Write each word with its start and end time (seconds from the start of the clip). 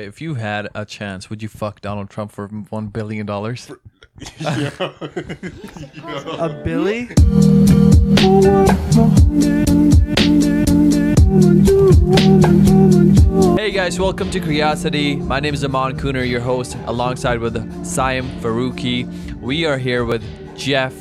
If 0.00 0.20
you 0.20 0.34
had 0.34 0.68
a 0.74 0.84
chance, 0.84 1.30
would 1.30 1.40
you 1.40 1.48
fuck 1.48 1.80
Donald 1.80 2.10
Trump 2.10 2.32
for 2.32 2.48
one 2.48 2.88
billion 2.88 3.26
dollars? 3.26 3.70
A 4.40 4.82
Billy? 6.64 7.10
Hey 13.56 13.70
guys, 13.70 14.00
welcome 14.00 14.32
to 14.32 14.40
Curiosity. 14.40 15.14
My 15.14 15.38
name 15.38 15.54
is 15.54 15.64
Aman 15.64 15.96
Kuner, 15.96 16.28
your 16.28 16.40
host, 16.40 16.76
alongside 16.86 17.38
with 17.38 17.54
Siam 17.86 18.28
Faruqi. 18.40 19.06
We 19.40 19.64
are 19.64 19.78
here 19.78 20.04
with 20.04 20.24
Jeff. 20.56 20.92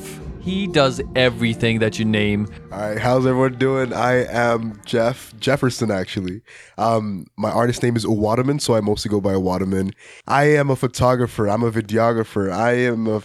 He 0.43 0.67
does 0.67 1.01
everything 1.15 1.79
that 1.79 1.97
you 1.97 2.03
name. 2.03 2.47
All 2.69 2.77
right, 2.77 2.99
how's 2.99 3.25
everyone 3.25 3.57
doing? 3.57 3.93
I 3.93 4.25
am 4.25 4.77
Jeff 4.83 5.33
Jefferson. 5.39 5.89
Actually, 5.89 6.41
um, 6.77 7.27
my 7.37 7.49
artist 7.49 7.81
name 7.81 7.95
is 7.95 8.03
Uadamen, 8.05 8.59
so 8.59 8.75
I 8.75 8.81
mostly 8.81 9.07
go 9.07 9.21
by 9.21 9.35
Uadamen. 9.35 9.93
I 10.27 10.43
am 10.55 10.69
a 10.69 10.75
photographer. 10.75 11.47
I'm 11.47 11.63
a 11.63 11.71
videographer. 11.71 12.51
I 12.51 12.73
am 12.73 13.07
a, 13.07 13.23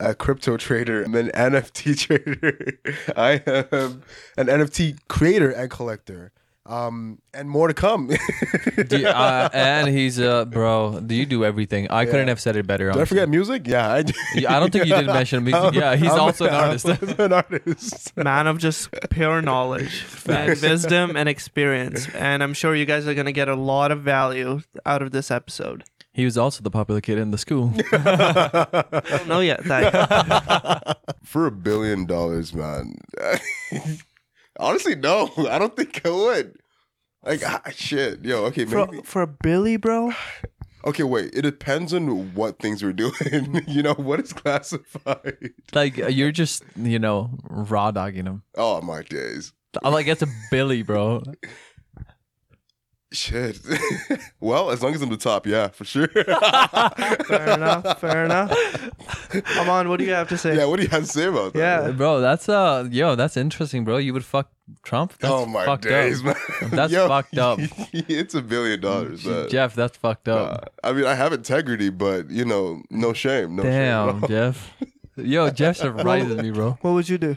a 0.00 0.16
crypto 0.16 0.56
trader. 0.56 1.04
I'm 1.04 1.14
an 1.14 1.28
NFT 1.34 2.00
trader. 2.00 2.80
I 3.16 3.42
am 3.46 4.02
an 4.36 4.48
NFT 4.48 4.98
creator 5.06 5.50
and 5.52 5.70
collector. 5.70 6.32
Um, 6.68 7.20
and 7.32 7.48
more 7.48 7.68
to 7.68 7.74
come. 7.74 8.08
Do 8.88 8.98
you- 8.98 9.06
uh, 9.06 9.48
and 9.52 9.88
he's 9.88 10.18
uh, 10.18 10.44
bro. 10.46 10.98
Do 11.00 11.14
you 11.14 11.24
do 11.24 11.44
everything? 11.44 11.88
I 11.90 12.04
couldn't 12.06 12.26
have 12.28 12.40
said 12.40 12.56
it 12.56 12.66
better. 12.66 12.90
Did 12.90 13.00
I 13.02 13.04
forget 13.04 13.28
music? 13.28 13.66
Yeah, 13.68 13.88
I, 13.92 14.04
Yeah, 14.34 14.56
I 14.56 14.58
don't 14.58 14.72
think 14.72 14.86
you 14.86 14.94
did 14.96 15.06
mention 15.06 15.44
music. 15.44 15.74
Yeah, 15.74 15.94
he's 15.94 16.10
I'm- 16.10 16.20
also 16.20 16.46
an 16.46 16.54
artist. 16.54 16.86
I'm 16.86 17.20
an 17.20 17.32
artist. 17.44 18.16
Man 18.16 18.46
of 18.48 18.58
just 18.58 18.90
pure 19.10 19.40
knowledge 19.42 20.04
and 20.28 20.60
wisdom 20.60 21.16
and 21.16 21.28
experience. 21.28 22.08
And 22.14 22.42
I'm 22.42 22.52
sure 22.54 22.74
you 22.74 22.84
guys 22.84 23.06
are 23.06 23.14
going 23.14 23.26
to 23.26 23.32
get 23.32 23.48
a 23.48 23.54
lot 23.56 23.92
of 23.92 24.02
value 24.02 24.60
out 24.84 25.02
of 25.02 25.12
this 25.12 25.30
episode. 25.30 25.84
He 26.12 26.24
was 26.24 26.36
also 26.38 26.62
the 26.62 26.70
popular 26.70 27.00
kid 27.02 27.18
in 27.18 27.30
the 27.30 27.38
school. 27.38 27.74
I 27.92 29.02
don't 29.10 29.28
know 29.28 29.40
yet. 29.40 29.62
For 31.24 31.46
a 31.46 31.50
billion 31.52 32.06
dollars, 32.06 32.54
man. 32.54 32.96
Honestly, 34.58 34.94
no. 34.94 35.30
I 35.50 35.58
don't 35.58 35.74
think 35.76 36.00
I 36.04 36.10
would. 36.10 36.56
Like 37.24 37.42
ah, 37.44 37.62
shit, 37.74 38.24
yo. 38.24 38.44
Okay, 38.46 38.64
for, 38.64 38.86
maybe. 38.86 39.02
for 39.02 39.22
a 39.22 39.26
Billy, 39.26 39.76
bro? 39.76 40.12
Okay, 40.84 41.02
wait. 41.02 41.34
It 41.34 41.42
depends 41.42 41.92
on 41.92 42.32
what 42.34 42.60
things 42.60 42.80
we're 42.80 42.92
doing. 42.92 43.64
you 43.66 43.82
know 43.82 43.94
what 43.94 44.20
is 44.20 44.32
classified? 44.32 45.50
like 45.74 45.96
you're 45.96 46.30
just, 46.30 46.62
you 46.76 47.00
know, 47.00 47.36
raw 47.50 47.90
dogging 47.90 48.24
him. 48.24 48.44
Oh 48.54 48.80
my 48.82 49.02
days. 49.02 49.52
I'm 49.82 49.92
like, 49.92 50.06
it's 50.06 50.22
a 50.22 50.28
Billy, 50.52 50.82
bro. 50.82 51.24
Shit. 53.12 53.60
well, 54.40 54.70
as 54.70 54.82
long 54.82 54.92
as 54.94 55.00
I'm 55.00 55.10
the 55.10 55.16
top, 55.16 55.46
yeah, 55.46 55.68
for 55.68 55.84
sure. 55.84 56.08
Fair 56.08 57.50
enough. 57.50 58.00
Fair 58.00 58.24
enough. 58.24 58.50
Come 59.44 59.68
on, 59.68 59.88
what 59.88 60.00
do 60.00 60.04
you 60.04 60.12
have 60.12 60.28
to 60.30 60.36
say? 60.36 60.56
yeah, 60.56 60.64
what 60.64 60.76
do 60.76 60.82
you 60.82 60.88
have 60.88 61.04
to 61.04 61.08
say 61.08 61.26
about 61.26 61.52
that? 61.52 61.86
Yeah. 61.86 61.90
Bro, 61.92 62.20
that's 62.20 62.48
uh, 62.48 62.88
yo, 62.90 63.14
that's 63.14 63.36
interesting, 63.36 63.84
bro. 63.84 63.98
You 63.98 64.12
would 64.12 64.24
fuck 64.24 64.50
Trump? 64.82 65.16
That's 65.18 65.32
oh 65.32 65.46
my 65.46 65.64
fucked 65.64 65.84
days, 65.84 66.18
up. 66.18 66.36
man. 66.60 66.70
That's 66.70 66.92
fucked 66.92 67.38
up. 67.38 67.60
it's 67.92 68.34
a 68.34 68.42
billion 68.42 68.80
dollars. 68.80 69.24
man. 69.24 69.48
Jeff, 69.50 69.76
that's 69.76 69.96
fucked 69.96 70.26
up. 70.28 70.64
Uh, 70.82 70.88
I 70.88 70.92
mean, 70.92 71.06
I 71.06 71.14
have 71.14 71.32
integrity, 71.32 71.90
but 71.90 72.28
you 72.28 72.44
know, 72.44 72.82
no 72.90 73.12
shame. 73.12 73.54
No 73.54 73.62
Damn, 73.62 74.20
shame. 74.20 74.28
Jeff. 74.28 74.72
Yo, 75.16 75.48
Jeff 75.50 75.76
surprises 75.76 76.42
me, 76.42 76.50
bro. 76.50 76.76
What 76.82 76.90
would 76.90 77.08
you 77.08 77.18
do? 77.18 77.36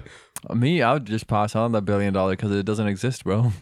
Me, 0.53 0.81
I 0.81 0.93
would 0.93 1.05
just 1.05 1.27
pass 1.27 1.55
on 1.55 1.73
that 1.73 1.81
billion 1.81 2.13
dollar 2.13 2.31
because 2.31 2.51
it 2.51 2.65
doesn't 2.65 2.87
exist, 2.87 3.23
bro. 3.23 3.51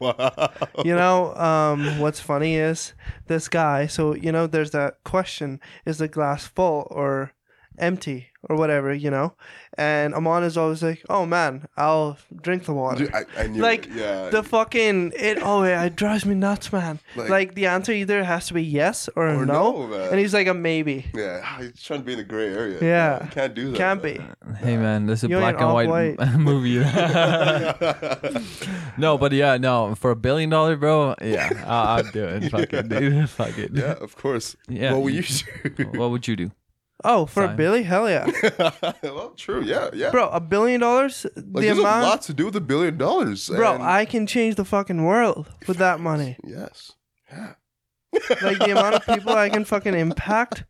wow. 0.00 0.50
You 0.84 0.94
know, 0.94 1.34
um, 1.34 1.98
what's 1.98 2.20
funny 2.20 2.56
is 2.56 2.94
this 3.26 3.48
guy. 3.48 3.86
So 3.86 4.14
you 4.14 4.32
know, 4.32 4.46
there's 4.46 4.70
that 4.70 5.04
question: 5.04 5.60
Is 5.84 5.98
the 5.98 6.08
glass 6.08 6.46
full 6.46 6.88
or 6.90 7.32
empty 7.78 8.27
or 8.48 8.56
whatever? 8.56 8.92
You 8.94 9.10
know, 9.10 9.34
and 9.76 10.14
Aman 10.14 10.44
is 10.44 10.56
always 10.56 10.82
like, 10.82 11.04
"Oh 11.08 11.26
man, 11.26 11.66
I'll 11.76 12.18
drink 12.42 12.64
the 12.64 12.72
water." 12.72 13.04
Dude, 13.06 13.14
I, 13.14 13.24
I 13.36 13.46
knew 13.46 13.62
like 13.62 13.86
it. 13.86 13.92
yeah. 13.94 14.28
the 14.30 14.42
fucking 14.42 15.12
it. 15.16 15.38
Oh, 15.42 15.62
it, 15.64 15.72
it 15.86 15.96
drives 15.96 16.24
me 16.26 16.34
nuts, 16.34 16.72
man. 16.72 16.98
Like- 17.16 17.28
Like, 17.30 17.54
the 17.54 17.66
answer 17.66 17.92
either 17.92 18.24
has 18.24 18.46
to 18.48 18.54
be 18.54 18.62
yes 18.64 19.08
or, 19.16 19.28
Or 19.28 19.46
no, 19.46 19.72
no, 19.72 19.86
man. 19.88 20.10
and 20.10 20.18
he's 20.18 20.34
like 20.34 20.46
a 20.46 20.54
maybe. 20.54 21.06
yeah, 21.14 21.56
he's 21.60 21.82
trying 21.82 22.00
to 22.00 22.06
be 22.06 22.12
in 22.12 22.18
the 22.18 22.24
gray 22.24 22.48
area. 22.52 22.78
Yeah. 22.80 23.24
You 23.24 23.30
can't 23.30 23.54
do 23.54 23.70
that. 23.72 23.76
Can't 23.78 24.02
man. 24.02 24.34
be. 24.48 24.54
hey, 24.64 24.76
man, 24.76 25.06
this 25.06 25.20
is 25.20 25.24
a 25.24 25.28
You 25.28 25.38
black 25.38 25.54
ain't 25.54 25.62
and 25.64 25.72
white, 25.72 25.88
off-white. 25.88 26.38
movie. 26.38 26.78
no, 28.98 29.18
but 29.18 29.32
yeah, 29.32 29.56
no, 29.56 29.94
for 29.94 30.10
a 30.10 30.16
billion 30.16 30.50
dollar, 30.50 30.76
bro, 30.76 31.14
yeah, 31.22 31.50
I'll, 31.66 31.96
I'll 32.04 32.12
do 32.12 32.24
it. 32.24 32.50
Fuck 32.50 32.72
it, 32.72 32.88
dude. 32.88 33.28
Fuck 33.38 33.58
it. 33.58 33.70
yeah, 33.72 33.94
of 34.00 34.16
course. 34.16 34.56
Yeah, 34.68 34.92
What 34.92 35.02
we 35.02 35.12
you- 35.12 35.18
used 35.18 35.44
to. 35.76 35.84
What 35.98 36.10
would 36.10 36.26
you 36.28 36.36
do? 36.36 36.50
Oh, 37.04 37.26
for 37.26 37.44
Fine. 37.44 37.54
a 37.54 37.56
Billy, 37.56 37.82
hell 37.84 38.08
yeah, 38.10 38.28
well, 39.02 39.30
true. 39.36 39.62
Yeah, 39.62 39.90
yeah. 39.94 40.10
bro. 40.10 40.28
A 40.30 40.40
billion 40.40 40.80
dollars, 40.80 41.26
like, 41.36 41.44
the 41.46 41.60
there's 41.60 41.78
amount, 41.78 42.04
a 42.04 42.08
lot 42.08 42.22
to 42.22 42.34
do 42.34 42.46
with 42.46 42.56
a 42.56 42.60
billion 42.60 42.98
dollars. 42.98 43.48
bro. 43.48 43.74
and- 43.74 43.82
I 43.84 44.04
can 44.04 44.26
change 44.26 44.56
the 44.56 44.64
fucking 44.64 45.04
world 45.04 45.46
with 45.68 45.76
that 45.78 46.00
money. 46.00 46.36
Yes. 46.44 46.92
Yeah. 47.30 47.52
Like 48.42 48.58
the 48.58 48.70
amount 48.72 48.94
of 48.96 49.06
people 49.06 49.32
I 49.36 49.48
can 49.50 49.64
fucking 49.64 49.94
impact 49.94 50.64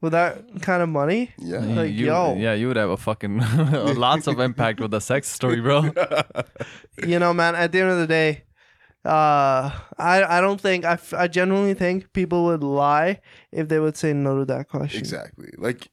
with 0.00 0.12
that 0.12 0.62
kind 0.62 0.82
of 0.82 0.88
money. 0.88 1.32
Yeah. 1.36 1.58
Like, 1.58 1.90
you, 1.92 2.06
yo. 2.06 2.36
yeah, 2.36 2.54
you 2.54 2.68
would 2.68 2.76
have 2.76 2.90
a 2.90 2.96
fucking 2.96 3.38
lots 3.96 4.28
of 4.28 4.38
impact 4.40 4.80
with 4.80 4.92
the 4.92 5.00
sex 5.00 5.28
story, 5.28 5.60
bro. 5.60 5.90
You 7.06 7.18
know, 7.18 7.34
man. 7.34 7.54
At 7.54 7.72
the 7.72 7.80
end 7.80 7.90
of 7.90 7.98
the 7.98 8.06
day, 8.06 8.44
uh, 9.06 9.70
I 9.98 10.24
I 10.24 10.40
don't 10.40 10.60
think 10.60 10.84
I, 10.84 10.92
f- 10.94 11.14
I 11.14 11.28
genuinely 11.28 11.74
think 11.74 12.12
people 12.12 12.44
would 12.46 12.62
lie 12.62 13.20
if 13.52 13.68
they 13.68 13.78
would 13.78 13.96
say 13.96 14.12
no 14.12 14.38
to 14.38 14.44
that 14.46 14.68
question. 14.68 14.98
Exactly. 15.00 15.50
Like, 15.56 15.88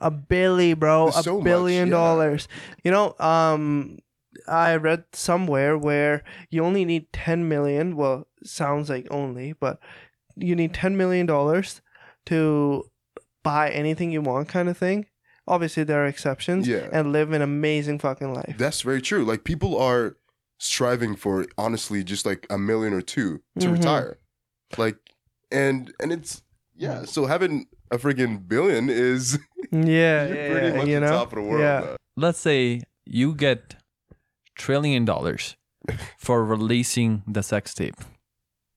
A 0.00 0.10
billy, 0.10 0.74
bro. 0.74 1.08
A 1.08 1.12
so 1.12 1.36
much, 1.36 1.44
billion 1.44 1.88
yeah. 1.88 1.94
dollars. 1.94 2.48
You 2.82 2.90
know, 2.90 3.14
um, 3.18 3.98
I 4.48 4.76
read 4.76 5.04
somewhere 5.12 5.78
where 5.78 6.24
you 6.50 6.64
only 6.64 6.84
need 6.84 7.12
ten 7.12 7.48
million. 7.48 7.96
Well, 7.96 8.26
sounds 8.42 8.88
like 8.90 9.06
only, 9.10 9.52
but 9.52 9.78
you 10.36 10.56
need 10.56 10.74
ten 10.74 10.96
million 10.96 11.26
dollars 11.26 11.80
to 12.26 12.90
buy 13.42 13.70
anything 13.70 14.10
you 14.10 14.22
want, 14.22 14.48
kind 14.48 14.68
of 14.68 14.76
thing. 14.78 15.06
Obviously, 15.46 15.84
there 15.84 16.02
are 16.02 16.06
exceptions. 16.06 16.66
Yeah. 16.66 16.88
And 16.90 17.12
live 17.12 17.32
an 17.32 17.42
amazing 17.42 17.98
fucking 17.98 18.32
life. 18.32 18.56
that's 18.56 18.80
very 18.80 19.02
true. 19.02 19.24
Like, 19.24 19.44
people 19.44 19.76
are 19.78 20.16
striving 20.58 21.16
for, 21.16 21.46
honestly, 21.58 22.04
just 22.04 22.24
like 22.26 22.46
a 22.50 22.58
million 22.58 22.92
or 22.92 23.02
two 23.02 23.42
to 23.58 23.68
Mhm. 23.68 23.72
retire. 23.72 24.18
Like, 24.78 24.96
and, 25.50 25.92
and 26.00 26.12
it's, 26.12 26.42
yeah. 26.74 27.04
So 27.04 27.26
having 27.26 27.66
a 27.90 27.98
friggin' 27.98 28.46
billion 28.48 28.88
is, 28.90 29.38
Yeah, 29.72 30.26
you're 30.26 30.36
yeah, 30.36 30.50
pretty 30.52 30.66
yeah, 30.68 30.76
much 30.76 30.86
you 30.88 30.94
the 30.94 31.00
know. 31.00 31.10
top 31.10 31.32
of 31.32 31.36
the 31.36 31.42
world. 31.42 31.60
Yeah. 31.60 31.80
man. 31.80 31.96
Let's 32.16 32.38
say 32.38 32.80
you 33.04 33.34
get 33.34 33.76
trillion 34.54 35.04
dollars 35.04 35.56
for 36.18 36.44
releasing 36.44 37.22
the 37.26 37.42
sex 37.42 37.74
tape. 37.74 37.96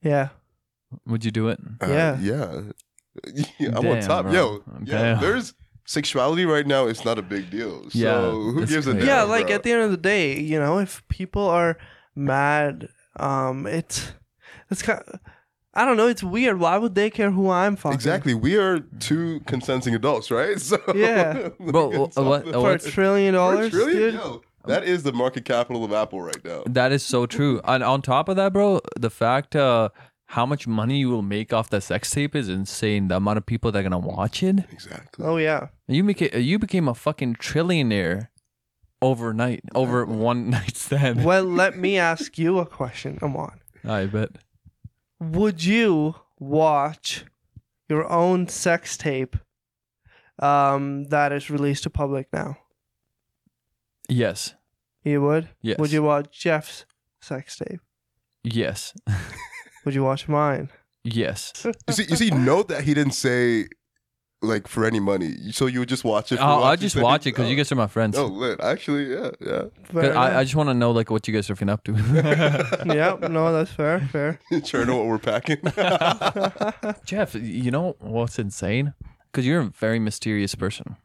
Yeah. 0.02 0.30
Would 1.06 1.24
you 1.26 1.32
do 1.32 1.50
it? 1.50 1.59
Uh, 1.82 1.88
Yeah. 1.88 2.20
yeah. 2.20 2.62
Yeah, 3.59 3.70
I'm 3.70 3.78
on 3.78 3.84
Damn, 3.84 4.08
top. 4.08 4.24
bro. 4.26 4.32
Yo, 4.34 4.64
yeah, 4.86 5.02
Damn. 5.02 5.22
there's 5.22 5.54
sexuality 5.88 6.46
right 6.46 6.68
now. 6.68 6.86
is 6.86 7.03
not 7.03 7.18
a 7.18 7.22
big 7.24 7.50
deal. 7.50 7.90
So 7.90 7.98
Yeah, 7.98 8.30
who 8.31 8.62
it's 8.62 8.72
gives 8.72 8.86
a 8.88 8.94
damn? 8.94 9.06
yeah 9.08 9.24
like 9.24 9.48
bro? 9.48 9.56
at 9.56 9.64
the 9.64 9.72
end 9.72 9.81
of 9.84 9.92
the 9.92 9.98
day 9.98 10.40
you 10.40 10.59
know 10.59 10.78
if 10.78 11.02
people 11.08 11.48
are 11.48 11.78
mad 12.16 12.90
um 13.20 13.66
it's 13.66 14.12
it's 14.70 14.81
kind 14.81 15.00
Of, 15.08 15.20
i 15.74 15.86
don't 15.86 15.97
know 15.97 16.08
it's 16.08 16.24
weird 16.24 16.59
why 16.59 16.78
would 16.78 16.94
they 16.96 17.09
care 17.09 17.31
who 17.31 17.50
i'm 17.50 17.76
fucking 17.76 17.96
Exactly. 17.96 18.34
We 18.34 18.58
are 18.58 18.80
two 19.00 19.40
consenting 19.47 19.96
adults, 19.96 20.30
right? 20.31 20.59
So 20.70 20.78
Yeah. 20.96 21.50
Bro, 21.59 21.92
It's 22.06 22.18
uh, 22.18 22.24
what- 22.24 22.47
uh, 22.47 22.52
for 22.52 22.58
a 22.58 22.62
what's- 22.74 22.92
trillion 22.92 23.34
For 23.34 23.38
a 23.38 23.42
dollars 23.56 23.72
trillion? 23.72 24.00
dude 24.00 24.14
Yo, 24.16 24.42
that 24.66 24.84
is 24.84 25.03
the 25.03 25.14
market 25.14 25.46
capital 25.46 25.86
of 25.86 25.94
Apple 25.94 26.22
right 26.22 26.44
now. 26.44 26.64
That 26.66 26.92
is 26.92 27.02
so 27.03 27.26
true. 27.26 27.62
And 27.64 27.81
on 27.84 28.02
top 28.02 28.28
of 28.28 28.36
that, 28.36 28.52
bro, 28.52 28.81
the 29.00 29.09
fact 29.09 29.56
uh 29.56 29.90
how 30.32 30.46
much 30.46 30.68
money 30.68 31.00
you 31.00 31.10
will 31.10 31.22
make 31.22 31.53
off 31.53 31.70
the 31.70 31.79
sex 31.82 32.12
tape 32.12 32.35
is 32.35 32.50
insane. 32.50 33.08
The 33.08 33.16
amount 33.18 33.38
of 33.38 33.46
people 33.46 33.72
that 33.72 33.79
are 33.79 33.84
gonna 33.84 33.97
watch 33.97 34.44
it. 34.44 34.59
Exactly. 34.72 35.26
oh 35.26 35.38
yeah 35.38 35.68
You 35.88 36.03
became 36.03 36.29
you 36.41 36.59
became 36.59 36.88
a 36.88 36.94
fucking 36.96 37.35
trillionaire 37.35 38.28
overnight, 39.02 39.62
over 39.76 40.06
one 40.32 40.50
night 40.50 40.76
stand. 40.76 41.24
well 41.24 41.44
let 41.44 41.78
me 41.78 41.97
ask 41.97 42.38
you 42.38 42.59
a 42.59 42.66
question 42.66 43.18
Aman. 43.22 43.59
I 43.85 44.06
bet. 44.08 44.32
would 45.20 45.64
you 45.64 46.16
watch 46.40 47.23
your 47.90 48.09
own 48.12 48.47
sex 48.47 48.97
tape 48.97 49.35
um 50.40 51.06
that 51.06 51.32
is 51.32 51.50
released 51.50 51.84
to 51.84 51.90
public 51.90 52.28
now 52.34 52.58
Yes. 54.09 54.53
you 55.03 55.22
would 55.22 55.50
Yes. 55.62 55.78
would 55.80 55.91
you 55.91 56.03
watch 56.03 56.38
jeff's 56.38 56.85
sex 57.22 57.58
tape 57.58 57.80
Yes. 58.44 58.94
would 59.87 59.95
you 59.95 60.03
watch 60.03 60.28
mine 60.28 60.69
Yes. 61.03 61.66
You 61.87 61.93
see, 61.97 62.05
you 62.11 62.16
see, 62.17 62.29
note 62.31 62.67
that 62.67 62.84
he 62.84 62.93
didn't 62.93 63.13
say 63.13 63.67
like 64.43 64.67
for 64.67 64.85
any 64.85 64.99
money. 64.99 65.31
So 65.51 65.66
you 65.66 65.79
would 65.79 65.89
just 65.89 66.03
watch 66.03 66.31
it. 66.31 66.35
For 66.37 66.43
Oh, 66.43 66.47
I 66.47 66.59
watching 66.59 66.81
just 66.81 66.95
things? 66.95 67.03
watch 67.03 67.22
it 67.25 67.31
because 67.31 67.47
you 67.49 67.55
Oh. 67.55 67.57
guys 67.57 67.72
are 67.72 67.75
my 67.75 67.87
friends. 67.87 68.17
Oh, 68.17 68.25
lit. 68.28 68.59
Actually, 68.61 69.05
yeah, 69.16 69.29
yeah. 69.39 69.61
'Cause 69.61 69.72
Fair 70.03 70.17
I, 70.17 70.39
I 70.39 70.43
just 70.43 70.55
want 70.55 70.69
to 70.69 70.73
know 70.75 70.91
like 70.91 71.09
what 71.09 71.28
you 71.28 71.34
guys 71.34 71.49
are 71.49 71.55
finna 71.55 71.72
up 71.78 71.84
to. 71.85 71.93
yeah, 73.01 73.16
no, 73.37 73.51
that's 73.55 73.72
fair, 73.72 74.01
fair. 74.11 74.39
sure 74.66 74.85
know 74.85 74.97
what 74.97 75.07
we're 75.07 75.25
packing. 75.31 75.57
Jeff, 77.05 77.34
you 77.35 77.72
know 77.72 77.95
what's 77.99 78.37
insane? 78.37 78.93
Because 79.31 79.45
you're 79.47 79.61
a 79.61 79.72
very 79.85 79.99
mysterious 79.99 80.53
person. 80.55 80.97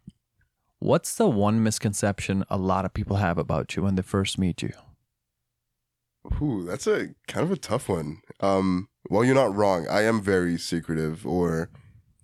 What's 0.80 1.14
the 1.14 1.28
one 1.28 1.62
misconception 1.62 2.44
a 2.50 2.56
lot 2.56 2.84
of 2.84 2.92
people 2.92 3.16
have 3.16 3.38
about 3.38 3.76
you 3.76 3.82
when 3.84 3.94
they 3.94 4.02
first 4.02 4.36
meet 4.38 4.62
you? 4.62 4.72
Ooh, 6.40 6.64
that's 6.64 6.86
a 6.86 7.08
kind 7.28 7.44
of 7.44 7.50
a 7.50 7.56
tough 7.56 7.88
one. 7.88 8.20
Um, 8.40 8.88
well, 9.10 9.24
you're 9.24 9.34
not 9.34 9.54
wrong. 9.54 9.86
I 9.88 10.02
am 10.02 10.20
very 10.22 10.56
secretive, 10.58 11.26
or 11.26 11.68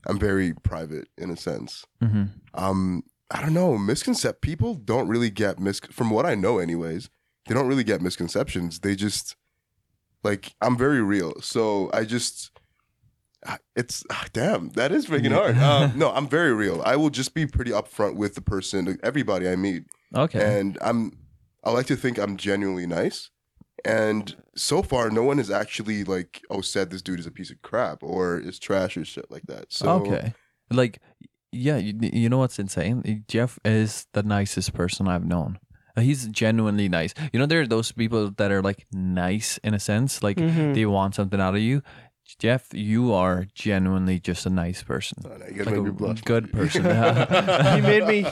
I'm 0.06 0.18
very 0.18 0.52
private 0.54 1.08
in 1.18 1.30
a 1.30 1.36
sense. 1.36 1.84
Mm-hmm. 2.02 2.24
Um, 2.54 3.02
I 3.30 3.42
don't 3.42 3.54
know. 3.54 3.76
Misconcept 3.76 4.40
people 4.40 4.74
don't 4.74 5.08
really 5.08 5.30
get 5.30 5.58
mis 5.58 5.80
from 5.90 6.10
what 6.10 6.26
I 6.26 6.34
know, 6.34 6.58
anyways. 6.58 7.10
They 7.46 7.54
don't 7.54 7.66
really 7.66 7.84
get 7.84 8.00
misconceptions. 8.02 8.80
They 8.80 8.94
just 8.94 9.36
like 10.22 10.54
I'm 10.60 10.76
very 10.76 11.02
real. 11.02 11.40
So 11.40 11.90
I 11.92 12.04
just 12.04 12.50
it's 13.76 14.04
ah, 14.10 14.26
damn 14.32 14.70
that 14.70 14.92
is 14.92 15.06
freaking 15.06 15.32
hard. 15.32 15.56
Um, 15.58 15.98
no, 15.98 16.10
I'm 16.14 16.28
very 16.28 16.52
real. 16.54 16.82
I 16.84 16.96
will 16.96 17.10
just 17.10 17.34
be 17.34 17.46
pretty 17.46 17.70
upfront 17.70 18.16
with 18.16 18.34
the 18.34 18.40
person, 18.42 18.98
everybody 19.02 19.48
I 19.48 19.56
meet, 19.56 19.84
Okay. 20.14 20.58
and 20.58 20.78
I'm. 20.80 21.12
I 21.64 21.70
like 21.70 21.86
to 21.86 21.96
think 21.96 22.18
I'm 22.18 22.36
genuinely 22.36 22.86
nice. 22.86 23.30
And 23.84 24.36
so 24.56 24.82
far, 24.82 25.10
no 25.10 25.22
one 25.22 25.38
has 25.38 25.50
actually 25.50 26.04
like, 26.04 26.42
oh, 26.50 26.60
said 26.60 26.90
this 26.90 27.02
dude 27.02 27.20
is 27.20 27.26
a 27.26 27.30
piece 27.30 27.50
of 27.50 27.62
crap 27.62 28.02
or 28.02 28.38
is 28.38 28.58
trash 28.58 28.96
or 28.96 29.04
shit 29.04 29.30
like 29.30 29.44
that. 29.46 29.72
So 29.72 29.88
okay. 30.02 30.34
Like, 30.70 31.00
yeah, 31.52 31.76
you, 31.78 31.94
you 32.00 32.28
know 32.28 32.38
what's 32.38 32.58
insane? 32.58 33.24
Jeff 33.28 33.58
is 33.64 34.06
the 34.12 34.22
nicest 34.22 34.74
person 34.74 35.08
I've 35.08 35.24
known. 35.24 35.58
He's 35.96 36.28
genuinely 36.28 36.88
nice. 36.88 37.12
You 37.32 37.40
know, 37.40 37.46
there 37.46 37.60
are 37.60 37.66
those 37.66 37.90
people 37.90 38.30
that 38.36 38.52
are 38.52 38.62
like 38.62 38.86
nice 38.92 39.58
in 39.64 39.74
a 39.74 39.80
sense, 39.80 40.22
like 40.22 40.36
Mhm. 40.36 40.74
they 40.74 40.86
want 40.86 41.16
something 41.16 41.40
out 41.40 41.54
of 41.56 41.60
you. 41.60 41.82
Jeff, 42.38 42.68
you 42.74 43.12
are 43.12 43.46
genuinely 43.54 44.18
just 44.20 44.44
a 44.44 44.50
nice 44.50 44.82
person. 44.82 45.22
Oh, 45.24 45.36
no, 45.36 45.46
you 45.46 45.54
gotta 45.64 45.70
Like 45.70 45.82
me 45.82 45.88
a 45.88 45.92
blush. 45.92 46.20
good 46.22 46.52
person. 46.52 46.82
he 47.74 47.80
made 47.80 48.06
me 48.06 48.26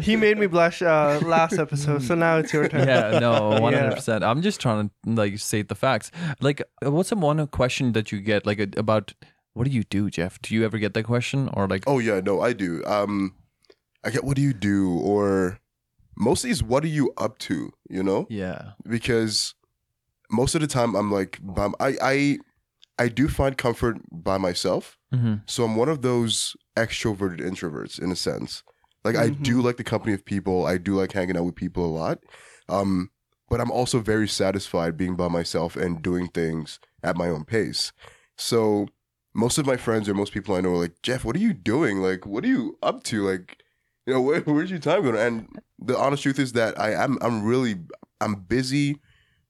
he 0.00 0.16
made 0.16 0.36
me 0.38 0.46
blush 0.46 0.82
uh, 0.82 1.20
last 1.24 1.58
episode, 1.58 2.02
so 2.02 2.14
now 2.16 2.38
it's 2.38 2.52
your 2.52 2.68
turn. 2.68 2.86
yeah, 2.88 3.18
no, 3.20 3.50
one 3.60 3.72
hundred 3.72 3.94
percent. 3.94 4.24
I'm 4.24 4.42
just 4.42 4.60
trying 4.60 4.88
to 4.90 5.10
like 5.10 5.38
state 5.38 5.68
the 5.68 5.74
facts. 5.76 6.10
Like, 6.40 6.60
what's 6.82 7.10
the 7.10 7.16
one 7.16 7.46
question 7.46 7.92
that 7.92 8.10
you 8.10 8.20
get 8.20 8.46
like 8.46 8.58
about 8.76 9.14
what 9.54 9.64
do 9.64 9.70
you 9.70 9.84
do, 9.84 10.10
Jeff? 10.10 10.40
Do 10.42 10.54
you 10.54 10.64
ever 10.64 10.78
get 10.78 10.94
that 10.94 11.04
question 11.04 11.48
or 11.54 11.68
like? 11.68 11.84
Oh 11.86 11.98
yeah, 11.98 12.20
no, 12.20 12.40
I 12.40 12.52
do. 12.52 12.82
Um, 12.84 13.34
I 14.04 14.10
get 14.10 14.24
what 14.24 14.36
do 14.36 14.42
you 14.42 14.52
do, 14.52 14.98
or 14.98 15.60
mostly 16.16 16.50
is 16.50 16.62
what 16.62 16.82
are 16.84 16.88
you 16.88 17.12
up 17.16 17.38
to? 17.38 17.72
You 17.88 18.02
know, 18.02 18.26
yeah, 18.28 18.72
because 18.88 19.54
most 20.30 20.54
of 20.56 20.60
the 20.60 20.66
time 20.66 20.94
I'm 20.96 21.12
like, 21.12 21.38
by, 21.40 21.68
I 21.80 21.94
I 22.02 22.38
I 22.98 23.08
do 23.08 23.28
find 23.28 23.56
comfort 23.58 23.98
by 24.10 24.38
myself. 24.38 24.98
hmm 25.12 25.34
So 25.46 25.64
I'm 25.64 25.76
one 25.76 25.88
of 25.88 26.02
those 26.02 26.56
extroverted 26.76 27.40
introverts 27.40 28.00
in 28.00 28.10
a 28.10 28.16
sense. 28.16 28.62
Like 29.04 29.16
I 29.16 29.28
do 29.28 29.62
like 29.62 29.76
the 29.76 29.84
company 29.84 30.14
of 30.14 30.24
people. 30.24 30.66
I 30.66 30.78
do 30.78 30.94
like 30.94 31.12
hanging 31.12 31.36
out 31.36 31.44
with 31.44 31.54
people 31.54 31.84
a 31.84 31.94
lot. 31.96 32.18
Um, 32.68 33.10
but 33.48 33.60
I'm 33.60 33.70
also 33.70 34.00
very 34.00 34.26
satisfied 34.26 34.96
being 34.96 35.14
by 35.14 35.28
myself 35.28 35.76
and 35.76 36.02
doing 36.02 36.26
things 36.28 36.80
at 37.04 37.16
my 37.16 37.28
own 37.28 37.44
pace. 37.44 37.92
So 38.36 38.88
most 39.34 39.58
of 39.58 39.66
my 39.66 39.76
friends 39.76 40.08
or 40.08 40.14
most 40.14 40.32
people 40.32 40.54
I 40.56 40.60
know 40.60 40.72
are 40.72 40.78
like, 40.78 41.00
Jeff, 41.02 41.24
what 41.24 41.36
are 41.36 41.40
you 41.40 41.52
doing? 41.52 41.98
Like, 41.98 42.26
what 42.26 42.42
are 42.44 42.48
you 42.48 42.78
up 42.82 43.04
to? 43.04 43.22
Like, 43.28 43.62
you 44.06 44.14
know, 44.14 44.20
where, 44.20 44.40
where's 44.40 44.70
your 44.70 44.80
time 44.80 45.02
going? 45.02 45.16
And 45.16 45.48
the 45.78 45.96
honest 45.96 46.22
truth 46.24 46.38
is 46.38 46.52
that 46.52 46.78
I 46.80 46.92
am 46.92 47.18
I'm 47.20 47.44
really 47.44 47.76
I'm 48.20 48.34
busy 48.34 48.96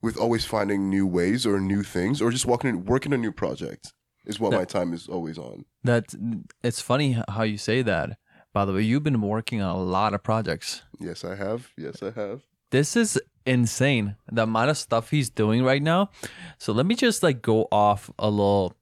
with 0.07 0.17
always 0.25 0.45
finding 0.55 0.81
new 0.97 1.07
ways 1.19 1.41
or 1.51 1.55
new 1.73 1.83
things 1.97 2.17
or 2.23 2.29
just 2.37 2.47
walking 2.53 2.85
working 2.93 3.13
a 3.13 3.21
new 3.25 3.33
project 3.43 3.83
is 4.31 4.39
what 4.41 4.51
That- 4.53 4.59
my 4.63 4.65
time 4.79 4.91
is 4.99 5.03
always 5.15 5.37
on. 5.39 5.57
that 5.91 6.05
it's 6.69 6.81
funny 6.91 7.09
how 7.35 7.43
you 7.53 7.59
say 7.71 7.79
that. 7.93 8.09
By 8.57 8.65
the 8.67 8.73
way, 8.73 8.83
you've 8.89 9.03
been 9.11 9.21
working 9.21 9.61
on 9.67 9.71
a 9.77 9.83
lot 9.99 10.15
of 10.15 10.21
projects. 10.23 10.69
Yes, 11.09 11.19
I 11.25 11.35
have. 11.45 11.61
Yes, 11.77 11.97
I 12.03 12.11
have. 12.23 12.39
This 12.71 12.97
is 12.97 13.11
insane. 13.45 14.07
The 14.37 14.43
amount 14.45 14.71
of 14.71 14.79
stuff 14.79 15.11
he's 15.11 15.29
doing 15.43 15.61
right 15.71 15.83
now. 15.95 16.01
So 16.59 16.73
let 16.73 16.87
me 16.87 16.95
just 17.07 17.23
like 17.23 17.39
go 17.43 17.59
off 17.71 18.11
a 18.19 18.31
little 18.31 18.73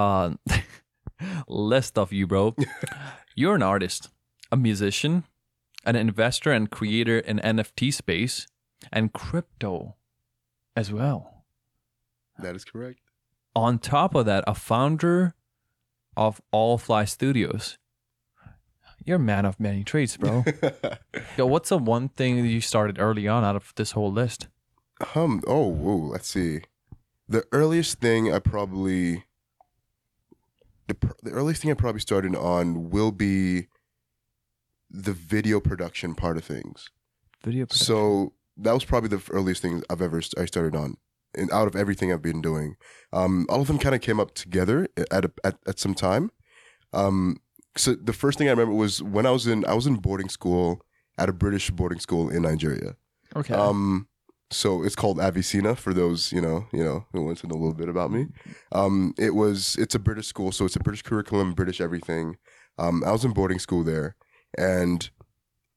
uh 0.00 0.28
list 1.48 1.98
of 1.98 2.12
you, 2.12 2.26
bro. 2.26 2.54
You're 3.36 3.54
an 3.54 3.62
artist, 3.62 4.08
a 4.50 4.56
musician, 4.56 5.24
an 5.86 5.96
investor 5.96 6.50
and 6.52 6.70
creator 6.70 7.18
in 7.18 7.38
NFT 7.38 7.92
space 7.92 8.46
and 8.92 9.12
crypto 9.12 9.94
as 10.76 10.92
well. 10.92 11.44
That 12.38 12.56
is 12.56 12.64
correct. 12.64 13.00
On 13.54 13.78
top 13.78 14.14
of 14.14 14.26
that, 14.26 14.44
a 14.46 14.54
founder 14.54 15.34
of 16.16 16.40
All 16.50 16.78
Fly 16.78 17.04
Studios. 17.04 17.78
You're 19.04 19.16
a 19.16 19.20
man 19.20 19.44
of 19.44 19.58
many 19.58 19.82
trades, 19.84 20.16
bro. 20.16 20.44
Yo, 21.36 21.46
what's 21.46 21.70
the 21.70 21.78
one 21.78 22.08
thing 22.08 22.40
that 22.40 22.48
you 22.48 22.60
started 22.60 22.98
early 22.98 23.26
on 23.26 23.44
out 23.44 23.56
of 23.56 23.72
this 23.76 23.92
whole 23.92 24.12
list? 24.12 24.48
um. 25.16 25.42
Oh. 25.46 25.66
Whoa. 25.66 25.96
Let's 25.96 26.28
see. 26.28 26.60
The 27.28 27.44
earliest 27.50 27.98
thing 27.98 28.32
I 28.32 28.38
probably 28.38 29.24
the 30.86 30.94
pr- 30.94 31.12
the 31.22 31.30
earliest 31.30 31.62
thing 31.62 31.70
I 31.70 31.74
probably 31.74 32.00
started 32.00 32.36
on 32.36 32.90
will 32.90 33.12
be 33.12 33.68
the 34.90 35.12
video 35.12 35.60
production 35.60 36.14
part 36.14 36.36
of 36.36 36.44
things. 36.44 36.90
Video 37.42 37.64
production. 37.66 37.86
So 37.86 38.32
that 38.62 38.72
was 38.72 38.84
probably 38.84 39.08
the 39.08 39.22
earliest 39.30 39.62
thing 39.62 39.82
I've 39.90 40.02
ever 40.02 40.20
I 40.38 40.44
started 40.46 40.74
on, 40.74 40.96
and 41.34 41.50
out 41.52 41.68
of 41.68 41.76
everything 41.76 42.12
I've 42.12 42.22
been 42.22 42.42
doing, 42.42 42.76
um, 43.12 43.46
all 43.48 43.60
of 43.60 43.66
them 43.66 43.78
kind 43.78 43.94
of 43.94 44.00
came 44.00 44.20
up 44.20 44.34
together 44.34 44.88
at, 44.96 45.24
a, 45.24 45.32
at 45.44 45.58
at 45.66 45.78
some 45.78 45.94
time. 45.94 46.30
Um, 46.92 47.38
so 47.76 47.94
the 47.94 48.12
first 48.12 48.38
thing 48.38 48.48
I 48.48 48.50
remember 48.50 48.74
was 48.74 49.02
when 49.02 49.26
I 49.26 49.30
was 49.30 49.46
in 49.46 49.64
I 49.64 49.74
was 49.74 49.86
in 49.86 49.96
boarding 49.96 50.28
school 50.28 50.84
at 51.18 51.28
a 51.28 51.32
British 51.32 51.70
boarding 51.70 52.00
school 52.00 52.28
in 52.30 52.42
Nigeria. 52.42 52.96
okay. 53.36 53.54
Um, 53.54 54.08
so 54.50 54.82
it's 54.82 54.94
called 54.94 55.18
Avicenna 55.18 55.74
for 55.74 55.94
those 55.94 56.30
you 56.30 56.40
know 56.40 56.66
you 56.72 56.84
know 56.84 57.06
who 57.12 57.24
wants 57.24 57.40
to 57.40 57.46
know 57.46 57.54
a 57.54 57.62
little 57.62 57.74
bit 57.74 57.88
about 57.88 58.10
me. 58.10 58.26
Um, 58.72 59.14
it 59.18 59.34
was 59.34 59.76
it's 59.78 59.94
a 59.94 59.98
British 59.98 60.26
school, 60.26 60.52
so 60.52 60.64
it's 60.64 60.76
a 60.76 60.80
British 60.80 61.02
curriculum, 61.02 61.54
British 61.54 61.80
everything. 61.80 62.36
Um, 62.78 63.02
I 63.04 63.12
was 63.12 63.24
in 63.24 63.32
boarding 63.32 63.58
school 63.58 63.84
there, 63.84 64.16
and 64.56 65.10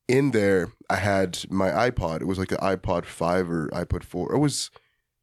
in 0.08 0.32
there 0.32 0.72
I 0.90 0.98
had 0.98 1.40
my 1.50 1.70
iPod. 1.70 2.22
It 2.22 2.28
was 2.28 2.38
like 2.38 2.50
the 2.50 2.58
iPod 2.58 3.06
five 3.06 3.50
or 3.50 3.68
iPod 3.70 4.04
four. 4.04 4.34
It 4.34 4.40
was 4.40 4.70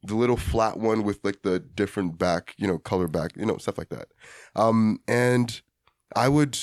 the 0.03 0.15
little 0.15 0.37
flat 0.37 0.77
one 0.77 1.03
with 1.03 1.19
like 1.23 1.41
the 1.43 1.59
different 1.59 2.17
back, 2.17 2.53
you 2.57 2.67
know, 2.67 2.77
color 2.77 3.07
back, 3.07 3.31
you 3.37 3.45
know, 3.45 3.57
stuff 3.57 3.77
like 3.77 3.89
that. 3.89 4.09
Um, 4.55 4.99
and 5.07 5.61
I 6.15 6.27
would, 6.27 6.59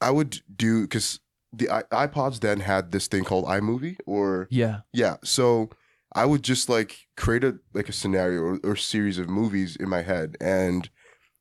I 0.00 0.10
would 0.10 0.40
do 0.54 0.82
because 0.82 1.20
the 1.52 1.66
iPods 1.66 2.40
then 2.40 2.60
had 2.60 2.92
this 2.92 3.08
thing 3.08 3.24
called 3.24 3.44
iMovie 3.44 3.96
or 4.06 4.48
yeah. 4.50 4.80
yeah. 4.92 5.16
So 5.22 5.70
I 6.14 6.24
would 6.24 6.42
just 6.42 6.68
like 6.68 7.08
create 7.16 7.44
a 7.44 7.58
like 7.72 7.88
a 7.88 7.92
scenario 7.92 8.40
or, 8.40 8.60
or 8.64 8.76
series 8.76 9.18
of 9.18 9.28
movies 9.28 9.76
in 9.76 9.88
my 9.88 10.02
head, 10.02 10.36
and 10.40 10.88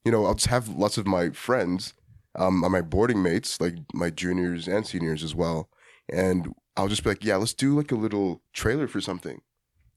you 0.06 0.12
know 0.12 0.26
I'll 0.26 0.36
just 0.36 0.48
have 0.48 0.70
lots 0.70 0.98
of 0.98 1.08
my 1.08 1.32
friends, 1.32 1.94
um, 2.36 2.60
my 2.60 2.82
boarding 2.82 3.24
mates, 3.24 3.60
like 3.60 3.76
my 3.94 4.10
juniors 4.10 4.68
and 4.68 4.86
seniors 4.86 5.24
as 5.24 5.34
well, 5.34 5.70
and 6.12 6.54
I'll 6.76 6.88
just 6.88 7.04
be 7.04 7.10
like, 7.10 7.24
yeah, 7.24 7.36
let's 7.36 7.54
do 7.54 7.76
like 7.76 7.92
a 7.92 7.96
little 7.96 8.42
trailer 8.54 8.88
for 8.88 9.02
something, 9.02 9.42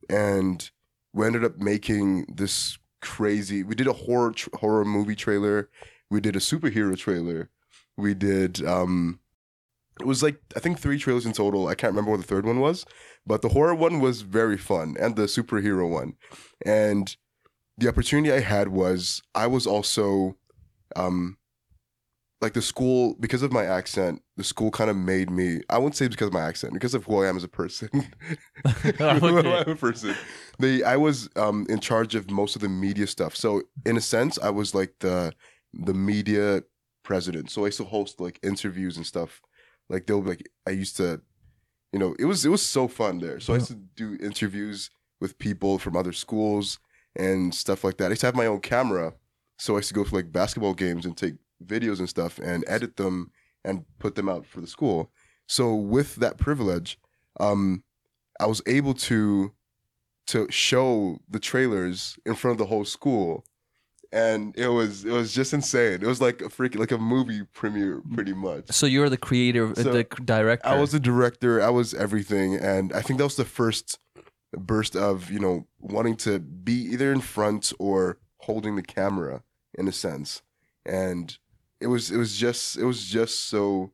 and 0.08 0.70
we 1.12 1.26
ended 1.26 1.44
up 1.44 1.58
making 1.58 2.26
this 2.34 2.78
crazy. 3.00 3.62
We 3.62 3.74
did 3.74 3.86
a 3.86 3.92
horror 3.92 4.34
horror 4.54 4.84
movie 4.84 5.16
trailer. 5.16 5.68
We 6.10 6.20
did 6.20 6.36
a 6.36 6.40
superhero 6.40 6.96
trailer. 6.96 7.50
We 7.96 8.14
did 8.14 8.64
um 8.64 9.20
it 10.00 10.06
was 10.06 10.22
like 10.22 10.40
I 10.56 10.60
think 10.60 10.78
three 10.78 10.98
trailers 10.98 11.26
in 11.26 11.32
total. 11.32 11.68
I 11.68 11.74
can't 11.74 11.92
remember 11.92 12.12
what 12.12 12.20
the 12.20 12.26
third 12.26 12.46
one 12.46 12.60
was, 12.60 12.86
but 13.26 13.42
the 13.42 13.50
horror 13.50 13.74
one 13.74 14.00
was 14.00 14.22
very 14.22 14.56
fun 14.56 14.96
and 14.98 15.16
the 15.16 15.24
superhero 15.24 15.88
one. 15.88 16.14
And 16.64 17.14
the 17.76 17.88
opportunity 17.88 18.32
I 18.32 18.40
had 18.40 18.68
was 18.68 19.22
I 19.34 19.46
was 19.46 19.66
also 19.66 20.36
um 20.96 21.36
like 22.42 22.54
the 22.54 22.60
school 22.60 23.14
because 23.20 23.42
of 23.42 23.52
my 23.52 23.64
accent, 23.64 24.20
the 24.36 24.42
school 24.42 24.72
kind 24.72 24.90
of 24.90 24.96
made 24.96 25.30
me 25.30 25.60
I 25.70 25.78
wouldn't 25.78 25.94
say 25.96 26.08
because 26.08 26.26
of 26.26 26.32
my 26.32 26.42
accent, 26.42 26.72
because 26.74 26.92
of 26.92 27.04
who 27.04 27.22
I 27.22 27.28
am 27.28 27.36
as 27.36 27.44
a 27.44 27.48
person. 27.48 27.88
who 28.66 29.04
I 29.04 29.40
am 29.40 29.46
as 29.46 29.68
a 29.68 29.76
person. 29.76 30.16
They 30.58 30.82
I 30.82 30.96
was 30.96 31.30
um 31.36 31.66
in 31.70 31.78
charge 31.78 32.16
of 32.16 32.30
most 32.30 32.56
of 32.56 32.62
the 32.62 32.68
media 32.68 33.06
stuff. 33.06 33.36
So 33.36 33.62
in 33.86 33.96
a 33.96 34.00
sense, 34.00 34.38
I 34.42 34.50
was 34.50 34.74
like 34.74 34.94
the 34.98 35.32
the 35.72 35.94
media 35.94 36.64
president. 37.04 37.50
So 37.50 37.62
I 37.62 37.66
used 37.66 37.78
to 37.78 37.84
host 37.84 38.20
like 38.20 38.40
interviews 38.42 38.96
and 38.96 39.06
stuff. 39.06 39.40
Like 39.88 40.06
they'll 40.06 40.20
be 40.20 40.30
like 40.30 40.50
I 40.66 40.70
used 40.70 40.96
to, 40.96 41.20
you 41.92 42.00
know, 42.00 42.16
it 42.18 42.24
was 42.24 42.44
it 42.44 42.50
was 42.50 42.62
so 42.62 42.88
fun 42.88 43.20
there. 43.20 43.38
So 43.38 43.52
I 43.52 43.56
used 43.56 43.68
to 43.68 43.74
do 43.74 44.18
interviews 44.20 44.90
with 45.20 45.38
people 45.38 45.78
from 45.78 45.96
other 45.96 46.12
schools 46.12 46.80
and 47.14 47.54
stuff 47.54 47.84
like 47.84 47.98
that. 47.98 48.06
I 48.06 48.10
used 48.10 48.22
to 48.22 48.26
have 48.26 48.34
my 48.34 48.46
own 48.46 48.60
camera. 48.60 49.14
So 49.58 49.74
I 49.74 49.78
used 49.78 49.88
to 49.88 49.94
go 49.94 50.02
to 50.02 50.14
like 50.14 50.32
basketball 50.32 50.74
games 50.74 51.06
and 51.06 51.16
take 51.16 51.34
videos 51.66 51.98
and 51.98 52.08
stuff 52.08 52.38
and 52.38 52.64
edit 52.66 52.96
them 52.96 53.30
and 53.64 53.84
put 53.98 54.14
them 54.14 54.28
out 54.28 54.46
for 54.46 54.60
the 54.60 54.66
school. 54.66 55.10
So 55.46 55.74
with 55.74 56.16
that 56.16 56.38
privilege, 56.38 56.98
um, 57.40 57.84
I 58.40 58.46
was 58.46 58.62
able 58.66 58.94
to 58.94 59.52
to 60.28 60.46
show 60.50 61.18
the 61.28 61.40
trailers 61.40 62.16
in 62.24 62.34
front 62.34 62.52
of 62.52 62.58
the 62.58 62.66
whole 62.66 62.84
school, 62.84 63.44
and 64.12 64.56
it 64.56 64.68
was 64.68 65.04
it 65.04 65.12
was 65.12 65.34
just 65.34 65.52
insane. 65.52 65.94
It 65.94 66.06
was 66.06 66.20
like 66.20 66.40
a 66.40 66.44
freaking 66.44 66.78
like 66.78 66.92
a 66.92 66.98
movie 66.98 67.42
premiere, 67.52 68.02
pretty 68.12 68.32
much. 68.32 68.70
So 68.70 68.86
you're 68.86 69.08
the 69.08 69.16
creator, 69.16 69.72
So, 69.74 69.92
the 69.92 70.04
director. 70.24 70.66
I 70.66 70.78
was 70.78 70.92
the 70.92 71.00
director. 71.00 71.60
I 71.62 71.70
was 71.70 71.94
everything, 71.94 72.56
and 72.56 72.92
I 72.92 73.02
think 73.02 73.18
that 73.18 73.24
was 73.24 73.36
the 73.36 73.44
first 73.44 73.98
burst 74.56 74.94
of 74.96 75.30
you 75.30 75.40
know 75.40 75.66
wanting 75.80 76.16
to 76.16 76.38
be 76.38 76.74
either 76.74 77.12
in 77.12 77.20
front 77.20 77.72
or 77.78 78.18
holding 78.38 78.76
the 78.76 78.82
camera 78.82 79.42
in 79.74 79.88
a 79.88 79.92
sense, 79.92 80.42
and 80.84 81.38
it 81.82 81.88
was 81.88 82.10
it 82.10 82.16
was 82.16 82.36
just 82.36 82.76
it 82.76 82.84
was 82.84 83.04
just 83.04 83.48
so 83.48 83.92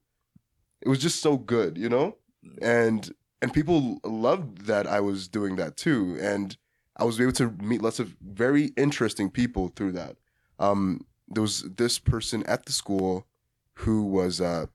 it 0.81 0.89
was 0.89 0.99
just 0.99 1.21
so 1.21 1.37
good, 1.37 1.77
you 1.77 1.89
know, 1.89 2.17
and 2.61 3.13
and 3.43 3.53
people 3.53 4.01
loved 4.05 4.67
that 4.67 4.87
I 4.87 5.01
was 5.01 5.29
doing 5.29 5.57
that 5.57 5.77
too, 5.77 6.17
and 6.21 6.57
I 6.97 7.05
was 7.05 7.21
able 7.21 7.33
to 7.33 7.51
meet 7.63 7.83
lots 7.83 7.99
of 8.01 8.17
very 8.21 8.73
interesting 8.77 9.31
people 9.31 9.69
through 9.69 9.93
that. 9.93 10.17
Um, 10.59 11.07
there 11.29 11.43
was 11.43 11.63
this 11.63 11.99
person 11.99 12.43
at 12.45 12.67
the 12.67 12.73
school 12.73 13.27
who 13.75 14.05
was 14.05 14.41
uh, 14.41 14.67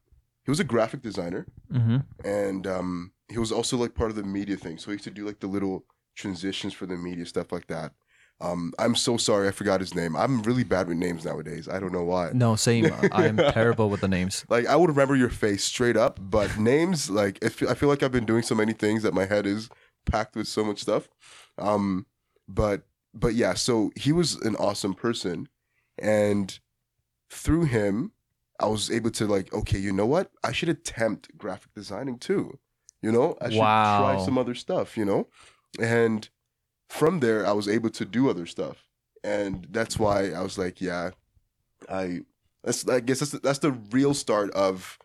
he 0.43 0.51
was 0.51 0.59
a 0.59 0.63
graphic 0.63 1.01
designer 1.01 1.45
hmm 1.71 1.97
and 2.23 2.67
um, 2.67 3.11
he 3.29 3.37
was 3.37 3.51
also 3.51 3.75
like 3.77 3.95
part 3.95 4.09
of 4.09 4.15
the 4.15 4.23
media 4.23 4.55
thing. 4.55 4.77
So 4.77 4.91
he 4.91 4.93
used 4.93 5.03
to 5.05 5.11
do 5.11 5.25
like 5.25 5.39
the 5.39 5.47
little 5.47 5.83
transitions 6.15 6.73
for 6.73 6.85
the 6.85 6.95
media 6.95 7.25
stuff 7.25 7.51
like 7.51 7.67
that. 7.67 7.93
Um, 8.43 8.73
I'm 8.77 8.93
so 8.95 9.15
sorry 9.15 9.47
I 9.47 9.51
forgot 9.51 9.79
his 9.79 9.95
name. 9.95 10.15
I'm 10.17 10.41
really 10.43 10.65
bad 10.65 10.87
with 10.89 10.97
names 10.97 11.23
nowadays. 11.23 11.69
I 11.69 11.79
don't 11.79 11.93
know 11.93 12.03
why. 12.03 12.31
No, 12.33 12.55
same. 12.57 12.91
I 13.11 13.27
am 13.27 13.37
terrible 13.37 13.89
with 13.89 14.01
the 14.01 14.07
names. 14.09 14.45
Like 14.49 14.67
I 14.67 14.75
would 14.75 14.89
remember 14.89 15.15
your 15.15 15.29
face 15.29 15.63
straight 15.63 15.95
up, 15.95 16.19
but 16.21 16.59
names 16.59 17.09
like 17.09 17.43
I 17.43 17.49
feel, 17.49 17.69
I 17.69 17.73
feel 17.73 17.87
like 17.89 18.03
I've 18.03 18.11
been 18.11 18.25
doing 18.25 18.43
so 18.43 18.53
many 18.55 18.73
things 18.73 19.01
that 19.03 19.13
my 19.13 19.25
head 19.25 19.45
is 19.45 19.69
packed 20.05 20.35
with 20.35 20.47
so 20.47 20.63
much 20.65 20.81
stuff. 20.81 21.07
Um, 21.57 22.05
but 22.47 22.83
but 23.13 23.33
yeah, 23.33 23.53
so 23.53 23.91
he 23.95 24.11
was 24.11 24.35
an 24.41 24.55
awesome 24.57 24.93
person, 24.93 25.47
and 25.97 26.59
through 27.29 27.65
him, 27.65 28.11
I 28.59 28.67
was 28.67 28.91
able 28.91 29.11
to 29.11 29.25
like, 29.25 29.53
okay, 29.53 29.77
you 29.79 29.93
know 29.93 30.05
what? 30.05 30.31
I 30.43 30.51
should 30.51 30.69
attempt 30.69 31.37
graphic 31.37 31.73
designing 31.73 32.17
too. 32.19 32.59
You 33.01 33.11
know, 33.11 33.37
I 33.41 33.49
should 33.49 33.59
Wow. 33.59 33.97
try 34.01 34.17
some 34.17 34.37
other 34.37 34.55
stuff. 34.55 34.97
You 34.97 35.05
know, 35.05 35.27
and 35.79 36.27
from 36.93 37.19
there, 37.19 37.45
I 37.45 37.51
was 37.51 37.67
able 37.67 37.89
to 37.89 38.05
do 38.05 38.29
other 38.29 38.45
stuff, 38.45 38.85
and 39.23 39.67
that's 39.71 39.97
why 39.97 40.31
I 40.31 40.41
was 40.41 40.57
like, 40.57 40.81
yeah, 40.81 41.11
I. 41.89 42.21
That's 42.63 42.87
I 42.87 43.01
guess 43.01 43.19
that's 43.19 43.31
the, 43.31 43.39
that's 43.39 43.59
the 43.59 43.73
real 43.91 44.13
start 44.13 44.49
of 44.51 44.97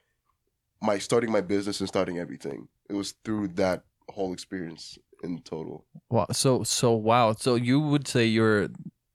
my 0.80 0.98
starting 0.98 1.32
my 1.32 1.40
business 1.40 1.80
and 1.80 1.88
starting 1.88 2.16
everything. 2.16 2.68
It 2.88 2.94
was 2.94 3.14
through 3.24 3.48
that 3.48 3.82
whole 4.10 4.32
experience 4.32 4.96
in 5.24 5.40
total. 5.40 5.84
Wow. 6.08 6.26
So 6.30 6.62
so 6.62 6.92
wow. 6.92 7.32
So 7.32 7.56
you 7.56 7.80
would 7.80 8.06
say 8.06 8.26
you're 8.26 8.68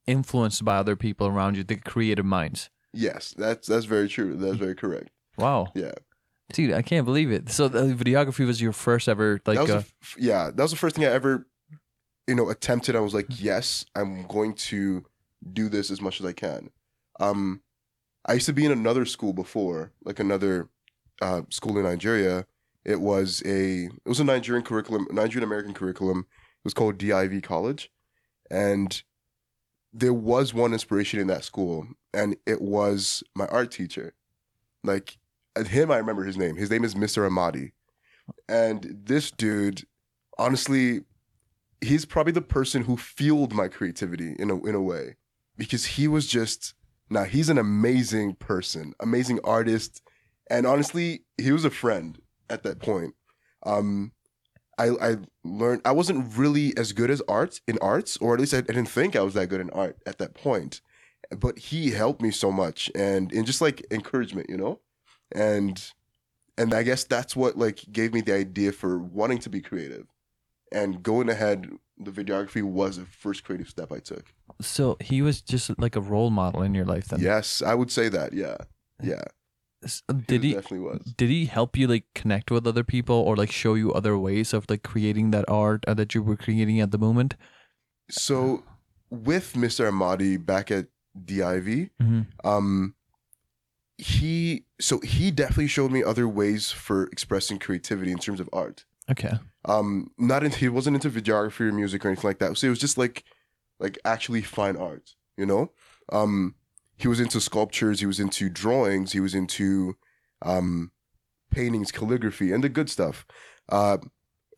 influenced 0.08 0.66
by 0.66 0.76
other 0.76 0.98
people 0.98 1.28
around 1.28 1.56
you, 1.56 1.64
the 1.64 1.78
creative 1.78 2.26
minds. 2.26 2.70
Yes, 2.92 3.34
that's 3.38 3.68
that's 3.68 3.86
very 3.86 4.10
true. 4.10 4.36
That's 4.36 4.58
very 4.58 4.76
correct. 4.76 5.10
Wow. 5.38 5.68
Yeah. 5.74 5.94
Dude, 6.52 6.74
I 6.74 6.82
can't 6.82 7.06
believe 7.06 7.32
it. 7.32 7.50
So 7.50 7.70
the 7.70 7.94
videography 7.96 8.46
was 8.46 8.62
your 8.62 8.74
first 8.74 9.08
ever 9.08 9.40
like 9.46 9.56
that 9.56 9.62
was 9.62 9.72
uh, 9.72 9.84
f- 10.02 10.16
yeah, 10.20 10.52
that 10.54 10.62
was 10.62 10.72
the 10.72 10.78
first 10.78 10.98
thing 10.98 11.06
I 11.06 11.12
ever, 11.12 11.48
you 12.28 12.36
know, 12.36 12.50
attempted. 12.50 12.96
I 12.96 13.02
was 13.02 13.14
like, 13.14 13.28
yes, 13.30 13.86
I'm 13.96 14.26
going 14.28 14.54
to 14.56 15.04
do 15.52 15.70
this 15.70 15.92
as 15.92 16.02
much 16.02 16.20
as 16.20 16.26
I 16.26 16.34
can. 16.34 16.70
Um, 17.20 17.62
I 18.26 18.34
used 18.34 18.46
to 18.46 18.54
be 18.54 18.66
in 18.66 18.72
another 18.72 19.06
school 19.06 19.34
before, 19.34 19.92
like 20.04 20.20
another 20.20 20.70
uh, 21.22 21.42
school 21.50 21.78
in 21.78 21.84
Nigeria. 21.84 22.46
It 22.86 23.02
was 23.02 23.42
a 23.46 23.86
it 23.86 24.08
was 24.08 24.20
a 24.20 24.26
Nigerian 24.26 24.64
curriculum, 24.64 25.08
Nigerian 25.12 25.48
American 25.48 25.74
curriculum. 25.74 26.20
It 26.30 26.66
was 26.66 26.74
called 26.74 26.98
DIV 26.98 27.44
College, 27.44 27.92
and 28.50 29.04
there 29.94 30.14
was 30.14 30.54
one 30.54 30.74
inspiration 30.74 31.20
in 31.20 31.28
that 31.28 31.44
school, 31.44 31.88
and 32.14 32.36
it 32.46 32.62
was 32.62 33.24
my 33.36 33.46
art 33.48 33.72
teacher. 33.72 34.14
Like 34.84 35.18
him, 35.68 35.92
I 35.92 35.98
remember 35.98 36.24
his 36.24 36.38
name. 36.38 36.56
His 36.56 36.72
name 36.72 36.84
is 36.84 36.96
Mr. 36.96 37.28
Amadi. 37.28 37.72
And 38.50 39.02
this 39.06 39.32
dude, 39.32 39.84
honestly, 40.38 41.02
he's 41.84 42.06
probably 42.06 42.34
the 42.34 42.42
person 42.42 42.84
who 42.84 42.98
fueled 42.98 43.54
my 43.54 43.68
creativity 43.68 44.36
in 44.40 44.50
a 44.50 44.64
in 44.64 44.76
a 44.76 44.82
way. 44.82 45.16
Because 45.58 45.86
he 45.86 46.08
was 46.08 46.28
just 46.28 46.74
now 47.10 47.24
he's 47.26 47.50
an 47.50 47.58
amazing 47.58 48.36
person, 48.36 48.94
amazing 49.00 49.40
artist. 49.44 50.02
And 50.50 50.66
honestly, 50.66 51.24
he 51.38 51.52
was 51.52 51.66
a 51.66 51.70
friend 51.70 52.20
at 52.50 52.64
that 52.64 52.80
point. 52.80 53.16
Um 53.66 54.12
I, 54.78 54.90
I 55.02 55.18
learned 55.44 55.82
I 55.86 55.92
wasn't 55.92 56.36
really 56.36 56.76
as 56.78 56.94
good 56.94 57.12
as 57.12 57.22
art 57.28 57.62
in 57.68 57.78
arts, 57.80 58.18
or 58.18 58.34
at 58.34 58.40
least 58.40 58.54
I, 58.54 58.60
I 58.60 58.62
didn't 58.62 58.86
think 58.86 59.16
I 59.16 59.22
was 59.22 59.36
that 59.36 59.48
good 59.48 59.62
in 59.62 59.70
art 59.70 59.98
at 60.06 60.18
that 60.18 60.34
point. 60.34 60.82
But 61.38 61.58
he 61.58 61.92
helped 61.92 62.22
me 62.22 62.32
so 62.32 62.52
much 62.52 62.92
and 62.96 63.32
and 63.32 63.46
just 63.46 63.62
like 63.62 63.86
encouragement, 63.92 64.50
you 64.50 64.58
know? 64.58 64.80
And 65.32 65.82
and 66.58 66.74
I 66.74 66.84
guess 66.84 67.04
that's 67.04 67.36
what 67.36 67.58
like 67.58 67.82
gave 67.92 68.14
me 68.14 68.22
the 68.22 68.34
idea 68.34 68.72
for 68.72 68.98
wanting 69.00 69.40
to 69.40 69.50
be 69.50 69.62
creative. 69.62 70.08
And 70.74 71.04
going 71.04 71.30
ahead, 71.30 71.70
the 71.98 72.12
videography 72.12 72.64
was 72.64 72.98
the 72.98 73.06
first 73.06 73.44
creative 73.44 73.70
step 73.70 73.92
I 73.92 74.00
took. 74.00 74.34
so 74.62 74.98
he 75.00 75.22
was 75.22 75.42
just 75.42 75.70
like 75.80 75.96
a 75.96 76.02
role 76.02 76.30
model 76.32 76.62
in 76.64 76.74
your 76.74 76.86
life 76.86 77.06
then. 77.08 77.20
Yes, 77.22 77.62
I 77.62 77.74
would 77.76 77.92
say 77.92 78.10
that. 78.10 78.34
Yeah, 78.34 78.58
yeah. 79.02 79.24
Did 80.28 80.44
he 80.44 80.54
definitely 80.54 80.80
was? 80.80 81.02
did 81.18 81.30
he 81.30 81.46
help 81.46 81.76
you 81.78 81.88
like 81.88 82.06
connect 82.16 82.50
with 82.50 82.66
other 82.66 82.84
people 82.86 83.16
or 83.18 83.36
like 83.36 83.52
show 83.52 83.74
you 83.76 83.92
other 83.94 84.18
ways 84.18 84.54
of 84.54 84.66
like 84.70 84.82
creating 84.82 85.32
that 85.32 85.44
art 85.50 85.84
uh, 85.88 85.94
that 85.94 86.16
you 86.16 86.24
were 86.24 86.38
creating 86.38 86.80
at 86.80 86.92
the 86.92 86.98
moment? 86.98 87.36
So 88.10 88.64
with 89.10 89.54
Mr. 89.54 89.88
Amadi 89.88 90.38
back 90.44 90.72
at 90.72 90.88
DIV, 91.26 91.90
Mm-hmm. 92.02 92.22
um, 92.48 92.96
he 93.98 94.64
so 94.82 95.00
he 95.02 95.32
definitely 95.32 95.68
showed 95.68 95.92
me 95.92 96.04
other 96.04 96.28
ways 96.28 96.72
for 96.72 97.06
expressing 97.08 97.60
creativity 97.60 98.12
in 98.12 98.18
terms 98.18 98.40
of 98.40 98.50
art. 98.52 98.86
Okay. 99.12 99.34
Um 99.66 100.12
not 100.18 100.44
he 100.56 100.70
wasn't 100.70 100.96
into 100.96 101.10
videography 101.10 101.62
or 101.62 101.72
music 101.72 102.04
or 102.04 102.10
anything 102.10 102.28
like 102.30 102.40
that. 102.40 102.58
So 102.58 102.68
it 102.68 102.72
was 102.72 102.80
just 102.80 102.98
like 102.98 103.24
like 103.80 103.98
actually 104.06 104.42
fine 104.42 104.76
art 104.76 105.12
you 105.38 105.46
know? 105.46 105.72
Um 106.12 106.56
he 106.98 107.08
was 107.08 107.20
into 107.20 107.42
sculptures 107.42 108.00
he 108.00 108.06
was 108.06 108.20
into 108.20 108.50
drawings 108.50 109.12
he 109.12 109.20
was 109.20 109.34
into 109.34 109.96
um 110.42 110.92
paintings 111.52 111.92
calligraphy 111.92 112.52
and 112.52 112.64
the 112.64 112.70
good 112.70 112.90
stuff. 112.90 113.26
Uh 113.70 113.98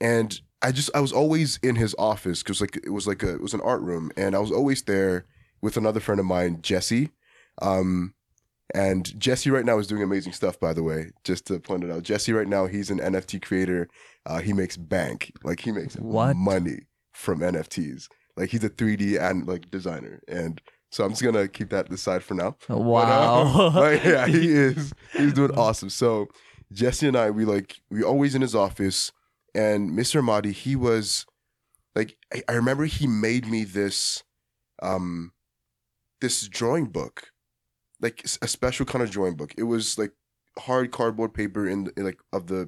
and 0.02 0.42
i 0.62 0.72
just 0.72 0.90
i 0.96 1.00
was 1.00 1.14
always 1.14 1.58
in 1.64 1.76
his 1.76 1.96
office 1.98 2.44
because 2.44 2.60
like 2.60 2.76
it 2.78 2.90
was 2.90 3.08
like 3.08 3.24
a 3.24 3.36
it 3.36 3.42
was 3.42 3.54
an 3.54 3.62
art 3.62 3.82
room. 3.82 4.12
And 4.18 4.36
i 4.36 4.40
was 4.40 4.52
always 4.52 4.84
there 4.84 5.26
with 5.62 5.78
another 5.78 6.00
friend 6.00 6.20
of 6.20 6.26
mine 6.26 6.62
jesse. 6.62 7.12
Um 7.62 8.15
and 8.74 9.18
jesse 9.20 9.52
right 9.52 9.66
now 9.66 9.78
is 9.78 9.86
doing 9.88 10.02
amazing 10.02 10.34
stuff 10.34 10.60
by 10.60 10.74
the 10.74 10.82
way 10.82 11.12
just 11.24 11.46
to 11.46 11.60
point 11.60 11.84
it 11.84 11.92
out 11.92 12.02
jesse 12.02 12.34
right 12.34 12.48
now 12.48 12.66
he's 12.66 12.90
an 12.90 13.00
nft 13.00 13.42
creator 13.44 13.88
uh, 14.28 14.40
he 14.40 14.54
makes 14.54 14.76
bank. 14.76 15.32
Like 15.44 15.60
he 15.60 15.72
makes 15.72 15.96
What? 15.98 16.36
money 16.36 16.88
from 17.14 17.42
NFTs. 17.42 18.08
Like 18.36 18.50
he's 18.50 18.64
a 18.64 18.72
3D 18.72 19.22
and 19.22 19.48
like 19.48 19.70
designer. 19.70 20.20
And 20.28 20.60
so 20.92 21.04
I'm 21.04 21.12
just 21.12 21.22
gonna 21.22 21.48
keep 21.48 21.70
that 21.70 21.92
aside 21.92 22.24
for 22.24 22.34
now. 22.34 22.56
But, 22.68 22.74
uh, 22.76 22.80
Wow. 22.80 23.70
but 23.74 24.04
yeah, 24.04 24.26
he 24.28 24.50
is. 24.52 24.94
He's 25.14 25.34
doing 25.34 25.52
awesome. 25.52 25.92
So 25.92 26.28
Jesse 26.74 27.08
and 27.08 27.16
I, 27.16 27.30
we 27.30 27.46
like 27.46 27.82
we 27.92 28.02
always 28.02 28.34
in 28.34 28.42
his 28.42 28.56
office. 28.56 29.12
And 29.54 29.92
Mr. 29.92 30.22
Amadi, 30.22 30.52
he 30.52 30.76
was 30.76 31.28
like 31.96 32.18
I, 32.34 32.42
I 32.50 32.54
remember 32.54 32.86
he 32.86 33.06
made 33.06 33.46
me 33.46 33.64
this 33.64 34.24
um 34.82 35.34
this 36.20 36.48
drawing 36.48 36.86
book. 36.86 37.28
Like 38.02 38.26
a 38.42 38.48
special 38.48 38.86
kind 38.86 39.04
of 39.04 39.12
drawing 39.12 39.36
book. 39.36 39.54
It 39.58 39.64
was 39.64 39.98
like 39.98 40.12
hard 40.58 40.92
cardboard 40.92 41.34
paper 41.34 41.68
in, 41.68 41.86
the, 41.86 42.04
like 42.04 42.20
of 42.34 42.48
the 42.48 42.68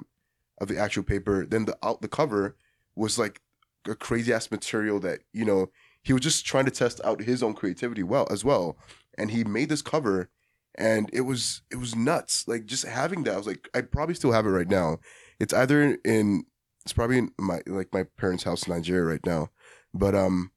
of 0.60 0.68
the 0.68 0.78
actual 0.78 1.04
paper. 1.04 1.46
Then 1.46 1.66
the 1.66 1.78
out 1.84 2.02
the 2.02 2.08
cover 2.08 2.56
was 2.96 3.20
like 3.20 3.42
a 3.88 3.96
crazy 3.96 4.34
ass 4.34 4.52
material 4.52 5.00
that 5.00 5.20
you 5.34 5.46
know 5.46 5.70
he 6.04 6.14
was 6.14 6.22
just 6.22 6.46
trying 6.46 6.66
to 6.66 6.72
test 6.72 7.02
out 7.04 7.22
his 7.22 7.44
own 7.44 7.54
creativity 7.54 8.04
well 8.04 8.28
as 8.32 8.44
well, 8.46 8.78
and 9.18 9.32
he 9.32 9.44
made 9.44 9.70
this 9.70 9.82
cover, 9.82 10.30
and 10.76 11.10
it 11.14 11.22
was 11.22 11.62
it 11.70 11.78
was 11.78 11.96
nuts. 11.96 12.48
Like 12.48 12.66
just 12.66 12.86
having 12.86 13.24
that, 13.24 13.34
I 13.34 13.38
was 13.38 13.48
like, 13.48 13.70
I 13.74 13.82
probably 13.82 14.16
still 14.16 14.32
have 14.32 14.46
it 14.46 14.52
right 14.52 14.70
now. 14.70 15.00
It's 15.40 15.54
either 15.54 15.98
in 16.06 16.46
it's 16.86 16.94
probably 16.94 17.18
in 17.18 17.32
my 17.38 17.62
like 17.68 17.94
my 17.94 18.04
parents' 18.18 18.44
house 18.44 18.68
in 18.68 18.74
Nigeria 18.74 19.04
right 19.04 19.26
now, 19.26 19.50
but 19.94 20.16
um, 20.16 20.52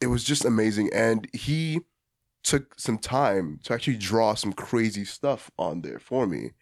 it 0.00 0.08
was 0.08 0.24
just 0.24 0.44
amazing, 0.44 0.90
and 0.92 1.28
he 1.32 1.82
took 2.42 2.78
some 2.78 2.98
time 2.98 3.60
to 3.64 3.72
actually 3.72 3.96
draw 3.96 4.34
some 4.34 4.52
crazy 4.52 5.04
stuff 5.04 5.50
on 5.58 5.82
there 5.82 5.98
for 5.98 6.26
me 6.26 6.52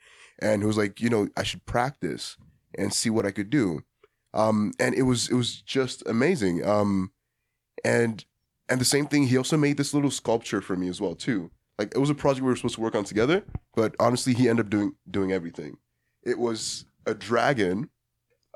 and 0.40 0.62
he 0.62 0.66
was 0.66 0.76
like, 0.76 1.00
you 1.00 1.10
know, 1.10 1.28
I 1.36 1.42
should 1.42 1.64
practice 1.66 2.36
and 2.76 2.92
see 2.92 3.10
what 3.10 3.26
I 3.26 3.30
could 3.30 3.50
do. 3.50 3.82
Um, 4.32 4.72
and 4.78 4.94
it 4.94 5.02
was 5.02 5.28
it 5.28 5.34
was 5.34 5.60
just 5.62 6.02
amazing. 6.06 6.64
Um, 6.66 7.12
and 7.84 8.24
and 8.68 8.80
the 8.80 8.84
same 8.84 9.06
thing, 9.06 9.26
he 9.26 9.36
also 9.36 9.56
made 9.56 9.76
this 9.76 9.92
little 9.92 10.10
sculpture 10.10 10.60
for 10.60 10.76
me 10.76 10.88
as 10.88 11.00
well 11.00 11.14
too, 11.14 11.50
Like 11.78 11.92
it 11.94 11.98
was 11.98 12.10
a 12.10 12.14
project 12.14 12.44
we 12.44 12.48
were 12.48 12.56
supposed 12.56 12.76
to 12.76 12.80
work 12.80 12.94
on 12.94 13.04
together, 13.04 13.44
but 13.74 13.94
honestly, 13.98 14.34
he 14.34 14.48
ended 14.48 14.66
up 14.66 14.70
doing 14.70 14.92
doing 15.10 15.32
everything. 15.32 15.78
It 16.22 16.38
was 16.38 16.84
a 17.06 17.14
dragon, 17.14 17.90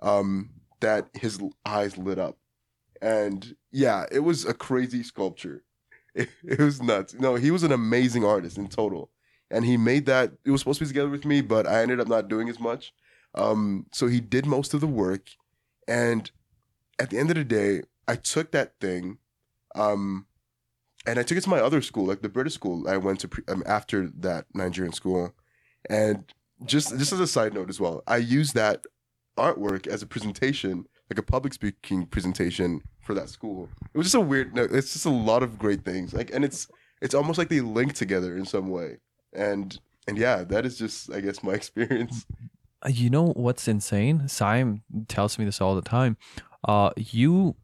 um, 0.02 0.50
that 0.80 1.08
his 1.14 1.40
eyes 1.64 1.98
lit 1.98 2.18
up, 2.18 2.38
and 3.02 3.56
yeah, 3.72 4.06
it 4.12 4.20
was 4.20 4.44
a 4.44 4.54
crazy 4.54 5.02
sculpture. 5.02 5.64
It, 6.14 6.28
it 6.44 6.58
was 6.60 6.80
nuts. 6.80 7.14
No, 7.14 7.34
he 7.34 7.50
was 7.50 7.62
an 7.62 7.72
amazing 7.72 8.24
artist 8.24 8.56
in 8.56 8.68
total, 8.68 9.10
and 9.50 9.64
he 9.64 9.76
made 9.76 10.06
that. 10.06 10.32
It 10.44 10.50
was 10.50 10.60
supposed 10.60 10.78
to 10.78 10.84
be 10.84 10.88
together 10.88 11.08
with 11.08 11.24
me, 11.24 11.40
but 11.40 11.66
I 11.66 11.82
ended 11.82 12.00
up 12.00 12.08
not 12.08 12.28
doing 12.28 12.48
as 12.48 12.60
much. 12.60 12.92
Um, 13.34 13.86
so 13.92 14.06
he 14.06 14.20
did 14.20 14.46
most 14.46 14.74
of 14.74 14.80
the 14.80 14.86
work, 14.86 15.30
and 15.88 16.30
at 17.00 17.10
the 17.10 17.18
end 17.18 17.30
of 17.30 17.36
the 17.36 17.44
day, 17.44 17.82
I 18.06 18.16
took 18.16 18.52
that 18.52 18.74
thing, 18.80 19.18
um, 19.74 20.26
and 21.06 21.18
I 21.18 21.24
took 21.24 21.36
it 21.36 21.42
to 21.42 21.50
my 21.50 21.58
other 21.58 21.82
school, 21.82 22.06
like 22.06 22.22
the 22.22 22.28
British 22.28 22.54
school 22.54 22.88
I 22.88 22.96
went 22.96 23.20
to 23.20 23.28
pre- 23.28 23.44
um, 23.48 23.64
after 23.66 24.08
that 24.20 24.46
Nigerian 24.54 24.92
school, 24.92 25.34
and 25.90 26.32
just 26.64 26.96
just 26.96 27.12
as 27.12 27.20
a 27.20 27.26
side 27.26 27.54
note 27.54 27.70
as 27.70 27.80
well, 27.80 28.02
I 28.06 28.18
used 28.18 28.54
that 28.54 28.86
artwork 29.36 29.88
as 29.88 30.02
a 30.02 30.06
presentation, 30.06 30.86
like 31.10 31.18
a 31.18 31.22
public 31.22 31.54
speaking 31.54 32.06
presentation 32.06 32.82
for 33.04 33.14
that 33.14 33.28
school. 33.28 33.68
It 33.92 33.98
was 33.98 34.06
just 34.06 34.14
a 34.16 34.20
weird. 34.20 34.54
No, 34.54 34.62
it's 34.64 34.92
just 34.92 35.06
a 35.06 35.10
lot 35.10 35.42
of 35.42 35.58
great 35.58 35.84
things, 35.84 36.12
like, 36.14 36.30
and 36.34 36.44
it's 36.44 36.66
it's 37.02 37.14
almost 37.14 37.38
like 37.38 37.48
they 37.48 37.60
link 37.60 37.92
together 37.94 38.36
in 38.36 38.44
some 38.44 38.68
way, 38.70 38.98
and 39.32 39.78
and 40.08 40.18
yeah, 40.18 40.44
that 40.44 40.64
is 40.66 40.78
just 40.78 41.12
I 41.12 41.20
guess 41.20 41.42
my 41.42 41.52
experience. 41.60 42.26
Uh, 42.84 42.90
You 42.90 43.10
know 43.10 43.32
what's 43.36 43.66
insane? 43.68 44.28
Simon 44.28 44.82
tells 45.08 45.38
me 45.38 45.44
this 45.44 45.60
all 45.60 45.74
the 45.74 45.88
time. 45.98 46.16
Uh, 46.68 46.90
you 46.96 47.56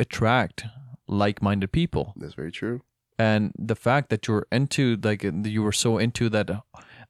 attract 0.00 0.64
like-minded 1.08 1.72
people, 1.72 2.14
That's 2.16 2.34
very 2.34 2.52
true. 2.52 2.80
and 3.18 3.52
the 3.58 3.76
fact 3.76 4.08
that 4.10 4.26
you're 4.28 4.46
into 4.50 4.96
like 5.02 5.22
you 5.44 5.62
were 5.62 5.72
so 5.72 5.98
into 5.98 6.28
that 6.30 6.48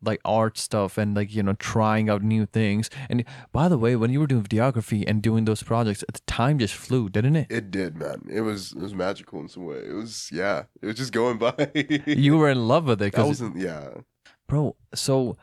like 0.03 0.21
art 0.25 0.59
stuff 0.59 0.99
and 0.99 1.15
like 1.15 1.35
you 1.35 1.43
know 1.43 1.55
trying 1.55 2.11
out 2.11 2.23
new 2.23 2.47
things. 2.47 2.91
And 3.09 3.25
by 3.53 3.69
the 3.69 3.79
way, 3.79 3.97
when 3.97 4.13
you 4.13 4.21
were 4.21 4.27
doing 4.27 4.43
videography 4.43 5.05
and 5.07 5.23
doing 5.23 5.45
those 5.45 5.63
projects, 5.63 6.05
the 6.13 6.21
time 6.27 6.59
just 6.59 6.75
flew, 6.75 7.09
didn't 7.09 7.37
it? 7.37 7.47
It 7.51 7.71
did, 7.71 7.97
man. 7.97 8.27
It 8.31 8.43
was 8.43 8.73
it 8.73 8.81
was 8.81 8.95
magical 8.95 9.41
in 9.41 9.49
some 9.49 9.65
way. 9.65 9.79
It 9.79 9.95
was 9.95 10.31
yeah. 10.33 10.65
It 10.81 10.87
was 10.87 10.97
just 10.97 11.13
going 11.13 11.39
by. 11.47 11.71
You 12.07 12.37
were 12.37 12.51
in 12.51 12.69
love 12.69 12.87
with 12.87 13.03
it 13.03 13.19
I 13.19 13.25
wasn't 13.25 13.57
yeah. 13.57 13.89
bro 14.47 14.77
so 14.95 15.37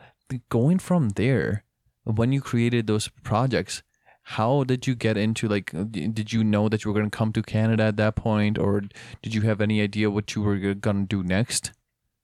going 0.48 0.78
from 0.78 1.10
there 1.10 1.64
when 2.04 2.32
you 2.32 2.40
created 2.40 2.86
those 2.86 3.08
projects 3.22 3.82
how 4.22 4.64
did 4.64 4.86
you 4.86 4.94
get 4.94 5.16
into 5.16 5.48
like 5.48 5.74
uh, 5.74 5.84
did 5.84 6.32
you 6.32 6.44
know 6.44 6.68
that 6.68 6.84
you 6.84 6.90
were 6.90 6.98
going 6.98 7.10
to 7.10 7.16
come 7.16 7.32
to 7.32 7.42
canada 7.42 7.84
at 7.84 7.96
that 7.96 8.14
point 8.16 8.58
or 8.58 8.82
did 9.22 9.34
you 9.34 9.42
have 9.42 9.60
any 9.60 9.80
idea 9.80 10.10
what 10.10 10.34
you 10.34 10.42
were 10.42 10.56
going 10.56 11.06
to 11.06 11.16
do 11.16 11.22
next 11.22 11.72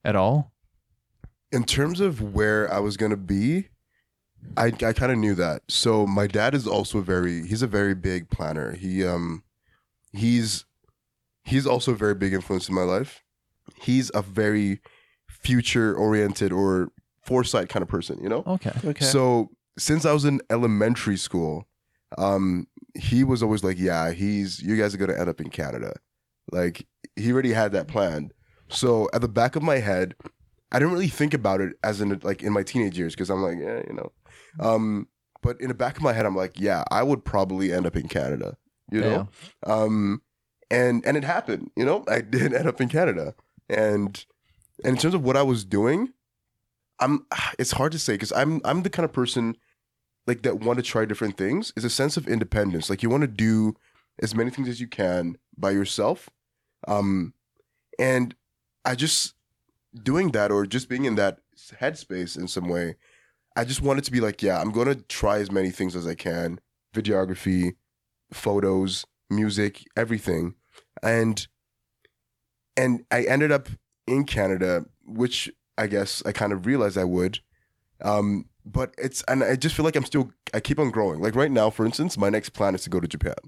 at 0.04 0.14
all 0.14 0.52
In 1.56 1.64
terms 1.64 2.00
of 2.00 2.20
where 2.34 2.72
I 2.72 2.80
was 2.80 2.96
gonna 2.96 3.16
be, 3.16 3.68
I 4.56 4.66
I 4.66 4.92
kind 4.92 5.10
of 5.10 5.18
knew 5.18 5.34
that. 5.36 5.62
So 5.68 6.06
my 6.06 6.26
dad 6.26 6.54
is 6.54 6.66
also 6.66 7.00
very 7.00 7.46
he's 7.46 7.62
a 7.62 7.66
very 7.66 7.94
big 7.94 8.28
planner. 8.28 8.72
He 8.72 9.04
um 9.04 9.42
he's 10.12 10.66
he's 11.44 11.66
also 11.66 11.92
a 11.92 11.96
very 11.96 12.14
big 12.14 12.34
influence 12.34 12.68
in 12.68 12.74
my 12.74 12.82
life. 12.82 13.24
He's 13.80 14.10
a 14.14 14.20
very 14.22 14.80
future 15.28 15.94
oriented 15.94 16.52
or 16.52 16.90
foresight 17.22 17.68
kind 17.68 17.82
of 17.82 17.88
person, 17.88 18.18
you 18.22 18.28
know? 18.28 18.44
okay 18.46 18.72
Okay. 18.84 19.04
So 19.04 19.50
since 19.78 20.04
I 20.04 20.12
was 20.12 20.24
in 20.24 20.40
elementary 20.50 21.16
school, 21.16 21.66
um, 22.18 22.66
he 22.94 23.24
was 23.24 23.42
always 23.42 23.64
like, 23.64 23.78
"Yeah, 23.78 24.12
he's 24.12 24.62
you 24.62 24.76
guys 24.76 24.94
are 24.94 24.98
gonna 24.98 25.18
end 25.18 25.28
up 25.28 25.40
in 25.40 25.48
Canada." 25.48 25.94
Like 26.52 26.86
he 27.16 27.32
already 27.32 27.52
had 27.52 27.72
that 27.72 27.88
planned. 27.88 28.32
So 28.68 29.08
at 29.14 29.20
the 29.20 29.28
back 29.28 29.56
of 29.56 29.62
my 29.62 29.78
head, 29.78 30.14
I 30.72 30.78
didn't 30.78 30.94
really 30.94 31.08
think 31.08 31.34
about 31.34 31.60
it 31.60 31.74
as 31.84 32.00
in 32.00 32.18
like 32.22 32.42
in 32.42 32.52
my 32.52 32.62
teenage 32.62 32.98
years 32.98 33.14
because 33.14 33.30
I'm 33.30 33.42
like, 33.42 33.58
yeah, 33.58 33.82
you 33.86 33.94
know. 33.94 34.12
Um, 34.58 35.08
but 35.42 35.60
in 35.60 35.68
the 35.68 35.74
back 35.74 35.96
of 35.96 36.02
my 36.02 36.12
head, 36.12 36.26
I'm 36.26 36.36
like, 36.36 36.58
yeah, 36.58 36.82
I 36.90 37.02
would 37.02 37.24
probably 37.24 37.72
end 37.72 37.86
up 37.86 37.96
in 37.96 38.08
Canada. 38.08 38.56
You 38.90 39.00
know. 39.00 39.28
Um, 39.64 40.22
and 40.70 41.04
and 41.06 41.16
it 41.16 41.24
happened. 41.24 41.70
You 41.76 41.84
know, 41.84 42.04
I 42.08 42.20
did 42.30 42.52
end 42.52 42.68
up 42.68 42.80
in 42.80 42.88
Canada, 42.88 43.34
and 43.68 44.24
and 44.84 44.96
in 44.96 45.00
terms 45.00 45.14
of 45.14 45.22
what 45.22 45.36
I 45.36 45.42
was 45.42 45.64
doing, 45.64 46.12
I'm. 46.98 47.26
It's 47.58 47.72
hard 47.72 47.92
to 47.92 47.98
say 47.98 48.14
because 48.14 48.32
I'm 48.32 48.60
I'm 48.64 48.82
the 48.82 48.90
kind 48.90 49.04
of 49.04 49.12
person 49.12 49.56
like 50.26 50.42
that 50.42 50.60
want 50.60 50.78
to 50.78 50.82
try 50.82 51.04
different 51.04 51.36
things. 51.36 51.72
Is 51.76 51.84
a 51.84 51.90
sense 51.90 52.16
of 52.16 52.28
independence. 52.28 52.90
Like 52.90 53.02
you 53.02 53.10
want 53.10 53.22
to 53.22 53.28
do 53.28 53.74
as 54.20 54.34
many 54.34 54.50
things 54.50 54.68
as 54.68 54.80
you 54.80 54.88
can 54.88 55.38
by 55.56 55.70
yourself, 55.70 56.28
um, 56.86 57.34
and 57.98 58.34
I 58.84 58.94
just 58.94 59.35
doing 59.94 60.30
that 60.32 60.50
or 60.50 60.66
just 60.66 60.88
being 60.88 61.04
in 61.04 61.14
that 61.16 61.38
headspace 61.80 62.36
in 62.36 62.48
some 62.48 62.68
way. 62.68 62.96
I 63.56 63.64
just 63.64 63.80
wanted 63.80 64.04
to 64.04 64.12
be 64.12 64.20
like, 64.20 64.42
yeah, 64.42 64.60
I'm 64.60 64.70
going 64.70 64.88
to 64.88 64.96
try 64.96 65.38
as 65.38 65.50
many 65.50 65.70
things 65.70 65.96
as 65.96 66.06
I 66.06 66.14
can 66.14 66.60
videography, 66.94 67.74
photos, 68.32 69.04
music, 69.28 69.84
everything. 69.96 70.54
And 71.02 71.46
and 72.76 73.04
I 73.10 73.22
ended 73.24 73.52
up 73.52 73.68
in 74.06 74.24
Canada, 74.24 74.84
which 75.04 75.50
I 75.78 75.86
guess 75.86 76.22
I 76.24 76.32
kind 76.32 76.52
of 76.52 76.66
realized 76.66 76.98
I 76.98 77.04
would. 77.04 77.40
Um, 78.02 78.46
but 78.64 78.94
it's 78.98 79.22
and 79.28 79.42
I 79.42 79.56
just 79.56 79.74
feel 79.74 79.84
like 79.84 79.96
I'm 79.96 80.04
still 80.04 80.32
I 80.52 80.60
keep 80.60 80.78
on 80.78 80.90
growing. 80.90 81.20
Like 81.20 81.34
right 81.34 81.50
now, 81.50 81.70
for 81.70 81.86
instance, 81.86 82.18
my 82.18 82.28
next 82.28 82.50
plan 82.50 82.74
is 82.74 82.82
to 82.82 82.90
go 82.90 83.00
to 83.00 83.08
Japan. 83.08 83.34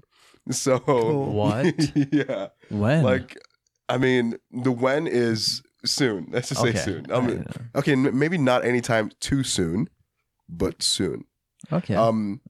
So 0.51 0.79
What? 0.79 1.75
yeah. 2.11 2.47
when 2.69 3.03
Like 3.03 3.37
I 3.87 3.97
mean, 3.97 4.37
the 4.51 4.71
when 4.71 5.05
is 5.05 5.61
soon. 5.85 6.27
Let's 6.31 6.49
just 6.49 6.61
say 6.61 6.73
soon. 6.73 7.11
I 7.11 7.19
mean, 7.21 7.45
okay, 7.75 7.95
maybe 7.95 8.37
not 8.37 8.65
anytime 8.65 9.11
too 9.19 9.43
soon, 9.43 9.89
but 10.47 10.81
soon. 10.83 11.25
okay 11.71 11.95
Um, 11.95 12.41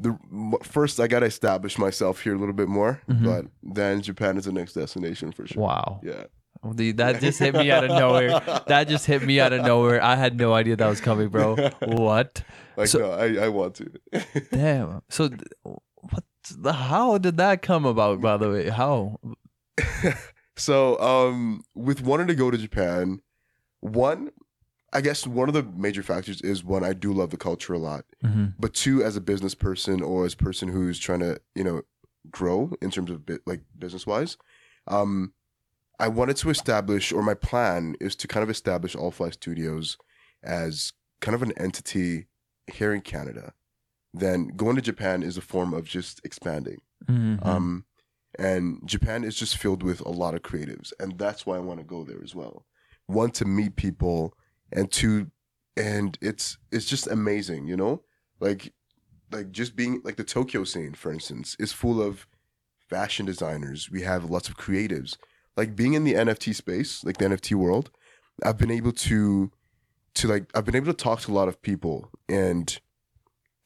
the 0.00 0.16
m- 0.32 0.54
first 0.62 0.98
I 1.00 1.06
gotta 1.06 1.26
establish 1.26 1.78
myself 1.78 2.20
here 2.22 2.34
a 2.34 2.38
little 2.38 2.54
bit 2.54 2.68
more, 2.68 3.00
Mhm. 3.08 3.24
but 3.24 3.46
then 3.62 4.02
Japan 4.02 4.36
is 4.36 4.44
the 4.46 4.52
next 4.52 4.72
destination 4.74 5.30
for 5.32 5.46
sure. 5.46 5.62
wow 5.62 6.00
Yeah. 6.02 6.24
Dude, 6.74 6.96
that 6.96 7.20
just 7.26 7.38
hit 7.38 7.54
me 7.54 7.70
out 7.70 7.84
of 7.84 7.90
nowhere 7.90 8.40
that 8.66 8.88
just 8.88 9.06
hit 9.06 9.22
me 9.22 9.38
out 9.38 9.52
of 9.52 9.62
nowhere 9.66 10.02
i 10.02 10.14
had 10.16 10.38
no 10.38 10.54
idea 10.54 10.76
that 10.76 10.88
was 10.88 11.00
coming 11.00 11.28
bro 11.28 11.56
what 11.82 12.42
Like 12.76 12.88
So- 12.88 13.00
no, 13.00 13.10
I 13.12 13.44
I 13.46 13.48
want 13.48 13.74
to. 13.76 13.86
Damn. 14.50 15.02
So, 15.10 15.28
th- 15.28 15.42
what? 15.62 16.24
The, 16.58 16.72
how 16.72 17.18
did 17.18 17.36
that 17.38 17.62
come 17.62 17.84
about? 17.86 18.20
By 18.20 18.36
the 18.36 18.50
way, 18.50 18.68
how? 18.68 19.20
So 20.56 20.98
um, 21.00 21.62
with 21.74 22.00
wanting 22.02 22.26
to 22.28 22.34
go 22.34 22.50
to 22.50 22.58
Japan, 22.58 23.20
one, 23.80 24.30
I 24.92 25.00
guess 25.00 25.26
one 25.26 25.48
of 25.48 25.54
the 25.54 25.62
major 25.64 26.02
factors 26.02 26.40
is 26.42 26.62
one 26.62 26.84
I 26.84 26.92
do 26.92 27.12
love 27.12 27.30
the 27.30 27.36
culture 27.36 27.72
a 27.72 27.78
lot. 27.78 28.04
Mm-hmm. 28.24 28.46
but 28.58 28.72
two 28.74 29.02
as 29.02 29.16
a 29.16 29.20
business 29.20 29.54
person 29.54 30.02
or 30.02 30.24
as 30.24 30.34
a 30.34 30.36
person 30.38 30.68
who's 30.68 30.98
trying 30.98 31.20
to 31.20 31.40
you 31.54 31.64
know 31.64 31.82
grow 32.30 32.72
in 32.80 32.90
terms 32.90 33.10
of 33.10 33.26
bit 33.26 33.42
like 33.46 33.60
business 33.78 34.06
wise 34.06 34.38
um 34.88 35.34
i 36.00 36.08
wanted 36.08 36.36
to 36.38 36.48
establish 36.48 37.12
or 37.12 37.22
my 37.22 37.34
plan 37.34 37.94
is 38.00 38.16
to 38.16 38.26
kind 38.26 38.42
of 38.42 38.48
establish 38.48 38.96
all 38.96 39.10
fly 39.10 39.28
studios 39.28 39.98
as 40.42 40.94
kind 41.20 41.34
of 41.34 41.42
an 41.42 41.52
entity 41.58 42.26
here 42.72 42.94
in 42.94 43.02
canada 43.02 43.52
then 44.14 44.48
going 44.56 44.74
to 44.74 44.80
japan 44.80 45.22
is 45.22 45.36
a 45.36 45.42
form 45.42 45.74
of 45.74 45.84
just 45.84 46.20
expanding 46.24 46.80
Mm-hmm. 47.06 47.46
um 47.46 47.84
and 48.38 48.80
japan 48.84 49.24
is 49.24 49.36
just 49.36 49.56
filled 49.56 49.82
with 49.82 50.00
a 50.00 50.08
lot 50.08 50.34
of 50.34 50.42
creatives 50.42 50.92
and 50.98 51.18
that's 51.18 51.46
why 51.46 51.56
i 51.56 51.60
want 51.60 51.78
to 51.78 51.84
go 51.84 52.04
there 52.04 52.22
as 52.22 52.34
well. 52.34 52.64
One 53.06 53.30
to 53.32 53.44
meet 53.44 53.76
people 53.76 54.34
and 54.72 54.90
two 54.90 55.30
and 55.76 56.16
it's 56.20 56.58
it's 56.72 56.86
just 56.86 57.06
amazing 57.06 57.66
you 57.66 57.76
know? 57.76 58.02
Like 58.40 58.72
like 59.30 59.50
just 59.50 59.76
being 59.76 60.00
like 60.04 60.16
the 60.16 60.24
tokyo 60.24 60.64
scene 60.64 60.94
for 60.94 61.12
instance 61.12 61.56
is 61.58 61.72
full 61.72 62.00
of 62.02 62.26
fashion 62.88 63.26
designers. 63.26 63.90
We 63.90 64.02
have 64.02 64.30
lots 64.30 64.48
of 64.48 64.56
creatives. 64.56 65.16
Like 65.56 65.76
being 65.76 65.94
in 65.94 66.04
the 66.04 66.14
nft 66.14 66.54
space 66.54 67.04
like 67.04 67.18
the 67.18 67.26
nft 67.26 67.54
world 67.54 67.90
i've 68.42 68.58
been 68.58 68.70
able 68.70 68.92
to 68.92 69.52
to 70.14 70.28
like 70.28 70.50
i've 70.54 70.64
been 70.64 70.74
able 70.76 70.92
to 70.92 71.04
talk 71.04 71.20
to 71.20 71.30
a 71.30 71.34
lot 71.34 71.48
of 71.48 71.62
people 71.62 72.10
and 72.28 72.80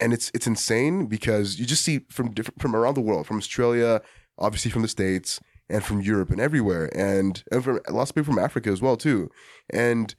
and 0.01 0.13
it's 0.13 0.31
it's 0.35 0.47
insane 0.47 1.07
because 1.07 1.59
you 1.59 1.67
just 1.67 1.85
see 1.85 2.01
from 2.11 2.33
different 2.33 2.61
from 2.61 2.77
around 2.77 2.95
the 2.95 3.01
world 3.01 3.27
from 3.27 3.39
australia 3.39 4.03
obviously 4.39 4.71
from 4.71 4.83
the 4.83 4.89
states 4.89 5.41
and 5.69 5.85
from 5.85 6.01
europe 6.01 6.31
and 6.31 6.41
everywhere 6.41 6.89
and 6.97 7.45
and 7.53 7.63
from 7.65 7.81
lots 7.91 8.11
of 8.11 8.15
people 8.15 8.33
from 8.33 8.43
africa 8.43 8.71
as 8.71 8.81
well 8.81 8.97
too. 8.97 9.31
And 9.71 10.15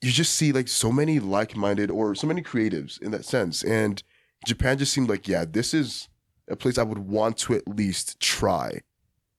you 0.00 0.12
just 0.12 0.34
see 0.34 0.52
like 0.52 0.68
so 0.68 0.92
many 0.92 1.18
like-minded 1.18 1.90
or 1.90 2.14
so 2.14 2.26
many 2.26 2.42
creatives 2.42 3.02
in 3.02 3.10
that 3.10 3.24
sense. 3.24 3.64
And 3.64 4.02
japan 4.46 4.78
just 4.78 4.92
seemed 4.92 5.08
like 5.08 5.26
yeah 5.26 5.44
this 5.44 5.74
is 5.74 6.08
a 6.48 6.54
place 6.56 6.78
i 6.78 6.82
would 6.84 6.98
want 6.98 7.36
to 7.38 7.54
at 7.54 7.66
least 7.66 8.20
try 8.20 8.80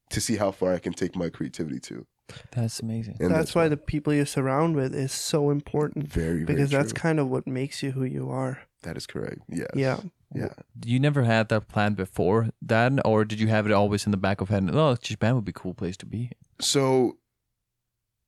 to 0.10 0.20
see 0.20 0.36
how 0.36 0.52
far 0.52 0.74
i 0.74 0.80
can 0.80 0.92
take 0.94 1.16
my 1.16 1.30
creativity 1.30 1.80
to. 1.80 2.06
That's 2.52 2.80
amazing. 2.82 3.18
and 3.20 3.32
that's 3.32 3.56
why 3.56 3.70
the 3.70 3.78
people 3.78 4.14
you 4.14 4.26
surround 4.26 4.76
with 4.76 4.94
is 4.94 5.12
so 5.12 5.50
important 5.50 6.08
very 6.08 6.44
very 6.44 6.46
because 6.46 6.70
that's 6.70 6.94
kind 6.94 7.20
of 7.20 7.28
what 7.30 7.48
makes 7.48 7.82
you 7.82 7.92
who 7.92 8.04
you 8.04 8.30
are. 8.30 8.60
that 8.84 8.98
is 8.98 9.08
correct. 9.08 9.40
Yes. 9.48 9.70
Yeah. 9.74 10.00
Yeah 10.34 10.54
You 10.86 11.00
never 11.00 11.24
had 11.24 11.50
that 11.50 11.68
plan 11.68 11.94
before 11.96 12.50
then, 12.62 13.00
or 13.06 13.26
did 13.26 13.40
you 13.40 13.48
have 13.48 13.66
it 13.66 13.72
always 13.72 14.06
in 14.06 14.12
the 14.12 14.18
back 14.18 14.42
of 14.42 14.50
head? 14.50 14.70
Oh, 14.74 14.96
Japan 15.02 15.36
would 15.36 15.46
be 15.46 15.52
a 15.52 15.54
cool 15.54 15.74
place 15.74 15.98
to 15.98 16.06
be. 16.06 16.32
so 16.60 17.18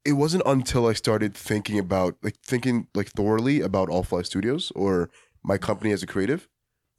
it 0.04 0.14
wasn't 0.14 0.42
until 0.48 0.88
I 0.88 0.94
started 0.94 1.36
thinking 1.36 1.78
about 1.78 2.16
like 2.24 2.38
thinking 2.44 2.88
like 2.96 3.10
thoroughly 3.10 3.62
about 3.62 3.88
All 3.90 4.04
Fly 4.04 4.24
Studios 4.24 4.72
or 4.76 5.12
my 5.44 5.58
company 5.60 5.92
as 5.92 6.02
a 6.02 6.08
creative 6.08 6.48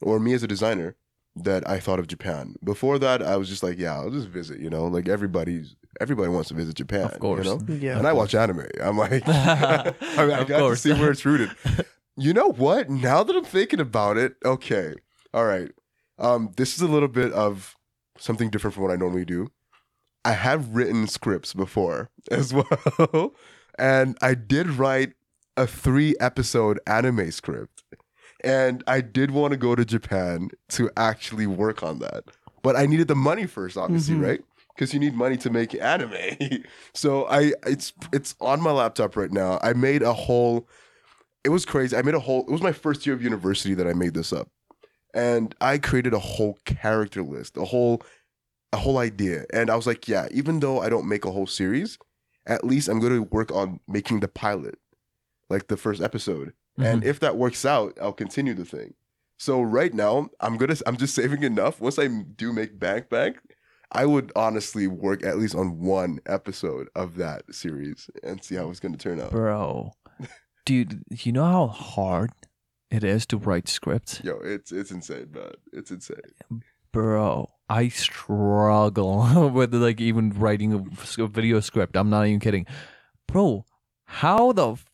or 0.00 0.20
me 0.20 0.34
as 0.34 0.42
a 0.44 0.46
designer 0.46 0.94
that 1.34 1.68
I 1.68 1.80
thought 1.80 1.98
of 1.98 2.06
Japan. 2.06 2.54
Before 2.62 2.98
that, 3.00 3.20
I 3.22 3.36
was 3.36 3.48
just 3.48 3.62
like, 3.62 3.76
yeah, 3.78 3.94
I'll 3.94 4.10
just 4.10 4.28
visit. 4.28 4.60
You 4.60 4.70
know, 4.70 4.84
like 4.86 5.08
everybody's 5.08 5.74
everybody 6.00 6.28
wants 6.28 6.48
to 6.50 6.54
visit 6.54 6.76
Japan. 6.76 7.04
Of 7.04 7.18
course. 7.18 7.44
You 7.46 7.58
know? 7.58 7.74
Yeah. 7.74 7.98
And 7.98 8.06
I 8.06 8.12
watch 8.12 8.34
anime. 8.36 8.66
I'm 8.80 8.96
like, 8.98 9.22
I, 9.26 9.94
mean, 10.18 10.30
I 10.30 10.44
got 10.44 10.60
course. 10.60 10.82
to 10.82 10.94
see 10.94 11.00
where 11.00 11.10
it's 11.10 11.24
rooted. 11.24 11.50
you 12.16 12.32
know 12.32 12.48
what? 12.48 12.88
Now 12.90 13.22
that 13.22 13.34
I'm 13.36 13.44
thinking 13.44 13.80
about 13.80 14.16
it, 14.16 14.34
okay, 14.44 14.94
all 15.32 15.44
right. 15.44 15.70
Um, 16.18 16.50
this 16.56 16.74
is 16.76 16.82
a 16.82 16.86
little 16.88 17.08
bit 17.08 17.32
of 17.32 17.74
something 18.18 18.50
different 18.50 18.74
from 18.74 18.82
what 18.84 18.92
I 18.92 18.96
normally 18.96 19.24
do. 19.24 19.48
I 20.24 20.32
have 20.32 20.68
written 20.74 21.06
scripts 21.08 21.52
before 21.54 22.10
as 22.30 22.52
well, 22.54 23.34
and 23.78 24.16
I 24.22 24.34
did 24.34 24.68
write 24.70 25.14
a 25.56 25.66
three 25.66 26.14
episode 26.20 26.78
anime 26.86 27.30
script, 27.32 27.82
and 28.44 28.84
I 28.86 29.00
did 29.00 29.30
want 29.32 29.52
to 29.52 29.56
go 29.56 29.74
to 29.74 29.84
Japan 29.84 30.50
to 30.70 30.90
actually 30.96 31.46
work 31.46 31.82
on 31.82 31.98
that, 32.00 32.24
but 32.62 32.76
I 32.76 32.86
needed 32.86 33.08
the 33.08 33.16
money 33.16 33.46
first, 33.46 33.76
obviously, 33.76 34.14
Mhm. 34.14 34.22
right? 34.22 34.44
Because 34.74 34.94
you 34.94 35.00
need 35.00 35.14
money 35.14 35.36
to 35.38 35.50
make 35.50 35.74
anime. 35.74 36.14
so 36.94 37.24
I, 37.26 37.52
it's 37.66 37.92
it's 38.12 38.34
on 38.40 38.60
my 38.62 38.70
laptop 38.70 39.16
right 39.16 39.30
now. 39.32 39.58
I 39.62 39.72
made 39.72 40.02
a 40.02 40.12
whole. 40.12 40.68
It 41.44 41.48
was 41.50 41.64
crazy. 41.64 41.96
I 41.96 42.02
made 42.02 42.14
a 42.14 42.20
whole. 42.20 42.42
It 42.46 42.50
was 42.50 42.62
my 42.62 42.72
first 42.72 43.06
year 43.06 43.14
of 43.14 43.22
university 43.22 43.74
that 43.74 43.86
I 43.86 43.92
made 43.92 44.14
this 44.14 44.32
up, 44.32 44.48
and 45.14 45.54
I 45.60 45.78
created 45.78 46.14
a 46.14 46.18
whole 46.18 46.58
character 46.64 47.22
list, 47.22 47.56
a 47.56 47.64
whole, 47.64 48.02
a 48.72 48.76
whole 48.76 48.98
idea. 48.98 49.44
And 49.52 49.70
I 49.70 49.76
was 49.76 49.86
like, 49.86 50.08
yeah, 50.08 50.28
even 50.30 50.60
though 50.60 50.80
I 50.80 50.88
don't 50.88 51.08
make 51.08 51.24
a 51.24 51.32
whole 51.32 51.46
series, 51.46 51.98
at 52.46 52.64
least 52.64 52.88
I'm 52.88 53.00
going 53.00 53.14
to 53.14 53.22
work 53.22 53.50
on 53.50 53.80
making 53.88 54.20
the 54.20 54.28
pilot, 54.28 54.78
like 55.50 55.68
the 55.68 55.76
first 55.76 56.00
episode. 56.00 56.52
And 56.78 57.00
mm-hmm. 57.00 57.08
if 57.08 57.20
that 57.20 57.36
works 57.36 57.64
out, 57.66 57.98
I'll 58.00 58.12
continue 58.12 58.54
the 58.54 58.64
thing. 58.64 58.94
So 59.36 59.60
right 59.60 59.92
now, 59.92 60.30
I'm 60.40 60.56
gonna. 60.56 60.76
I'm 60.86 60.96
just 60.96 61.14
saving 61.14 61.42
enough. 61.42 61.80
Once 61.80 61.98
I 61.98 62.06
do 62.06 62.52
make 62.52 62.78
bank 62.78 63.10
bank, 63.10 63.38
I 63.90 64.06
would 64.06 64.30
honestly 64.36 64.86
work 64.86 65.24
at 65.24 65.36
least 65.36 65.54
on 65.54 65.80
one 65.80 66.20
episode 66.26 66.88
of 66.94 67.16
that 67.16 67.52
series 67.52 68.08
and 68.22 68.42
see 68.42 68.54
how 68.54 68.70
it's 68.70 68.80
gonna 68.80 68.96
turn 68.96 69.20
out. 69.20 69.32
Bro, 69.32 69.92
dude, 70.64 71.02
you 71.10 71.32
know 71.32 71.44
how 71.44 71.66
hard 71.68 72.30
it 72.90 73.04
is 73.04 73.26
to 73.26 73.36
write 73.36 73.68
scripts? 73.68 74.20
Yo, 74.22 74.38
it's 74.42 74.72
it's 74.72 74.90
insane, 74.90 75.28
man. 75.34 75.52
It's 75.72 75.90
insane. 75.90 76.16
Bro, 76.92 77.48
I 77.68 77.88
struggle 77.88 79.50
with 79.54 79.74
like 79.74 80.00
even 80.00 80.30
writing 80.30 80.74
a 81.18 81.26
video 81.26 81.60
script. 81.60 81.96
I'm 81.96 82.10
not 82.10 82.26
even 82.26 82.40
kidding. 82.40 82.66
Bro, 83.26 83.64
how 84.04 84.52
the 84.52 84.72
f- 84.72 84.84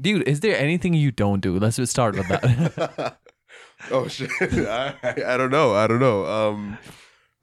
Dude, 0.00 0.26
is 0.26 0.40
there 0.40 0.56
anything 0.56 0.94
you 0.94 1.12
don't 1.12 1.40
do? 1.40 1.58
Let's 1.58 1.76
just 1.76 1.92
start 1.92 2.16
with 2.16 2.26
that. 2.28 3.18
oh 3.92 4.08
shit! 4.08 4.30
I, 4.40 4.94
I 5.02 5.34
I 5.34 5.36
don't 5.36 5.50
know. 5.50 5.74
I 5.74 5.86
don't 5.86 6.00
know. 6.00 6.26
Um, 6.26 6.78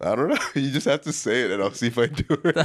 I 0.03 0.15
don't 0.15 0.29
know. 0.29 0.37
You 0.55 0.71
just 0.71 0.85
have 0.85 1.01
to 1.01 1.13
say 1.13 1.43
it, 1.43 1.51
and 1.51 1.61
I'll 1.63 1.73
see 1.73 1.87
if 1.87 1.97
I 1.97 2.07
do 2.07 2.25
it. 2.29 2.55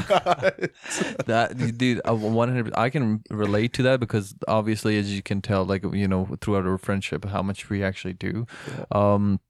that 1.27 1.74
dude, 1.79 2.01
I 2.05 2.11
100 2.12 2.74
I 2.77 2.90
can 2.90 3.22
relate 3.31 3.72
to 3.74 3.83
that 3.85 4.01
because 4.01 4.35
obviously 4.46 4.98
as 4.98 5.14
you 5.14 5.22
can 5.22 5.40
tell 5.40 5.64
like 5.64 5.85
you 5.92 6.09
know 6.09 6.37
throughout 6.40 6.66
our 6.66 6.79
friendship 6.79 7.24
how 7.24 7.42
much 7.42 7.70
we 7.70 7.83
actually 7.83 8.14
do. 8.14 8.46
Um 8.92 9.40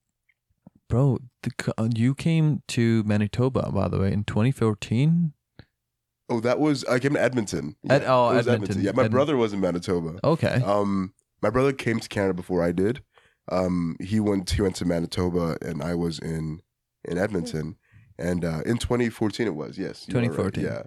bro, 0.88 1.18
the, 1.42 1.74
uh, 1.76 1.88
you 1.94 2.14
came 2.14 2.62
to 2.68 3.02
Manitoba 3.04 3.70
by 3.72 3.88
the 3.88 3.98
way 3.98 4.12
in 4.12 4.24
2014? 4.24 5.32
oh, 6.30 6.40
that 6.40 6.58
was 6.58 6.84
I 6.84 6.98
came 6.98 7.14
to 7.14 7.22
Edmonton. 7.22 7.76
Ed- 7.88 8.04
oh, 8.06 8.34
was 8.34 8.48
Edmonton. 8.48 8.82
Yeah, 8.82 8.92
my 8.92 9.04
Ed- 9.04 9.10
brother 9.10 9.36
was 9.36 9.52
in 9.52 9.60
Manitoba. 9.60 10.20
Okay. 10.22 10.62
Um, 10.64 11.14
my 11.42 11.50
brother 11.50 11.72
came 11.72 12.00
to 12.00 12.08
Canada 12.08 12.34
before 12.34 12.62
I 12.62 12.72
did. 12.72 13.02
Um, 13.50 13.96
he 14.00 14.20
went 14.20 14.50
he 14.50 14.62
went 14.62 14.76
to 14.76 14.84
Manitoba, 14.84 15.56
and 15.62 15.82
I 15.82 15.94
was 15.94 16.18
in 16.18 16.60
in 17.04 17.18
Edmonton. 17.18 17.76
And 18.18 18.44
uh, 18.44 18.62
in 18.66 18.78
2014, 18.78 19.46
it 19.46 19.54
was 19.54 19.78
yes, 19.78 20.06
you 20.08 20.16
are 20.16 20.20
right. 20.20 20.30
2014. 20.30 20.64
Yeah, 20.64 20.82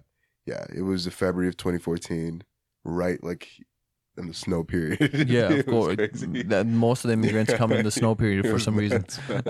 yeah, 0.45 0.65
it 0.75 0.81
was 0.81 1.05
the 1.05 1.11
February 1.11 1.47
of 1.47 1.57
2014, 1.57 2.43
right 2.83 3.23
like 3.23 3.47
in 4.17 4.27
the 4.27 4.33
snow 4.33 4.63
period. 4.63 5.29
Yeah, 5.29 5.49
of 5.53 5.65
course. 5.65 5.95
That 5.97 6.67
most 6.67 7.05
of 7.05 7.07
the 7.07 7.13
immigrants 7.13 7.53
come 7.53 7.71
in 7.71 7.85
the 7.85 7.91
snow 7.91 8.15
period 8.15 8.47
for 8.49 8.59
some 8.59 8.75
reason. 8.75 9.05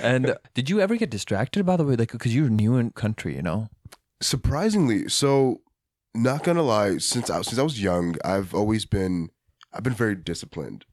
and 0.00 0.30
uh, 0.30 0.34
did 0.54 0.68
you 0.68 0.80
ever 0.80 0.96
get 0.96 1.10
distracted 1.10 1.64
by 1.64 1.76
the 1.76 1.84
way 1.84 1.94
like 1.94 2.08
cuz 2.18 2.34
you're 2.34 2.50
new 2.50 2.76
in 2.76 2.90
country, 2.90 3.36
you 3.36 3.42
know? 3.42 3.68
surprisingly 4.24 5.08
so 5.08 5.60
not 6.14 6.42
gonna 6.44 6.62
lie 6.62 6.96
since 6.98 7.28
I, 7.28 7.42
since 7.42 7.58
I 7.58 7.62
was 7.62 7.82
young 7.82 8.16
i've 8.24 8.54
always 8.54 8.86
been 8.86 9.28
i've 9.72 9.82
been 9.82 9.94
very 9.94 10.14
disciplined 10.14 10.86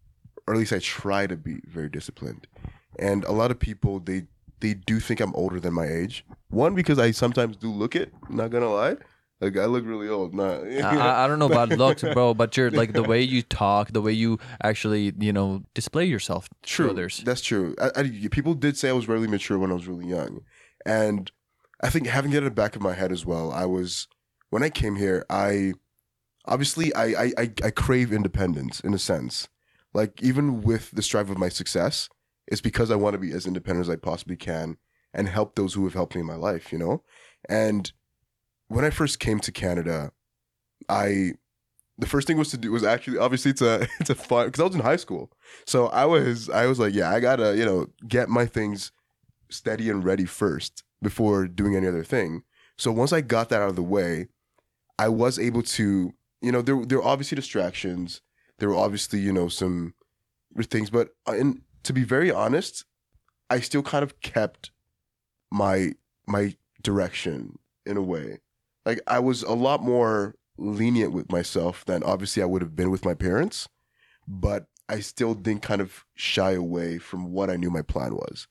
or 0.46 0.54
at 0.54 0.60
least 0.60 0.74
i 0.74 0.80
try 0.80 1.28
to 1.28 1.38
be 1.38 1.62
very 1.66 1.88
disciplined 1.88 2.48
and 3.00 3.24
a 3.24 3.32
lot 3.32 3.52
of 3.52 3.58
people 3.60 4.00
they 4.00 4.24
they 4.62 4.74
do 4.74 5.00
think 5.00 5.20
i'm 5.20 5.34
older 5.36 5.60
than 5.60 5.74
my 5.74 5.86
age 5.88 6.26
one 6.50 6.74
because 6.76 6.98
i 7.00 7.12
sometimes 7.12 7.58
do 7.58 7.70
look 7.72 7.96
it 7.96 8.14
not 8.30 8.50
gonna 8.52 8.70
lie 8.72 8.96
like 9.42 9.58
i 9.58 9.66
look 9.66 9.86
really 9.86 10.08
old 10.08 10.34
not 10.34 10.64
I, 10.66 10.80
I- 10.98 11.24
I 11.24 11.28
don't 11.28 11.40
know 11.40 11.48
about 11.48 11.70
looks, 11.70 12.04
bro, 12.04 12.34
but 12.34 12.56
you're 12.56 12.72
like 12.82 12.94
the 12.94 13.04
way 13.04 13.22
you 13.22 13.42
talk, 13.42 13.92
the 13.92 14.02
way 14.02 14.12
you 14.14 14.38
actually, 14.64 15.14
you 15.20 15.34
know, 15.34 15.64
display 15.74 16.06
yourself 16.06 16.48
to 16.50 16.56
True. 16.64 16.90
others. 16.92 17.22
That's 17.26 17.42
true. 17.42 17.76
I, 17.82 17.90
I, 18.00 18.28
people 18.30 18.54
did 18.54 18.78
say 18.78 18.90
I 18.90 18.94
was 18.94 19.08
really 19.08 19.28
mature 19.28 19.58
when 19.58 19.72
I 19.72 19.74
was 19.74 19.88
really 19.88 20.06
young, 20.08 20.42
and 20.86 21.32
I 21.82 21.90
think 21.90 22.06
having 22.08 22.34
it 22.34 22.38
in 22.38 22.44
the 22.44 22.52
back 22.52 22.76
of 22.76 22.82
my 22.84 22.94
head 22.94 23.12
as 23.12 23.26
well. 23.26 23.52
I 23.52 23.66
was 23.66 24.08
when 24.52 24.62
I 24.64 24.70
came 24.70 24.96
here. 24.98 25.26
I 25.30 25.74
obviously 26.46 26.94
I 26.94 27.06
I, 27.06 27.32
I, 27.38 27.52
I 27.64 27.72
crave 27.72 28.14
independence 28.14 28.80
in 28.80 28.94
a 28.94 29.00
sense. 29.00 29.48
Like 29.94 30.22
even 30.22 30.62
with 30.62 30.92
the 30.92 31.02
strive 31.02 31.30
of 31.30 31.38
my 31.38 31.50
success, 31.50 32.10
it's 32.52 32.62
because 32.62 32.92
I 32.92 32.96
want 32.96 33.14
to 33.14 33.20
be 33.20 33.32
as 33.32 33.48
independent 33.48 33.88
as 33.88 33.90
I 33.90 33.96
possibly 33.96 34.36
can 34.36 34.78
and 35.14 35.28
help 35.28 35.56
those 35.56 35.74
who 35.74 35.86
have 35.86 35.94
helped 35.94 36.16
me 36.16 36.22
in 36.22 36.28
my 36.28 36.36
life. 36.36 36.72
You 36.72 36.78
know, 36.78 37.04
and 37.50 37.92
when 38.68 38.86
I 38.86 38.90
first 38.90 39.20
came 39.20 39.40
to 39.40 39.52
Canada, 39.52 40.12
I 40.88 41.34
the 41.98 42.08
first 42.08 42.28
thing 42.28 42.38
was 42.38 42.50
to 42.52 42.58
do 42.58 42.72
was 42.72 42.84
actually 42.84 43.18
obviously 43.18 43.52
it's 43.52 43.62
a 43.62 43.88
it's 44.00 44.10
a 44.10 44.16
fun 44.16 44.48
because 44.48 44.60
I 44.60 44.66
was 44.66 44.76
in 44.76 44.82
high 44.82 44.98
school. 44.98 45.32
So 45.66 45.88
I 45.88 46.06
was 46.06 46.50
I 46.50 46.66
was 46.66 46.78
like, 46.78 46.94
yeah, 46.94 47.10
I 47.10 47.20
gotta, 47.22 47.56
you 47.56 47.66
know, 47.66 47.88
get 48.08 48.28
my 48.30 48.46
things 48.46 48.92
steady 49.50 49.90
and 49.90 50.04
ready 50.04 50.26
first 50.26 50.84
before 51.02 51.48
doing 51.48 51.76
any 51.76 51.88
other 51.88 52.04
thing. 52.04 52.44
So 52.78 52.92
once 52.92 53.14
I 53.14 53.22
got 53.22 53.50
that 53.50 53.62
out 53.62 53.70
of 53.70 53.76
the 53.76 53.84
way, 53.84 54.28
I 55.00 55.08
was 55.08 55.40
able 55.40 55.64
to, 55.64 56.14
you 56.42 56.52
know, 56.52 56.62
there 56.62 56.86
there 56.86 56.98
were 56.98 57.06
obviously 57.06 57.38
distractions. 57.38 58.22
There 58.58 58.70
were 58.70 58.76
obviously, 58.76 59.20
you 59.20 59.32
know, 59.32 59.48
some 59.48 59.94
things, 60.70 60.90
but 60.90 61.10
uh, 61.28 61.32
and 61.32 61.62
to 61.84 61.94
be 61.94 62.04
very 62.04 62.32
honest, 62.32 62.86
I 63.50 63.60
still 63.60 63.84
kind 63.84 64.04
of 64.04 64.20
kept 64.22 64.72
my 65.52 65.94
my 66.28 66.56
direction 66.82 67.60
in 67.86 67.98
a 67.98 68.02
way. 68.02 68.40
Like 68.86 69.00
I 69.08 69.20
was 69.20 69.44
a 69.44 69.54
lot 69.54 69.84
more 69.84 70.36
lenient 70.58 71.12
with 71.14 71.32
myself 71.32 71.86
than 71.86 72.04
obviously 72.04 72.42
I 72.42 72.46
would 72.46 72.62
have 72.62 72.76
been 72.76 72.92
with 72.92 73.06
my 73.06 73.14
parents, 73.14 73.68
but 74.28 74.68
I 74.88 75.00
still 75.00 75.34
didn't 75.34 75.62
kind 75.64 75.82
of 75.82 76.06
shy 76.16 76.52
away 76.52 76.98
from 76.98 77.32
what 77.32 77.50
I 77.50 77.56
knew 77.56 77.70
my 77.70 77.82
plan 77.82 78.16
was. 78.16 78.48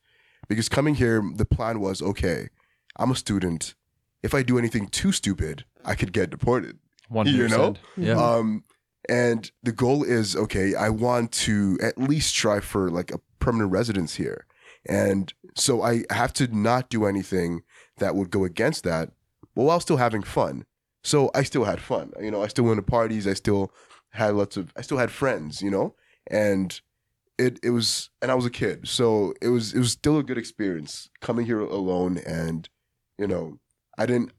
Because 0.49 0.69
coming 0.69 0.97
here, 0.97 1.23
the 1.35 1.45
plan 1.45 1.81
was 1.81 2.03
okay, 2.03 2.49
I'm 2.97 3.11
a 3.11 3.17
student. 3.17 3.75
If 4.23 4.35
I 4.35 4.43
do 4.43 4.59
anything 4.59 4.89
too 4.89 5.13
stupid, 5.13 5.65
I 5.85 5.95
could 5.95 6.13
get 6.13 6.31
deported. 6.31 6.79
One 7.09 7.27
You 7.27 7.49
know? 7.49 7.75
Yeah. 7.97 8.15
Um, 8.15 8.65
and 9.11 9.51
the 9.65 9.73
goal 9.73 10.05
is 10.05 10.37
okay, 10.37 10.77
I 10.77 10.89
want 10.89 11.33
to 11.33 11.77
at 11.83 11.99
least 11.99 12.37
try 12.37 12.61
for 12.61 12.89
like 12.91 13.11
a 13.11 13.19
permanent 13.41 13.73
residence 13.73 14.15
here. 14.15 14.47
And 14.89 15.35
so 15.57 15.83
I 15.83 16.05
have 16.11 16.33
to 16.35 16.47
not 16.47 16.89
do 16.89 17.05
anything 17.05 17.63
that 17.99 18.15
would 18.15 18.31
go 18.31 18.45
against 18.45 18.85
that, 18.85 19.11
but 19.57 19.65
while 19.65 19.81
still 19.81 19.97
having 19.97 20.23
fun. 20.23 20.65
So 21.03 21.31
I 21.35 21.43
still 21.43 21.65
had 21.65 21.81
fun. 21.81 22.13
You 22.21 22.31
know, 22.31 22.43
I 22.43 22.47
still 22.47 22.65
went 22.65 22.79
to 22.79 22.83
parties. 22.83 23.27
I 23.27 23.35
still 23.35 23.73
had 24.11 24.35
lots 24.35 24.57
of, 24.57 24.73
I 24.77 24.83
still 24.83 24.99
had 24.99 25.11
friends, 25.11 25.61
you 25.61 25.71
know, 25.71 25.97
and 26.29 26.81
it, 27.37 27.59
it 27.65 27.71
was, 27.71 28.11
and 28.23 28.31
I 28.31 28.35
was 28.35 28.47
a 28.47 28.51
kid. 28.51 28.87
So 28.87 29.35
it 29.43 29.49
was, 29.49 29.75
it 29.75 29.79
was 29.81 29.91
still 29.91 30.19
a 30.19 30.23
good 30.23 30.39
experience 30.39 31.11
coming 31.21 31.47
here 31.47 31.61
alone. 31.61 32.19
And, 32.19 32.69
you 33.19 33.27
know, 33.27 33.59
I 33.99 34.07
didn't, 34.07 34.31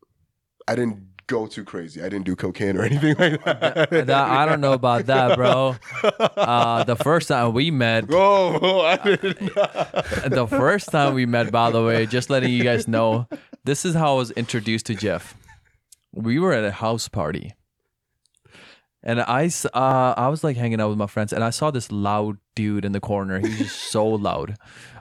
I 0.66 0.76
didn't 0.76 1.11
go 1.32 1.48
too 1.48 1.64
crazy. 1.64 2.00
I 2.02 2.10
didn't 2.10 2.26
do 2.26 2.36
cocaine 2.36 2.78
or 2.78 2.84
anything 2.92 3.16
like 3.18 3.44
that. 3.46 3.90
That- 3.90 4.10
I 4.12 4.46
don't 4.46 4.62
know 4.62 4.74
about 4.74 5.06
that, 5.08 5.36
bro. 5.38 5.76
Uh, 6.20 6.84
the 6.84 6.96
first 6.96 7.28
time 7.30 7.54
we 7.54 7.72
met, 7.72 8.06
Oh, 8.12 8.60
oh, 8.62 8.82
I 8.82 8.98
didn't. 8.98 9.54
the 9.56 10.48
first 10.48 10.92
time 10.92 11.14
we 11.16 11.26
met, 11.26 11.52
by 11.52 11.72
the 11.72 11.82
way, 11.84 12.06
just 12.06 12.30
letting 12.30 12.52
you 12.52 12.64
guys 12.64 12.88
know, 12.88 13.28
this 13.64 13.86
is 13.86 13.96
how 13.96 14.14
I 14.14 14.18
was 14.18 14.32
introduced 14.32 14.86
to 14.88 14.96
Jeff. 14.96 15.36
We 16.14 16.38
were 16.40 16.52
at 16.54 16.64
a 16.66 16.72
house 16.72 17.08
party, 17.08 17.54
and 19.04 19.22
I, 19.22 19.50
uh, 19.74 20.14
I 20.18 20.28
was 20.28 20.44
like 20.44 20.58
hanging 20.58 20.80
out 20.82 20.90
with 20.90 20.98
my 20.98 21.08
friends, 21.08 21.34
and 21.34 21.44
I 21.44 21.50
saw 21.50 21.72
this 21.72 21.92
loud 21.92 22.38
dude 22.56 22.86
in 22.86 22.92
the 22.92 23.00
corner. 23.00 23.40
He 23.40 23.48
was 23.48 23.58
just 23.58 23.78
so 23.92 24.06
loud. 24.06 24.58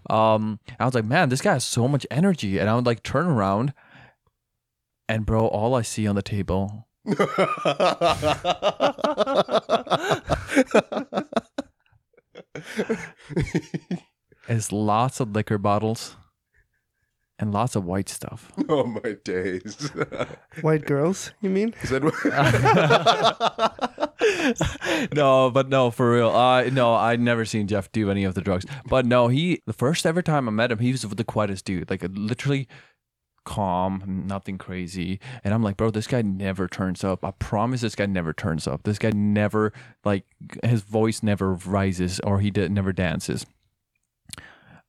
Um, 0.09 0.59
I 0.79 0.85
was 0.87 0.95
like, 0.95 1.05
man, 1.05 1.29
this 1.29 1.41
guy 1.43 1.53
has 1.55 1.65
so 1.65 1.87
much 1.89 2.07
energy, 2.11 2.59
and 2.59 2.71
I 2.71 2.75
would 2.77 2.87
like 2.87 3.03
turn 3.03 3.27
around, 3.27 3.75
and 5.11 5.27
bro, 5.27 5.47
all 5.47 5.75
I 5.75 5.83
see 5.83 6.07
on 6.07 6.15
the 6.15 6.23
table 6.23 6.87
Is 14.49 14.73
lots 14.73 15.21
of 15.21 15.31
liquor 15.31 15.59
bottles 15.59 16.17
and 17.39 17.53
lots 17.53 17.75
of 17.77 17.85
white 17.85 18.09
stuff. 18.09 18.53
oh 18.69 18.85
my 18.85 19.17
days. 19.25 19.91
White 20.61 20.85
girls, 20.87 21.33
you 21.41 21.51
mean? 21.51 21.75
Is 21.83 21.91
that 21.91 22.05
what- 22.05 22.15
no, 25.15 25.51
but 25.51 25.69
no, 25.69 25.91
for 25.91 26.13
real. 26.13 26.29
Uh, 26.31 26.65
no, 26.65 26.95
I 26.95 27.17
never 27.17 27.45
seen 27.45 27.67
Jeff 27.67 27.91
do 27.93 28.11
any 28.11 28.25
of 28.25 28.35
the 28.35 28.43
drugs. 28.43 28.67
But 28.87 29.07
no, 29.07 29.29
he 29.29 29.63
the 29.67 29.73
first 29.73 30.05
ever 30.05 30.23
time 30.23 30.49
I 30.49 30.53
met 30.53 30.71
him, 30.73 30.79
he 30.79 30.93
was 30.93 31.03
the 31.03 31.25
quietest 31.25 31.65
dude. 31.65 31.89
Like 31.89 32.05
literally 32.13 32.69
calm, 33.45 34.25
nothing 34.27 34.59
crazy. 34.59 35.21
And 35.43 35.55
I'm 35.55 35.63
like, 35.63 35.77
bro, 35.77 35.91
this 35.91 36.07
guy 36.07 36.23
never 36.23 36.69
turns 36.69 37.05
up. 37.05 37.25
I 37.25 37.33
promise 37.33 37.81
this 37.81 37.95
guy 37.95 38.07
never 38.07 38.33
turns 38.33 38.67
up. 38.67 38.83
This 38.83 38.99
guy 38.99 39.11
never 39.11 39.73
like 40.05 40.25
his 40.63 40.83
voice 40.83 41.23
never 41.23 41.55
rises 41.55 42.21
or 42.21 42.41
he 42.41 42.51
did, 42.51 42.71
never 42.71 42.93
dances. 42.93 43.47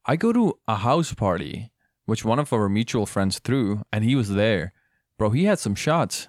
I 0.06 0.16
go 0.16 0.34
to 0.34 0.58
a 0.68 0.78
house 0.78 1.14
party, 1.14 1.72
which 2.06 2.26
one 2.26 2.40
of 2.40 2.52
our 2.52 2.68
mutual 2.68 3.06
friends 3.06 3.40
threw, 3.40 3.84
and 3.94 4.04
he 4.04 4.16
was 4.16 4.30
there. 4.30 4.74
Bro, 5.18 5.32
he 5.32 5.46
had 5.46 5.60
some 5.60 5.76
shots. 5.76 6.28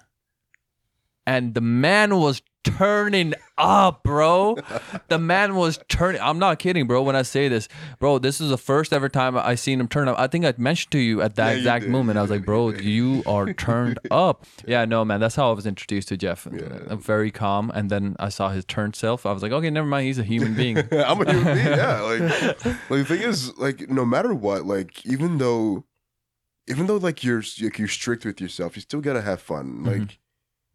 And 1.25 1.53
the 1.53 1.61
man 1.61 2.17
was 2.19 2.41
turning 2.65 3.33
up, 3.57 4.03
bro. 4.03 4.57
the 5.09 5.17
man 5.17 5.55
was 5.55 5.79
turning. 5.89 6.21
I'm 6.21 6.39
not 6.39 6.59
kidding, 6.59 6.87
bro. 6.87 7.01
When 7.03 7.15
I 7.15 7.21
say 7.21 7.47
this, 7.47 7.67
bro, 7.99 8.19
this 8.19 8.41
is 8.41 8.49
the 8.49 8.57
first 8.57 8.93
ever 8.93 9.09
time 9.09 9.37
I 9.37 9.55
seen 9.55 9.79
him 9.79 9.87
turn 9.87 10.07
up. 10.07 10.17
I 10.19 10.27
think 10.27 10.45
I 10.45 10.53
mentioned 10.57 10.91
to 10.91 10.99
you 10.99 11.21
at 11.21 11.35
that 11.35 11.51
Yeah, 11.51 11.57
exact 11.57 11.87
moment. 11.87 12.17
I 12.17 12.21
was 12.21 12.31
like, 12.31 12.45
bro, 12.45 12.69
you 12.69 13.23
are 13.25 13.53
turned 13.53 13.99
up. 14.11 14.45
Yeah, 14.65 14.85
no, 14.85 15.05
man. 15.05 15.19
That's 15.19 15.35
how 15.35 15.49
I 15.49 15.53
was 15.53 15.65
introduced 15.65 16.09
to 16.09 16.17
Jeff. 16.17 16.47
Uh, 16.47 16.95
Very 16.95 17.31
calm, 17.31 17.71
and 17.73 17.89
then 17.89 18.15
I 18.19 18.29
saw 18.29 18.49
his 18.49 18.65
turned 18.65 18.95
self. 18.95 19.25
I 19.25 19.31
was 19.31 19.43
like, 19.43 19.51
okay, 19.51 19.69
never 19.69 19.87
mind. 19.87 20.07
He's 20.07 20.19
a 20.19 20.23
human 20.23 20.53
being. 20.55 20.77
I'm 20.91 21.21
a 21.21 21.31
human 21.31 21.53
being. 21.55 21.67
Yeah, 21.67 22.01
like, 22.01 22.65
like 22.65 22.89
the 22.89 23.05
thing 23.05 23.21
is, 23.21 23.57
like, 23.57 23.89
no 23.89 24.05
matter 24.05 24.33
what, 24.33 24.65
like, 24.65 25.05
even 25.05 25.37
though, 25.37 25.85
even 26.67 26.87
though, 26.87 26.97
like, 26.97 27.23
you're 27.23 27.43
like 27.61 27.77
you're 27.77 27.87
strict 27.87 28.25
with 28.25 28.39
yourself, 28.41 28.75
you 28.75 28.81
still 28.81 29.01
gotta 29.01 29.21
have 29.21 29.41
fun. 29.41 29.83
Like, 29.83 30.19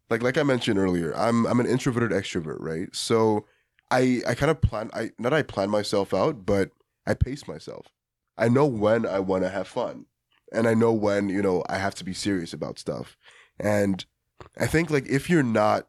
like, 0.09 0.23
like 0.23 0.37
I 0.37 0.43
mentioned 0.43 0.79
earlier, 0.79 1.15
I'm 1.15 1.45
I'm 1.45 1.59
an 1.59 1.67
introverted 1.67 2.11
extrovert, 2.11 2.57
right? 2.59 2.93
So, 2.95 3.45
I 3.91 4.21
I 4.27 4.35
kind 4.35 4.51
of 4.51 4.61
plan. 4.61 4.89
I 4.93 5.11
not 5.19 5.33
I 5.33 5.41
plan 5.43 5.69
myself 5.69 6.13
out, 6.13 6.45
but 6.45 6.71
I 7.07 7.13
pace 7.13 7.47
myself. 7.47 7.87
I 8.37 8.47
know 8.49 8.65
when 8.65 9.05
I 9.05 9.19
want 9.19 9.43
to 9.43 9.49
have 9.49 9.67
fun, 9.67 10.05
and 10.53 10.67
I 10.67 10.73
know 10.73 10.93
when 10.93 11.29
you 11.29 11.41
know 11.41 11.63
I 11.69 11.77
have 11.77 11.95
to 11.95 12.03
be 12.03 12.13
serious 12.13 12.53
about 12.53 12.79
stuff. 12.79 13.17
And 13.59 14.05
I 14.57 14.67
think 14.67 14.89
like 14.89 15.07
if 15.07 15.29
you're 15.29 15.43
not 15.43 15.87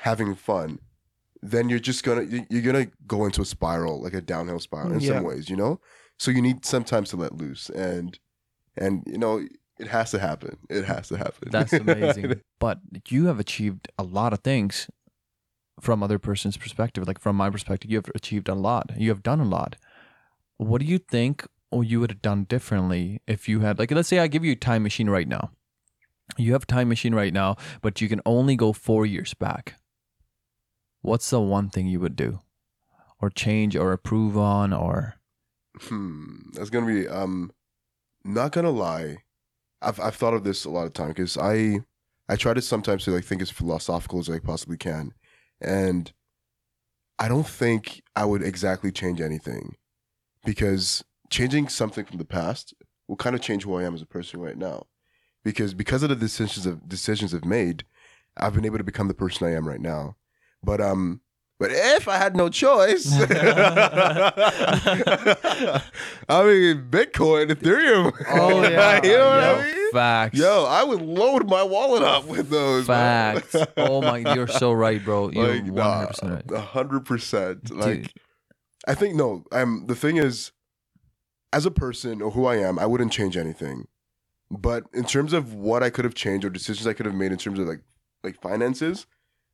having 0.00 0.34
fun, 0.34 0.78
then 1.42 1.68
you're 1.68 1.78
just 1.78 2.04
gonna 2.04 2.22
you- 2.22 2.46
you're 2.48 2.62
gonna 2.62 2.88
go 3.06 3.24
into 3.26 3.42
a 3.42 3.44
spiral, 3.44 4.00
like 4.02 4.14
a 4.14 4.20
downhill 4.22 4.60
spiral 4.60 4.92
in 4.92 5.00
Yeah. 5.00 5.14
some 5.14 5.24
ways, 5.24 5.50
you 5.50 5.56
know. 5.56 5.80
So 6.18 6.30
you 6.30 6.40
need 6.40 6.64
sometimes 6.64 7.10
to 7.10 7.16
let 7.16 7.36
loose, 7.36 7.68
and 7.70 8.18
and 8.76 9.02
you 9.06 9.18
know 9.18 9.46
it 9.82 9.88
has 9.88 10.10
to 10.12 10.18
happen. 10.18 10.56
It 10.70 10.84
has 10.84 11.08
to 11.08 11.16
happen. 11.18 11.48
That's 11.50 11.72
amazing. 11.84 12.40
but 12.60 12.78
you 13.08 13.26
have 13.26 13.38
achieved 13.40 13.88
a 13.98 14.02
lot 14.04 14.32
of 14.32 14.40
things 14.40 14.88
from 15.80 16.02
other 16.02 16.18
person's 16.18 16.56
perspective. 16.56 17.06
Like 17.06 17.18
from 17.20 17.36
my 17.36 17.50
perspective, 17.50 17.90
you 17.90 17.96
have 17.98 18.10
achieved 18.14 18.48
a 18.48 18.54
lot. 18.54 18.92
You 18.96 19.08
have 19.10 19.22
done 19.22 19.40
a 19.40 19.44
lot. 19.44 19.76
What 20.58 20.80
do 20.80 20.86
you 20.86 20.98
think 20.98 21.46
or 21.70 21.82
you 21.82 21.98
would 22.00 22.10
have 22.10 22.22
done 22.22 22.44
differently 22.44 23.20
if 23.26 23.48
you 23.48 23.60
had 23.60 23.78
like 23.78 23.90
let's 23.90 24.08
say 24.08 24.18
I 24.20 24.28
give 24.28 24.44
you 24.44 24.52
a 24.52 24.56
time 24.56 24.82
machine 24.82 25.10
right 25.10 25.26
now. 25.28 25.50
You 26.38 26.52
have 26.52 26.62
a 26.62 26.66
time 26.66 26.88
machine 26.88 27.14
right 27.14 27.32
now, 27.32 27.56
but 27.80 28.00
you 28.00 28.08
can 28.08 28.20
only 28.24 28.56
go 28.56 28.72
four 28.72 29.04
years 29.04 29.34
back. 29.34 29.74
What's 31.00 31.28
the 31.30 31.40
one 31.40 31.68
thing 31.68 31.88
you 31.88 31.98
would 32.00 32.14
do? 32.16 32.40
Or 33.20 33.28
change 33.30 33.74
or 33.76 33.92
approve 33.92 34.36
on 34.36 34.72
or 34.72 35.14
Hmm. 35.80 36.50
That's 36.52 36.70
gonna 36.70 36.86
be 36.86 37.08
um 37.08 37.50
not 38.24 38.52
gonna 38.52 38.70
lie. 38.70 39.18
I've 39.82 40.00
I've 40.00 40.16
thought 40.16 40.34
of 40.34 40.44
this 40.44 40.64
a 40.64 40.70
lot 40.70 40.86
of 40.86 40.92
time 40.92 41.08
because 41.08 41.36
I 41.36 41.80
I 42.28 42.36
try 42.36 42.54
to 42.54 42.62
sometimes 42.62 43.04
to 43.04 43.10
like 43.10 43.24
think 43.24 43.42
as 43.42 43.50
philosophical 43.50 44.20
as 44.20 44.30
I 44.30 44.38
possibly 44.38 44.76
can. 44.76 45.12
And 45.60 46.12
I 47.18 47.28
don't 47.28 47.46
think 47.46 48.02
I 48.16 48.24
would 48.24 48.42
exactly 48.42 48.90
change 48.90 49.20
anything. 49.20 49.76
Because 50.44 51.04
changing 51.30 51.68
something 51.68 52.04
from 52.04 52.18
the 52.18 52.24
past 52.24 52.74
will 53.06 53.16
kind 53.16 53.36
of 53.36 53.42
change 53.42 53.64
who 53.64 53.76
I 53.76 53.84
am 53.84 53.94
as 53.94 54.02
a 54.02 54.06
person 54.06 54.40
right 54.40 54.56
now. 54.56 54.86
Because 55.44 55.74
because 55.74 56.02
of 56.02 56.08
the 56.08 56.16
decisions 56.16 56.66
of 56.66 56.88
decisions 56.88 57.34
I've 57.34 57.44
made, 57.44 57.84
I've 58.36 58.54
been 58.54 58.64
able 58.64 58.78
to 58.78 58.84
become 58.84 59.08
the 59.08 59.14
person 59.14 59.46
I 59.46 59.52
am 59.52 59.66
right 59.68 59.80
now. 59.80 60.16
But 60.62 60.80
um 60.80 61.20
but 61.62 61.70
if 61.70 62.08
I 62.08 62.16
had 62.16 62.34
no 62.34 62.48
choice, 62.48 63.06
I 63.12 63.22
mean, 66.44 66.88
Bitcoin, 66.90 67.52
Ethereum. 67.52 68.12
Oh, 68.30 68.62
yeah. 68.68 69.00
you 69.04 69.12
know 69.12 69.28
what 69.28 69.40
Yep. 69.42 69.58
I 69.58 69.72
mean? 69.72 69.92
facts. 69.92 70.38
Yo, 70.40 70.64
I 70.64 70.82
would 70.82 71.00
load 71.02 71.48
my 71.48 71.62
wallet 71.62 72.02
up 72.02 72.26
with 72.26 72.50
those. 72.50 72.88
facts. 72.88 73.54
oh 73.76 74.02
my 74.02 74.18
you're 74.34 74.48
so 74.48 74.72
right, 74.72 75.04
bro. 75.04 75.30
You're 75.32 75.54
like, 75.62 75.68
hundred 75.68 76.08
percent 76.08 76.42
right. 76.50 76.58
a 76.58 76.60
hundred 76.60 77.04
percent. 77.04 77.62
Dude. 77.62 77.78
Like, 77.78 78.12
I 78.88 78.94
think 78.96 79.14
no. 79.14 79.44
I'm 79.52 79.86
the 79.86 79.94
thing 79.94 80.16
is, 80.16 80.50
as 81.52 81.64
a 81.64 81.70
person 81.70 82.20
or 82.22 82.32
who 82.32 82.44
I 82.44 82.56
am, 82.56 82.76
I 82.76 82.86
wouldn't 82.86 83.12
change 83.12 83.36
anything. 83.36 83.86
But 84.50 84.82
in 84.92 85.04
terms 85.04 85.32
of 85.32 85.54
what 85.54 85.84
I 85.84 85.90
could 85.90 86.04
have 86.04 86.14
changed 86.14 86.44
or 86.44 86.50
decisions 86.50 86.88
I 86.88 86.92
could 86.92 87.06
have 87.06 87.14
made 87.14 87.30
in 87.30 87.38
terms 87.38 87.60
of 87.60 87.68
like 87.68 87.82
like 88.24 88.40
finances, 88.42 89.06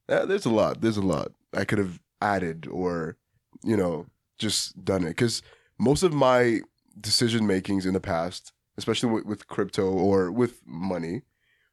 uh, 0.09 0.25
there's 0.25 0.47
a 0.47 0.51
lot. 0.51 0.81
There's 0.81 0.97
a 0.97 1.03
lot 1.03 1.33
I 1.55 1.65
could 1.65 1.79
have 1.79 2.01
added 2.21 2.67
or 2.71 3.17
you 3.63 3.77
know 3.77 4.07
just 4.39 4.85
done 4.85 5.05
it 5.05 5.09
because 5.11 5.43
most 5.79 6.03
of 6.03 6.13
my 6.13 6.61
decision 7.01 7.47
makings 7.47 7.87
in 7.87 7.95
the 7.95 8.01
past, 8.01 8.53
especially 8.77 9.11
with, 9.11 9.25
with 9.25 9.47
crypto 9.47 9.89
or 9.91 10.31
with 10.33 10.61
money, 10.67 11.23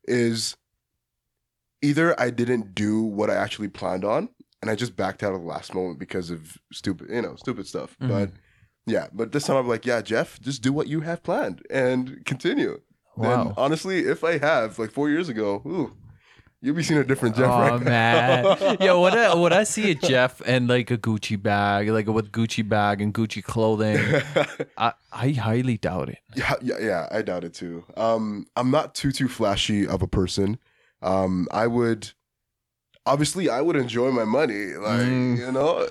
is 0.05 0.55
either 1.81 2.19
I 2.19 2.29
didn't 2.29 2.75
do 2.75 3.01
what 3.01 3.29
I 3.29 3.35
actually 3.35 3.69
planned 3.69 4.05
on 4.05 4.29
and 4.61 4.69
I 4.71 4.75
just 4.75 4.95
backed 4.95 5.23
out 5.23 5.33
at 5.33 5.39
the 5.39 5.45
last 5.47 5.73
moment 5.75 5.99
because 5.99 6.31
of 6.31 6.57
stupid, 6.71 7.09
you 7.09 7.21
know, 7.21 7.35
stupid 7.35 7.67
stuff. 7.67 7.95
Mhm. 8.01 8.09
But 8.09 8.31
yeah, 8.87 9.07
but 9.13 9.31
this 9.31 9.45
time 9.45 9.57
I'm 9.57 9.67
like, 9.67 9.85
yeah, 9.85 10.01
Jeff, 10.01 10.39
just 10.41 10.61
do 10.61 10.71
what 10.71 10.87
you 10.87 11.01
have 11.01 11.23
planned 11.23 11.63
and 11.69 12.23
continue. 12.25 12.81
Wow. 13.15 13.41
And 13.41 13.53
honestly, 13.57 14.07
if 14.07 14.23
I 14.23 14.37
have 14.37 14.77
like 14.77 14.91
four 14.91 15.09
years 15.09 15.29
ago, 15.29 15.61
ooh, 15.65 15.95
you'll 16.65 16.75
be 16.75 16.83
seeing 16.83 16.99
a 16.99 17.03
different 17.03 17.35
Jeff 17.35 17.51
oh 17.51 17.59
right 17.59 17.81
man, 17.81 18.43
now. 18.43 18.77
yo, 18.79 19.01
when 19.01 19.13
I 19.13 19.35
when 19.35 19.53
I 19.53 19.63
see 19.63 19.91
a 19.91 19.95
Jeff 20.09 20.41
and 20.45 20.67
like 20.67 20.89
a 20.89 20.97
Gucci 20.97 21.41
bag, 21.41 21.89
like 21.89 22.07
with 22.07 22.31
Gucci 22.31 22.67
bag 22.67 23.01
and 23.01 23.13
Gucci 23.13 23.43
clothing, 23.43 23.97
I 24.77 24.93
I 25.11 25.31
highly 25.31 25.77
doubt 25.77 26.09
it. 26.09 26.19
yeah, 26.35 26.55
yeah, 26.61 26.79
yeah, 26.79 27.07
I 27.11 27.21
doubt 27.21 27.43
it 27.43 27.53
too. 27.53 27.85
Um, 27.95 28.47
I'm 28.55 28.71
not 28.71 28.95
too 28.95 29.11
too 29.11 29.27
flashy 29.27 29.87
of 29.87 30.01
a 30.01 30.07
person. 30.07 30.57
Um, 31.01 31.47
I 31.51 31.67
would 31.67 32.11
obviously 33.05 33.49
I 33.49 33.61
would 33.61 33.75
enjoy 33.75 34.11
my 34.11 34.25
money, 34.25 34.73
like 34.73 35.01
Mm. 35.01 35.37
you 35.37 35.51
know, 35.51 35.87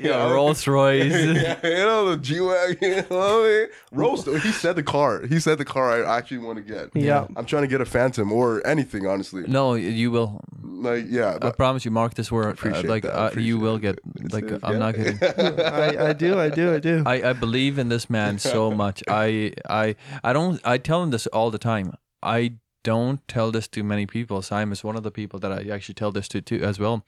Yeah, 0.08 0.30
Rolls 0.32 0.66
Royce. 0.66 1.12
yeah, 1.12 1.58
you 1.62 1.84
know 1.90 2.10
the 2.10 2.16
G 2.18 2.40
wagon. 2.40 2.78
You 2.80 2.96
know 2.96 3.04
what 3.08 3.46
I 3.46 3.48
mean? 3.48 3.66
Roast. 3.92 4.26
He 4.28 4.52
said 4.52 4.76
the 4.76 4.82
car. 4.82 5.26
He 5.26 5.40
said 5.40 5.58
the 5.58 5.64
car 5.64 6.04
I 6.04 6.16
actually 6.18 6.38
want 6.38 6.58
to 6.58 6.62
get. 6.64 6.90
Yeah. 6.94 7.26
I'm 7.36 7.46
trying 7.46 7.62
to 7.62 7.68
get 7.68 7.80
a 7.80 7.84
Phantom 7.86 8.30
or 8.32 8.64
anything, 8.66 9.06
honestly. 9.06 9.44
No, 9.46 9.74
you 9.74 10.10
will. 10.10 10.40
Like 10.62 11.06
yeah, 11.08 11.38
I 11.40 11.50
promise 11.50 11.84
you. 11.84 11.90
Mark 11.90 12.14
this 12.14 12.30
word. 12.30 12.58
uh, 12.64 12.82
like 12.84 13.04
uh, 13.06 13.30
you 13.36 13.58
will 13.58 13.78
get. 13.78 13.98
It's- 14.16 14.32
Like 14.32 14.44
it's- 14.44 14.60
I'm 14.62 14.72
yeah. 14.74 14.78
not 14.78 14.94
kidding. 14.94 15.18
I, 15.64 16.08
I 16.08 16.12
do, 16.12 16.38
I 16.38 16.48
do, 16.50 16.74
I 16.74 16.78
do. 16.78 17.02
I, 17.06 17.30
I 17.30 17.32
believe 17.32 17.78
in 17.78 17.88
this 17.88 18.10
man 18.10 18.38
so 18.38 18.70
much. 18.70 19.02
I 19.08 19.52
I 19.68 19.96
I 20.22 20.32
don't 20.34 20.60
I 20.64 20.76
tell 20.78 21.02
him 21.02 21.10
this 21.10 21.26
all 21.28 21.50
the 21.50 21.58
time. 21.58 21.94
I 22.22 22.38
don't 22.86 23.26
tell 23.26 23.50
this 23.50 23.66
to 23.66 23.82
many 23.82 24.06
people. 24.06 24.42
Simon 24.42 24.70
is 24.70 24.84
one 24.84 24.94
of 24.94 25.02
the 25.02 25.10
people 25.10 25.40
that 25.40 25.50
I 25.50 25.68
actually 25.74 25.96
tell 25.96 26.12
this 26.12 26.28
to 26.28 26.40
too 26.40 26.62
as 26.62 26.78
well. 26.78 27.04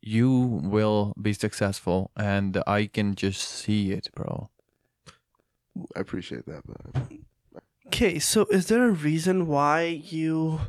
You 0.00 0.30
will 0.62 1.12
be 1.20 1.32
successful 1.32 2.12
and 2.16 2.62
I 2.64 2.86
can 2.86 3.16
just 3.16 3.42
see 3.42 3.90
it, 3.90 4.08
bro. 4.14 4.50
I 5.96 6.00
appreciate 6.00 6.46
that, 6.46 6.62
man. 6.68 7.24
Okay, 7.88 8.20
so 8.20 8.46
is 8.52 8.68
there 8.68 8.86
a 8.86 8.92
reason 8.92 9.48
why 9.48 9.82
you 9.82 10.60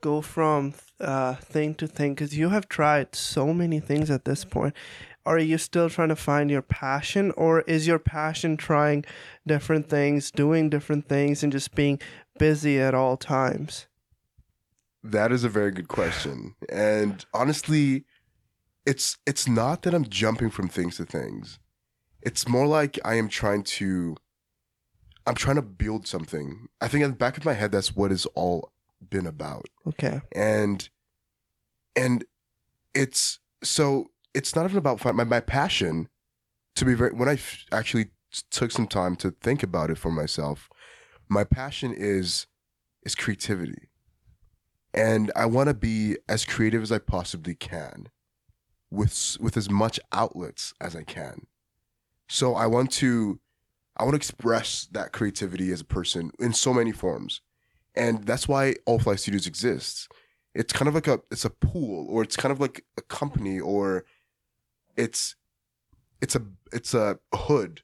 go 0.00 0.22
from 0.22 0.72
uh, 0.98 1.34
thing 1.34 1.74
to 1.74 1.86
thing? 1.86 2.14
Because 2.14 2.38
you 2.38 2.48
have 2.48 2.70
tried 2.70 3.14
so 3.14 3.52
many 3.52 3.80
things 3.80 4.10
at 4.10 4.24
this 4.24 4.46
point. 4.46 4.74
Are 5.26 5.38
you 5.38 5.58
still 5.58 5.90
trying 5.90 6.10
to 6.10 6.16
find 6.16 6.50
your 6.50 6.62
passion, 6.62 7.32
or 7.36 7.62
is 7.62 7.86
your 7.86 7.98
passion 7.98 8.56
trying 8.56 9.04
different 9.46 9.88
things, 9.88 10.30
doing 10.30 10.70
different 10.70 11.08
things, 11.08 11.42
and 11.42 11.52
just 11.52 11.74
being 11.74 11.98
busy 12.38 12.78
at 12.80 12.94
all 12.94 13.16
times? 13.16 13.86
That 15.02 15.32
is 15.32 15.44
a 15.44 15.48
very 15.48 15.70
good 15.70 15.88
question. 15.88 16.54
And 16.68 17.24
honestly, 17.32 18.04
it's 18.84 19.18
it's 19.26 19.48
not 19.48 19.82
that 19.82 19.94
I'm 19.94 20.08
jumping 20.08 20.50
from 20.50 20.68
things 20.68 20.96
to 20.96 21.04
things. 21.04 21.58
It's 22.22 22.48
more 22.48 22.66
like 22.66 22.98
I 23.04 23.14
am 23.14 23.28
trying 23.28 23.62
to 23.64 24.16
I'm 25.26 25.34
trying 25.34 25.56
to 25.56 25.62
build 25.62 26.06
something. 26.06 26.68
I 26.80 26.88
think 26.88 27.04
at 27.04 27.08
the 27.10 27.16
back 27.16 27.36
of 27.36 27.44
my 27.44 27.52
head 27.52 27.72
that's 27.72 27.94
what 27.94 28.12
it's 28.12 28.26
all 28.26 28.72
been 29.10 29.26
about. 29.26 29.66
Okay. 29.86 30.20
And 30.32 30.88
and 31.94 32.24
it's 32.94 33.40
so 33.62 34.10
it's 34.34 34.54
not 34.54 34.64
even 34.64 34.78
about 34.78 35.04
my 35.14 35.24
my 35.24 35.40
passion. 35.40 36.08
To 36.76 36.84
be 36.84 36.92
very, 36.92 37.12
when 37.12 37.26
I 37.28 37.38
actually 37.72 38.10
took 38.50 38.70
some 38.70 38.86
time 38.86 39.16
to 39.16 39.30
think 39.30 39.62
about 39.62 39.90
it 39.90 39.96
for 39.96 40.10
myself, 40.10 40.68
my 41.28 41.44
passion 41.44 41.92
is 41.94 42.46
is 43.02 43.14
creativity, 43.14 43.88
and 44.92 45.30
I 45.36 45.46
want 45.46 45.68
to 45.68 45.74
be 45.74 46.16
as 46.28 46.44
creative 46.44 46.82
as 46.82 46.90
I 46.90 46.98
possibly 46.98 47.54
can, 47.54 48.08
with 48.90 49.36
with 49.40 49.56
as 49.56 49.70
much 49.70 50.00
outlets 50.12 50.74
as 50.80 50.96
I 50.96 51.02
can. 51.02 51.46
So 52.28 52.54
I 52.54 52.66
want 52.66 52.90
to 52.92 53.40
I 53.96 54.04
want 54.04 54.14
to 54.14 54.16
express 54.16 54.86
that 54.92 55.12
creativity 55.12 55.72
as 55.72 55.80
a 55.80 55.84
person 55.84 56.30
in 56.38 56.52
so 56.52 56.74
many 56.74 56.92
forms. 56.92 57.40
And 57.94 58.24
that's 58.24 58.46
why 58.46 58.74
All 58.84 58.98
Fly 58.98 59.16
Studios 59.16 59.46
exists. 59.46 60.08
It's 60.54 60.72
kind 60.72 60.88
of 60.88 60.94
like 60.94 61.06
a 61.06 61.20
it's 61.30 61.44
a 61.44 61.50
pool 61.50 62.06
or 62.08 62.22
it's 62.22 62.36
kind 62.36 62.52
of 62.52 62.60
like 62.60 62.84
a 62.96 63.02
company 63.02 63.58
or 63.58 64.04
it's 64.96 65.36
it's 66.20 66.34
a 66.34 66.42
it's 66.72 66.94
a 66.94 67.18
hood 67.34 67.82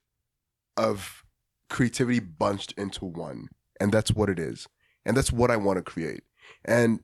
of 0.77 1.22
creativity 1.73 2.21
bunched 2.21 2.73
into 2.77 3.05
one. 3.05 3.49
And 3.81 3.91
that's 3.91 4.13
what 4.13 4.29
it 4.29 4.39
is. 4.39 4.69
And 5.05 5.17
that's 5.17 5.33
what 5.33 5.51
I 5.51 5.57
want 5.57 5.79
to 5.79 5.83
create. 5.83 6.23
And 6.65 7.01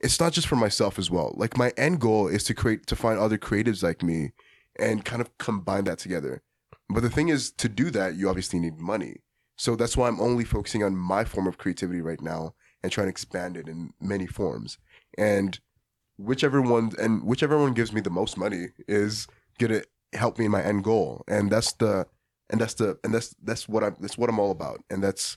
it's 0.00 0.20
not 0.20 0.32
just 0.32 0.48
for 0.48 0.56
myself 0.56 0.98
as 0.98 1.10
well. 1.10 1.34
Like 1.36 1.56
my 1.56 1.72
end 1.76 2.00
goal 2.00 2.28
is 2.28 2.44
to 2.44 2.54
create 2.54 2.86
to 2.86 2.96
find 2.96 3.18
other 3.18 3.38
creatives 3.38 3.82
like 3.82 4.02
me 4.02 4.32
and 4.78 5.04
kind 5.04 5.22
of 5.22 5.36
combine 5.38 5.84
that 5.84 5.98
together. 5.98 6.42
But 6.90 7.00
the 7.00 7.10
thing 7.10 7.28
is, 7.28 7.50
to 7.52 7.68
do 7.68 7.90
that, 7.90 8.16
you 8.16 8.28
obviously 8.28 8.58
need 8.58 8.78
money. 8.78 9.18
So 9.56 9.76
that's 9.76 9.96
why 9.96 10.08
I'm 10.08 10.20
only 10.20 10.44
focusing 10.44 10.82
on 10.82 10.96
my 10.96 11.24
form 11.24 11.46
of 11.46 11.58
creativity 11.58 12.00
right 12.00 12.20
now 12.20 12.54
and 12.82 12.90
trying 12.90 13.06
to 13.06 13.10
expand 13.10 13.56
it 13.56 13.68
in 13.68 13.90
many 14.00 14.26
forms. 14.26 14.78
And 15.16 15.58
whichever 16.16 16.60
one 16.60 16.92
and 16.98 17.22
whichever 17.24 17.58
one 17.58 17.74
gives 17.74 17.92
me 17.92 18.00
the 18.00 18.10
most 18.10 18.36
money 18.36 18.68
is 18.86 19.26
gonna 19.58 19.82
help 20.12 20.38
me 20.38 20.46
in 20.46 20.50
my 20.50 20.62
end 20.62 20.84
goal. 20.84 21.24
And 21.28 21.50
that's 21.50 21.72
the 21.74 22.06
and 22.50 22.60
that's 22.60 22.74
the 22.74 22.98
and 23.04 23.14
that's 23.14 23.34
that's 23.42 23.68
what 23.68 23.84
I'm 23.84 23.96
that's 24.00 24.18
what 24.18 24.28
I'm 24.28 24.38
all 24.38 24.50
about. 24.50 24.82
And 24.90 25.02
that's 25.02 25.36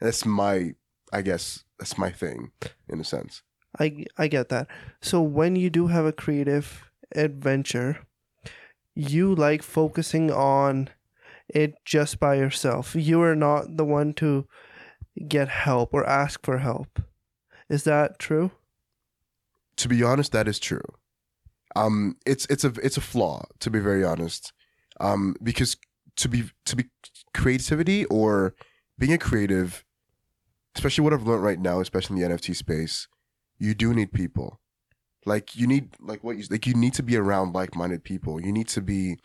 that's 0.00 0.24
my 0.24 0.74
I 1.12 1.22
guess 1.22 1.64
that's 1.78 1.98
my 1.98 2.10
thing 2.10 2.52
in 2.88 3.00
a 3.00 3.04
sense. 3.04 3.42
I 3.78 4.04
I 4.18 4.28
get 4.28 4.48
that. 4.50 4.68
So 5.00 5.20
when 5.20 5.56
you 5.56 5.70
do 5.70 5.88
have 5.88 6.04
a 6.04 6.12
creative 6.12 6.90
adventure, 7.14 8.06
you 8.94 9.34
like 9.34 9.62
focusing 9.62 10.30
on 10.30 10.88
it 11.48 11.74
just 11.84 12.20
by 12.20 12.34
yourself. 12.36 12.94
You 12.94 13.20
are 13.22 13.36
not 13.36 13.76
the 13.76 13.84
one 13.84 14.14
to 14.14 14.46
get 15.28 15.48
help 15.48 15.92
or 15.92 16.08
ask 16.08 16.44
for 16.44 16.58
help. 16.58 17.02
Is 17.68 17.84
that 17.84 18.18
true? 18.18 18.52
to 19.76 19.88
be 19.88 20.02
honest, 20.02 20.32
that 20.32 20.48
is 20.48 20.58
true. 20.58 20.84
Um, 21.74 22.16
it's 22.26 22.46
it's 22.46 22.64
a 22.64 22.72
it's 22.82 22.96
a 22.96 23.00
flaw 23.00 23.46
to 23.60 23.70
be 23.70 23.80
very 23.80 24.04
honest. 24.04 24.52
Um, 25.00 25.34
because 25.42 25.76
to 26.16 26.28
be 26.28 26.50
to 26.66 26.76
be 26.76 26.84
creativity 27.34 28.04
or 28.06 28.54
being 28.98 29.12
a 29.12 29.18
creative, 29.18 29.84
especially 30.76 31.04
what 31.04 31.12
I've 31.12 31.26
learned 31.26 31.42
right 31.42 31.60
now, 31.60 31.80
especially 31.80 32.22
in 32.22 32.28
the 32.28 32.36
NFT 32.36 32.54
space, 32.54 33.08
you 33.58 33.74
do 33.74 33.94
need 33.94 34.12
people. 34.12 34.60
Like 35.24 35.56
you 35.56 35.66
need 35.66 35.94
like 36.00 36.24
what 36.24 36.36
you 36.36 36.44
like 36.50 36.66
you 36.66 36.74
need 36.74 36.94
to 36.94 37.02
be 37.02 37.16
around 37.16 37.54
like 37.54 37.76
minded 37.76 38.04
people. 38.04 38.40
You 38.40 38.52
need 38.52 38.68
to 38.68 38.80
be 38.80 39.18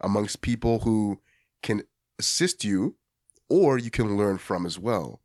amongst 0.00 0.42
people 0.42 0.80
who 0.80 1.20
can 1.62 1.82
assist 2.18 2.64
you 2.64 2.96
or 3.48 3.78
you 3.78 3.90
can 3.90 4.16
learn 4.16 4.38
from 4.38 4.64
as 4.64 4.78
well. 4.78 5.20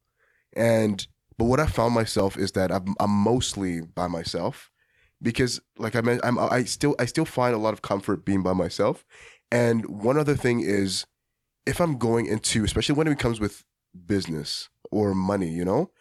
And 0.55 1.05
but 1.37 1.45
what 1.45 1.59
I 1.59 1.67
found 1.67 1.93
myself 1.93 2.37
is 2.37 2.53
that 2.53 2.71
I'm, 2.71 2.95
I'm 2.99 3.11
mostly 3.11 3.81
by 3.81 4.07
myself 4.07 4.71
because, 5.21 5.61
like 5.77 5.95
I 5.95 6.01
meant, 6.01 6.21
I'm 6.23 6.39
I 6.39 6.63
still 6.63 6.95
I 6.99 7.05
still 7.05 7.25
find 7.25 7.53
a 7.53 7.59
lot 7.59 7.73
of 7.73 7.81
comfort 7.81 8.25
being 8.25 8.41
by 8.41 8.53
myself. 8.53 9.05
And 9.55 9.85
one 9.85 10.17
other 10.17 10.35
thing 10.35 10.59
is, 10.59 11.05
if 11.65 11.79
I'm 11.79 11.97
going 11.97 12.25
into, 12.25 12.65
especially 12.65 12.95
when 12.95 13.07
it 13.07 13.17
comes 13.17 13.39
with 13.39 13.63
business 14.05 14.67
or 14.91 15.15
money, 15.15 15.47
you 15.47 15.63
know, 15.63 15.91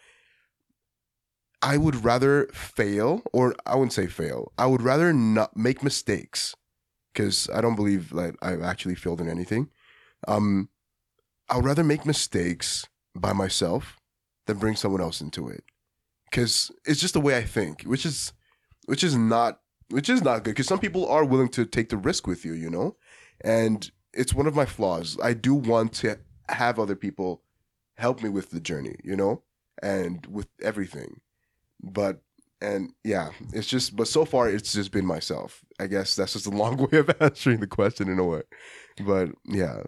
I 1.61 1.77
would 1.77 2.03
rather 2.03 2.47
fail, 2.47 3.21
or 3.31 3.55
I 3.65 3.75
wouldn't 3.75 3.93
say 3.93 4.07
fail. 4.07 4.51
I 4.57 4.65
would 4.65 4.81
rather 4.81 5.13
not 5.13 5.55
make 5.55 5.81
mistakes 5.81 6.53
because 7.13 7.49
I 7.49 7.61
don't 7.61 7.77
believe 7.77 8.11
like 8.11 8.35
I've 8.41 8.61
actually 8.61 8.95
failed 8.95 9.21
in 9.21 9.29
anything. 9.29 9.69
Um, 10.27 10.67
I 11.49 11.55
would 11.55 11.65
rather 11.65 11.83
make 11.83 12.05
mistakes 12.05 12.85
by 13.15 13.31
myself 13.31 13.95
than 14.47 14.57
bring 14.57 14.75
someone 14.75 14.99
else 14.99 15.21
into 15.21 15.47
it 15.47 15.63
because 16.29 16.71
it's 16.83 16.99
just 16.99 17.13
the 17.13 17.21
way 17.21 17.37
I 17.37 17.43
think, 17.43 17.83
which 17.83 18.05
is 18.05 18.33
which 18.85 19.01
is 19.01 19.15
not 19.15 19.61
which 19.91 20.09
is 20.09 20.21
not 20.21 20.43
good 20.43 20.51
because 20.51 20.67
some 20.67 20.79
people 20.79 21.07
are 21.07 21.23
willing 21.23 21.49
to 21.49 21.65
take 21.65 21.87
the 21.87 21.95
risk 21.97 22.27
with 22.27 22.43
you, 22.43 22.51
you 22.51 22.69
know, 22.69 22.97
and 23.41 23.89
it's 24.13 24.33
one 24.33 24.47
of 24.47 24.55
my 24.55 24.65
flaws. 24.65 25.17
I 25.21 25.33
do 25.33 25.53
want 25.53 25.93
to 25.93 26.17
have 26.49 26.79
other 26.79 26.95
people 26.95 27.41
help 27.97 28.21
me 28.21 28.29
with 28.29 28.51
the 28.51 28.59
journey, 28.59 28.95
you 29.03 29.15
know, 29.15 29.41
and 29.81 30.25
with 30.27 30.47
everything, 30.61 31.21
but 31.81 32.21
and 32.61 32.93
yeah, 33.03 33.31
it's 33.53 33.67
just 33.67 33.95
but 33.95 34.07
so 34.07 34.25
far 34.25 34.49
it's 34.49 34.73
just 34.73 34.91
been 34.91 35.05
myself. 35.05 35.63
I 35.79 35.87
guess 35.87 36.15
that's 36.15 36.33
just 36.33 36.47
a 36.47 36.49
long 36.51 36.77
way 36.77 36.99
of 36.99 37.09
answering 37.19 37.59
the 37.59 37.67
question 37.67 38.09
in 38.09 38.19
a 38.19 38.23
way, 38.23 38.43
but 39.03 39.29
yeah. 39.45 39.83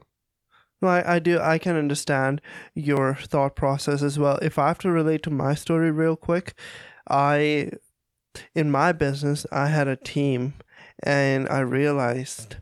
No, 0.82 0.90
I, 0.90 1.16
I 1.16 1.20
do. 1.20 1.40
I 1.40 1.58
can 1.58 1.76
understand 1.76 2.40
your 2.76 3.16
thought 3.16 3.56
process 3.56 4.04
as 4.04 4.20
well. 4.20 4.38
If 4.42 4.60
I 4.60 4.68
have 4.68 4.78
to 4.80 4.92
relate 4.92 5.24
to 5.24 5.32
my 5.32 5.56
story 5.56 5.90
real 5.90 6.16
quick, 6.16 6.54
I, 7.10 7.72
in 8.54 8.70
my 8.70 8.92
business, 8.92 9.48
I 9.52 9.68
had 9.68 9.88
a 9.88 9.96
team 9.96 10.54
and 11.02 11.50
I 11.50 11.62
realized, 11.62 12.58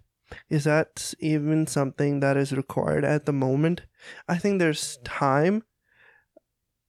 is 0.49 0.63
that 0.63 1.13
even 1.19 1.67
something 1.67 2.19
that 2.19 2.38
is 2.38 2.51
required 2.51 3.03
at 3.03 3.25
the 3.25 3.33
moment? 3.33 3.83
I 4.27 4.38
think 4.38 4.59
there's 4.59 4.97
time. 5.03 5.63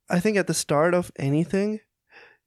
I 0.08 0.20
think 0.20 0.36
at 0.36 0.46
the 0.46 0.54
start 0.54 0.94
of 0.94 1.10
anything, 1.18 1.80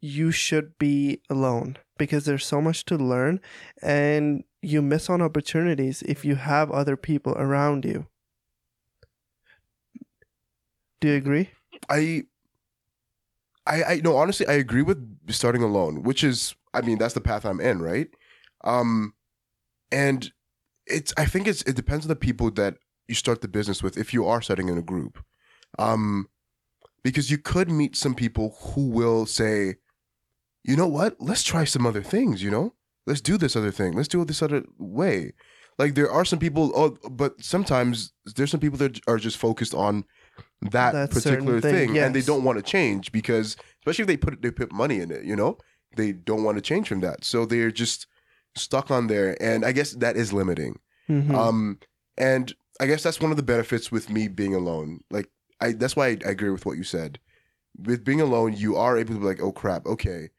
you 0.01 0.31
should 0.31 0.77
be 0.77 1.21
alone 1.29 1.77
because 1.97 2.25
there's 2.25 2.45
so 2.45 2.61
much 2.61 2.85
to 2.85 2.95
learn 2.95 3.41
and 3.81 4.43
you 4.61 4.81
miss 4.81 5.09
on 5.09 5.21
opportunities 5.21 6.01
if 6.03 6.23
you 6.23 6.35
have 6.35 6.71
other 6.71 6.95
people 6.95 7.33
around 7.37 7.85
you. 7.85 8.07
Do 11.01 11.09
you 11.09 11.15
agree? 11.15 11.49
I, 11.89 12.23
I, 13.65 13.83
I 13.83 14.01
no, 14.03 14.17
honestly, 14.17 14.47
I 14.47 14.53
agree 14.53 14.81
with 14.81 15.17
starting 15.29 15.63
alone, 15.63 16.03
which 16.03 16.23
is, 16.23 16.55
I 16.73 16.81
mean, 16.81 16.97
that's 16.97 17.13
the 17.13 17.21
path 17.21 17.45
I'm 17.45 17.61
in, 17.61 17.81
right? 17.81 18.07
Um, 18.63 19.13
and 19.91 20.31
it's, 20.89 21.13
I 21.17 21.25
think 21.25 21.47
it's, 21.47 21.61
it 21.63 21.75
depends 21.75 22.05
on 22.05 22.09
the 22.09 22.15
people 22.15 22.51
that 22.51 22.75
you 23.07 23.15
start 23.15 23.41
the 23.41 23.47
business 23.47 23.81
with. 23.83 23.97
If 23.97 24.13
you 24.13 24.25
are 24.27 24.41
starting 24.41 24.69
in 24.69 24.77
a 24.77 24.81
group, 24.81 25.23
um, 25.77 26.27
because 27.03 27.31
you 27.31 27.37
could 27.37 27.69
meet 27.69 27.95
some 27.95 28.15
people 28.15 28.57
who 28.61 28.89
will 28.89 29.25
say, 29.25 29.75
you 30.63 30.75
know 30.75 30.87
what, 30.87 31.15
let's 31.19 31.43
try 31.43 31.63
some 31.63 31.85
other 31.85 32.03
things. 32.03 32.43
You 32.43 32.51
know, 32.51 32.73
let's 33.07 33.21
do 33.21 33.37
this 33.37 33.55
other 33.55 33.71
thing. 33.71 33.93
Let's 33.93 34.09
do 34.09 34.21
it 34.21 34.27
this 34.27 34.41
other 34.41 34.63
way. 34.77 35.33
Like 35.77 35.95
there 35.95 36.11
are 36.11 36.25
some 36.25 36.39
people, 36.39 36.71
oh, 36.75 36.97
but 37.09 37.41
sometimes 37.41 38.11
there's 38.35 38.51
some 38.51 38.59
people 38.59 38.77
that 38.79 38.99
are 39.07 39.17
just 39.17 39.37
focused 39.37 39.73
on 39.73 40.03
that, 40.61 40.91
That 40.91 41.11
particular 41.11 41.61
thing, 41.61 41.93
thing, 41.93 41.97
and 41.97 42.13
they 42.13 42.21
don't 42.21 42.43
want 42.43 42.57
to 42.57 42.63
change 42.63 43.13
because, 43.13 43.55
especially 43.79 44.03
if 44.03 44.07
they 44.07 44.17
put 44.17 44.41
they 44.41 44.51
put 44.51 44.73
money 44.73 44.99
in 44.99 45.09
it, 45.09 45.23
you 45.23 45.37
know, 45.37 45.57
they 45.95 46.11
don't 46.11 46.43
want 46.43 46.57
to 46.57 46.61
change 46.61 46.89
from 46.89 46.99
that, 46.99 47.23
so 47.23 47.45
they're 47.45 47.71
just 47.71 48.07
stuck 48.59 48.91
on 48.91 49.07
there, 49.07 49.35
and 49.41 49.65
I 49.65 49.71
guess 49.71 49.91
that 49.93 50.15
is 50.15 50.33
limiting. 50.33 50.79
Mhm. 51.09 51.33
Um, 51.33 51.79
and 52.17 52.53
I 52.79 52.85
guess 52.85 53.03
that's 53.03 53.19
one 53.19 53.31
of 53.31 53.37
the 53.37 53.43
benefits 53.43 53.91
with 53.91 54.09
me 54.09 54.27
being 54.27 54.53
alone. 54.55 55.01
Like 55.09 55.29
I, 55.59 55.71
that's 55.73 55.95
why 55.95 56.07
I, 56.07 56.17
I 56.25 56.29
agree 56.31 56.49
with 56.49 56.65
what 56.65 56.77
you 56.77 56.83
said. 56.83 57.19
With 57.77 58.03
being 58.03 58.21
alone, 58.21 58.53
you 58.53 58.75
are 58.75 58.97
able 58.97 59.13
to 59.15 59.19
be 59.19 59.25
like, 59.25 59.41
oh 59.41 59.51
crap, 59.51 59.85
okay, 59.85 60.29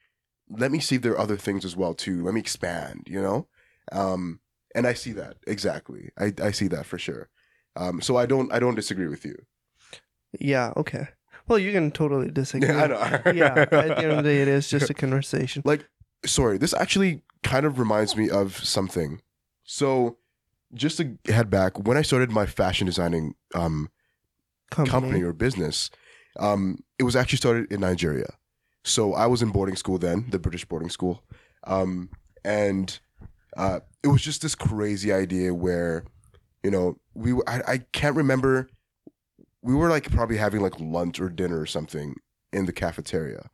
let 0.48 0.70
me 0.72 0.80
see 0.80 0.96
if 0.96 1.02
there 1.02 1.12
are 1.12 1.20
other 1.20 1.36
things 1.36 1.64
as 1.64 1.76
well 1.76 1.94
too. 1.94 2.22
Let 2.24 2.34
me 2.34 2.40
expand, 2.40 3.06
you 3.06 3.20
know. 3.22 3.46
Um, 3.92 4.40
and 4.74 4.86
I 4.86 4.94
see 4.94 5.12
that 5.12 5.36
exactly. 5.46 6.10
I 6.18 6.32
I 6.42 6.50
see 6.52 6.68
that 6.68 6.86
for 6.86 6.98
sure. 6.98 7.28
Um, 7.76 8.00
so 8.00 8.16
I 8.16 8.26
don't 8.26 8.52
I 8.52 8.58
don't 8.58 8.74
disagree 8.74 9.08
with 9.08 9.24
you. 9.24 9.36
Yeah, 10.38 10.72
okay. 10.76 11.08
Well, 11.48 11.58
you 11.58 11.72
can 11.72 11.90
totally 11.90 12.30
disagree. 12.40 12.68
Yeah, 12.68 12.82
I 12.82 12.86
know. 12.86 13.32
yeah, 13.32 13.54
at 13.54 13.70
the 13.70 13.96
end 13.98 14.12
of 14.12 14.16
the 14.18 14.22
day, 14.22 14.42
it 14.42 14.48
is 14.48 14.68
just 14.74 14.90
a 14.90 14.94
conversation. 14.94 15.62
like 15.64 15.88
sorry 16.26 16.58
this 16.58 16.74
actually 16.74 17.22
kind 17.42 17.66
of 17.66 17.78
reminds 17.78 18.16
me 18.16 18.30
of 18.30 18.56
something. 18.56 19.20
So 19.64 20.18
just 20.74 20.98
to 20.98 21.18
head 21.26 21.50
back 21.50 21.78
when 21.78 21.96
i 21.96 22.02
started 22.02 22.30
my 22.30 22.46
fashion 22.46 22.86
designing 22.86 23.34
um, 23.54 23.88
Company. 24.70 24.90
company 24.90 25.22
or 25.22 25.32
business 25.32 25.90
um, 26.38 26.78
it 26.98 27.02
was 27.02 27.16
actually 27.16 27.38
started 27.38 27.72
in 27.72 27.80
nigeria. 27.80 28.34
So 28.84 29.14
i 29.14 29.26
was 29.26 29.42
in 29.42 29.50
boarding 29.50 29.76
school 29.76 29.98
then 29.98 30.26
the 30.30 30.38
british 30.38 30.64
boarding 30.64 30.90
school. 30.90 31.22
Um, 31.64 32.10
and 32.44 32.98
uh, 33.56 33.80
it 34.02 34.08
was 34.08 34.22
just 34.22 34.42
this 34.42 34.54
crazy 34.54 35.12
idea 35.12 35.52
where 35.52 36.04
you 36.62 36.70
know 36.70 36.98
we 37.14 37.32
were, 37.32 37.48
I, 37.48 37.62
I 37.66 37.78
can't 37.92 38.16
remember 38.16 38.68
we 39.62 39.74
were 39.74 39.90
like 39.90 40.10
probably 40.10 40.38
having 40.38 40.62
like 40.62 40.78
lunch 40.80 41.20
or 41.20 41.28
dinner 41.28 41.60
or 41.60 41.66
something 41.66 42.14
in 42.52 42.64
the 42.64 42.72
cafeteria. 42.72 43.50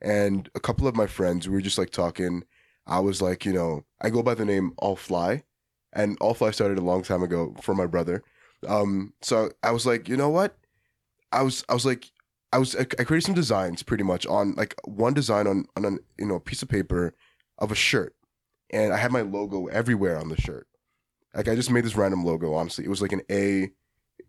And 0.00 0.48
a 0.54 0.60
couple 0.60 0.86
of 0.86 0.96
my 0.96 1.06
friends 1.06 1.48
we 1.48 1.54
were 1.54 1.60
just 1.60 1.78
like 1.78 1.90
talking 1.90 2.44
I 2.90 2.98
was 2.98 3.22
like, 3.22 3.46
you 3.46 3.52
know, 3.52 3.84
I 4.00 4.10
go 4.10 4.22
by 4.22 4.34
the 4.34 4.44
name 4.44 4.72
AllFly, 4.82 5.44
and 5.92 6.18
AllFly 6.18 6.52
started 6.52 6.76
a 6.76 6.82
long 6.82 7.02
time 7.02 7.22
ago 7.22 7.54
for 7.62 7.74
my 7.74 7.86
brother. 7.86 8.22
Um, 8.66 9.14
so 9.22 9.50
I 9.62 9.70
was 9.70 9.86
like, 9.86 10.08
you 10.08 10.16
know 10.16 10.28
what? 10.28 10.56
I 11.32 11.42
was 11.42 11.64
I 11.68 11.74
was 11.74 11.86
like 11.86 12.10
I 12.52 12.58
was 12.58 12.74
I 12.74 12.84
created 12.84 13.24
some 13.24 13.34
designs 13.34 13.84
pretty 13.84 14.02
much 14.02 14.26
on 14.26 14.54
like 14.56 14.74
one 14.84 15.14
design 15.14 15.46
on 15.46 15.66
on 15.76 15.84
a 15.84 15.90
you 16.18 16.26
know 16.26 16.40
piece 16.40 16.62
of 16.62 16.68
paper 16.68 17.14
of 17.58 17.70
a 17.70 17.76
shirt, 17.76 18.14
and 18.70 18.92
I 18.92 18.96
had 18.96 19.12
my 19.12 19.22
logo 19.22 19.66
everywhere 19.66 20.18
on 20.18 20.28
the 20.28 20.40
shirt. 20.40 20.66
Like 21.32 21.48
I 21.48 21.54
just 21.54 21.70
made 21.70 21.84
this 21.84 21.96
random 21.96 22.24
logo. 22.24 22.54
Honestly, 22.54 22.84
it 22.84 22.90
was 22.90 23.00
like 23.00 23.12
an 23.12 23.22
A 23.30 23.70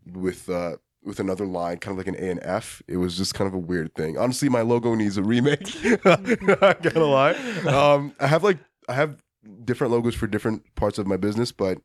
with 0.06 0.48
uh 0.50 0.78
with 1.04 1.20
another 1.20 1.46
line, 1.46 1.78
kind 1.78 1.94
of 1.94 1.98
like 1.98 2.08
an 2.16 2.24
A 2.24 2.30
and 2.30 2.40
F. 2.44 2.82
It 2.88 2.98
was 2.98 3.18
just 3.18 3.34
kind 3.34 3.48
of 3.48 3.54
a 3.54 3.60
weird 3.60 3.94
thing. 3.96 4.18
Honestly, 4.18 4.50
my 4.50 4.62
logo 4.62 4.94
needs 4.96 5.18
a 5.18 5.24
remake. 5.24 5.68
I 6.06 6.76
gotta 6.82 7.06
lie. 7.06 7.34
Um, 7.68 8.14
I 8.20 8.28
have 8.28 8.44
like 8.44 8.58
I 8.88 8.94
have 8.94 9.22
different 9.66 9.92
logos 9.92 10.16
for 10.16 10.28
different 10.28 10.64
parts 10.76 10.98
of 10.98 11.08
my 11.08 11.18
business, 11.18 11.52
but 11.52 11.80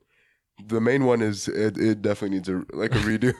the 0.65 0.81
main 0.81 1.05
one 1.05 1.21
is 1.21 1.47
it, 1.47 1.77
it 1.77 2.01
definitely 2.01 2.37
needs 2.37 2.49
a 2.49 2.63
like 2.73 2.93
a 2.93 2.99
redo. 2.99 3.33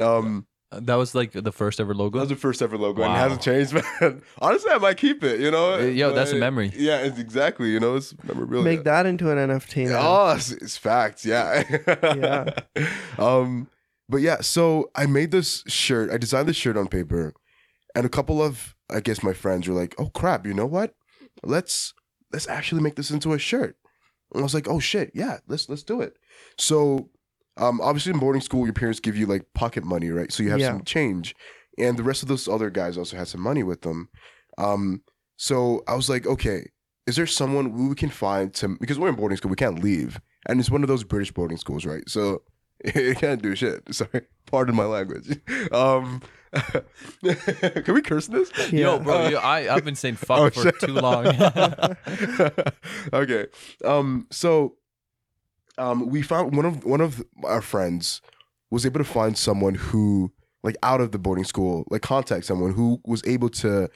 um, 0.00 0.46
That 0.70 0.94
was 0.94 1.14
like 1.14 1.32
the 1.32 1.52
first 1.52 1.80
ever 1.80 1.92
logo. 1.94 2.18
that 2.18 2.22
was 2.24 2.28
the 2.30 2.36
first 2.36 2.62
ever 2.62 2.78
logo, 2.78 3.02
and 3.02 3.12
it 3.12 3.16
hasn't 3.16 3.42
changed, 3.42 3.74
man. 4.00 4.22
Honestly, 4.40 4.70
I 4.70 4.78
might 4.78 4.96
keep 4.96 5.22
it. 5.22 5.40
You 5.40 5.50
know, 5.50 5.74
Uh, 5.74 5.78
yo, 5.84 6.12
that's 6.14 6.30
a 6.30 6.34
But- 6.34 6.40
memory. 6.40 6.72
Yeah, 6.74 6.98
it's 7.00 7.18
exactly. 7.18 7.70
You 7.70 7.80
know, 7.80 7.96
it's 7.96 8.14
memorabilia. 8.24 8.64
Make 8.64 8.84
that 8.84 9.04
into 9.04 9.30
an 9.30 9.36
NFT. 9.50 9.88
Now. 9.88 10.00
Oh, 10.00 10.32
it's, 10.34 10.50
it's 10.50 10.76
facts. 10.78 11.26
Yeah. 11.26 11.62
Yeah. 12.02 12.54
Um, 13.18 13.68
but 14.08 14.18
yeah, 14.18 14.40
so 14.40 14.90
I 14.94 15.06
made 15.06 15.30
this 15.30 15.62
shirt. 15.66 16.10
I 16.10 16.18
designed 16.18 16.48
this 16.48 16.56
shirt 16.56 16.76
on 16.76 16.88
paper, 16.88 17.32
and 17.94 18.04
a 18.06 18.10
couple 18.10 18.42
of 18.42 18.74
I 18.90 19.00
guess 19.00 19.22
my 19.22 19.32
friends 19.32 19.68
were 19.68 19.74
like, 19.74 19.94
"Oh 19.98 20.10
crap! 20.10 20.46
You 20.46 20.54
know 20.54 20.66
what? 20.66 20.94
Let's 21.42 21.94
let's 22.32 22.48
actually 22.48 22.82
make 22.82 22.96
this 22.96 23.10
into 23.10 23.32
a 23.32 23.38
shirt." 23.38 23.76
And 24.32 24.40
I 24.40 24.44
was 24.44 24.54
like, 24.54 24.68
"Oh 24.68 24.80
shit! 24.80 25.10
Yeah, 25.14 25.38
let's 25.48 25.68
let's 25.68 25.82
do 25.82 26.00
it." 26.00 26.16
So, 26.58 27.10
um, 27.56 27.80
obviously 27.80 28.12
in 28.12 28.18
boarding 28.18 28.42
school, 28.42 28.64
your 28.66 28.72
parents 28.74 29.00
give 29.00 29.16
you 29.16 29.26
like 29.26 29.46
pocket 29.54 29.84
money, 29.84 30.10
right? 30.10 30.32
So 30.32 30.42
you 30.42 30.50
have 30.50 30.60
Yeah. 30.60 30.72
some 30.72 30.84
change, 30.84 31.34
and 31.78 31.96
the 31.96 32.02
rest 32.02 32.22
of 32.22 32.28
those 32.28 32.48
other 32.48 32.70
guys 32.70 32.98
also 32.98 33.16
had 33.16 33.28
some 33.28 33.40
money 33.40 33.62
with 33.62 33.82
them. 33.82 34.08
Um, 34.58 35.02
so 35.36 35.82
I 35.88 35.94
was 35.94 36.08
like, 36.08 36.26
okay, 36.26 36.68
is 37.06 37.16
there 37.16 37.26
someone 37.26 37.88
we 37.88 37.94
can 37.94 38.10
find 38.10 38.52
to 38.54 38.76
because 38.80 38.98
we're 38.98 39.08
in 39.08 39.16
boarding 39.16 39.36
school, 39.36 39.50
we 39.50 39.56
can't 39.56 39.82
leave, 39.82 40.20
and 40.46 40.60
it's 40.60 40.70
one 40.70 40.82
of 40.82 40.88
those 40.88 41.04
British 41.04 41.32
boarding 41.32 41.56
schools, 41.58 41.84
right? 41.84 42.08
So 42.08 42.42
it 42.84 43.16
can't 43.20 43.40
do 43.42 43.54
shit. 43.54 43.82
Sorry, 43.94 44.22
pardon 44.46 44.74
my 44.76 44.84
language. 44.84 45.38
Um, 45.72 46.20
can 47.24 47.94
we 47.94 48.02
curse 48.02 48.28
in 48.28 48.34
this? 48.34 48.50
Yo, 48.72 48.96
Yeah. 48.96 49.02
bro, 49.02 49.28
yo, 49.28 49.38
I 49.38 49.74
I've 49.74 49.84
been 49.86 49.94
saying 49.94 50.16
fuck 50.16 50.38
Oh, 50.38 50.50
for 50.50 50.62
shit. 50.64 50.80
too 50.80 50.92
long. 50.92 51.26
okay. 53.12 53.46
Um. 53.84 54.26
So, 54.30 54.76
um, 55.78 56.08
we 56.08 56.22
found 56.22 56.54
one 56.56 56.66
of 56.66 56.84
one 56.84 57.00
of 57.00 57.24
our 57.44 57.62
friends 57.62 58.20
was 58.70 58.84
able 58.86 58.98
to 59.00 59.04
find 59.04 59.36
someone 59.38 59.74
who, 59.74 60.32
like, 60.62 60.76
out 60.82 61.00
of 61.00 61.12
the 61.12 61.18
boarding 61.18 61.44
school, 61.44 61.84
like, 61.90 62.02
contact 62.02 62.44
someone 62.46 62.72
who 62.72 63.00
was 63.04 63.22
able 63.26 63.48
to, 63.50 63.88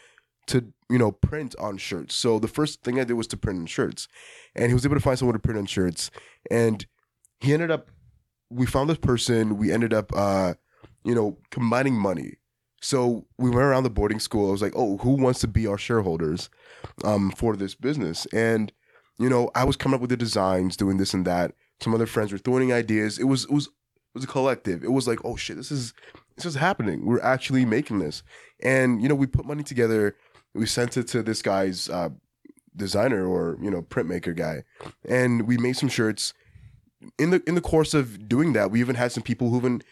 to 0.47 0.73
you 0.91 0.99
know, 0.99 1.11
print 1.13 1.55
on 1.59 1.77
shirts. 1.79 2.15
So 2.15 2.39
the 2.39 2.49
first 2.49 2.83
thing 2.83 3.01
I 3.01 3.05
did 3.05 3.15
was 3.15 3.27
to 3.29 3.37
print 3.37 3.59
on 3.59 3.67
shirts, 3.67 4.07
and 4.55 4.69
he 4.69 4.75
was 4.75 4.85
able 4.85 4.97
to 4.97 5.01
find 5.01 5.19
someone 5.19 5.33
to 5.35 5.39
print 5.41 5.59
on 5.59 5.67
shirts, 5.67 6.11
and 6.51 6.87
he 7.41 7.53
ended 7.53 7.71
up. 7.71 7.91
We 8.51 8.67
found 8.67 8.89
this 8.91 8.99
person. 8.99 9.57
We 9.57 9.73
ended 9.73 9.93
up, 9.93 10.13
uh, 10.15 10.55
you 11.05 11.15
know, 11.15 11.39
combining 11.51 11.95
money. 11.95 12.37
So 12.81 13.27
we 13.39 13.51
went 13.51 13.63
around 13.63 13.83
the 13.83 13.91
boarding 13.91 14.21
school. 14.21 14.49
I 14.49 14.53
was 14.53 14.63
like, 14.63 14.75
"Oh, 14.77 14.99
who 14.99 15.11
wants 15.13 15.41
to 15.41 15.49
be 15.49 15.67
our 15.67 15.79
shareholders 15.79 16.51
um, 17.05 17.31
for 17.31 17.57
this 17.57 17.75
business?" 17.75 18.27
And 18.33 18.73
you 19.19 19.29
know, 19.29 19.51
I 19.55 19.65
was 19.65 19.77
coming 19.77 19.95
up 19.95 20.01
with 20.01 20.11
the 20.11 20.17
designs, 20.17 20.77
doing 20.77 20.99
this 20.99 21.15
and 21.15 21.25
that. 21.25 21.53
Some 21.81 21.95
other 21.95 22.07
friends 22.07 22.33
were 22.33 22.39
throwing 22.39 22.73
ideas. 22.73 23.19
It 23.19 23.25
was 23.25 23.45
it 23.45 23.51
was 23.51 23.67
it 23.67 24.15
was 24.15 24.25
a 24.25 24.29
collective. 24.29 24.85
It 24.85 24.93
was 24.93 25.09
like, 25.09 25.19
"Oh 25.25 25.37
shit, 25.37 25.57
this 25.57 25.73
is 25.73 25.95
this 26.37 26.45
is 26.45 26.55
happening. 26.55 27.07
We're 27.07 27.23
actually 27.23 27.65
making 27.65 27.99
this." 27.99 28.23
And 28.63 29.03
you 29.03 29.09
know, 29.09 29.15
we 29.15 29.27
put 29.27 29.47
money 29.47 29.63
together. 29.63 30.17
We 30.55 30.67
sent 30.67 30.97
it 30.97 31.09
to 31.09 31.23
this 31.23 31.43
guy's 31.43 31.89
uh, 31.89 32.11
designer 32.75 33.27
or 33.27 33.59
you 33.61 33.71
know 33.71 33.83
printmaker 33.83 34.37
guy, 34.37 34.65
and 35.05 35.47
we 35.47 35.57
made 35.57 35.77
some 35.77 35.89
shirts. 35.89 36.35
In 37.19 37.31
the 37.31 37.43
in 37.47 37.55
the 37.55 37.61
course 37.61 37.95
of 37.95 38.29
doing 38.29 38.53
that, 38.55 38.71
we 38.71 38.81
even 38.81 38.97
had 38.97 39.13
some 39.13 39.23
people 39.23 39.51
who 39.51 39.59
even 39.59 39.83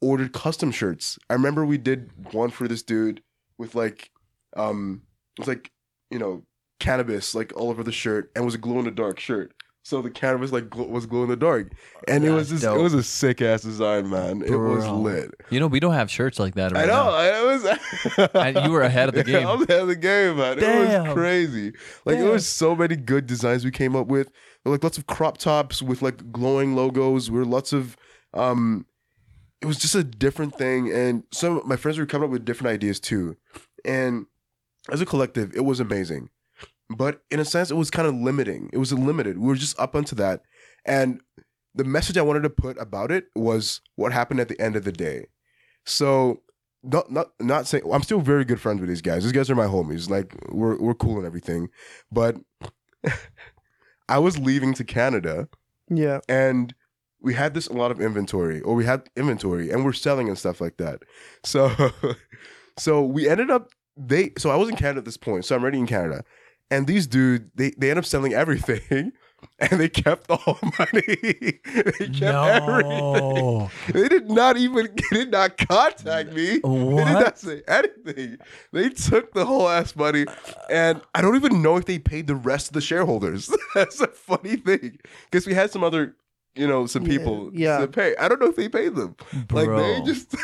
ordered 0.00 0.32
custom 0.32 0.70
shirts. 0.70 1.18
I 1.30 1.34
remember 1.34 1.64
we 1.64 1.78
did 1.78 2.10
one 2.32 2.50
for 2.50 2.68
this 2.68 2.82
dude 2.82 3.22
with 3.58 3.74
like 3.74 4.10
um 4.56 5.02
it 5.38 5.40
was 5.42 5.48
like 5.48 5.70
you 6.10 6.18
know 6.18 6.42
cannabis 6.80 7.34
like 7.34 7.52
all 7.56 7.70
over 7.70 7.82
the 7.82 7.92
shirt 7.92 8.30
and 8.34 8.42
it 8.42 8.46
was 8.46 8.54
a 8.54 8.58
glow 8.58 8.78
in 8.78 8.84
the 8.84 8.90
dark 8.90 9.18
shirt. 9.20 9.52
So 9.86 10.00
the 10.00 10.08
cannabis 10.10 10.50
like 10.50 10.70
gl- 10.70 10.88
was 10.88 11.04
glow 11.04 11.24
in 11.24 11.28
the 11.28 11.36
dark, 11.36 11.70
and 12.08 12.24
it 12.24 12.30
was 12.30 12.48
That's 12.48 12.62
just 12.62 12.74
it 12.74 12.80
was 12.80 12.94
a 12.94 13.02
sick 13.02 13.42
ass 13.42 13.60
design, 13.60 14.08
man. 14.08 14.40
It 14.40 14.56
was 14.56 14.86
lit. 14.86 15.34
you 15.50 15.60
know, 15.60 15.66
we 15.66 15.78
don't 15.78 15.92
have 15.92 16.10
shirts 16.10 16.38
like 16.38 16.54
that 16.54 16.72
right 16.72 16.84
I 16.84 16.86
know. 16.86 17.04
now. 17.04 17.10
I 17.10 17.42
was. 17.42 18.28
And 18.34 18.64
you 18.64 18.70
were 18.72 18.80
ahead 18.80 19.10
of 19.10 19.14
the 19.14 19.24
game. 19.30 19.46
I 19.46 19.54
was 19.54 19.68
ahead 19.68 19.82
of 19.82 19.88
the 19.88 19.96
game, 19.96 20.38
man. 20.38 20.58
It 20.58 21.02
was 21.04 21.12
crazy. 21.12 21.72
Like 22.06 22.16
Damn. 22.16 22.22
there 22.24 22.32
was 22.32 22.46
so 22.46 22.74
many 22.74 22.96
good 22.96 23.26
designs 23.26 23.62
we 23.62 23.70
came 23.70 23.94
up 23.94 24.06
with. 24.06 24.30
Like 24.64 24.82
lots 24.82 24.98
of 24.98 25.06
crop 25.06 25.38
tops 25.38 25.82
with 25.82 26.02
like 26.02 26.32
glowing 26.32 26.74
logos. 26.74 27.30
Were 27.30 27.44
lots 27.44 27.72
of 27.72 27.96
um 28.32 28.86
it 29.60 29.66
was 29.66 29.78
just 29.78 29.94
a 29.94 30.04
different 30.04 30.56
thing 30.56 30.90
and 30.92 31.22
some 31.32 31.58
of 31.58 31.66
my 31.66 31.76
friends 31.76 31.98
were 31.98 32.06
coming 32.06 32.26
up 32.26 32.32
with 32.32 32.44
different 32.44 32.72
ideas 32.72 33.00
too. 33.00 33.36
And 33.84 34.26
as 34.90 35.00
a 35.00 35.06
collective, 35.06 35.54
it 35.54 35.64
was 35.64 35.80
amazing. 35.80 36.28
But 36.90 37.22
in 37.30 37.40
a 37.40 37.44
sense, 37.44 37.70
it 37.70 37.76
was 37.76 37.90
kind 37.90 38.06
of 38.06 38.14
limiting. 38.14 38.68
It 38.72 38.78
was 38.78 38.92
limited. 38.92 39.38
We 39.38 39.46
were 39.46 39.54
just 39.54 39.78
up 39.80 39.94
onto 39.94 40.14
that. 40.16 40.42
And 40.84 41.20
the 41.74 41.84
message 41.84 42.18
I 42.18 42.22
wanted 42.22 42.42
to 42.42 42.50
put 42.50 42.80
about 42.80 43.10
it 43.10 43.26
was 43.34 43.80
what 43.96 44.12
happened 44.12 44.40
at 44.40 44.48
the 44.48 44.60
end 44.60 44.76
of 44.76 44.84
the 44.84 44.92
day. 44.92 45.26
So 45.86 46.42
not 46.82 47.10
not 47.10 47.30
not 47.40 47.66
saying 47.66 47.84
I'm 47.90 48.02
still 48.02 48.20
very 48.20 48.44
good 48.44 48.60
friends 48.60 48.80
with 48.80 48.88
these 48.88 49.00
guys. 49.00 49.22
These 49.22 49.32
guys 49.32 49.50
are 49.50 49.54
my 49.54 49.66
homies. 49.66 50.10
Like 50.10 50.36
we're 50.50 50.78
we're 50.78 50.94
cool 50.94 51.16
and 51.16 51.26
everything. 51.26 51.68
But 52.12 52.36
I 54.08 54.18
was 54.18 54.38
leaving 54.38 54.74
to 54.74 54.84
Canada 54.84 55.48
Yeah. 55.88 56.20
and 56.28 56.74
we 57.20 57.34
had 57.34 57.54
this 57.54 57.66
a 57.68 57.72
lot 57.72 57.90
of 57.90 58.00
inventory 58.00 58.60
or 58.60 58.74
we 58.74 58.84
had 58.84 59.08
inventory 59.16 59.70
and 59.70 59.84
we're 59.84 59.92
selling 59.94 60.28
and 60.28 60.36
stuff 60.38 60.60
like 60.60 60.76
that. 60.76 61.02
So 61.42 61.70
so 62.78 63.02
we 63.02 63.28
ended 63.28 63.50
up 63.50 63.70
they 63.96 64.32
so 64.38 64.50
I 64.50 64.56
was 64.56 64.68
in 64.68 64.76
Canada 64.76 64.98
at 64.98 65.04
this 65.04 65.16
point. 65.16 65.44
So 65.44 65.54
I'm 65.56 65.62
already 65.62 65.78
in 65.78 65.86
Canada. 65.86 66.24
And 66.70 66.86
these 66.86 67.06
dude 67.06 67.50
they 67.54 67.70
they 67.78 67.90
end 67.90 67.98
up 67.98 68.04
selling 68.04 68.34
everything 68.34 69.12
and 69.58 69.80
they 69.80 69.88
kept 69.88 70.28
the 70.28 70.36
whole 70.36 70.58
money. 70.78 71.00
they 71.98 72.08
kept 72.08 72.68
everything. 72.68 73.70
They 73.92 74.08
did 74.08 74.30
not 74.30 74.56
even 74.56 74.88
they 75.10 75.16
did 75.16 75.30
not 75.30 75.56
contact 75.56 76.32
me. 76.32 76.58
They 76.58 77.04
did 77.04 77.12
not 77.12 77.38
say 77.38 77.62
anything. 77.68 78.38
They 78.72 78.90
took 78.90 79.32
the 79.32 79.44
whole 79.44 79.68
ass 79.68 79.94
money, 79.96 80.26
and 80.70 81.00
I 81.14 81.20
don't 81.20 81.36
even 81.36 81.62
know 81.62 81.76
if 81.76 81.84
they 81.84 81.98
paid 81.98 82.26
the 82.26 82.36
rest 82.36 82.68
of 82.68 82.72
the 82.74 82.80
shareholders. 82.80 83.52
That's 83.74 84.00
a 84.00 84.08
funny 84.08 84.56
thing 84.56 84.98
because 85.30 85.46
we 85.46 85.54
had 85.54 85.70
some 85.70 85.84
other, 85.84 86.16
you 86.54 86.66
know, 86.66 86.86
some 86.86 87.04
people 87.04 87.50
yeah. 87.52 87.78
to 87.78 87.88
pay. 87.88 88.16
I 88.16 88.28
don't 88.28 88.40
know 88.40 88.48
if 88.48 88.56
they 88.56 88.68
paid 88.68 88.94
them. 88.94 89.16
Like 89.50 89.68
they 89.68 90.00
Bro. 90.00 90.04
just 90.04 90.34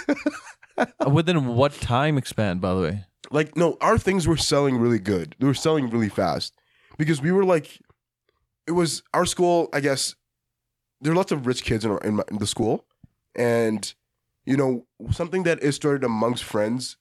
uh, 0.78 1.10
Within 1.10 1.46
what 1.46 1.72
time 1.74 2.16
expand, 2.16 2.60
by 2.60 2.74
the 2.74 2.80
way? 2.80 3.04
like 3.30 3.56
no, 3.56 3.76
our 3.80 3.98
things 3.98 4.26
were 4.26 4.36
selling 4.36 4.76
really 4.76 4.98
good. 4.98 5.36
They 5.38 5.46
were 5.46 5.54
selling 5.54 5.88
really 5.90 6.08
fast 6.08 6.54
because 6.98 7.22
we 7.22 7.32
were 7.32 7.44
like, 7.44 7.80
it 8.70 8.74
was 8.82 9.02
our 9.12 9.26
school. 9.26 9.68
I 9.72 9.80
guess 9.80 10.14
there 11.00 11.12
are 11.12 11.16
lots 11.16 11.32
of 11.32 11.46
rich 11.46 11.64
kids 11.64 11.84
in, 11.84 11.90
our, 11.90 11.98
in, 12.08 12.14
my, 12.16 12.22
in 12.30 12.38
the 12.38 12.46
school, 12.46 12.86
and 13.34 13.82
you 14.46 14.56
know 14.56 14.86
something 15.10 15.42
that 15.44 15.58
is 15.62 15.74
started 15.76 16.04
amongst 16.04 16.44
friends. 16.44 16.96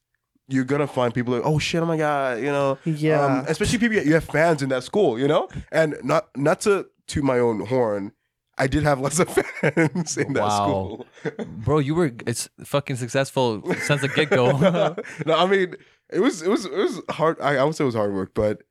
You're 0.52 0.64
gonna 0.74 0.88
find 0.88 1.14
people 1.14 1.34
like, 1.36 1.46
oh 1.46 1.60
shit, 1.60 1.82
oh 1.84 1.86
my 1.86 1.98
god, 1.98 2.40
you 2.40 2.52
know, 2.58 2.80
Yeah. 2.86 3.24
Um, 3.24 3.46
especially 3.48 3.78
people 3.78 3.98
you 3.98 4.16
have 4.16 4.24
fans 4.24 4.64
in 4.64 4.70
that 4.70 4.84
school, 4.84 5.20
you 5.20 5.28
know, 5.28 5.48
and 5.72 5.96
not 6.04 6.30
not 6.36 6.62
to 6.62 6.88
to 7.14 7.22
my 7.22 7.38
own 7.40 7.66
horn. 7.68 8.14
I 8.58 8.68
did 8.68 8.84
have 8.84 9.00
lots 9.00 9.20
of 9.20 9.30
fans 9.62 10.18
in 10.18 10.34
that 10.34 10.44
Wow. 10.44 10.58
school. 10.64 11.06
Bro, 11.66 11.80
you 11.80 11.94
were 11.94 12.12
it's 12.26 12.50
fucking 12.66 12.96
successful 12.98 13.62
since 13.88 14.02
the 14.02 14.08
get 14.10 14.32
go. 14.32 14.46
no, 15.28 15.36
I 15.38 15.46
mean 15.46 15.76
it 16.10 16.20
was 16.20 16.42
it 16.42 16.50
was 16.50 16.66
it 16.66 16.74
was 16.86 17.00
hard. 17.12 17.40
I, 17.40 17.58
I 17.58 17.64
would 17.64 17.76
say 17.76 17.84
it 17.84 17.92
was 17.94 17.96
hard 18.02 18.12
work, 18.14 18.32
but 18.34 18.64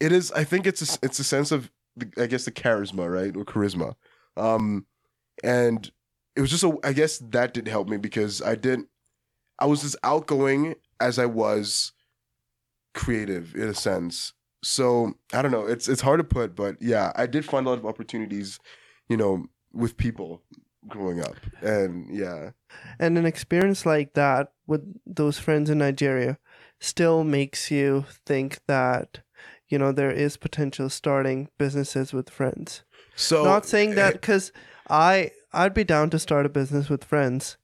it 0.00 0.10
is. 0.10 0.32
I 0.32 0.42
think 0.42 0.66
it's 0.66 0.82
a, 0.82 0.98
it's 1.06 1.18
a 1.20 1.24
sense 1.24 1.52
of 1.52 1.70
the, 1.96 2.10
I 2.18 2.26
guess 2.26 2.44
the 2.44 2.52
charisma, 2.52 3.12
right, 3.12 3.36
or 3.36 3.44
charisma, 3.44 3.94
um, 4.36 4.86
and 5.42 5.90
it 6.36 6.40
was 6.40 6.50
just 6.50 6.64
a. 6.64 6.76
I 6.82 6.92
guess 6.92 7.18
that 7.18 7.54
did 7.54 7.68
help 7.68 7.88
me 7.88 7.96
because 7.96 8.42
I 8.42 8.54
didn't. 8.54 8.88
I 9.58 9.66
was 9.66 9.84
as 9.84 9.96
outgoing 10.02 10.74
as 11.00 11.18
I 11.18 11.26
was 11.26 11.92
creative 12.94 13.54
in 13.54 13.68
a 13.68 13.74
sense. 13.74 14.32
So 14.62 15.14
I 15.32 15.42
don't 15.42 15.52
know. 15.52 15.66
It's 15.66 15.88
it's 15.88 16.00
hard 16.00 16.20
to 16.20 16.24
put, 16.24 16.56
but 16.56 16.76
yeah, 16.80 17.12
I 17.16 17.26
did 17.26 17.44
find 17.44 17.66
a 17.66 17.70
lot 17.70 17.78
of 17.78 17.86
opportunities, 17.86 18.58
you 19.08 19.16
know, 19.16 19.46
with 19.72 19.96
people 19.96 20.42
growing 20.88 21.20
up, 21.20 21.36
and 21.60 22.14
yeah. 22.14 22.50
and 22.98 23.18
an 23.18 23.26
experience 23.26 23.84
like 23.84 24.14
that 24.14 24.52
with 24.66 24.82
those 25.06 25.38
friends 25.38 25.70
in 25.70 25.78
Nigeria 25.78 26.38
still 26.80 27.24
makes 27.24 27.70
you 27.70 28.04
think 28.26 28.60
that 28.66 29.20
you 29.74 29.78
know 29.78 29.90
there 29.90 30.12
is 30.12 30.36
potential 30.36 30.88
starting 30.88 31.48
businesses 31.58 32.12
with 32.12 32.30
friends. 32.30 32.84
So 33.16 33.42
Not 33.42 33.66
saying 33.66 33.96
that 33.96 34.12
because 34.12 34.52
I 34.88 35.32
I'd 35.52 35.74
be 35.74 35.82
down 35.82 36.10
to 36.10 36.18
start 36.20 36.46
a 36.46 36.48
business 36.48 36.88
with 36.88 37.02
friends, 37.02 37.56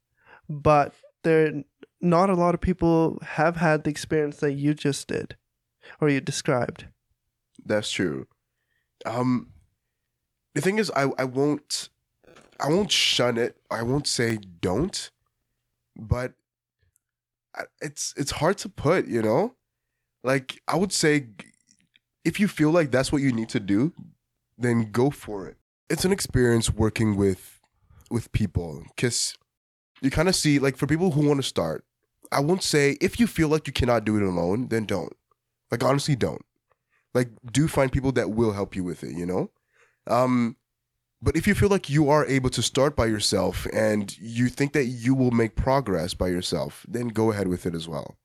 but 0.48 0.92
there 1.22 1.62
not 2.00 2.28
a 2.28 2.34
lot 2.34 2.56
of 2.56 2.60
people 2.60 3.20
have 3.22 3.54
had 3.58 3.84
the 3.84 3.90
experience 3.90 4.38
that 4.38 4.54
you 4.54 4.74
just 4.74 5.06
did, 5.06 5.36
or 6.00 6.08
you 6.08 6.20
described. 6.20 6.86
That's 7.64 7.92
true. 7.92 8.26
Um, 9.06 9.52
the 10.56 10.60
thing 10.60 10.80
is, 10.80 10.90
I 10.96 11.12
I 11.16 11.26
won't, 11.26 11.90
I 12.58 12.70
won't 12.70 12.90
shun 12.90 13.38
it. 13.38 13.56
I 13.70 13.84
won't 13.84 14.08
say 14.08 14.40
don't, 14.60 15.12
but 15.96 16.32
it's 17.80 18.14
it's 18.16 18.32
hard 18.32 18.58
to 18.58 18.68
put. 18.68 19.06
You 19.06 19.22
know, 19.22 19.54
like 20.24 20.60
I 20.66 20.74
would 20.74 20.92
say, 20.92 21.28
if 22.24 22.38
you 22.38 22.48
feel 22.48 22.70
like 22.70 22.90
that's 22.90 23.12
what 23.12 23.22
you 23.22 23.32
need 23.32 23.48
to 23.50 23.60
do, 23.60 23.92
then 24.58 24.90
go 24.90 25.10
for 25.10 25.46
it. 25.46 25.56
It's 25.88 26.04
an 26.04 26.12
experience 26.12 26.70
working 26.70 27.16
with 27.16 27.60
with 28.10 28.32
people 28.32 28.84
because 28.94 29.36
you 30.00 30.10
kind 30.10 30.28
of 30.28 30.34
see 30.34 30.58
like 30.58 30.76
for 30.76 30.86
people 30.86 31.12
who 31.12 31.26
want 31.26 31.38
to 31.38 31.46
start. 31.46 31.84
I 32.32 32.40
won't 32.40 32.62
say 32.62 32.96
if 33.00 33.18
you 33.18 33.26
feel 33.26 33.48
like 33.48 33.66
you 33.66 33.72
cannot 33.72 34.04
do 34.04 34.16
it 34.16 34.22
alone, 34.22 34.68
then 34.68 34.84
don't. 34.84 35.12
Like 35.70 35.82
honestly, 35.82 36.16
don't 36.16 36.44
like 37.14 37.28
do 37.52 37.68
find 37.68 37.90
people 37.90 38.12
that 38.12 38.30
will 38.30 38.52
help 38.52 38.76
you 38.76 38.84
with 38.84 39.02
it 39.02 39.16
you 39.16 39.26
know 39.26 39.50
um 40.06 40.56
but 41.22 41.36
if 41.36 41.46
you 41.46 41.54
feel 41.54 41.68
like 41.68 41.90
you 41.90 42.08
are 42.08 42.26
able 42.26 42.48
to 42.48 42.62
start 42.62 42.96
by 42.96 43.04
yourself 43.04 43.66
and 43.74 44.16
you 44.18 44.48
think 44.48 44.72
that 44.72 44.86
you 44.86 45.14
will 45.14 45.30
make 45.30 45.54
progress 45.54 46.14
by 46.14 46.28
yourself 46.28 46.84
then 46.88 47.08
go 47.08 47.30
ahead 47.30 47.48
with 47.48 47.66
it 47.66 47.74
as 47.74 47.88
well 47.88 48.16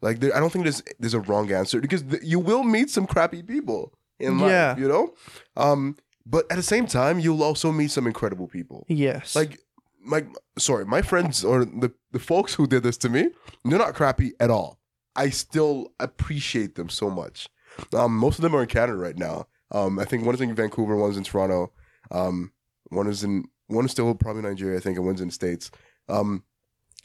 like 0.00 0.20
there, 0.20 0.34
i 0.36 0.40
don't 0.40 0.52
think 0.52 0.64
there's 0.64 0.82
there's 0.98 1.14
a 1.14 1.20
wrong 1.20 1.50
answer 1.52 1.80
because 1.80 2.02
th- 2.02 2.22
you 2.22 2.38
will 2.38 2.62
meet 2.62 2.88
some 2.90 3.06
crappy 3.06 3.42
people 3.42 3.92
in 4.18 4.38
life 4.38 4.50
Yeah. 4.50 4.76
you 4.76 4.88
know? 4.88 5.14
Um 5.56 5.96
but 6.26 6.44
at 6.50 6.56
the 6.56 6.62
same 6.62 6.86
time 6.86 7.18
you'll 7.20 7.42
also 7.42 7.72
meet 7.72 7.90
some 7.90 8.06
incredible 8.06 8.48
people. 8.48 8.84
Yes. 8.88 9.34
like 9.36 9.58
my 10.00 10.24
sorry 10.58 10.84
my 10.84 11.02
friends 11.02 11.44
or 11.44 11.64
the, 11.64 11.92
the 12.12 12.18
folks 12.18 12.54
who 12.54 12.66
did 12.66 12.82
this 12.82 12.96
to 12.98 13.08
me 13.08 13.28
they're 13.64 13.78
not 13.78 13.94
crappy 13.94 14.32
at 14.40 14.50
all. 14.50 14.78
I 15.16 15.30
still 15.30 15.92
appreciate 16.00 16.74
them 16.76 16.88
so 16.88 17.10
much. 17.10 17.48
Um 17.94 18.16
most 18.16 18.38
of 18.38 18.42
them 18.42 18.54
are 18.54 18.62
in 18.62 18.68
canada 18.68 18.96
right 18.98 19.18
now. 19.18 19.46
Um 19.72 19.98
i 19.98 20.04
think 20.04 20.24
one 20.24 20.34
is 20.34 20.40
in 20.40 20.54
vancouver 20.54 20.96
one's 20.96 21.16
in 21.16 21.24
toronto. 21.24 21.72
Um 22.10 22.52
one 22.90 23.06
is 23.08 23.22
in 23.24 23.44
one 23.66 23.84
is 23.84 23.90
still 23.90 24.14
probably 24.14 24.42
nigeria 24.42 24.78
i 24.78 24.80
think 24.80 24.96
and 24.96 25.06
one's 25.06 25.20
in 25.20 25.28
the 25.28 25.34
states. 25.34 25.70
Um 26.08 26.42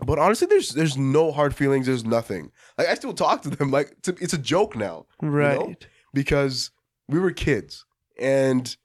but 0.06 0.20
honestly 0.20 0.47
there's 0.47 0.70
there's 0.70 0.97
no 0.97 1.32
hard 1.32 1.56
feelings 1.56 1.86
there's 1.86 2.06
nothing 2.06 2.51
like 2.78 2.88
i 2.88 2.93
still 2.93 3.14
talk 3.14 3.41
to 3.41 3.49
them 3.49 3.72
like 3.72 3.93
it's 3.97 4.10
a, 4.10 4.16
it's 4.20 4.34
a 4.34 4.38
joke 4.38 4.76
now 4.76 5.06
right. 5.22 5.88
because 6.14 6.72
we 7.08 7.20
were 7.20 7.32
kids 7.32 7.86
and 8.20 8.78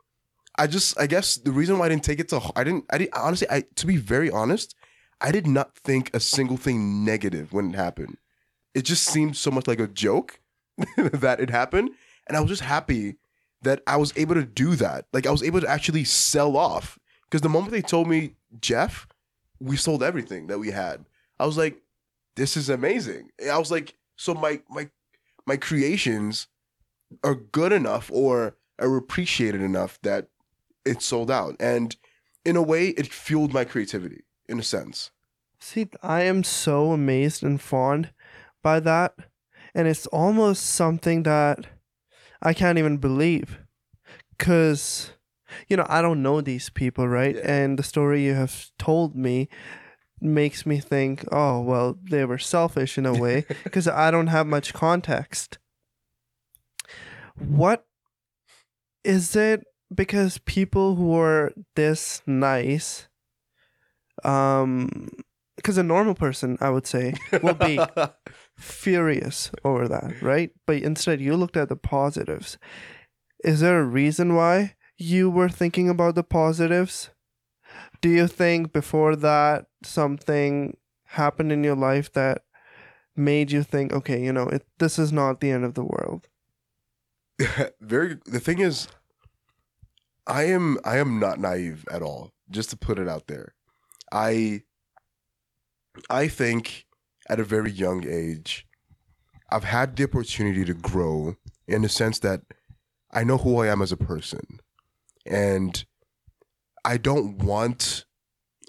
I 0.59 0.67
just 0.67 0.99
I 0.99 1.07
guess 1.07 1.37
the 1.37 1.53
reason 1.53 1.79
why 1.79 1.87
I 1.87 1.89
didn't 1.89 2.05
take 2.05 2.19
it 2.19 2.29
to 2.31 2.41
I 2.57 2.65
didn't 2.65 2.85
I 2.91 2.99
didn't 2.99 3.15
honestly 3.15 3.47
I 3.49 3.63
to 3.77 3.87
be 3.87 3.97
very 3.97 4.31
honest 4.31 4.75
I 5.21 5.31
did 5.31 5.47
not 5.47 5.77
think 5.77 6.11
a 6.15 6.21
single 6.21 6.57
thing 6.57 7.05
negative 7.05 7.53
when 7.53 7.71
it 7.71 7.77
happened. 7.77 8.19
It 8.75 8.83
just 8.83 9.05
seemed 9.05 9.37
so 9.37 9.51
much 9.51 9.67
like 9.67 9.81
a 9.81 9.89
joke 9.89 10.41
that 10.97 11.41
it 11.41 11.51
happened 11.51 11.91
and 12.27 12.37
I 12.37 12.41
was 12.41 12.51
just 12.51 12.63
happy 12.63 13.17
that 13.63 13.83
I 13.87 13.97
was 13.97 14.13
able 14.17 14.35
to 14.35 14.45
do 14.45 14.77
that. 14.77 15.07
Like 15.13 15.27
I 15.27 15.31
was 15.31 15.43
able 15.43 15.61
to 15.61 15.69
actually 15.69 16.05
sell 16.05 16.57
off 16.57 16.99
because 17.25 17.41
the 17.41 17.49
moment 17.49 17.73
they 17.73 17.83
told 17.83 18.09
me 18.09 18.35
Jeff, 18.61 19.07
we 19.61 19.77
sold 19.77 20.03
everything 20.03 20.49
that 20.49 20.59
we 20.59 20.71
had. 20.71 21.05
I 21.39 21.47
was 21.47 21.57
like 21.57 21.83
this 22.37 22.57
is 22.57 22.69
amazing. 22.69 23.31
I 23.51 23.59
was 23.59 23.71
like 23.71 23.95
so 24.17 24.35
my 24.35 24.61
my 24.69 24.89
my 25.47 25.57
creations 25.57 26.47
are 27.25 27.35
good 27.35 27.73
enough 27.73 28.11
or 28.13 28.57
are 28.79 28.97
appreciated 28.97 29.63
enough 29.63 29.99
that 30.03 30.29
it 30.85 31.03
sold 31.03 31.31
out. 31.31 31.57
And 31.59 31.97
in 32.45 32.57
a 32.57 32.63
way, 32.63 32.89
it 32.89 33.13
fueled 33.13 33.53
my 33.53 33.65
creativity 33.65 34.25
in 34.49 34.59
a 34.59 34.63
sense. 34.63 35.11
See, 35.59 35.89
I 36.03 36.23
am 36.23 36.45
so 36.45 36.93
amazed 36.93 37.43
and 37.43 37.61
fond 37.61 38.11
by 38.63 38.81
that. 38.81 39.15
And 39.75 39.89
it's 39.89 40.07
almost 40.07 40.65
something 40.65 41.25
that 41.25 41.67
I 42.41 42.55
can't 42.55 42.79
even 42.79 42.99
believe. 42.99 43.59
Because, 44.37 45.11
you 45.69 45.77
know, 45.77 45.87
I 45.89 46.01
don't 46.01 46.23
know 46.23 46.41
these 46.41 46.71
people, 46.71 47.09
right? 47.09 47.35
Yeah. 47.35 47.51
And 47.51 47.79
the 47.79 47.83
story 47.83 48.25
you 48.25 48.35
have 48.35 48.71
told 48.79 49.17
me 49.17 49.49
makes 50.21 50.67
me 50.67 50.79
think, 50.79 51.25
oh, 51.33 51.61
well, 51.61 51.99
they 52.03 52.25
were 52.25 52.39
selfish 52.39 52.99
in 52.99 53.07
a 53.07 53.15
way 53.15 53.45
because 53.65 53.89
I 53.89 54.11
don't 54.11 54.29
have 54.29 54.47
much 54.47 54.73
context. 54.75 55.59
What 57.37 57.87
is 59.05 59.37
it 59.37 59.65
because 59.95 60.39
people 60.39 60.97
who 60.97 61.17
are 61.17 61.53
this 61.77 62.21
nice 62.27 63.09
um 64.25 65.09
because 65.55 65.79
a 65.79 65.83
normal 65.83 66.15
person 66.15 66.59
i 66.61 66.69
would 66.69 66.87
say 66.87 67.15
will 67.41 67.55
be 67.55 67.79
furious 68.59 69.51
over 69.65 69.87
that 69.89 70.21
right? 70.21 70.51
But 70.67 70.83
instead 70.83 71.21
you 71.21 71.37
looked 71.37 71.57
at 71.57 71.69
the 71.69 71.77
positives. 71.77 72.59
Is 73.45 73.61
there 73.61 73.81
a 73.81 73.85
reason 73.85 74.35
why 74.35 74.75
you 74.97 75.31
were 75.31 75.49
thinking 75.49 75.89
about 75.89 76.17
the 76.17 76.25
positives? 76.25 77.11
Do 78.01 78.09
you 78.09 78.27
think 78.27 78.73
before 78.73 79.15
that 79.17 79.67
something 79.83 80.77
happened 81.05 81.53
in 81.53 81.65
your 81.65 81.77
life 81.77 82.13
that 82.13 82.43
made 83.17 83.51
you 83.51 83.63
think 83.63 83.93
okay 83.93 84.23
you 84.23 84.33
know 84.33 84.49
it, 84.49 84.67
this 84.79 84.99
is 84.99 85.13
not 85.13 85.41
the 85.41 85.51
end 85.51 85.65
of 85.65 85.75
the 85.75 85.85
world 85.85 86.29
Very 87.81 88.19
the 88.27 88.41
thing 88.41 88.59
is 88.59 88.89
I 90.27 90.45
am 90.45 90.79
I 90.85 90.99
am 90.99 91.19
not 91.19 91.39
naive 91.39 91.85
at 91.91 92.03
all, 92.03 92.33
just 92.51 92.71
to 92.71 92.77
put 92.77 92.99
it 92.99 93.09
out 93.09 93.27
there. 93.29 93.55
I 94.13 94.63
I 96.11 96.29
think 96.29 96.87
at 97.29 97.41
a 97.41 97.45
very 97.45 97.71
young 97.71 98.07
age 98.07 98.67
I've 99.51 99.65
had 99.65 99.97
the 99.97 100.05
opportunity 100.05 100.65
to 100.65 100.75
grow 100.75 101.37
in 101.67 101.83
the 101.83 101.89
sense 101.89 102.19
that 102.21 102.43
I 103.11 103.25
know 103.25 103.39
who 103.39 103.59
I 103.59 103.69
am 103.69 103.81
as 103.81 103.93
a 103.93 103.97
person. 103.97 104.61
And 105.25 105.85
I 106.85 106.97
don't 106.97 107.39
want 107.39 108.05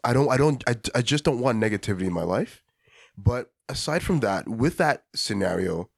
I 0.03 0.13
don't 0.13 0.29
I 0.29 0.37
don't 0.37 0.63
I, 0.67 0.75
I 0.95 1.01
just 1.01 1.23
don't 1.23 1.39
want 1.39 1.59
negativity 1.61 2.03
in 2.03 2.13
my 2.13 2.23
life. 2.23 2.63
But 3.17 3.51
aside 3.67 4.01
from 4.03 4.21
that, 4.21 4.47
with 4.47 4.77
that 4.77 5.03
scenario, 5.15 5.89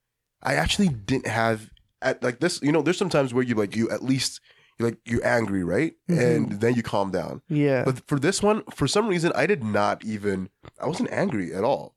I 0.41 0.55
actually 0.55 0.89
didn't 0.89 1.27
have 1.27 1.69
at 2.01 2.23
like 2.23 2.39
this, 2.39 2.59
you 2.63 2.71
know, 2.71 2.81
there's 2.81 2.97
sometimes 2.97 3.33
where 3.33 3.43
you 3.43 3.55
like 3.55 3.75
you 3.75 3.89
at 3.91 4.03
least 4.03 4.41
you 4.79 4.85
like 4.85 4.97
you're 5.05 5.25
angry, 5.25 5.63
right? 5.63 5.93
Mhm. 6.09 6.19
And 6.35 6.51
then 6.61 6.73
you 6.73 6.81
calm 6.83 7.11
down. 7.11 7.41
yeah 7.47 7.83
But 7.85 8.07
for 8.07 8.17
this 8.19 8.41
one, 8.41 8.63
for 8.73 8.87
some 8.87 9.07
reason, 9.07 9.31
I 9.35 9.45
did 9.45 9.63
not 9.63 10.03
even. 10.03 10.49
I 10.81 10.87
wasn't 10.87 11.11
angry 11.11 11.53
at 11.53 11.63
all. 11.63 11.95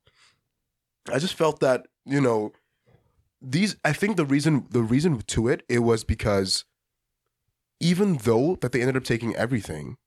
I 1.11 1.17
just 1.19 1.33
felt 1.33 1.59
that 1.61 1.87
you 2.05 2.21
know, 2.21 2.51
these. 3.41 3.75
I 3.83 3.93
think 3.93 4.15
the 4.17 4.25
reason 4.25 4.67
the 4.69 4.83
reason 4.83 5.21
to 5.21 5.47
it 5.47 5.63
it 5.67 5.79
was 5.79 6.03
because 6.03 6.65
even 7.79 8.17
though 8.17 8.57
that 8.61 8.71
they 8.71 8.81
ended 8.81 8.97
up 8.97 9.03
taking 9.03 9.35
everything, 9.35 9.97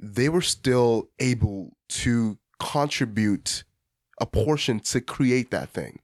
they 0.00 0.28
were 0.28 0.42
still 0.42 1.08
able 1.18 1.76
to 1.88 2.38
contribute 2.58 3.64
a 4.20 4.26
portion 4.26 4.80
to 4.80 5.00
create 5.00 5.50
that 5.50 5.70
thing, 5.70 6.00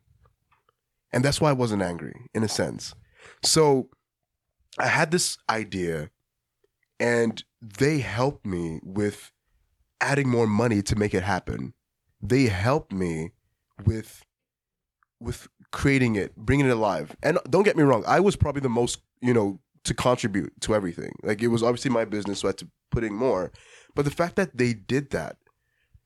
and 1.12 1.24
that's 1.24 1.40
why 1.40 1.50
I 1.50 1.54
wasn't 1.54 1.82
angry 1.82 2.14
in 2.34 2.42
a 2.42 2.48
sense. 2.48 2.94
So 3.44 3.88
I 4.78 4.86
had 4.86 5.10
this 5.10 5.38
idea 5.48 6.10
and 6.98 7.42
they 7.60 7.98
helped 7.98 8.46
me 8.46 8.80
with 8.82 9.32
adding 10.00 10.28
more 10.28 10.46
money 10.46 10.82
to 10.82 10.96
make 10.96 11.14
it 11.14 11.22
happen. 11.22 11.74
They 12.20 12.44
helped 12.44 12.92
me 12.92 13.32
with 13.84 14.24
with 15.20 15.48
creating 15.70 16.16
it, 16.16 16.34
bringing 16.36 16.66
it 16.66 16.70
alive. 16.70 17.16
And 17.22 17.38
don't 17.48 17.62
get 17.62 17.76
me 17.76 17.82
wrong, 17.84 18.04
I 18.06 18.20
was 18.20 18.34
probably 18.34 18.60
the 18.60 18.68
most, 18.68 19.00
you 19.20 19.32
know, 19.32 19.60
to 19.84 19.94
contribute 19.94 20.52
to 20.60 20.74
everything. 20.74 21.12
Like 21.22 21.42
it 21.42 21.48
was 21.48 21.62
obviously 21.62 21.90
my 21.90 22.04
business, 22.04 22.40
so 22.40 22.48
I 22.48 22.50
had 22.50 22.58
to 22.58 22.68
put 22.90 23.04
in 23.04 23.14
more. 23.14 23.52
But 23.94 24.04
the 24.04 24.10
fact 24.10 24.36
that 24.36 24.56
they 24.56 24.72
did 24.72 25.10
that, 25.10 25.36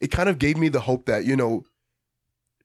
it 0.01 0.11
kind 0.11 0.29
of 0.29 0.39
gave 0.39 0.57
me 0.57 0.69
the 0.69 0.81
hope 0.81 1.07
that, 1.07 1.25
you 1.25 1.37
know, 1.37 1.65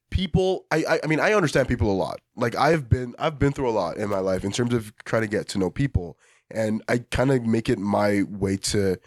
people 0.09 0.65
I, 0.71 0.83
I 0.87 0.99
I 1.03 1.07
mean 1.07 1.21
I 1.21 1.33
understand 1.33 1.67
people 1.67 1.89
a 1.89 1.93
lot. 1.93 2.19
Like 2.35 2.55
I've 2.55 2.89
been 2.89 3.15
I've 3.17 3.39
been 3.39 3.53
through 3.53 3.69
a 3.69 3.71
lot 3.71 3.97
in 3.97 4.09
my 4.09 4.19
life 4.19 4.43
in 4.43 4.51
terms 4.51 4.73
of 4.73 4.93
trying 5.05 5.21
to 5.21 5.27
get 5.27 5.47
to 5.49 5.57
know 5.57 5.69
people 5.69 6.17
and 6.53 6.83
I 6.87 6.99
kind 6.99 7.31
of 7.31 7.45
make 7.45 7.69
it 7.69 7.79
my 7.79 8.23
way 8.23 8.57
to 8.57 8.97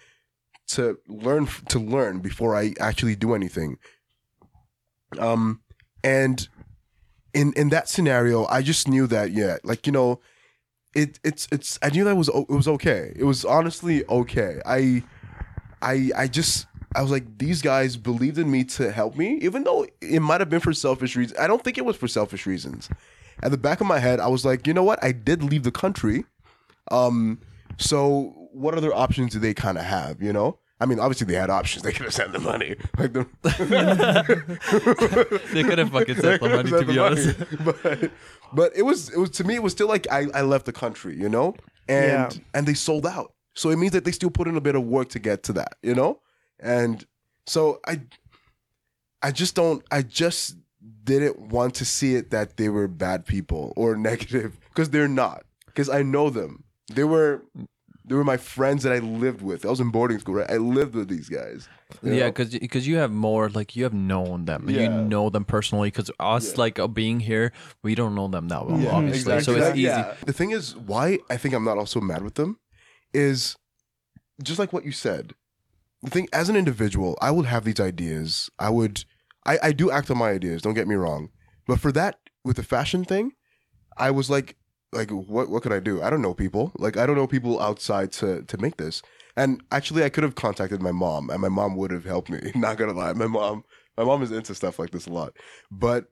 to 0.68 0.98
learn 1.08 1.48
to 1.68 1.78
learn 1.78 2.20
before 2.20 2.56
I 2.56 2.74
actually 2.80 3.16
do 3.16 3.34
anything. 3.34 3.78
Um, 5.18 5.60
and 6.02 6.48
in 7.32 7.52
in 7.54 7.68
that 7.70 7.88
scenario, 7.88 8.46
I 8.46 8.62
just 8.62 8.88
knew 8.88 9.06
that 9.08 9.32
yeah, 9.32 9.58
like 9.62 9.86
you 9.86 9.92
know, 9.92 10.20
it 10.94 11.18
it's 11.22 11.46
it's 11.52 11.78
I 11.82 11.90
knew 11.90 12.04
that 12.04 12.16
was 12.16 12.28
it 12.28 12.48
was 12.48 12.68
okay. 12.68 13.12
It 13.16 13.24
was 13.24 13.44
honestly 13.44 14.04
okay. 14.06 14.60
I 14.64 15.02
I 15.84 16.10
I 16.16 16.26
just 16.28 16.66
I 16.96 17.02
was 17.02 17.10
like 17.10 17.38
these 17.38 17.62
guys 17.62 17.96
believed 17.96 18.38
in 18.38 18.50
me 18.50 18.64
to 18.76 18.90
help 18.92 19.16
me, 19.16 19.38
even 19.42 19.64
though 19.64 19.86
it 20.00 20.20
might 20.20 20.40
have 20.40 20.50
been 20.50 20.60
for 20.60 20.72
selfish 20.72 21.16
reasons. 21.16 21.38
I 21.38 21.46
don't 21.46 21.62
think 21.62 21.78
it 21.78 21.84
was 21.84 21.96
for 21.96 22.08
selfish 22.08 22.46
reasons. 22.46 22.88
at 23.42 23.50
the 23.50 23.58
back 23.58 23.80
of 23.80 23.86
my 23.86 23.98
head, 23.98 24.20
I 24.20 24.28
was 24.28 24.44
like, 24.44 24.66
you 24.66 24.74
know 24.74 24.84
what? 24.84 25.02
I 25.04 25.12
did 25.12 25.42
leave 25.42 25.64
the 25.64 25.72
country. 25.72 26.24
Um, 26.90 27.40
so 27.78 28.48
what 28.52 28.74
other 28.74 28.94
options 28.94 29.32
do 29.32 29.38
they 29.40 29.54
kind 29.54 29.76
of 29.78 29.84
have? 29.84 30.22
You 30.22 30.32
know, 30.32 30.58
I 30.80 30.86
mean, 30.86 31.00
obviously 31.00 31.26
they 31.26 31.34
had 31.34 31.50
options. 31.50 31.82
They 31.84 31.92
could 31.92 32.04
have 32.04 32.14
sent 32.14 32.32
the 32.32 32.38
money, 32.38 32.76
like 32.98 33.12
the, 33.12 33.26
They 35.52 35.62
could 35.62 35.78
have 35.78 35.90
fucking 35.90 36.16
sent 36.16 36.42
the 36.42 36.48
money, 36.48 36.70
to 36.70 36.76
Sent 36.76 36.86
be 36.86 36.94
the 36.94 37.04
honest. 37.04 37.36
But 37.64 38.10
but 38.52 38.76
it 38.76 38.82
was 38.82 39.10
it 39.10 39.18
was 39.18 39.30
to 39.30 39.44
me 39.44 39.54
it 39.56 39.62
was 39.62 39.72
still 39.72 39.88
like 39.88 40.06
I, 40.10 40.26
I 40.32 40.42
left 40.42 40.66
the 40.66 40.72
country, 40.72 41.16
you 41.18 41.28
know? 41.28 41.54
And 41.88 42.32
Yeah. 42.32 42.40
and 42.54 42.66
they 42.66 42.74
sold 42.74 43.06
out. 43.06 43.32
So 43.54 43.70
it 43.70 43.76
means 43.76 43.92
that 43.92 44.04
they 44.04 44.12
still 44.12 44.30
put 44.30 44.48
in 44.48 44.56
a 44.56 44.60
bit 44.60 44.74
of 44.74 44.84
work 44.84 45.08
to 45.10 45.18
get 45.18 45.42
to 45.44 45.52
that, 45.54 45.76
you 45.82 45.94
know? 45.94 46.20
And 46.60 47.04
so 47.46 47.80
I 47.86 48.00
I 49.22 49.30
just 49.30 49.54
don't 49.54 49.84
I 49.90 50.02
just 50.02 50.56
didn't 51.04 51.38
want 51.38 51.74
to 51.76 51.84
see 51.84 52.14
it 52.14 52.30
that 52.30 52.56
they 52.56 52.68
were 52.68 52.88
bad 52.88 53.26
people 53.26 53.72
or 53.76 53.96
negative 54.10 54.58
because 54.68 54.90
they're 54.90 55.08
not. 55.08 55.44
Because 55.66 55.88
I 55.88 56.02
know 56.02 56.30
them. 56.30 56.64
They 56.92 57.04
were 57.04 57.42
they 58.06 58.14
were 58.14 58.24
my 58.24 58.36
friends 58.36 58.82
that 58.82 58.92
I 58.92 58.98
lived 58.98 59.40
with. 59.40 59.64
I 59.64 59.70
was 59.70 59.80
in 59.80 59.90
boarding 59.90 60.18
school, 60.18 60.34
right? 60.34 60.50
I 60.50 60.58
lived 60.58 60.94
with 60.94 61.08
these 61.08 61.28
guys. 61.28 61.68
Yeah, 62.02 62.26
know? 62.26 62.32
because 62.32 62.86
you 62.86 62.96
have 62.96 63.10
more 63.10 63.48
like 63.48 63.76
you 63.76 63.84
have 63.84 63.94
known 63.94 64.44
them, 64.44 64.68
yeah. 64.68 64.82
you 64.82 64.88
know 64.90 65.30
them 65.30 65.44
personally. 65.44 65.88
Because 65.88 66.10
us 66.20 66.50
Yeah. 66.52 66.58
like 66.58 66.78
uh, 66.78 66.86
being 66.86 67.20
here, 67.20 67.52
we 67.82 67.94
don't 67.94 68.14
know 68.14 68.28
them 68.28 68.48
that 68.48 68.66
well, 68.66 68.78
Yeah, 68.78 68.90
obviously. 68.90 69.40
So 69.40 69.54
it's 69.54 69.70
easy. 69.70 69.82
yeah. 69.82 70.14
The 70.26 70.32
thing 70.34 70.50
is, 70.50 70.76
why 70.76 71.20
I 71.30 71.38
think 71.38 71.54
I'm 71.54 71.64
not 71.64 71.78
also 71.78 72.00
mad 72.00 72.22
with 72.22 72.34
them 72.34 72.58
is 73.14 73.56
just 74.42 74.58
like 74.58 74.72
what 74.72 74.84
you 74.84 74.92
said. 74.92 75.34
The 76.02 76.10
thing, 76.10 76.28
as 76.32 76.48
an 76.48 76.56
individual, 76.56 77.16
I 77.22 77.30
would 77.30 77.46
have 77.46 77.64
these 77.64 77.80
ideas. 77.80 78.50
I 78.58 78.68
would, 78.68 79.04
I, 79.46 79.58
I 79.62 79.72
do 79.72 79.90
act 79.90 80.10
on 80.10 80.18
my 80.18 80.30
ideas. 80.30 80.60
Don't 80.60 80.74
get 80.74 80.88
me 80.88 80.96
wrong, 80.96 81.30
but 81.66 81.80
for 81.80 81.92
that, 81.92 82.18
with 82.44 82.56
the 82.56 82.62
fashion 82.62 83.04
thing, 83.04 83.32
I 83.96 84.10
was 84.10 84.28
like, 84.28 84.56
like, 84.92 85.10
what, 85.10 85.48
what 85.48 85.62
could 85.62 85.72
I 85.72 85.80
do? 85.80 86.02
I 86.02 86.10
don't 86.10 86.22
know 86.22 86.34
people. 86.34 86.72
Like, 86.76 86.96
I 86.96 87.06
don't 87.06 87.16
know 87.16 87.26
people 87.26 87.60
outside 87.60 88.12
to 88.12 88.42
to 88.42 88.58
make 88.58 88.76
this. 88.76 89.02
And 89.36 89.62
actually, 89.72 90.04
I 90.04 90.08
could 90.08 90.22
have 90.24 90.36
contacted 90.36 90.80
my 90.82 90.92
mom, 90.92 91.30
and 91.30 91.40
my 91.40 91.48
mom 91.48 91.76
would 91.76 91.90
have 91.90 92.04
helped 92.04 92.30
me. 92.30 92.52
Not 92.54 92.76
gonna 92.76 92.92
lie, 92.92 93.12
my 93.14 93.26
mom, 93.26 93.64
my 93.96 94.04
mom 94.04 94.22
is 94.22 94.30
into 94.30 94.54
stuff 94.54 94.78
like 94.78 94.90
this 94.90 95.06
a 95.06 95.12
lot. 95.12 95.32
But 95.70 96.06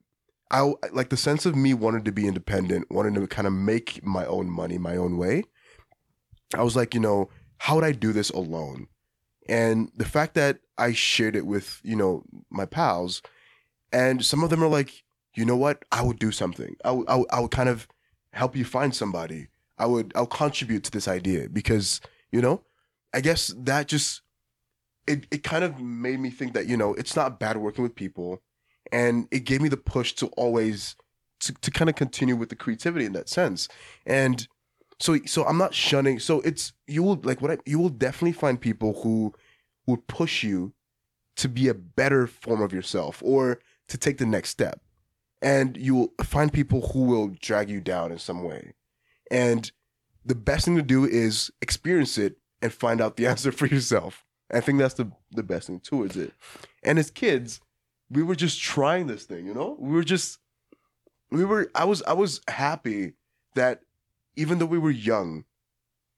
I 0.51 0.73
like 0.93 1.09
the 1.09 1.17
sense 1.17 1.47
of 1.47 1.57
me 1.57 1.75
wanting 1.75 2.05
to 2.05 2.13
be 2.13 2.27
independent, 2.27 2.91
wanting 2.91 3.15
to 3.15 3.27
kind 3.27 3.47
of 3.47 3.53
make 3.53 4.05
my 4.05 4.27
own 4.27 4.51
money 4.51 4.79
my 4.79 4.97
own 4.97 5.17
way. 5.17 5.45
I 6.55 6.63
was 6.63 6.77
like, 6.77 6.95
you 6.95 7.01
know, 7.01 7.31
how 7.59 7.77
would 7.77 7.85
I 7.85 7.93
do 7.93 8.13
this 8.13 8.31
alone? 8.31 8.89
And 9.49 9.91
the 9.97 10.05
fact 10.05 10.35
that 10.35 10.61
I 10.79 10.93
shared 10.93 11.37
it 11.37 11.47
with, 11.47 11.81
you 11.83 11.97
know, 11.97 12.25
my 12.51 12.67
pals, 12.67 13.23
and 13.93 14.25
some 14.25 14.43
of 14.43 14.51
them 14.51 14.63
are 14.63 14.69
like, 14.69 15.05
you 15.35 15.45
know 15.45 15.57
what? 15.57 15.85
I 15.91 16.03
would 16.03 16.19
do 16.19 16.33
something. 16.33 16.77
I 16.85 16.93
would, 16.93 17.09
I 17.09 17.17
would, 17.17 17.27
would 17.33 17.51
kind 17.51 17.69
of 17.69 17.89
help 18.33 18.57
you 18.57 18.65
find 18.65 18.95
somebody. 18.95 19.49
I 19.79 19.87
would, 19.87 20.13
I'll 20.15 20.27
contribute 20.27 20.85
to 20.85 20.91
this 20.91 21.09
idea 21.09 21.49
because, 21.49 22.01
you 22.31 22.41
know, 22.41 22.63
I 23.13 23.21
guess 23.21 23.55
that 23.59 23.89
just, 23.89 24.23
it, 25.07 25.27
it 25.31 25.43
kind 25.43 25.65
of 25.65 25.81
made 25.81 26.21
me 26.21 26.31
think 26.31 26.53
that, 26.55 26.67
you 26.67 26.77
know, 26.77 26.95
it's 26.95 27.17
not 27.17 27.41
bad 27.41 27.57
working 27.57 27.83
with 27.83 27.95
people 27.95 28.43
and 28.91 29.27
it 29.31 29.41
gave 29.41 29.61
me 29.61 29.69
the 29.69 29.77
push 29.77 30.13
to 30.15 30.27
always 30.29 30.97
to, 31.41 31.53
to 31.55 31.71
kind 31.71 31.91
of 31.91 31.97
continue 31.97 32.37
with 32.37 32.51
the 32.51 32.57
creativity 32.57 33.05
in 33.05 33.13
that 33.13 33.29
sense 33.29 33.69
and 34.07 34.47
so 35.03 35.19
so 35.27 35.45
i'm 35.45 35.59
not 35.59 35.75
shunning 35.75 36.19
so 36.19 36.41
it's 36.43 36.73
you 36.87 37.03
will 37.03 37.21
like 37.25 37.43
what 37.43 37.51
I, 37.51 37.59
you 37.67 37.79
will 37.79 37.89
definitely 37.89 38.33
find 38.33 38.61
people 38.61 39.03
who 39.03 39.35
would 39.87 40.07
push 40.07 40.43
you 40.43 40.73
to 41.37 41.49
be 41.49 41.69
a 41.69 41.75
better 41.75 42.27
form 42.27 42.63
of 42.63 42.73
yourself 42.73 43.23
or 43.25 43.61
to 43.89 43.99
take 43.99 44.19
the 44.19 44.27
next 44.27 44.51
step. 44.51 44.81
And 45.41 45.77
you 45.77 45.95
will 45.95 46.13
find 46.23 46.53
people 46.53 46.89
who 46.89 47.05
will 47.05 47.29
drag 47.41 47.69
you 47.69 47.81
down 47.81 48.13
in 48.13 48.19
some 48.19 48.45
way. 48.45 48.75
And 49.31 49.71
the 50.25 50.35
best 50.35 50.65
thing 50.65 50.77
to 50.77 50.83
do 50.83 51.05
is 51.05 51.51
experience 51.61 52.17
it 52.17 52.37
and 52.61 52.73
find 52.73 53.01
out 53.01 53.17
the 53.17 53.27
answer 53.33 53.51
for 53.51 53.67
yourself. 53.67 54.25
I 54.53 54.61
think 54.61 54.79
that's 54.79 54.95
the 54.95 55.11
the 55.31 55.43
best 55.43 55.67
thing 55.67 55.81
towards 55.81 56.17
it. 56.17 56.33
And 56.83 56.99
as 56.99 57.11
kids 57.11 57.61
we 58.11 58.23
were 58.23 58.35
just 58.35 58.61
trying 58.61 59.07
this 59.07 59.25
thing, 59.25 59.47
you 59.47 59.55
know? 59.55 59.75
We 59.81 59.93
were 59.93 60.05
just 60.05 60.39
we 61.31 61.45
were 61.45 61.71
I 61.75 61.85
was 61.85 62.03
I 62.03 62.13
was 62.13 62.43
happy 62.47 63.15
that 63.55 63.81
even 64.37 64.59
though 64.59 64.67
we 64.67 64.79
were 64.79 64.91
young, 64.91 65.45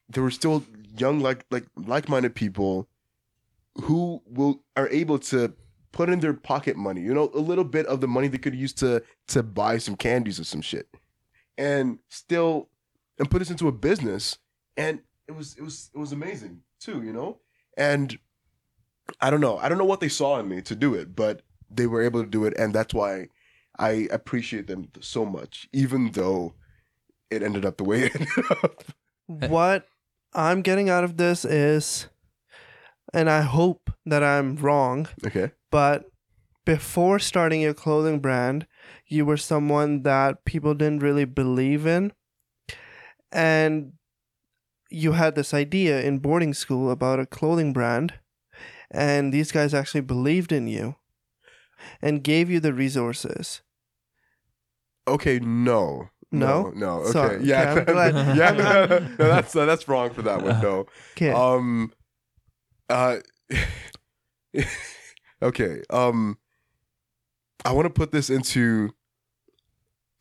there 0.08 0.22
were 0.22 0.30
still 0.30 0.64
young 0.96 1.20
like 1.20 1.44
like 1.50 1.66
like-minded 1.76 2.34
people 2.34 2.88
who 3.82 4.22
will 4.26 4.62
are 4.76 4.88
able 4.88 5.18
to 5.18 5.52
put 5.92 6.08
in 6.08 6.20
their 6.20 6.34
pocket 6.34 6.76
money, 6.76 7.00
you 7.00 7.14
know, 7.14 7.30
a 7.34 7.38
little 7.38 7.64
bit 7.64 7.86
of 7.86 8.00
the 8.00 8.08
money 8.08 8.28
they 8.28 8.38
could 8.38 8.54
use 8.54 8.72
to 8.74 9.02
to 9.28 9.42
buy 9.42 9.78
some 9.78 9.96
candies 9.96 10.40
or 10.40 10.44
some 10.44 10.60
shit. 10.60 10.88
And 11.56 11.98
still 12.08 12.68
and 13.18 13.30
put 13.30 13.38
this 13.38 13.50
into 13.50 13.68
a 13.68 13.72
business 13.72 14.38
and 14.76 15.00
it 15.28 15.32
was 15.32 15.54
it 15.56 15.62
was 15.62 15.90
it 15.94 15.98
was 15.98 16.12
amazing 16.12 16.62
too, 16.80 17.02
you 17.02 17.12
know? 17.12 17.38
And 17.76 18.18
I 19.20 19.30
don't 19.30 19.40
know. 19.40 19.58
I 19.58 19.68
don't 19.68 19.78
know 19.78 19.84
what 19.84 20.00
they 20.00 20.08
saw 20.08 20.38
in 20.38 20.48
me 20.48 20.62
to 20.62 20.74
do 20.74 20.94
it, 20.94 21.14
but 21.14 21.42
they 21.70 21.86
were 21.86 22.02
able 22.02 22.22
to 22.22 22.28
do 22.28 22.44
it, 22.44 22.54
and 22.58 22.74
that's 22.74 22.94
why 22.94 23.28
I 23.78 24.08
appreciate 24.10 24.66
them 24.66 24.88
so 25.00 25.24
much, 25.24 25.68
even 25.72 26.12
though 26.12 26.54
it 27.34 27.42
ended 27.42 27.64
up 27.64 27.76
the 27.76 27.84
way 27.84 28.04
it 28.04 28.14
ended 28.14 28.44
up. 28.62 28.84
what 29.26 29.86
I'm 30.32 30.62
getting 30.62 30.88
out 30.90 31.04
of 31.04 31.16
this 31.16 31.44
is, 31.44 32.08
and 33.12 33.28
I 33.30 33.42
hope 33.42 33.90
that 34.06 34.22
I'm 34.22 34.56
wrong, 34.56 35.08
Okay. 35.26 35.52
but 35.70 36.04
before 36.64 37.18
starting 37.18 37.60
your 37.60 37.74
clothing 37.74 38.20
brand, 38.20 38.66
you 39.06 39.26
were 39.26 39.36
someone 39.36 40.02
that 40.02 40.44
people 40.44 40.74
didn't 40.74 41.02
really 41.02 41.26
believe 41.26 41.86
in. 41.86 42.12
And 43.30 43.92
you 44.90 45.12
had 45.12 45.34
this 45.34 45.52
idea 45.52 46.00
in 46.00 46.20
boarding 46.20 46.54
school 46.54 46.90
about 46.90 47.20
a 47.20 47.26
clothing 47.26 47.72
brand, 47.72 48.14
and 48.90 49.32
these 49.32 49.52
guys 49.52 49.74
actually 49.74 50.02
believed 50.02 50.52
in 50.52 50.66
you 50.66 50.96
and 52.00 52.22
gave 52.24 52.48
you 52.48 52.60
the 52.60 52.72
resources. 52.72 53.60
Okay. 55.06 55.38
No. 55.40 56.08
No? 56.32 56.70
No. 56.74 57.00
Okay. 57.00 57.10
So- 57.12 57.38
yeah. 57.42 57.72
okay, 57.72 57.80
I'm 57.80 57.84
glad- 58.12 58.36
yeah. 58.36 58.50
No, 59.18 59.28
that's 59.28 59.52
that's 59.52 59.86
wrong 59.88 60.10
for 60.10 60.22
that 60.22 60.42
one. 60.42 60.60
No. 60.60 60.86
Okay. 61.16 61.30
Um. 61.30 61.92
Uh. 62.88 63.18
okay. 65.42 65.82
Um. 65.90 66.38
I 67.64 67.72
want 67.72 67.86
to 67.86 67.90
put 67.90 68.12
this 68.12 68.28
into 68.30 68.90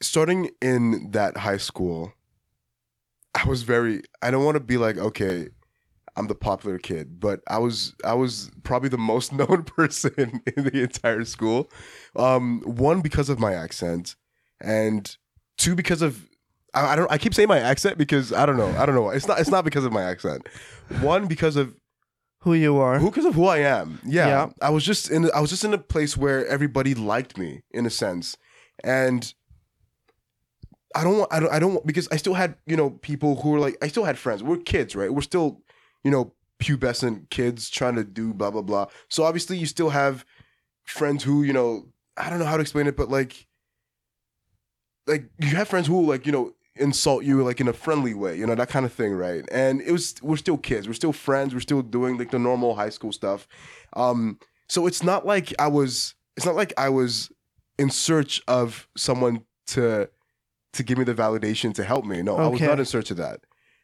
starting 0.02 0.50
in 0.62 1.12
that 1.12 1.38
high 1.38 1.58
school. 1.58 2.14
I 3.36 3.48
was 3.48 3.64
very. 3.64 4.04
I 4.22 4.32
don't 4.32 4.46
want 4.46 4.56
to 4.56 4.62
be 4.64 4.78
like 4.78 4.98
okay. 4.98 5.50
I'm 6.16 6.28
the 6.28 6.36
popular 6.36 6.78
kid, 6.78 7.20
but 7.20 7.40
I 7.48 7.58
was 7.58 7.96
I 8.06 8.14
was 8.14 8.52
probably 8.64 8.90
the 8.90 9.00
most 9.00 9.34
known 9.34 9.64
person 9.64 10.42
in 10.56 10.66
the 10.66 10.84
entire 10.84 11.26
school. 11.26 11.70
Um, 12.16 12.62
one 12.66 13.02
because 13.02 13.30
of 13.30 13.40
my 13.40 13.54
accent, 13.54 14.16
and 14.62 15.16
two 15.58 15.76
because 15.76 16.02
of 16.02 16.28
I, 16.74 16.94
I 16.94 16.96
don't 16.96 17.12
I 17.12 17.18
keep 17.18 17.34
saying 17.34 17.48
my 17.50 17.60
accent 17.60 17.98
because 17.98 18.34
I 18.34 18.46
don't 18.46 18.58
know 18.58 18.70
I 18.78 18.86
don't 18.86 18.96
know 18.96 19.10
it's 19.10 19.28
not 19.28 19.40
it's 19.40 19.50
not 19.52 19.64
because 19.66 19.86
of 19.86 19.92
my 19.92 20.04
accent. 20.04 20.48
One 21.02 21.28
because 21.28 21.56
of 21.56 21.76
Who 22.42 22.54
you 22.54 22.78
are. 22.78 23.00
who 23.00 23.10
because 23.10 23.26
of 23.26 23.36
who 23.36 23.46
I 23.46 23.60
am. 23.60 24.00
Yeah, 24.06 24.28
Yeah. 24.28 24.50
I 24.62 24.70
was 24.70 24.84
just 24.84 25.10
in 25.12 25.30
I 25.34 25.40
was 25.40 25.50
just 25.50 25.64
in 25.64 25.74
a 25.74 25.78
place 25.78 26.18
where 26.18 26.46
everybody 26.48 26.94
liked 26.96 27.38
me 27.38 27.62
in 27.72 27.86
a 27.86 27.90
sense, 27.90 28.36
and 28.84 29.34
I 30.96 31.04
don't 31.04 31.18
want 31.20 31.34
I 31.34 31.40
don't 31.40 31.52
I 31.52 31.60
don't 31.60 31.74
want, 31.76 31.88
because 31.88 32.08
I 32.12 32.18
still 32.18 32.34
had 32.36 32.56
you 32.66 32.76
know 32.76 32.90
people 32.92 33.42
who 33.42 33.52
were 33.52 33.60
like 33.60 33.78
I 33.82 33.88
still 33.88 34.04
had 34.04 34.18
friends. 34.18 34.44
We're 34.44 34.58
kids, 34.58 34.96
right? 34.96 35.14
We're 35.14 35.22
still 35.22 35.62
you 36.04 36.12
know 36.12 36.34
pubescent 36.60 37.30
kids 37.30 37.70
trying 37.70 37.96
to 37.96 38.04
do 38.04 38.34
blah 38.34 38.52
blah 38.52 38.62
blah. 38.62 38.88
So 39.10 39.24
obviously 39.24 39.58
you 39.58 39.66
still 39.66 39.90
have 39.90 40.26
friends 40.84 41.24
who 41.24 41.44
you 41.44 41.54
know 41.54 41.88
I 42.18 42.30
don't 42.30 42.40
know 42.40 42.46
how 42.46 42.58
to 42.58 42.62
explain 42.62 42.88
it, 42.88 42.96
but 42.98 43.10
like 43.10 43.48
like 45.08 45.26
you 45.40 45.56
have 45.56 45.68
friends 45.68 45.88
who 45.88 46.06
like 46.06 46.26
you 46.26 46.32
know 46.32 46.54
insult 46.76 47.24
you 47.24 47.44
like 47.44 47.62
in 47.62 47.68
a 47.68 47.74
friendly 47.74 48.14
way, 48.14 48.38
you 48.38 48.46
know 48.46 48.56
that 48.56 48.70
kind 48.70 48.86
of 48.86 48.94
thing, 48.94 49.14
right? 49.14 49.44
And 49.52 49.82
it 49.82 49.92
was 49.92 50.16
we're 50.22 50.38
still 50.38 50.58
kids, 50.58 50.88
we're 50.88 50.94
still 50.94 51.14
friends, 51.14 51.54
we're 51.54 51.60
still 51.60 51.82
doing 51.82 52.18
like 52.18 52.32
the 52.32 52.40
normal 52.40 52.76
high 52.76 52.90
school 52.90 53.12
stuff. 53.12 53.48
Um, 53.94 54.40
so 54.68 54.88
it's 54.88 55.04
not 55.04 55.26
like 55.26 55.54
I 55.60 55.68
was 55.68 56.16
it's 56.36 56.46
not 56.46 56.56
like 56.56 56.74
I 56.78 56.90
was 56.90 57.32
in 57.78 57.90
search 57.90 58.42
of 58.48 58.88
someone 58.98 59.44
to 59.68 60.10
to 60.74 60.84
give 60.84 60.98
me 60.98 61.04
the 61.04 61.14
validation 61.14 61.74
to 61.76 61.84
help 61.84 62.06
me. 62.06 62.22
No, 62.22 62.36
I 62.38 62.48
was 62.48 62.62
not 62.62 62.80
in 62.80 62.86
search 62.86 63.12
of 63.12 63.18
that. 63.18 63.42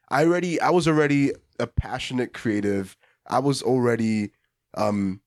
I 0.09 0.25
already 0.25 0.59
I 0.59 0.71
was 0.71 0.87
already 0.87 1.33
a 1.59 1.67
passionate 1.67 2.33
creative. 2.33 2.97
I 3.27 3.39
was 3.39 3.61
already 3.61 4.31
um 4.75 5.21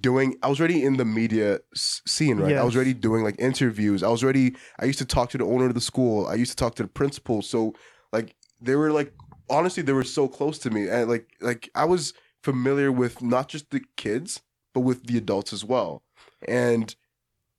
doing 0.00 0.36
I 0.42 0.48
was 0.48 0.58
already 0.58 0.82
in 0.84 0.96
the 0.96 1.04
media 1.04 1.60
scene, 1.74 2.38
right? 2.38 2.56
I 2.62 2.64
was 2.64 2.74
already 2.76 2.94
doing 2.94 3.22
like 3.24 3.36
interviews. 3.38 4.02
I 4.02 4.08
was 4.08 4.22
already 4.24 4.56
I 4.78 4.84
used 4.84 4.98
to 4.98 5.04
talk 5.04 5.30
to 5.30 5.38
the 5.38 5.44
owner 5.44 5.66
of 5.66 5.74
the 5.74 5.80
school. 5.80 6.26
I 6.26 6.34
used 6.34 6.50
to 6.50 6.56
talk 6.56 6.74
to 6.76 6.82
the 6.82 6.88
principal. 6.88 7.42
So 7.42 7.74
like 8.12 8.34
they 8.60 8.74
were 8.74 8.92
like 8.92 9.12
honestly 9.48 9.82
they 9.82 9.92
were 9.92 10.04
so 10.04 10.26
close 10.28 10.58
to 10.60 10.70
me 10.70 10.88
and 10.88 11.08
like 11.08 11.28
like 11.40 11.70
I 11.74 11.84
was 11.84 12.14
familiar 12.42 12.90
with 12.90 13.22
not 13.22 13.48
just 13.48 13.70
the 13.70 13.82
kids 13.96 14.40
but 14.74 14.80
with 14.80 15.06
the 15.06 15.16
adults 15.18 15.52
as 15.52 15.64
well. 15.64 16.02
And 16.46 16.94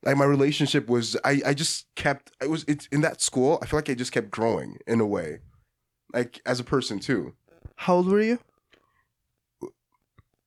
Like 0.04 0.18
my 0.18 0.26
relationship 0.26 0.88
was, 0.88 1.18
I, 1.26 1.42
I 1.46 1.54
just 1.54 1.88
kept, 1.96 2.32
I 2.42 2.46
was, 2.48 2.64
it's 2.68 2.88
in 2.92 3.02
that 3.02 3.20
school. 3.22 3.58
I 3.62 3.66
feel 3.66 3.78
like 3.80 3.90
I 3.90 3.96
just 3.96 4.12
kept 4.12 4.30
growing 4.30 4.78
in 4.86 5.02
a 5.02 5.06
way, 5.06 5.40
like 6.14 6.40
as 6.46 6.60
a 6.60 6.64
person 6.64 7.00
too. 7.00 7.34
How 7.76 7.96
old 7.96 8.08
were 8.08 8.22
you? 8.22 8.40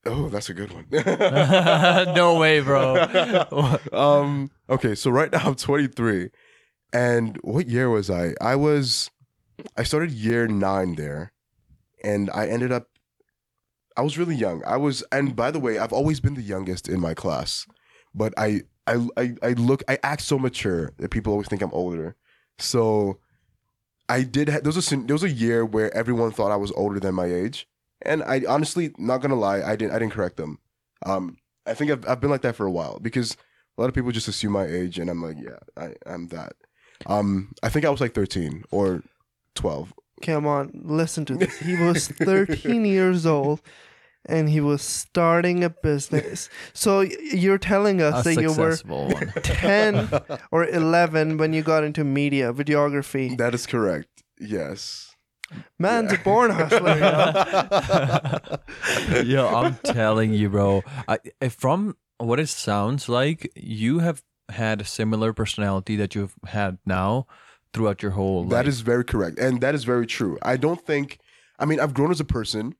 Oh, 0.05 0.29
that's 0.29 0.49
a 0.49 0.53
good 0.53 0.73
one. 0.73 0.85
no 2.15 2.37
way, 2.39 2.59
bro. 2.59 3.77
um. 3.93 4.49
Okay, 4.69 4.95
so 4.95 5.11
right 5.11 5.31
now 5.31 5.41
I'm 5.45 5.55
23, 5.55 6.29
and 6.93 7.37
what 7.43 7.67
year 7.67 7.89
was 7.89 8.09
I? 8.09 8.33
I 8.41 8.55
was, 8.55 9.11
I 9.77 9.83
started 9.83 10.11
year 10.11 10.47
nine 10.47 10.95
there, 10.95 11.33
and 12.03 12.29
I 12.33 12.47
ended 12.47 12.71
up. 12.71 12.87
I 13.95 14.01
was 14.01 14.17
really 14.17 14.35
young. 14.35 14.63
I 14.65 14.77
was, 14.77 15.03
and 15.11 15.35
by 15.35 15.51
the 15.51 15.59
way, 15.59 15.77
I've 15.77 15.93
always 15.93 16.19
been 16.19 16.33
the 16.33 16.41
youngest 16.41 16.87
in 16.87 16.99
my 16.99 17.13
class, 17.13 17.67
but 18.15 18.33
I, 18.37 18.61
I, 18.87 19.05
I, 19.17 19.35
I 19.43 19.49
look, 19.53 19.83
I 19.87 19.99
act 20.01 20.21
so 20.21 20.39
mature 20.39 20.93
that 20.97 21.11
people 21.11 21.31
always 21.33 21.47
think 21.49 21.61
I'm 21.61 21.73
older. 21.73 22.15
So, 22.57 23.19
I 24.09 24.23
did. 24.23 24.49
Ha- 24.49 24.59
there 24.63 24.71
was 24.73 24.91
a 24.91 24.95
there 24.97 25.13
was 25.13 25.23
a 25.23 25.29
year 25.29 25.65
where 25.65 25.93
everyone 25.95 26.31
thought 26.31 26.51
I 26.51 26.55
was 26.55 26.71
older 26.71 26.99
than 26.99 27.13
my 27.13 27.25
age, 27.25 27.67
and 28.05 28.23
I 28.23 28.41
honestly, 28.47 28.91
not 28.97 29.19
gonna 29.21 29.35
lie, 29.35 29.61
I 29.61 29.75
didn't, 29.75 29.93
I 29.93 29.99
didn't 29.99 30.13
correct 30.13 30.37
them. 30.37 30.59
Um, 31.05 31.37
I 31.65 31.73
think 31.73 31.91
I've, 31.91 32.07
I've 32.07 32.21
been 32.21 32.29
like 32.29 32.41
that 32.41 32.55
for 32.55 32.65
a 32.65 32.71
while 32.71 32.99
because 32.99 33.37
a 33.77 33.81
lot 33.81 33.87
of 33.87 33.95
people 33.95 34.11
just 34.11 34.27
assume 34.27 34.53
my 34.53 34.65
age, 34.65 34.99
and 34.99 35.09
I'm 35.09 35.21
like, 35.21 35.37
yeah, 35.39 35.59
I, 35.77 35.93
I'm 36.05 36.27
that. 36.29 36.53
Um, 37.05 37.53
I 37.63 37.69
think 37.69 37.85
I 37.85 37.89
was 37.89 38.01
like 38.01 38.13
13 38.13 38.65
or 38.71 39.03
12. 39.55 39.93
Come 40.21 40.45
on, 40.45 40.71
listen 40.83 41.25
to 41.25 41.35
this. 41.35 41.57
He 41.57 41.75
was 41.75 42.07
13 42.07 42.85
years 42.85 43.25
old 43.25 43.61
and 44.25 44.49
he 44.49 44.61
was 44.61 44.81
starting 44.81 45.63
a 45.63 45.69
business. 45.69 46.49
So 46.73 47.01
you're 47.01 47.57
telling 47.57 48.01
us 48.01 48.25
A 48.25 48.35
that 48.35 48.41
you 48.41 48.53
were 48.53 48.77
one. 48.85 49.33
10 49.43 50.09
or 50.51 50.67
11 50.67 51.37
when 51.37 51.53
you 51.53 51.63
got 51.63 51.83
into 51.83 52.03
media, 52.03 52.53
videography. 52.53 53.37
That 53.37 53.55
is 53.55 53.65
correct. 53.65 54.09
Yes. 54.39 55.10
Man's 55.79 56.13
a 56.13 56.17
born 56.17 56.51
hustler. 56.51 56.95
you 56.95 57.01
know? 57.01 59.21
Yo, 59.23 59.47
I'm 59.47 59.75
telling 59.83 60.33
you, 60.33 60.49
bro. 60.49 60.83
I, 61.07 61.19
from 61.49 61.95
what 62.17 62.39
it 62.39 62.49
sounds 62.49 63.09
like, 63.09 63.51
you 63.55 63.99
have 63.99 64.21
had 64.49 64.81
a 64.81 64.85
similar 64.85 65.33
personality 65.33 65.95
that 65.95 66.15
you've 66.15 66.35
had 66.45 66.77
now 66.85 67.27
throughout 67.73 68.01
your 68.01 68.11
whole 68.11 68.43
life. 68.43 68.51
That 68.51 68.67
is 68.67 68.81
very 68.81 69.03
correct. 69.03 69.39
And 69.39 69.61
that 69.61 69.75
is 69.75 69.83
very 69.83 70.05
true. 70.05 70.37
I 70.41 70.57
don't 70.57 70.85
think, 70.85 71.19
I 71.57 71.65
mean, 71.65 71.79
I've 71.79 71.93
grown 71.93 72.11
as 72.11 72.19
a 72.19 72.25
person, 72.25 72.75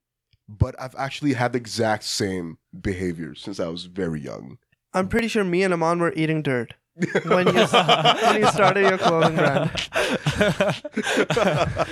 but 0.47 0.75
I've 0.79 0.95
actually 0.95 1.33
had 1.33 1.53
the 1.53 1.57
exact 1.57 2.03
same 2.03 2.57
behavior 2.79 3.35
since 3.35 3.59
I 3.59 3.67
was 3.67 3.85
very 3.85 4.19
young. 4.19 4.57
I'm 4.93 5.07
pretty 5.07 5.29
sure 5.29 5.43
me 5.43 5.63
and 5.63 5.73
Aman 5.73 5.99
were 5.99 6.13
eating 6.15 6.41
dirt 6.41 6.73
when 6.95 7.47
you, 7.47 7.65
when 7.65 8.41
you 8.41 8.47
started 8.47 8.89
your 8.89 8.97
clothing 8.97 9.35
brand. 9.35 9.71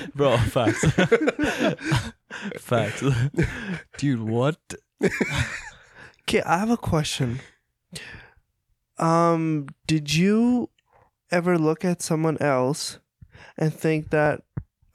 bro. 0.16 0.38
Facts. 0.38 0.86
facts, 2.60 3.04
dude. 3.98 4.22
What? 4.22 4.60
Okay, 6.24 6.42
I 6.42 6.58
have 6.60 6.70
a 6.70 6.78
question. 6.78 7.40
Um, 8.98 9.68
did 9.88 10.14
you 10.14 10.70
ever 11.32 11.58
look 11.58 11.86
at 11.86 12.02
someone 12.02 12.38
else 12.42 13.00
and 13.58 13.74
think 13.74 14.10
that, 14.10 14.42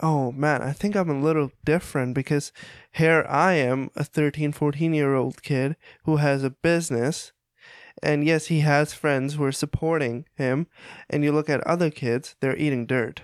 oh 0.00 0.32
man, 0.32 0.62
I 0.62 0.72
think 0.72 0.94
I'm 0.94 1.10
a 1.10 1.20
little 1.20 1.50
different 1.64 2.14
because 2.14 2.52
here 2.92 3.24
I 3.28 3.54
am, 3.54 3.90
a 3.96 4.04
13, 4.04 4.52
14 4.52 4.94
year 4.94 5.14
old 5.14 5.42
kid 5.42 5.76
who 6.04 6.16
has 6.16 6.44
a 6.44 6.50
business. 6.50 7.32
And 8.02 8.24
yes, 8.26 8.46
he 8.46 8.60
has 8.60 8.92
friends 8.92 9.34
who 9.34 9.44
are 9.44 9.52
supporting 9.52 10.26
him. 10.34 10.66
And 11.08 11.24
you 11.24 11.32
look 11.32 11.48
at 11.48 11.66
other 11.66 11.90
kids, 11.90 12.36
they're 12.40 12.56
eating 12.56 12.86
dirt. 12.86 13.22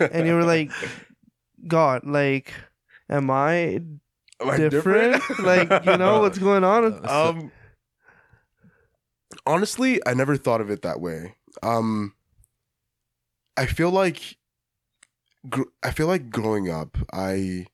And 0.00 0.26
you 0.26 0.34
were 0.34 0.44
like, 0.44 0.70
God, 1.66 2.04
like, 2.04 2.52
am 3.08 3.30
I 3.30 3.80
Am 4.40 4.50
I 4.50 4.56
different? 4.56 5.22
like, 5.40 5.70
you 5.86 5.96
know 5.96 6.20
what's 6.22 6.38
going 6.38 6.64
on? 6.64 7.06
um 7.08 7.52
honestly 9.46 10.00
i 10.06 10.14
never 10.14 10.36
thought 10.36 10.60
of 10.60 10.70
it 10.70 10.82
that 10.82 11.00
way 11.00 11.34
um 11.62 12.14
i 13.56 13.66
feel 13.66 13.90
like 13.90 14.36
gr- 15.48 15.62
i 15.82 15.90
feel 15.90 16.06
like 16.06 16.30
growing 16.30 16.70
up 16.70 16.96
i 17.12 17.66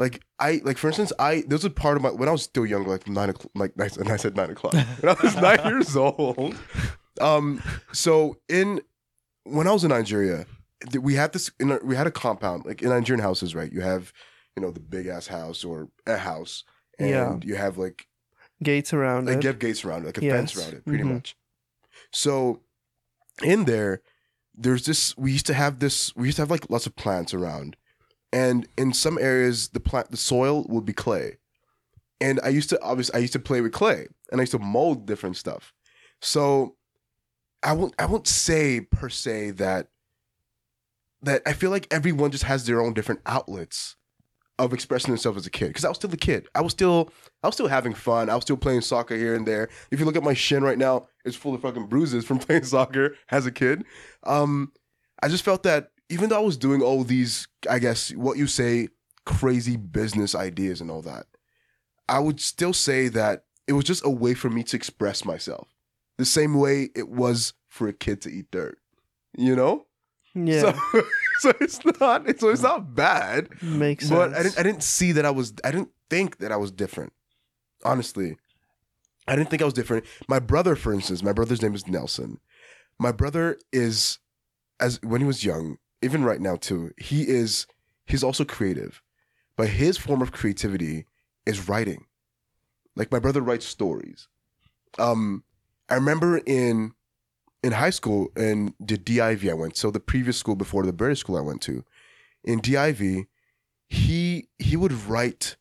like 0.00 0.20
i 0.40 0.60
like 0.64 0.78
for 0.78 0.88
instance 0.88 1.12
i 1.20 1.42
there 1.46 1.56
was 1.56 1.64
a 1.64 1.70
part 1.70 1.96
of 1.96 2.02
my 2.02 2.10
when 2.10 2.28
i 2.28 2.32
was 2.32 2.42
still 2.42 2.66
young 2.66 2.84
like 2.84 3.06
nine 3.08 3.28
o'clock 3.30 3.50
like 3.54 3.76
nice 3.76 3.96
and 3.96 4.08
i 4.10 4.16
said 4.16 4.34
nine 4.36 4.50
o'clock 4.50 4.72
when 5.00 5.14
i 5.14 5.22
was 5.22 5.36
nine 5.36 5.58
years 5.64 5.96
old 5.96 6.56
um 7.20 7.62
so 7.92 8.36
in 8.48 8.80
when 9.44 9.66
i 9.68 9.72
was 9.72 9.84
in 9.84 9.90
nigeria 9.90 10.46
we 11.00 11.14
had 11.14 11.32
this 11.32 11.50
in 11.60 11.70
our, 11.72 11.80
we 11.84 11.94
had 11.94 12.06
a 12.06 12.10
compound 12.10 12.64
like 12.64 12.82
in 12.82 12.88
nigerian 12.88 13.22
houses 13.22 13.54
right 13.54 13.72
you 13.72 13.80
have 13.82 14.12
you 14.56 14.62
know 14.62 14.70
the 14.70 14.80
big 14.80 15.06
ass 15.06 15.26
house 15.28 15.62
or 15.64 15.88
a 16.06 16.16
house 16.16 16.64
and 16.98 17.08
Yeah. 17.10 17.38
you 17.42 17.54
have 17.56 17.78
like 17.78 18.06
Gates 18.62 18.92
around 18.92 19.26
like 19.26 19.36
it. 19.36 19.42
get 19.42 19.58
gates 19.58 19.84
around 19.86 20.02
it, 20.02 20.06
like 20.06 20.18
a 20.18 20.24
Yes. 20.24 20.34
fence 20.34 20.56
around 20.58 20.72
it, 20.74 20.84
pretty 20.84 21.04
Mhm. 21.04 21.14
much. 21.14 21.34
So 22.12 22.60
in 23.42 23.64
there, 23.64 24.02
there's 24.54 24.84
this. 24.84 25.16
We 25.16 25.32
used 25.32 25.46
to 25.46 25.54
have 25.54 25.78
this. 25.78 26.14
We 26.14 26.26
used 26.28 26.36
to 26.36 26.42
have 26.42 26.50
like 26.50 26.68
lots 26.68 26.84
of 26.86 26.94
plants 26.94 27.32
around, 27.32 27.76
and 28.32 28.68
in 28.78 28.92
some 28.92 29.18
areas, 29.18 29.68
the 29.68 29.80
plant, 29.80 30.10
the 30.10 30.16
soil 30.16 30.64
would 30.68 30.84
be 30.84 30.92
clay. 30.92 31.38
And 32.20 32.38
I 32.44 32.48
used 32.48 32.70
to 32.70 32.80
obviously 32.82 33.16
I 33.16 33.18
used 33.18 33.32
to 33.32 33.38
play 33.38 33.60
with 33.60 33.72
clay, 33.72 34.06
and 34.30 34.40
I 34.40 34.42
used 34.42 34.52
to 34.52 34.58
mold 34.58 35.06
different 35.06 35.36
stuff. 35.36 35.72
So 36.20 36.76
I 37.62 37.72
won't 37.72 37.94
I 37.98 38.06
won't 38.06 38.28
say 38.28 38.80
per 38.80 39.08
se 39.08 39.52
that 39.52 39.88
that 41.22 41.42
I 41.46 41.52
feel 41.52 41.70
like 41.70 41.86
everyone 41.90 42.30
just 42.30 42.44
has 42.44 42.66
their 42.66 42.80
own 42.80 42.94
different 42.94 43.20
outlets 43.26 43.96
of 44.58 44.74
expressing 44.74 45.10
themselves 45.10 45.38
as 45.38 45.46
a 45.46 45.50
kid. 45.50 45.68
Because 45.68 45.84
I 45.86 45.88
was 45.88 45.96
still 45.96 46.12
a 46.12 46.16
kid. 46.18 46.46
I 46.54 46.60
was 46.60 46.72
still 46.72 47.10
I 47.42 47.48
was 47.48 47.54
still 47.54 47.68
having 47.68 47.94
fun. 47.94 48.28
I 48.28 48.34
was 48.34 48.44
still 48.44 48.56
playing 48.56 48.82
soccer 48.82 49.16
here 49.16 49.34
and 49.34 49.46
there. 49.46 49.68
If 49.90 49.98
you 49.98 50.06
look 50.06 50.16
at 50.16 50.22
my 50.22 50.34
shin 50.34 50.62
right 50.62 50.78
now, 50.78 51.08
it's 51.24 51.36
full 51.36 51.54
of 51.54 51.62
fucking 51.62 51.86
bruises 51.86 52.24
from 52.24 52.38
playing 52.40 52.64
soccer 52.64 53.16
as 53.30 53.46
a 53.46 53.50
kid. 53.50 53.84
Um, 54.24 54.72
I 55.22 55.28
just 55.28 55.44
felt 55.44 55.62
that 55.62 55.90
even 56.10 56.28
though 56.28 56.36
I 56.36 56.44
was 56.44 56.56
doing 56.56 56.82
all 56.82 57.04
these, 57.04 57.48
I 57.68 57.78
guess 57.78 58.10
what 58.12 58.36
you 58.36 58.46
say, 58.46 58.88
crazy 59.24 59.76
business 59.76 60.34
ideas 60.34 60.80
and 60.80 60.90
all 60.90 61.02
that, 61.02 61.26
I 62.08 62.18
would 62.18 62.40
still 62.40 62.72
say 62.72 63.08
that 63.08 63.44
it 63.66 63.72
was 63.74 63.84
just 63.84 64.04
a 64.04 64.10
way 64.10 64.34
for 64.34 64.50
me 64.50 64.64
to 64.64 64.76
express 64.76 65.24
myself. 65.24 65.68
The 66.18 66.24
same 66.24 66.54
way 66.54 66.90
it 66.96 67.08
was 67.08 67.54
for 67.68 67.86
a 67.86 67.92
kid 67.92 68.20
to 68.22 68.30
eat 68.30 68.50
dirt. 68.50 68.78
You 69.38 69.54
know? 69.54 69.86
yeah, 70.34 70.60
So, 70.60 71.02
so 71.38 71.52
it's 71.60 71.80
not 72.00 72.28
it's, 72.28 72.40
so 72.40 72.48
it's 72.48 72.62
not 72.62 72.94
bad. 72.94 73.48
makes 73.62 74.08
sense. 74.08 74.18
But 74.18 74.34
I 74.34 74.42
didn't 74.42 74.58
I 74.58 74.62
didn't 74.64 74.82
see 74.82 75.12
that 75.12 75.24
I 75.24 75.30
was 75.30 75.54
I 75.64 75.70
didn't 75.70 75.90
think 76.10 76.38
that 76.38 76.50
I 76.50 76.56
was 76.56 76.72
different. 76.72 77.12
Honestly. 77.84 78.36
I 79.28 79.36
didn't 79.36 79.48
think 79.50 79.62
I 79.62 79.64
was 79.64 79.74
different. 79.74 80.04
My 80.28 80.40
brother, 80.40 80.74
for 80.74 80.92
instance, 80.92 81.22
my 81.22 81.32
brother's 81.32 81.62
name 81.62 81.74
is 81.74 81.86
Nelson. 81.86 82.40
My 82.98 83.12
brother 83.12 83.58
is 83.72 84.18
as 84.80 85.00
when 85.02 85.20
he 85.20 85.26
was 85.26 85.44
young, 85.44 85.78
even 86.02 86.24
right 86.24 86.40
now 86.40 86.56
too, 86.56 86.92
he 86.98 87.28
is 87.28 87.66
he's 88.06 88.24
also 88.24 88.44
creative. 88.44 89.02
But 89.56 89.68
his 89.68 89.98
form 89.98 90.22
of 90.22 90.32
creativity 90.32 91.06
is 91.44 91.68
writing. 91.68 92.06
Like 92.96 93.12
my 93.12 93.18
brother 93.18 93.40
writes 93.40 93.66
stories. 93.66 94.28
Um 94.98 95.44
I 95.88 95.94
remember 95.94 96.38
in 96.38 96.92
in 97.62 97.72
high 97.72 97.90
school 97.90 98.28
in 98.36 98.74
the 98.80 98.96
DIV 98.96 99.50
I 99.50 99.54
went, 99.54 99.76
so 99.76 99.90
the 99.90 100.00
previous 100.00 100.38
school 100.38 100.56
before 100.56 100.84
the 100.84 100.92
British 100.92 101.20
school 101.20 101.36
I 101.36 101.42
went 101.42 101.60
to, 101.62 101.84
in 102.44 102.60
DIV, 102.60 103.26
he 103.88 104.48
he 104.58 104.76
would 104.76 104.92
write 104.92 105.56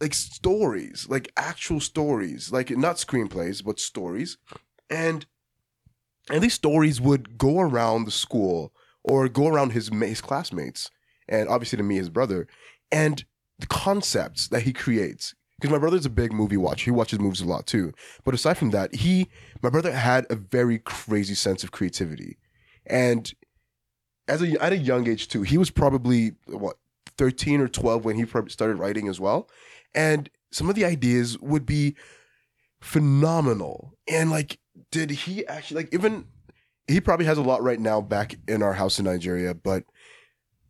like 0.00 0.14
stories, 0.14 1.06
like 1.08 1.32
actual 1.36 1.80
stories, 1.80 2.52
like 2.52 2.70
not 2.70 2.96
screenplays, 2.96 3.64
but 3.64 3.80
stories, 3.80 4.38
and 4.90 5.26
and 6.30 6.42
these 6.42 6.54
stories 6.54 7.00
would 7.00 7.38
go 7.38 7.60
around 7.60 8.04
the 8.04 8.10
school 8.10 8.72
or 9.04 9.28
go 9.28 9.46
around 9.46 9.72
his 9.72 9.88
his 9.88 10.20
classmates, 10.20 10.90
and 11.28 11.48
obviously 11.48 11.76
to 11.76 11.82
me 11.82 11.96
his 11.96 12.10
brother, 12.10 12.46
and 12.90 13.24
the 13.58 13.66
concepts 13.66 14.48
that 14.48 14.62
he 14.62 14.72
creates. 14.72 15.34
Because 15.60 15.72
my 15.72 15.78
brother's 15.78 16.06
a 16.06 16.10
big 16.10 16.32
movie 16.32 16.56
watcher. 16.56 16.84
He 16.84 16.90
watches 16.92 17.18
movies 17.18 17.40
a 17.40 17.44
lot 17.44 17.66
too. 17.66 17.92
But 18.24 18.32
aside 18.32 18.58
from 18.58 18.70
that, 18.70 18.94
he 18.94 19.28
my 19.60 19.70
brother 19.70 19.90
had 19.90 20.24
a 20.30 20.36
very 20.36 20.78
crazy 20.78 21.34
sense 21.34 21.64
of 21.64 21.72
creativity, 21.72 22.38
and 22.86 23.32
as 24.28 24.40
a 24.40 24.62
at 24.62 24.72
a 24.72 24.76
young 24.76 25.08
age 25.08 25.26
too, 25.26 25.42
he 25.42 25.58
was 25.58 25.70
probably 25.70 26.32
what 26.46 26.76
thirteen 27.16 27.60
or 27.60 27.66
twelve 27.66 28.04
when 28.04 28.16
he 28.16 28.24
started 28.26 28.76
writing 28.76 29.08
as 29.08 29.18
well, 29.18 29.48
and 29.94 30.30
some 30.52 30.68
of 30.68 30.76
the 30.76 30.84
ideas 30.84 31.38
would 31.40 31.66
be 31.66 31.96
phenomenal. 32.80 33.94
And 34.06 34.30
like, 34.30 34.58
did 34.90 35.10
he 35.10 35.46
actually 35.46 35.82
like 35.82 35.94
even? 35.94 36.26
He 36.86 37.00
probably 37.00 37.26
has 37.26 37.38
a 37.38 37.42
lot 37.42 37.62
right 37.62 37.80
now 37.80 38.00
back 38.00 38.34
in 38.46 38.62
our 38.62 38.72
house 38.72 38.98
in 38.98 39.04
Nigeria, 39.04 39.54
but 39.54 39.84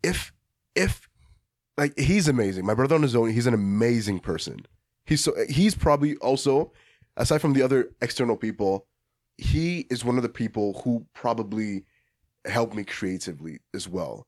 if 0.03 0.33
if 0.75 1.09
like 1.77 1.97
he's 1.99 2.29
amazing, 2.29 2.67
my 2.67 2.75
brother 2.75 2.97
on 2.97 3.03
his 3.03 3.15
own, 3.15 3.31
he's 3.31 3.47
an 3.47 3.55
amazing 3.55 4.21
person. 4.21 4.67
He's 5.07 5.23
so 5.23 5.33
he's 5.49 5.75
probably 5.75 6.17
also 6.17 6.73
aside 7.19 7.41
from 7.41 7.53
the 7.53 7.63
other 7.63 7.91
external 8.01 8.37
people, 8.37 8.87
he 9.37 9.87
is 9.91 10.05
one 10.05 10.17
of 10.17 10.23
the 10.23 10.29
people 10.29 10.81
who 10.85 11.07
probably 11.15 11.85
helped 12.47 12.75
me 12.75 12.85
creatively 12.85 13.59
as 13.75 13.89
well. 13.89 14.27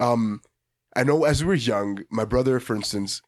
Um, 0.00 0.40
I 0.96 1.04
know 1.04 1.24
as 1.24 1.42
we 1.42 1.48
were 1.48 1.54
young, 1.54 2.04
my 2.10 2.24
brother, 2.24 2.58
for 2.58 2.74
instance, 2.74 3.20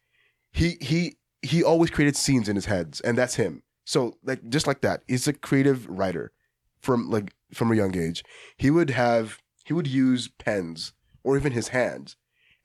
he 0.53 0.77
he 0.81 1.17
he 1.43 1.63
always 1.63 1.91
created 1.91 2.17
scenes 2.17 2.49
in 2.49 2.57
his 2.57 2.67
heads, 2.67 3.01
and 3.01 3.19
that's 3.19 3.35
him. 3.35 3.63
So 3.85 4.17
like 4.25 4.49
just 4.49 4.67
like 4.67 4.81
that, 4.83 5.03
he's 5.09 5.29
a 5.29 5.33
creative 5.33 5.89
writer 5.89 6.33
from 6.81 7.11
like 7.11 7.35
from 7.53 7.71
a 7.73 7.77
young 7.77 7.97
age. 7.97 8.25
He 8.57 8.71
would 8.71 8.91
have 8.91 9.39
he 9.65 9.73
would 9.73 9.87
use 9.87 10.29
pens 10.29 10.93
or 11.23 11.37
even 11.37 11.53
his 11.53 11.69
hands 11.69 12.17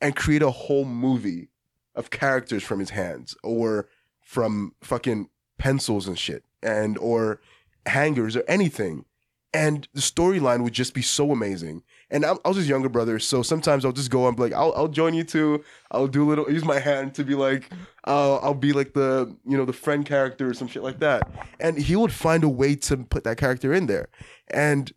and 0.01 0.15
create 0.15 0.41
a 0.41 0.51
whole 0.51 0.85
movie 0.85 1.49
of 1.95 2.09
characters 2.09 2.63
from 2.63 2.79
his 2.79 2.91
hands 2.91 3.35
or 3.43 3.89
from 4.21 4.73
fucking 4.81 5.29
pencils 5.57 6.07
and 6.07 6.19
shit 6.19 6.43
and 6.61 6.97
or 6.97 7.41
hangers 7.85 8.35
or 8.35 8.43
anything 8.47 9.05
and 9.53 9.87
the 9.93 10.01
storyline 10.01 10.63
would 10.63 10.73
just 10.73 10.93
be 10.93 11.01
so 11.01 11.31
amazing 11.31 11.81
and 12.09 12.25
I'm, 12.25 12.37
I 12.45 12.47
was 12.47 12.57
his 12.57 12.69
younger 12.69 12.89
brother 12.89 13.19
so 13.19 13.41
sometimes 13.41 13.83
I'll 13.83 13.91
just 13.91 14.09
go 14.09 14.27
and 14.27 14.35
be 14.35 14.43
like 14.43 14.53
I'll, 14.53 14.73
I'll 14.75 14.87
join 14.87 15.13
you 15.13 15.23
too. 15.23 15.63
I'll 15.91 16.07
do 16.07 16.23
a 16.23 16.27
little 16.27 16.51
use 16.51 16.63
my 16.63 16.79
hand 16.79 17.13
to 17.15 17.23
be 17.23 17.35
like 17.35 17.69
uh, 18.05 18.37
I'll 18.37 18.53
be 18.53 18.73
like 18.73 18.93
the 18.93 19.35
you 19.45 19.57
know 19.57 19.65
the 19.65 19.73
friend 19.73 20.05
character 20.05 20.49
or 20.49 20.53
some 20.53 20.67
shit 20.67 20.83
like 20.83 20.99
that. 20.99 21.29
And 21.59 21.77
he 21.77 21.95
would 21.95 22.11
find 22.11 22.43
a 22.43 22.49
way 22.49 22.75
to 22.75 22.97
put 22.97 23.23
that 23.25 23.37
character 23.37 23.73
in 23.73 23.87
there. 23.87 24.09
And 24.49 24.91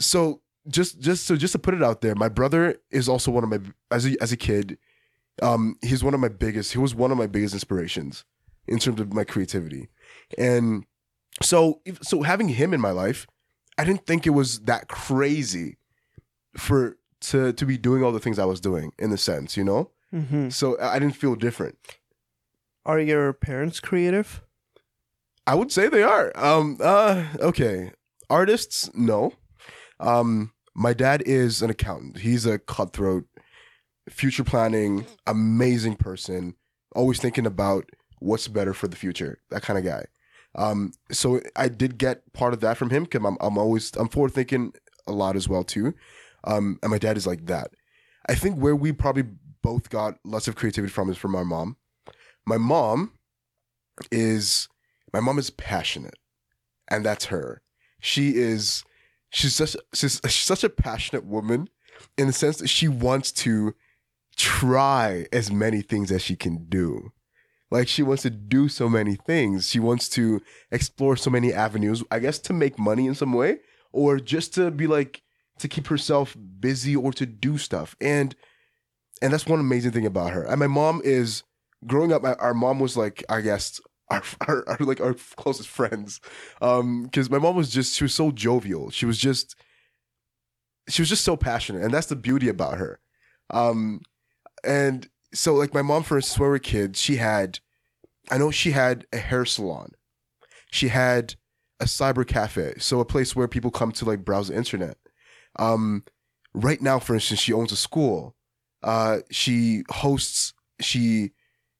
so 0.00 0.40
just 0.68 1.00
just 1.00 1.26
so 1.26 1.36
just 1.36 1.52
to 1.52 1.58
put 1.58 1.74
it 1.74 1.82
out 1.82 2.00
there 2.02 2.14
my 2.14 2.28
brother 2.28 2.76
is 2.90 3.08
also 3.08 3.30
one 3.30 3.42
of 3.42 3.50
my 3.50 3.58
as 3.90 4.06
a, 4.06 4.16
as 4.22 4.30
a 4.30 4.36
kid 4.36 4.78
um 5.42 5.76
he's 5.82 6.04
one 6.04 6.14
of 6.14 6.20
my 6.20 6.28
biggest 6.28 6.72
he 6.72 6.78
was 6.78 6.94
one 6.94 7.10
of 7.10 7.18
my 7.18 7.26
biggest 7.26 7.52
inspirations 7.52 8.24
in 8.68 8.78
terms 8.78 9.00
of 9.00 9.12
my 9.12 9.24
creativity. 9.24 9.88
And 10.38 10.86
so 11.42 11.80
so 12.02 12.22
having 12.22 12.48
him 12.48 12.74
in 12.74 12.80
my 12.80 12.90
life 12.90 13.26
i 13.78 13.84
didn't 13.84 14.06
think 14.06 14.26
it 14.26 14.30
was 14.30 14.60
that 14.60 14.88
crazy 14.88 15.78
for 16.56 16.96
to 17.20 17.52
to 17.52 17.64
be 17.66 17.78
doing 17.78 18.02
all 18.02 18.12
the 18.12 18.20
things 18.20 18.38
i 18.38 18.44
was 18.44 18.60
doing 18.60 18.92
in 18.98 19.10
the 19.10 19.18
sense 19.18 19.56
you 19.56 19.64
know? 19.64 19.90
Hmm 20.10 20.50
so 20.50 20.78
i 20.78 20.96
I 20.96 20.98
didn't 20.98 21.16
feel 21.16 21.34
different. 21.36 21.78
Are 22.84 22.98
your 23.00 23.32
parents 23.32 23.80
creative? 23.80 24.42
i 25.46 25.54
would 25.54 25.72
say 25.72 25.88
they 25.88 26.02
are. 26.02 26.32
Um 26.36 26.78
uh 26.80 27.24
okay. 27.40 27.92
Artists 28.28 28.90
no. 28.94 29.32
Um 30.00 30.52
my 30.74 30.92
dad 30.94 31.22
is 31.26 31.62
an 31.62 31.70
accountant. 31.70 32.18
He's 32.18 32.46
a 32.46 32.58
cutthroat 32.58 33.26
future 34.08 34.44
planning 34.44 35.06
amazing 35.26 35.96
person 35.96 36.54
always 36.94 37.20
thinking 37.20 37.46
about 37.46 37.88
what's 38.18 38.48
better 38.48 38.74
for 38.74 38.88
the 38.88 38.96
future 38.96 39.38
that 39.50 39.62
kind 39.62 39.78
of 39.78 39.84
guy. 39.84 40.04
Um 40.54 40.92
so 41.10 41.40
i 41.56 41.68
did 41.68 41.96
get 41.98 42.32
part 42.32 42.52
of 42.52 42.60
that 42.60 42.76
from 42.76 42.90
him 42.90 43.04
because 43.04 43.24
I'm, 43.24 43.36
I'm 43.40 43.56
always 43.58 43.92
i'm 43.96 44.08
forward 44.08 44.32
thinking 44.34 44.72
a 45.06 45.12
lot 45.12 45.36
as 45.36 45.48
well 45.48 45.64
too 45.64 45.94
um 46.44 46.78
and 46.82 46.90
my 46.90 46.98
dad 46.98 47.16
is 47.16 47.26
like 47.26 47.46
that. 47.46 47.70
I 48.28 48.34
think 48.34 48.56
where 48.56 48.76
we 48.76 48.92
probably 48.92 49.24
both 49.62 49.90
got 49.90 50.18
lots 50.24 50.48
of 50.48 50.56
creativity 50.56 50.92
from 50.92 51.10
is 51.10 51.16
from 51.16 51.34
our 51.34 51.44
mom. 51.44 51.76
My 52.46 52.56
mom 52.56 53.12
is 54.10 54.68
my 55.12 55.20
mom 55.20 55.38
is 55.38 55.50
passionate 55.50 56.18
and 56.88 57.04
that's 57.04 57.26
her. 57.26 57.62
She 58.00 58.36
is 58.36 58.84
she's 59.30 59.54
such 59.54 59.76
she's, 59.94 60.20
she's 60.24 60.44
such 60.44 60.64
a 60.64 60.70
passionate 60.70 61.24
woman 61.24 61.68
in 62.18 62.26
the 62.26 62.32
sense 62.32 62.58
that 62.58 62.68
she 62.68 62.88
wants 62.88 63.32
to 63.32 63.74
try 64.36 65.26
as 65.32 65.52
many 65.52 65.82
things 65.82 66.10
as 66.10 66.22
she 66.22 66.36
can 66.36 66.66
do. 66.68 67.12
Like 67.70 67.88
she 67.88 68.02
wants 68.02 68.22
to 68.24 68.30
do 68.30 68.68
so 68.68 68.88
many 68.88 69.14
things. 69.14 69.70
She 69.70 69.80
wants 69.80 70.08
to 70.10 70.42
explore 70.70 71.16
so 71.16 71.30
many 71.30 71.52
avenues 71.52 72.02
i 72.10 72.18
guess 72.18 72.38
to 72.40 72.52
make 72.52 72.78
money 72.78 73.06
in 73.06 73.14
some 73.14 73.32
way 73.32 73.58
or 73.92 74.18
just 74.18 74.54
to 74.54 74.70
be 74.70 74.86
like 74.86 75.22
to 75.58 75.68
keep 75.68 75.86
herself 75.86 76.36
busy 76.60 76.96
or 76.96 77.12
to 77.12 77.26
do 77.26 77.58
stuff. 77.58 77.96
And 78.00 78.34
and 79.20 79.32
that's 79.32 79.46
one 79.46 79.60
amazing 79.60 79.92
thing 79.92 80.06
about 80.06 80.32
her. 80.32 80.44
And 80.44 80.58
my 80.58 80.66
mom 80.66 81.00
is 81.04 81.44
growing 81.86 82.12
up 82.12 82.22
our 82.24 82.54
mom 82.54 82.78
was 82.78 82.96
like 82.96 83.24
i 83.28 83.40
guess 83.40 83.80
our, 84.08 84.22
our, 84.46 84.68
our 84.68 84.76
like 84.80 85.00
our 85.00 85.14
closest 85.36 85.68
friends. 85.68 86.20
Um 86.60 87.04
because 87.04 87.30
my 87.30 87.38
mom 87.38 87.56
was 87.56 87.70
just 87.70 87.94
she 87.94 88.04
was 88.04 88.14
so 88.14 88.30
jovial. 88.30 88.90
She 88.90 89.06
was 89.06 89.18
just 89.18 89.56
she 90.88 91.02
was 91.02 91.08
just 91.08 91.24
so 91.24 91.36
passionate. 91.36 91.82
And 91.82 91.92
that's 91.92 92.08
the 92.08 92.16
beauty 92.16 92.48
about 92.48 92.78
her. 92.78 93.00
Um 93.50 94.00
and 94.64 95.08
so 95.34 95.54
like 95.54 95.74
my 95.74 95.82
mom 95.82 96.02
for 96.02 96.20
we 96.38 96.46
were 96.46 96.58
kids 96.58 97.00
she 97.00 97.16
had 97.16 97.58
i 98.30 98.36
know 98.36 98.50
she 98.50 98.72
had 98.72 99.06
a 99.12 99.18
hair 99.18 99.44
salon. 99.44 99.92
She 100.70 100.88
had 100.88 101.34
a 101.80 101.84
cyber 101.84 102.26
cafe. 102.26 102.74
So 102.78 103.00
a 103.00 103.04
place 103.04 103.34
where 103.34 103.48
people 103.48 103.70
come 103.70 103.92
to 103.92 104.04
like 104.04 104.24
browse 104.24 104.48
the 104.48 104.56
internet 104.56 104.96
um 105.56 106.04
right 106.54 106.80
now 106.80 106.98
for 106.98 107.14
instance 107.14 107.40
she 107.40 107.52
owns 107.52 107.72
a 107.72 107.76
school. 107.76 108.34
Uh 108.82 109.18
she 109.30 109.84
hosts 109.90 110.54
she 110.80 111.32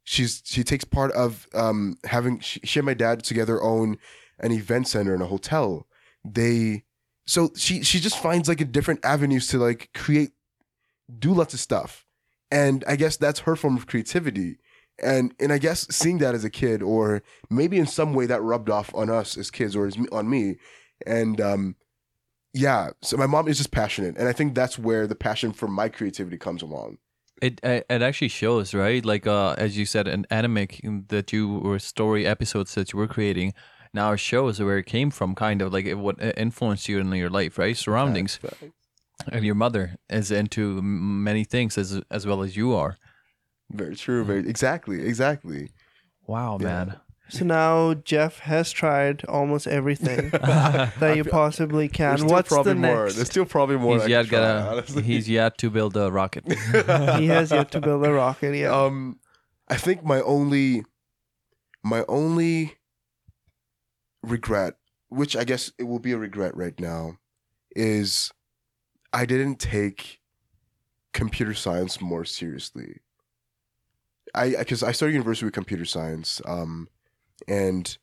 she's 0.04 0.42
she 0.44 0.64
takes 0.64 0.84
part 0.84 1.12
of 1.12 1.46
um 1.54 1.96
having 2.04 2.40
she, 2.40 2.60
she 2.64 2.78
and 2.80 2.86
my 2.86 2.94
dad 2.94 3.22
together 3.24 3.62
own 3.62 3.98
an 4.40 4.52
event 4.52 4.88
center 4.88 5.14
and 5.14 5.22
a 5.22 5.26
hotel. 5.26 5.86
They 6.24 6.84
so 7.26 7.50
she 7.56 7.82
she 7.82 8.00
just 8.00 8.18
finds 8.18 8.48
like 8.48 8.60
a 8.60 8.64
different 8.64 9.04
avenues 9.04 9.48
to 9.48 9.58
like 9.58 9.90
create 9.94 10.32
do 11.18 11.32
lots 11.32 11.54
of 11.54 11.60
stuff. 11.60 12.04
And 12.50 12.84
i 12.86 12.96
guess 12.96 13.16
that's 13.16 13.40
her 13.40 13.56
form 13.56 13.76
of 13.76 13.86
creativity. 13.86 14.58
And 15.02 15.34
and 15.40 15.52
i 15.52 15.58
guess 15.58 15.86
seeing 15.94 16.18
that 16.18 16.34
as 16.34 16.44
a 16.44 16.50
kid 16.50 16.82
or 16.82 17.22
maybe 17.50 17.78
in 17.78 17.86
some 17.86 18.14
way 18.14 18.26
that 18.26 18.42
rubbed 18.42 18.70
off 18.70 18.94
on 18.94 19.10
us 19.10 19.36
as 19.36 19.50
kids 19.50 19.74
or 19.76 19.86
as 19.86 19.96
on 20.10 20.28
me. 20.28 20.56
And 21.06 21.40
um 21.40 21.76
yeah 22.54 22.90
so 23.02 23.16
my 23.16 23.26
mom 23.26 23.48
is 23.48 23.56
just 23.58 23.70
passionate 23.70 24.16
and 24.18 24.28
i 24.28 24.32
think 24.32 24.54
that's 24.54 24.78
where 24.78 25.06
the 25.06 25.14
passion 25.14 25.52
for 25.52 25.68
my 25.68 25.88
creativity 25.88 26.36
comes 26.38 26.62
along 26.62 26.98
It 27.42 27.58
it 27.64 27.86
it 27.90 28.02
actually 28.02 28.30
shows, 28.30 28.72
right? 28.74 29.04
Like 29.04 29.26
uh, 29.26 29.54
as 29.58 29.76
you 29.76 29.84
said, 29.84 30.06
an 30.06 30.26
anime 30.30 30.66
that 31.08 31.32
you 31.32 31.42
were 31.66 31.80
story 31.80 32.22
episodes 32.24 32.74
that 32.74 32.92
you 32.92 32.98
were 33.00 33.08
creating 33.08 33.52
now 33.92 34.16
shows 34.16 34.60
where 34.60 34.78
it 34.78 34.86
came 34.86 35.10
from, 35.10 35.34
kind 35.34 35.60
of 35.62 35.72
like 35.72 35.86
it, 35.92 35.98
what 35.98 36.22
uh, 36.22 36.32
influenced 36.36 36.88
you 36.88 37.00
in 37.00 37.10
your 37.12 37.30
life, 37.30 37.58
right? 37.58 37.76
Surroundings, 37.76 38.38
and 39.32 39.44
your 39.44 39.56
mother 39.56 39.96
is 40.08 40.30
into 40.30 40.80
many 40.82 41.44
things 41.44 41.76
as 41.78 42.00
as 42.10 42.26
well 42.26 42.42
as 42.46 42.54
you 42.56 42.74
are. 42.82 42.96
very 43.70 43.96
true 43.96 44.24
very 44.24 44.42
mm. 44.42 44.48
exactly 44.48 44.98
exactly 45.12 45.70
Wow, 46.26 46.58
Yeah. 46.60 46.66
man. 46.68 47.00
So 47.32 47.46
now 47.46 47.94
Jeff 47.94 48.40
has 48.40 48.70
tried 48.72 49.24
almost 49.24 49.66
everything 49.66 50.28
that 50.30 51.14
you 51.16 51.24
possibly 51.24 51.88
can. 51.88 52.18
There's 52.18 52.24
What's 52.30 52.48
probably 52.50 52.74
the 52.74 52.78
more. 52.80 53.04
next? 53.04 53.16
There's 53.16 53.30
still 53.30 53.46
probably 53.46 53.78
more. 53.78 53.98
he's 53.98 54.08
yet 54.08 54.24
could 54.24 54.30
try, 54.30 54.38
gotta. 54.40 54.70
honestly. 54.70 55.02
He's 55.02 55.30
yet 55.30 55.56
to 55.58 55.70
build 55.70 55.96
a 55.96 56.12
rocket. 56.12 56.44
he 56.52 57.28
has 57.28 57.50
yet 57.50 57.70
to 57.70 57.80
build 57.80 58.04
a 58.04 58.12
rocket. 58.12 58.54
Yeah. 58.54 58.70
Um, 58.70 59.18
I 59.66 59.76
think 59.76 60.04
my 60.04 60.20
only, 60.20 60.84
my 61.82 62.04
only 62.06 62.76
regret, 64.22 64.74
which 65.08 65.34
I 65.34 65.44
guess 65.44 65.72
it 65.78 65.84
will 65.84 66.00
be 66.00 66.12
a 66.12 66.18
regret 66.18 66.54
right 66.54 66.78
now, 66.78 67.16
is 67.74 68.30
I 69.10 69.24
didn't 69.24 69.58
take 69.58 70.20
computer 71.14 71.54
science 71.54 71.98
more 71.98 72.26
seriously. 72.26 73.00
I 74.34 74.50
because 74.50 74.82
I 74.82 74.92
started 74.92 75.14
university 75.14 75.46
with 75.46 75.54
computer 75.54 75.86
science, 75.86 76.42
um, 76.44 76.88
and 77.48 77.96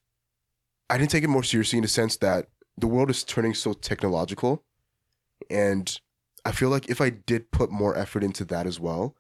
I 0.89 0.97
didn't 0.97 1.11
take 1.11 1.23
it 1.23 1.29
more 1.29 1.43
seriously 1.43 1.77
in 1.77 1.83
the 1.83 1.89
sense 1.89 2.17
that 2.17 2.47
the 2.77 2.87
world 2.87 3.09
is 3.09 3.23
turning 3.23 3.53
so 3.53 3.73
technological, 3.73 4.63
and 5.49 5.99
I 6.45 6.51
feel 6.51 6.69
like 6.69 6.89
if 6.89 7.01
I 7.01 7.09
did 7.09 7.51
put 7.51 7.71
more 7.71 7.95
effort 7.97 8.23
into 8.23 8.45
that 8.45 8.65
as 8.65 8.79
well, 8.79 9.15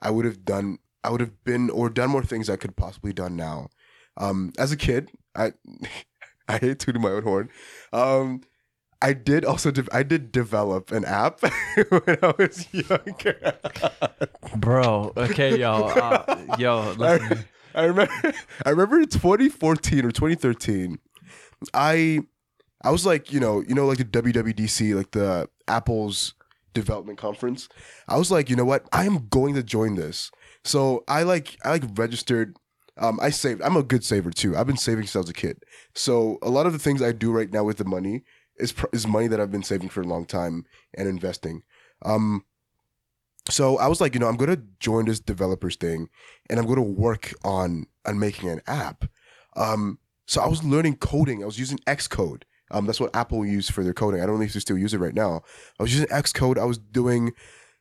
I 0.00 0.10
would 0.10 0.24
have 0.24 0.44
done 0.44 0.78
I 1.04 1.10
would 1.10 1.20
have 1.20 1.44
been 1.44 1.70
or 1.70 1.90
done 1.90 2.10
more 2.10 2.22
things 2.22 2.48
I 2.48 2.56
could 2.56 2.76
possibly 2.76 3.12
done 3.12 3.36
now. 3.36 3.68
Um, 4.16 4.52
as 4.58 4.72
a 4.72 4.76
kid, 4.76 5.10
I 5.34 5.52
I 6.48 6.58
hate 6.58 6.78
tooting 6.78 7.02
my 7.02 7.10
own 7.10 7.22
horn. 7.22 7.48
Um, 7.92 8.42
I 9.00 9.14
did 9.14 9.44
also 9.44 9.70
de- 9.72 9.94
I 9.94 10.04
did 10.04 10.30
develop 10.30 10.92
an 10.92 11.04
app 11.04 11.40
when 11.88 12.18
I 12.22 12.34
was 12.38 12.72
younger. 12.72 13.58
Bro, 14.56 15.12
okay, 15.16 15.58
yo, 15.58 15.86
uh, 15.86 16.56
yo, 16.56 16.92
listen. 16.98 17.44
I, 17.74 17.84
remember 17.84 18.12
I 18.64 18.70
remember 18.70 19.00
in 19.00 19.08
2014 19.08 20.04
or 20.04 20.10
2013, 20.10 20.98
I 21.74 22.20
I 22.84 22.90
was 22.90 23.06
like, 23.06 23.32
you 23.32 23.40
know, 23.40 23.60
you 23.60 23.74
know, 23.74 23.86
like 23.86 23.98
the 23.98 24.04
WWDC, 24.04 24.94
like 24.94 25.12
the 25.12 25.48
Apple's 25.68 26.34
development 26.74 27.18
conference. 27.18 27.68
I 28.08 28.18
was 28.18 28.30
like, 28.30 28.50
you 28.50 28.56
know 28.56 28.64
what? 28.64 28.86
I 28.92 29.04
am 29.04 29.28
going 29.28 29.54
to 29.54 29.62
join 29.62 29.94
this. 29.94 30.30
So 30.64 31.04
I 31.08 31.22
like 31.22 31.56
I 31.64 31.70
like 31.70 31.84
registered. 31.94 32.56
Um, 32.98 33.18
I 33.22 33.30
saved. 33.30 33.62
I'm 33.62 33.76
a 33.76 33.82
good 33.82 34.04
saver 34.04 34.30
too. 34.30 34.56
I've 34.56 34.66
been 34.66 34.76
saving 34.76 35.04
since 35.04 35.16
I 35.16 35.20
was 35.20 35.30
a 35.30 35.34
kid. 35.34 35.62
So 35.94 36.38
a 36.42 36.50
lot 36.50 36.66
of 36.66 36.72
the 36.72 36.78
things 36.78 37.00
I 37.00 37.12
do 37.12 37.32
right 37.32 37.50
now 37.50 37.64
with 37.64 37.78
the 37.78 37.84
money 37.84 38.22
is 38.56 38.74
is 38.92 39.06
money 39.06 39.28
that 39.28 39.40
I've 39.40 39.50
been 39.50 39.62
saving 39.62 39.88
for 39.88 40.02
a 40.02 40.06
long 40.06 40.26
time 40.26 40.66
and 40.96 41.08
investing. 41.08 41.62
Um, 42.04 42.44
so 43.48 43.78
I 43.78 43.88
was 43.88 44.00
like, 44.00 44.14
you 44.14 44.20
know, 44.20 44.28
I'm 44.28 44.36
gonna 44.36 44.62
join 44.78 45.06
this 45.06 45.20
developers 45.20 45.76
thing, 45.76 46.08
and 46.48 46.58
I'm 46.58 46.66
gonna 46.66 46.82
work 46.82 47.32
on 47.44 47.86
on 48.06 48.18
making 48.18 48.50
an 48.50 48.60
app. 48.66 49.04
Um, 49.56 49.98
so 50.26 50.40
I 50.40 50.48
was 50.48 50.62
learning 50.62 50.96
coding. 50.96 51.42
I 51.42 51.46
was 51.46 51.58
using 51.58 51.78
Xcode. 51.86 52.42
Um, 52.70 52.86
that's 52.86 53.00
what 53.00 53.14
Apple 53.14 53.44
used 53.44 53.72
for 53.72 53.84
their 53.84 53.92
coding. 53.92 54.22
I 54.22 54.26
don't 54.26 54.38
know 54.38 54.44
if 54.44 54.54
they 54.54 54.60
still 54.60 54.78
use 54.78 54.94
it 54.94 54.98
right 54.98 55.14
now. 55.14 55.42
I 55.78 55.82
was 55.82 55.92
using 55.92 56.08
Xcode. 56.08 56.58
I 56.58 56.64
was 56.64 56.78
doing, 56.78 57.32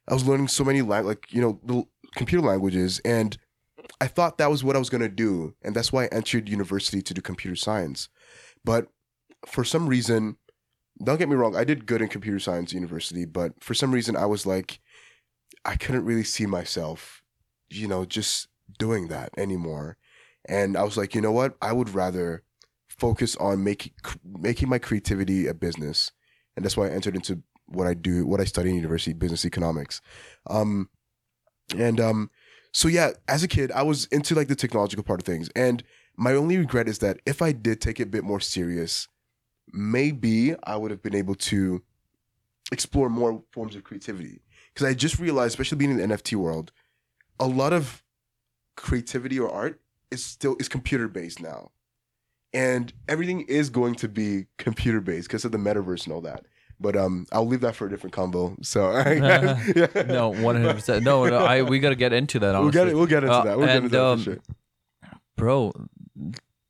I 0.08 0.14
was 0.14 0.28
learning 0.28 0.50
so 0.50 0.66
many 0.66 0.82
lang- 0.82 1.06
like 1.06 1.32
you 1.32 1.42
know 1.42 1.60
the 1.64 1.84
computer 2.16 2.46
languages, 2.46 3.00
and 3.06 3.38
I 4.02 4.08
thought 4.08 4.38
that 4.40 4.50
was 4.50 4.64
what 4.64 4.76
I 4.76 4.80
was 4.80 4.90
gonna 4.90 5.10
do, 5.10 5.56
and 5.62 5.76
that's 5.76 5.94
why 5.94 6.06
I 6.06 6.10
entered 6.12 6.50
university 6.50 7.02
to 7.04 7.14
do 7.14 7.22
computer 7.22 7.56
science. 7.56 8.10
But 8.66 8.88
for 9.46 9.64
some 9.64 9.88
reason, 9.88 10.38
don't 11.04 11.18
get 11.18 11.30
me 11.30 11.36
wrong, 11.36 11.56
I 11.56 11.64
did 11.64 11.86
good 11.86 12.02
in 12.02 12.10
computer 12.10 12.40
science 12.40 12.74
university, 12.74 13.26
but 13.26 13.64
for 13.64 13.74
some 13.74 13.92
reason 13.92 14.16
I 14.16 14.26
was 14.26 14.46
like, 14.46 14.80
I 15.66 15.76
couldn't 15.76 16.06
really 16.06 16.24
see 16.24 16.46
myself, 16.46 17.22
you 17.70 17.88
know, 17.88 18.06
just 18.06 18.48
doing 18.80 19.08
that 19.10 19.30
anymore. 19.38 19.98
And 20.48 20.76
I 20.76 20.84
was 20.84 20.98
like, 20.98 21.14
you 21.14 21.22
know 21.22 21.32
what? 21.32 21.56
I 21.62 21.72
would 21.72 21.94
rather 21.94 22.44
focus 22.90 23.36
on 23.38 23.64
making 23.64 23.94
making 24.24 24.70
my 24.70 24.80
creativity 24.80 25.48
a 25.48 25.54
business, 25.54 26.12
and 26.56 26.66
that's 26.66 26.76
why 26.76 26.88
I 26.88 26.92
entered 26.92 27.16
into 27.16 27.42
what 27.68 27.88
I 27.88 27.94
do, 27.94 28.26
what 28.26 28.42
I 28.42 28.46
study 28.46 28.70
in 28.70 28.76
university, 28.76 29.14
business 29.14 29.46
economics. 29.46 30.02
Um, 30.48 30.90
and 31.78 32.00
um, 32.00 32.32
so 32.74 32.88
yeah, 32.88 33.12
as 33.28 33.44
a 33.44 33.48
kid, 33.48 33.72
I 33.72 33.84
was 33.84 34.06
into 34.06 34.36
like 34.36 34.48
the 34.48 34.56
technological 34.56 35.04
part 35.04 35.22
of 35.22 35.26
things, 35.26 35.50
and 35.56 35.84
my 36.18 36.34
only 36.34 36.58
regret 36.58 36.88
is 36.88 37.00
that 37.00 37.20
if 37.26 37.42
I 37.42 37.52
did 37.52 37.82
take 37.82 38.00
it 38.00 38.04
a 38.04 38.08
bit 38.08 38.24
more 38.24 38.40
serious, 38.40 39.08
maybe 39.72 40.56
I 40.64 40.76
would 40.76 40.92
have 40.92 41.02
been 41.02 41.16
able 41.16 41.36
to 41.36 41.84
explore 42.72 43.10
more 43.10 43.44
forms 43.52 43.76
of 43.76 43.84
creativity. 43.84 44.42
Because 44.74 44.88
I 44.88 44.94
just 44.94 45.20
realized, 45.20 45.50
especially 45.50 45.78
being 45.78 45.92
in 45.92 45.98
the 46.10 46.16
NFT 46.16 46.36
world, 46.36 46.72
a 47.40 47.46
lot 47.48 47.74
of 47.74 48.04
creativity 48.78 49.38
or 49.40 49.50
art 49.52 49.82
is 50.12 50.24
still 50.24 50.56
is 50.60 50.68
computer 50.70 51.08
based 51.08 51.42
now, 51.42 51.72
and 52.54 52.94
everything 53.08 53.42
is 53.42 53.70
going 53.70 53.96
to 53.96 54.08
be 54.08 54.46
computer 54.58 55.02
based 55.02 55.28
because 55.28 55.46
of 55.46 55.52
the 55.52 55.58
metaverse 55.58 56.06
and 56.06 56.14
all 56.14 56.22
that. 56.22 56.46
But 56.80 56.96
um, 56.98 57.28
I'll 57.32 57.46
leave 57.46 57.62
that 57.62 57.76
for 57.76 57.86
a 57.86 57.90
different 57.90 58.14
combo. 58.14 58.56
So 58.62 58.92
yeah. 58.98 59.88
no, 60.08 60.30
one 60.30 60.56
hundred 60.56 60.74
percent. 60.76 61.04
No, 61.04 61.26
no, 61.26 61.38
I 61.40 61.62
we 61.64 61.80
gotta 61.80 61.96
get 61.96 62.14
into 62.14 62.40
that. 62.40 62.60
we'll 62.60 62.72
get 62.72 62.88
it. 62.88 62.96
We'll 62.96 63.06
get 63.06 63.24
into 63.24 63.36
Uh, 63.36 63.44
that. 63.44 63.58
We'll 63.58 63.68
get 63.68 63.76
and, 63.78 63.86
into 63.86 63.98
that 63.98 64.04
um, 64.04 64.18
for 64.20 64.24
sure. 64.24 64.40
bro 65.38 65.72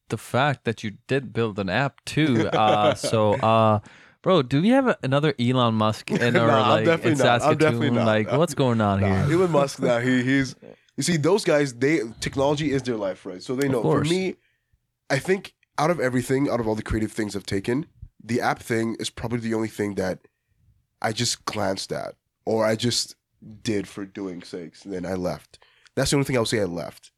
the 0.10 0.18
fact 0.18 0.66
that 0.66 0.84
you 0.84 0.92
did 1.08 1.32
build 1.32 1.58
an 1.58 1.70
app 1.70 2.04
too 2.06 2.48
uh 2.50 2.94
so 2.94 3.34
uh 3.36 3.80
bro 4.22 4.42
do 4.42 4.62
we 4.62 4.70
have 4.70 4.96
another 5.04 5.34
elon 5.40 5.74
musk 5.76 6.12
in 6.12 6.36
our 6.36 6.48
Nah, 6.48 6.70
like 6.70 6.86
definitely 6.86 7.12
in 7.14 7.18
not. 7.18 7.42
Saskatoon? 7.42 7.58
definitely 7.58 7.90
not. 7.92 8.06
like 8.08 8.32
what's 8.32 8.54
going 8.54 8.82
on 8.82 9.02
Nah, 9.02 9.26
here? 9.28 9.38
Elon 9.38 9.52
Musk 9.52 9.80
now 9.82 10.00
he 10.00 10.24
he's 10.30 10.56
you 10.98 11.04
see 11.04 11.18
those 11.18 11.44
guys 11.44 11.74
they 11.74 12.02
technology 12.20 12.72
is 12.72 12.84
their 12.84 12.98
life 12.98 13.26
right? 13.26 13.42
So 13.42 13.56
they 13.56 13.68
know. 13.68 13.82
For 13.82 14.02
me 14.04 14.36
I 15.10 15.20
think 15.20 15.54
out 15.78 15.90
of 15.92 16.00
everything 16.00 16.50
out 16.50 16.60
of 16.60 16.68
all 16.68 16.76
the 16.76 16.84
creative 16.84 17.12
things 17.12 17.36
I've 17.36 17.46
taken 17.46 17.86
the 18.24 18.40
app 18.42 18.60
thing 18.60 18.96
is 19.00 19.10
probably 19.10 19.40
the 19.40 19.54
only 19.56 19.68
thing 19.68 19.96
that 19.96 20.20
I 21.02 21.12
just 21.12 21.44
glanced 21.46 21.92
at 21.92 22.14
or 22.46 22.66
I 22.66 22.76
just 22.76 23.16
did 23.64 23.88
for 23.88 24.06
doing 24.06 24.44
sakes 24.44 24.86
and 24.86 24.94
then 24.94 25.06
I 25.06 25.16
left. 25.16 25.58
That's 25.96 26.12
the 26.12 26.18
only 26.18 26.26
thing 26.26 26.38
I'll 26.38 26.46
say 26.46 26.62
I 26.62 26.66
left. 26.66 27.12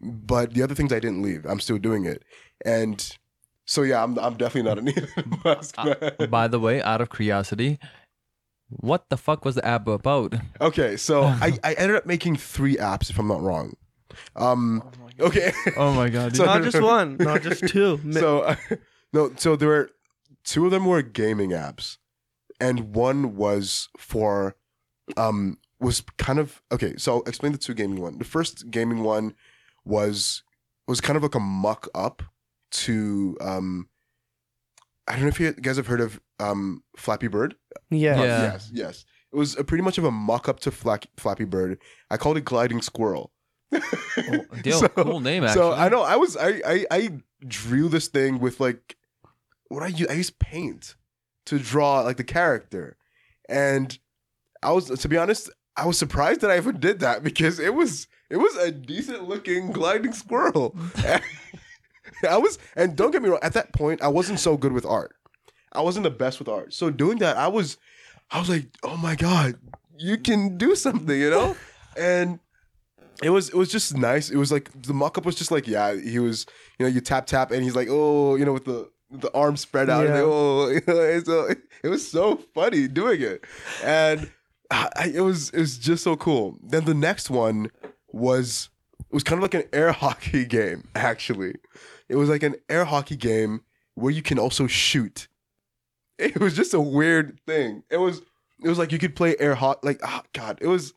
But 0.00 0.54
the 0.54 0.62
other 0.62 0.74
things 0.74 0.92
I 0.92 0.98
didn't 1.00 1.22
leave 1.22 1.44
I'm 1.44 1.60
still 1.60 1.76
doing 1.78 2.06
it. 2.06 2.22
And 2.64 3.16
so 3.66 3.82
yeah 3.82 4.02
I'm 4.02 4.18
I'm 4.18 4.36
definitely 4.36 4.68
not 4.68 4.78
an 4.78 4.88
Elon 4.88 5.40
Musk 5.44 5.76
man. 5.84 5.96
Uh, 6.18 6.26
by 6.26 6.48
the 6.48 6.58
way 6.60 6.80
out 6.82 7.00
of 7.00 7.10
curiosity 7.10 7.78
what 8.68 9.08
the 9.10 9.16
fuck 9.16 9.44
was 9.44 9.54
the 9.54 9.64
app 9.64 9.86
about? 9.86 10.34
Okay 10.60 10.96
so 10.96 11.22
I 11.46 11.58
I 11.62 11.74
ended 11.74 11.96
up 11.96 12.06
making 12.06 12.36
three 12.36 12.76
apps 12.76 13.10
if 13.10 13.18
I'm 13.18 13.28
not 13.28 13.40
wrong. 13.42 13.74
Um 14.34 14.82
okay. 15.20 15.52
Oh 15.76 15.92
my 15.92 16.08
god 16.08 16.34
So- 16.36 16.44
not 16.46 16.62
just 16.62 16.80
one, 16.80 17.16
not 17.18 17.42
just 17.42 17.66
two. 17.68 17.98
Mi- 18.02 18.14
so 18.14 18.56
no 19.12 19.32
so 19.36 19.54
there 19.56 19.68
were 19.68 19.90
two 20.44 20.64
of 20.64 20.70
them 20.70 20.84
were 20.86 21.02
gaming 21.02 21.50
apps 21.50 21.98
and 22.60 22.94
one 22.94 23.36
was 23.36 23.88
for 23.98 24.56
um 25.16 25.58
was 25.78 26.00
kind 26.16 26.38
of 26.38 26.62
okay 26.72 26.94
so 26.96 27.16
I'll 27.16 27.22
explain 27.22 27.52
the 27.52 27.58
two 27.58 27.74
gaming 27.74 28.00
one. 28.00 28.18
The 28.18 28.24
first 28.24 28.70
gaming 28.70 29.02
one 29.04 29.34
was 29.84 30.42
was 30.88 31.00
kind 31.00 31.16
of 31.16 31.22
like 31.22 31.34
a 31.34 31.40
muck 31.40 31.88
up 31.94 32.22
to 32.72 33.36
um 33.40 33.88
i 35.08 35.12
don't 35.12 35.22
know 35.22 35.28
if 35.28 35.38
you 35.40 35.52
guys 35.52 35.76
have 35.76 35.86
heard 35.86 36.00
of 36.00 36.20
um 36.40 36.82
flappy 36.96 37.28
bird? 37.28 37.54
Yeah. 37.90 38.16
Yeah. 38.16 38.42
yes 38.42 38.70
yes. 38.72 39.04
It 39.32 39.36
was 39.36 39.56
a 39.56 39.64
pretty 39.64 39.82
much 39.82 39.98
of 39.98 40.04
a 40.04 40.10
mock-up 40.10 40.60
to 40.60 40.70
Flack, 40.70 41.06
flappy 41.16 41.44
bird. 41.44 41.78
I 42.10 42.16
called 42.16 42.36
it 42.38 42.44
gliding 42.44 42.80
squirrel. 42.82 43.32
Oh, 43.72 43.80
deal, 44.62 44.78
So- 44.80 44.88
cool 44.88 45.20
name 45.20 45.44
actually 45.44 45.54
so 45.60 45.72
I 45.72 45.88
know 45.88 46.02
I 46.02 46.16
was 46.16 46.36
I, 46.36 46.60
I 46.66 46.86
I 46.90 47.10
drew 47.46 47.88
this 47.88 48.08
thing 48.08 48.38
with 48.38 48.60
like 48.60 48.96
what 49.68 49.82
I 49.82 49.88
use 49.88 50.08
I 50.08 50.14
used 50.14 50.38
paint 50.38 50.94
to 51.46 51.58
draw 51.58 52.00
like 52.00 52.16
the 52.16 52.24
character, 52.24 52.96
and 53.48 53.98
I 54.62 54.72
was 54.72 54.86
to 54.88 55.08
be 55.08 55.16
honest 55.16 55.50
I 55.76 55.84
was 55.86 55.98
surprised 55.98 56.40
that 56.42 56.50
I 56.50 56.56
even 56.56 56.80
did 56.80 57.00
that 57.00 57.22
because 57.22 57.58
it 57.60 57.74
was 57.74 58.06
it 58.30 58.36
was 58.38 58.56
a 58.56 58.70
decent 58.72 59.28
looking 59.28 59.70
gliding 59.72 60.12
squirrel. 60.12 60.74
I 62.28 62.36
was 62.38 62.58
and 62.74 62.96
don't 62.96 63.10
get 63.10 63.22
me 63.22 63.28
wrong 63.28 63.40
at 63.42 63.52
that 63.54 63.72
point 63.72 64.02
I 64.02 64.08
wasn't 64.08 64.40
so 64.40 64.56
good 64.56 64.72
with 64.72 64.84
art. 64.86 65.14
I 65.72 65.82
wasn't 65.82 66.04
the 66.04 66.10
best 66.10 66.38
with 66.38 66.48
art. 66.48 66.72
So 66.72 66.90
doing 66.90 67.18
that 67.18 67.36
I 67.36 67.48
was 67.48 67.76
I 68.30 68.38
was 68.38 68.48
like 68.48 68.66
oh 68.82 68.96
my 68.96 69.14
god 69.14 69.56
you 69.98 70.18
can 70.18 70.56
do 70.58 70.74
something 70.74 71.18
you 71.18 71.30
know 71.30 71.56
and 71.98 72.38
it 73.22 73.30
was 73.30 73.48
it 73.48 73.54
was 73.54 73.70
just 73.70 73.96
nice. 73.96 74.28
It 74.30 74.36
was 74.36 74.52
like 74.52 74.70
the 74.82 74.92
mock 74.92 75.16
up 75.16 75.24
was 75.24 75.34
just 75.36 75.50
like 75.50 75.66
yeah, 75.66 75.94
he 75.94 76.18
was 76.18 76.44
you 76.78 76.84
know 76.84 76.92
you 76.92 77.00
tap 77.00 77.26
tap 77.26 77.50
and 77.50 77.62
he's 77.62 77.74
like 77.74 77.88
oh 77.90 78.36
you 78.36 78.44
know 78.44 78.52
with 78.52 78.66
the 78.66 78.90
the 79.10 79.32
arms 79.34 79.60
spread 79.60 79.88
out 79.88 80.04
and 80.04 80.14
Yeah. 80.14 80.20
like, 80.20 80.30
oh 80.30 80.68
you 80.70 80.80
know, 80.86 81.20
so, 81.20 81.54
it 81.82 81.88
was 81.88 82.06
so 82.10 82.36
funny 82.54 82.88
doing 82.88 83.22
it 83.22 83.44
and 83.84 84.30
I, 84.70 85.12
it 85.14 85.20
was 85.20 85.50
it 85.50 85.60
was 85.60 85.78
just 85.78 86.02
so 86.02 86.16
cool. 86.16 86.58
Then 86.62 86.84
the 86.84 86.94
next 86.94 87.30
one 87.30 87.70
was 88.12 88.68
it 88.98 89.14
was 89.14 89.22
kind 89.22 89.38
of 89.38 89.42
like 89.42 89.54
an 89.54 89.68
air 89.72 89.92
hockey 89.92 90.44
game 90.44 90.88
actually. 90.94 91.54
It 92.08 92.16
was 92.16 92.28
like 92.28 92.42
an 92.42 92.56
air 92.68 92.84
hockey 92.84 93.16
game 93.16 93.62
where 93.94 94.12
you 94.12 94.22
can 94.22 94.38
also 94.38 94.66
shoot. 94.66 95.28
It 96.18 96.40
was 96.40 96.56
just 96.56 96.72
a 96.72 96.80
weird 96.80 97.38
thing. 97.46 97.82
It 97.90 97.98
was 97.98 98.22
it 98.64 98.68
was 98.68 98.78
like 98.78 98.90
you 98.90 98.98
could 98.98 99.14
play 99.14 99.36
air 99.38 99.54
hockey 99.54 99.80
like 99.82 100.00
oh 100.02 100.22
god 100.32 100.56
it 100.62 100.66
was 100.66 100.94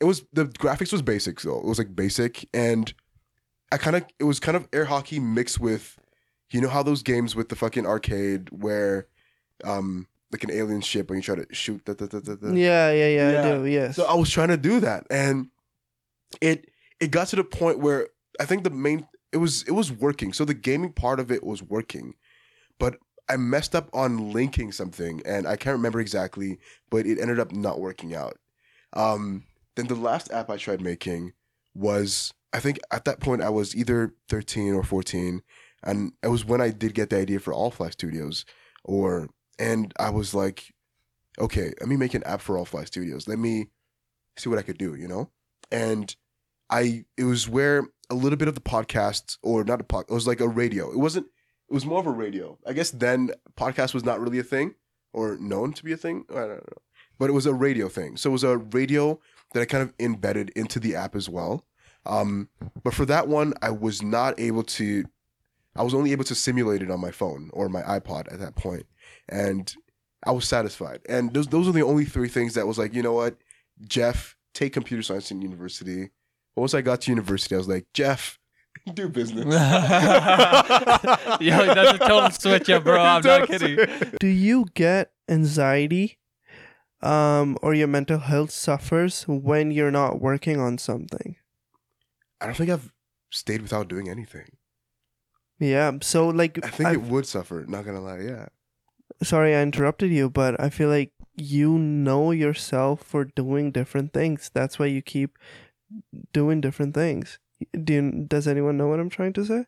it 0.00 0.04
was 0.04 0.24
the 0.32 0.46
graphics 0.46 0.90
was 0.90 1.02
basic 1.02 1.38
though. 1.42 1.58
It 1.58 1.66
was 1.66 1.76
like 1.78 1.94
basic 1.94 2.48
and 2.54 2.90
I 3.70 3.76
kind 3.76 3.94
of 3.94 4.06
it 4.18 4.24
was 4.24 4.40
kind 4.40 4.56
of 4.56 4.66
air 4.72 4.86
hockey 4.86 5.20
mixed 5.20 5.60
with 5.60 5.98
you 6.50 6.62
know 6.62 6.70
how 6.70 6.82
those 6.82 7.02
games 7.02 7.36
with 7.36 7.50
the 7.50 7.56
fucking 7.56 7.84
arcade 7.86 8.48
where 8.52 9.06
um 9.64 10.06
like 10.32 10.44
an 10.44 10.50
alien 10.50 10.80
ship 10.80 11.10
when 11.10 11.18
you 11.18 11.22
try 11.22 11.34
to 11.34 11.46
shoot 11.52 11.84
the, 11.84 11.92
the, 11.94 12.06
the, 12.06 12.20
the, 12.20 12.36
the- 12.36 12.58
yeah, 12.58 12.90
yeah, 12.90 13.08
yeah, 13.08 13.32
Yeah. 13.32 13.40
I 13.40 13.58
do. 13.58 13.64
Yes. 13.66 13.96
so 13.96 14.04
I 14.06 14.14
was 14.14 14.30
trying 14.30 14.48
to 14.48 14.56
do 14.56 14.80
that, 14.80 15.06
and 15.10 15.48
it 16.40 16.70
it 17.00 17.10
got 17.10 17.28
to 17.28 17.36
the 17.36 17.44
point 17.44 17.80
where 17.80 18.08
I 18.40 18.46
think 18.46 18.64
the 18.64 18.70
main 18.70 19.06
it 19.34 19.38
was 19.38 19.64
it 19.64 19.72
was 19.72 19.92
working. 19.92 20.32
So 20.32 20.44
the 20.44 20.54
gaming 20.54 20.92
part 20.92 21.20
of 21.20 21.30
it 21.30 21.44
was 21.44 21.62
working, 21.62 22.14
but 22.78 22.96
I 23.28 23.36
messed 23.36 23.74
up 23.74 23.90
on 23.92 24.32
linking 24.32 24.70
something, 24.70 25.20
and 25.26 25.46
I 25.46 25.56
can't 25.56 25.76
remember 25.76 26.00
exactly, 26.00 26.58
but 26.90 27.06
it 27.06 27.18
ended 27.18 27.40
up 27.40 27.52
not 27.52 27.80
working 27.80 28.14
out. 28.14 28.38
Um, 28.92 29.44
then 29.74 29.88
the 29.88 29.96
last 29.96 30.30
app 30.30 30.50
I 30.50 30.56
tried 30.56 30.80
making 30.80 31.32
was 31.74 32.32
I 32.52 32.60
think 32.60 32.78
at 32.92 33.04
that 33.06 33.20
point 33.20 33.42
I 33.42 33.50
was 33.50 33.74
either 33.74 34.14
thirteen 34.28 34.72
or 34.72 34.84
fourteen, 34.84 35.42
and 35.82 36.12
it 36.22 36.28
was 36.28 36.44
when 36.44 36.60
I 36.60 36.70
did 36.70 36.94
get 36.94 37.10
the 37.10 37.18
idea 37.18 37.40
for 37.40 37.52
AllFly 37.52 37.92
Studios, 37.92 38.44
or 38.84 39.28
and 39.58 39.92
I 39.98 40.10
was 40.10 40.32
like, 40.32 40.72
okay, 41.40 41.72
let 41.80 41.88
me 41.88 41.96
make 41.96 42.14
an 42.14 42.22
app 42.24 42.40
for 42.40 42.56
AllFly 42.56 42.86
Studios. 42.86 43.26
Let 43.26 43.40
me 43.40 43.66
see 44.36 44.48
what 44.48 44.58
I 44.58 44.62
could 44.62 44.78
do, 44.78 44.94
you 44.94 45.08
know? 45.08 45.30
And 45.72 46.14
I 46.70 47.04
it 47.16 47.24
was 47.24 47.48
where 47.48 47.88
a 48.10 48.14
little 48.14 48.36
bit 48.36 48.48
of 48.48 48.54
the 48.54 48.60
podcast 48.60 49.38
or 49.42 49.64
not 49.64 49.80
a 49.80 49.84
pod, 49.84 50.06
it 50.08 50.14
was 50.14 50.26
like 50.26 50.40
a 50.40 50.48
radio. 50.48 50.90
It 50.90 50.98
wasn't 50.98 51.26
it 51.68 51.74
was 51.74 51.86
more 51.86 52.00
of 52.00 52.06
a 52.06 52.10
radio. 52.10 52.58
I 52.66 52.72
guess 52.72 52.90
then 52.90 53.30
podcast 53.56 53.94
was 53.94 54.04
not 54.04 54.20
really 54.20 54.38
a 54.38 54.44
thing 54.44 54.74
or 55.12 55.36
known 55.38 55.72
to 55.74 55.84
be 55.84 55.92
a 55.92 55.96
thing. 55.96 56.24
I 56.30 56.34
don't 56.34 56.48
know. 56.48 56.82
But 57.18 57.30
it 57.30 57.32
was 57.32 57.46
a 57.46 57.54
radio 57.54 57.88
thing. 57.88 58.16
So 58.16 58.30
it 58.30 58.32
was 58.32 58.44
a 58.44 58.58
radio 58.58 59.20
that 59.52 59.60
I 59.60 59.64
kind 59.64 59.82
of 59.82 59.94
embedded 59.98 60.50
into 60.50 60.80
the 60.80 60.96
app 60.96 61.14
as 61.14 61.28
well. 61.28 61.64
Um, 62.06 62.48
but 62.82 62.92
for 62.92 63.06
that 63.06 63.28
one, 63.28 63.54
I 63.62 63.70
was 63.70 64.02
not 64.02 64.38
able 64.38 64.62
to 64.64 65.04
I 65.76 65.82
was 65.82 65.94
only 65.94 66.12
able 66.12 66.24
to 66.24 66.34
simulate 66.34 66.82
it 66.82 66.90
on 66.90 67.00
my 67.00 67.10
phone 67.10 67.50
or 67.52 67.68
my 67.68 67.82
iPod 67.82 68.32
at 68.32 68.38
that. 68.40 68.84
And 69.28 69.74
I 70.24 70.30
was 70.30 70.46
satisfied. 70.46 71.00
And 71.08 71.32
those 71.32 71.48
those 71.48 71.68
are 71.68 71.72
the 71.72 71.82
only 71.82 72.04
three 72.04 72.28
things 72.28 72.54
that 72.54 72.66
was 72.66 72.78
like, 72.78 72.94
you 72.94 73.02
know 73.02 73.12
what, 73.12 73.36
Jeff, 73.86 74.36
take 74.52 74.72
computer 74.72 75.02
science 75.02 75.30
in 75.30 75.42
university. 75.42 76.10
Once 76.56 76.74
I 76.74 76.80
got 76.82 77.02
to 77.02 77.10
university, 77.10 77.54
I 77.54 77.58
was 77.58 77.68
like, 77.68 77.86
Jeff, 77.94 78.38
do 78.94 79.08
business. 79.08 79.44
Yo, 79.44 79.50
that's 81.74 81.94
a 81.94 81.98
total 81.98 82.30
switch 82.30 82.70
up, 82.70 82.84
bro. 82.84 83.00
I'm 83.00 83.22
not 83.22 83.48
kidding. 83.48 83.78
do 84.20 84.26
you 84.26 84.66
get 84.74 85.12
anxiety 85.28 86.18
um, 87.02 87.58
or 87.62 87.74
your 87.74 87.88
mental 87.88 88.18
health 88.18 88.50
suffers 88.50 89.24
when 89.28 89.70
you're 89.70 89.90
not 89.90 90.20
working 90.20 90.58
on 90.58 90.78
something. 90.78 91.36
I 92.40 92.46
don't 92.46 92.56
think 92.56 92.70
I've 92.70 92.92
stayed 93.30 93.62
without 93.62 93.88
doing 93.88 94.08
anything. 94.08 94.56
Yeah. 95.58 95.92
So 96.02 96.28
like, 96.28 96.58
I 96.64 96.70
think 96.70 96.88
I- 96.88 96.92
it 96.94 97.02
would 97.02 97.26
suffer. 97.26 97.64
Not 97.68 97.84
gonna 97.84 98.00
lie. 98.00 98.20
Yeah. 98.20 98.46
sorry 99.22 99.54
I 99.54 99.62
interrupted 99.62 100.10
you, 100.10 100.30
but 100.30 100.58
I 100.60 100.70
feel 100.70 100.88
like 100.88 101.12
you 101.36 101.78
know 101.78 102.30
yourself 102.30 103.02
for 103.02 103.24
doing 103.24 103.70
different 103.70 104.12
things. 104.12 104.50
That's 104.54 104.78
why 104.78 104.86
you 104.86 105.02
keep 105.02 105.38
doing 106.32 106.60
different 106.60 106.94
things. 106.94 107.38
Do 107.84 107.92
you, 107.92 108.24
does 108.26 108.46
anyone 108.48 108.76
know 108.76 108.88
what 108.88 109.00
I'm 109.00 109.10
trying 109.10 109.32
to 109.34 109.44
say? 109.44 109.66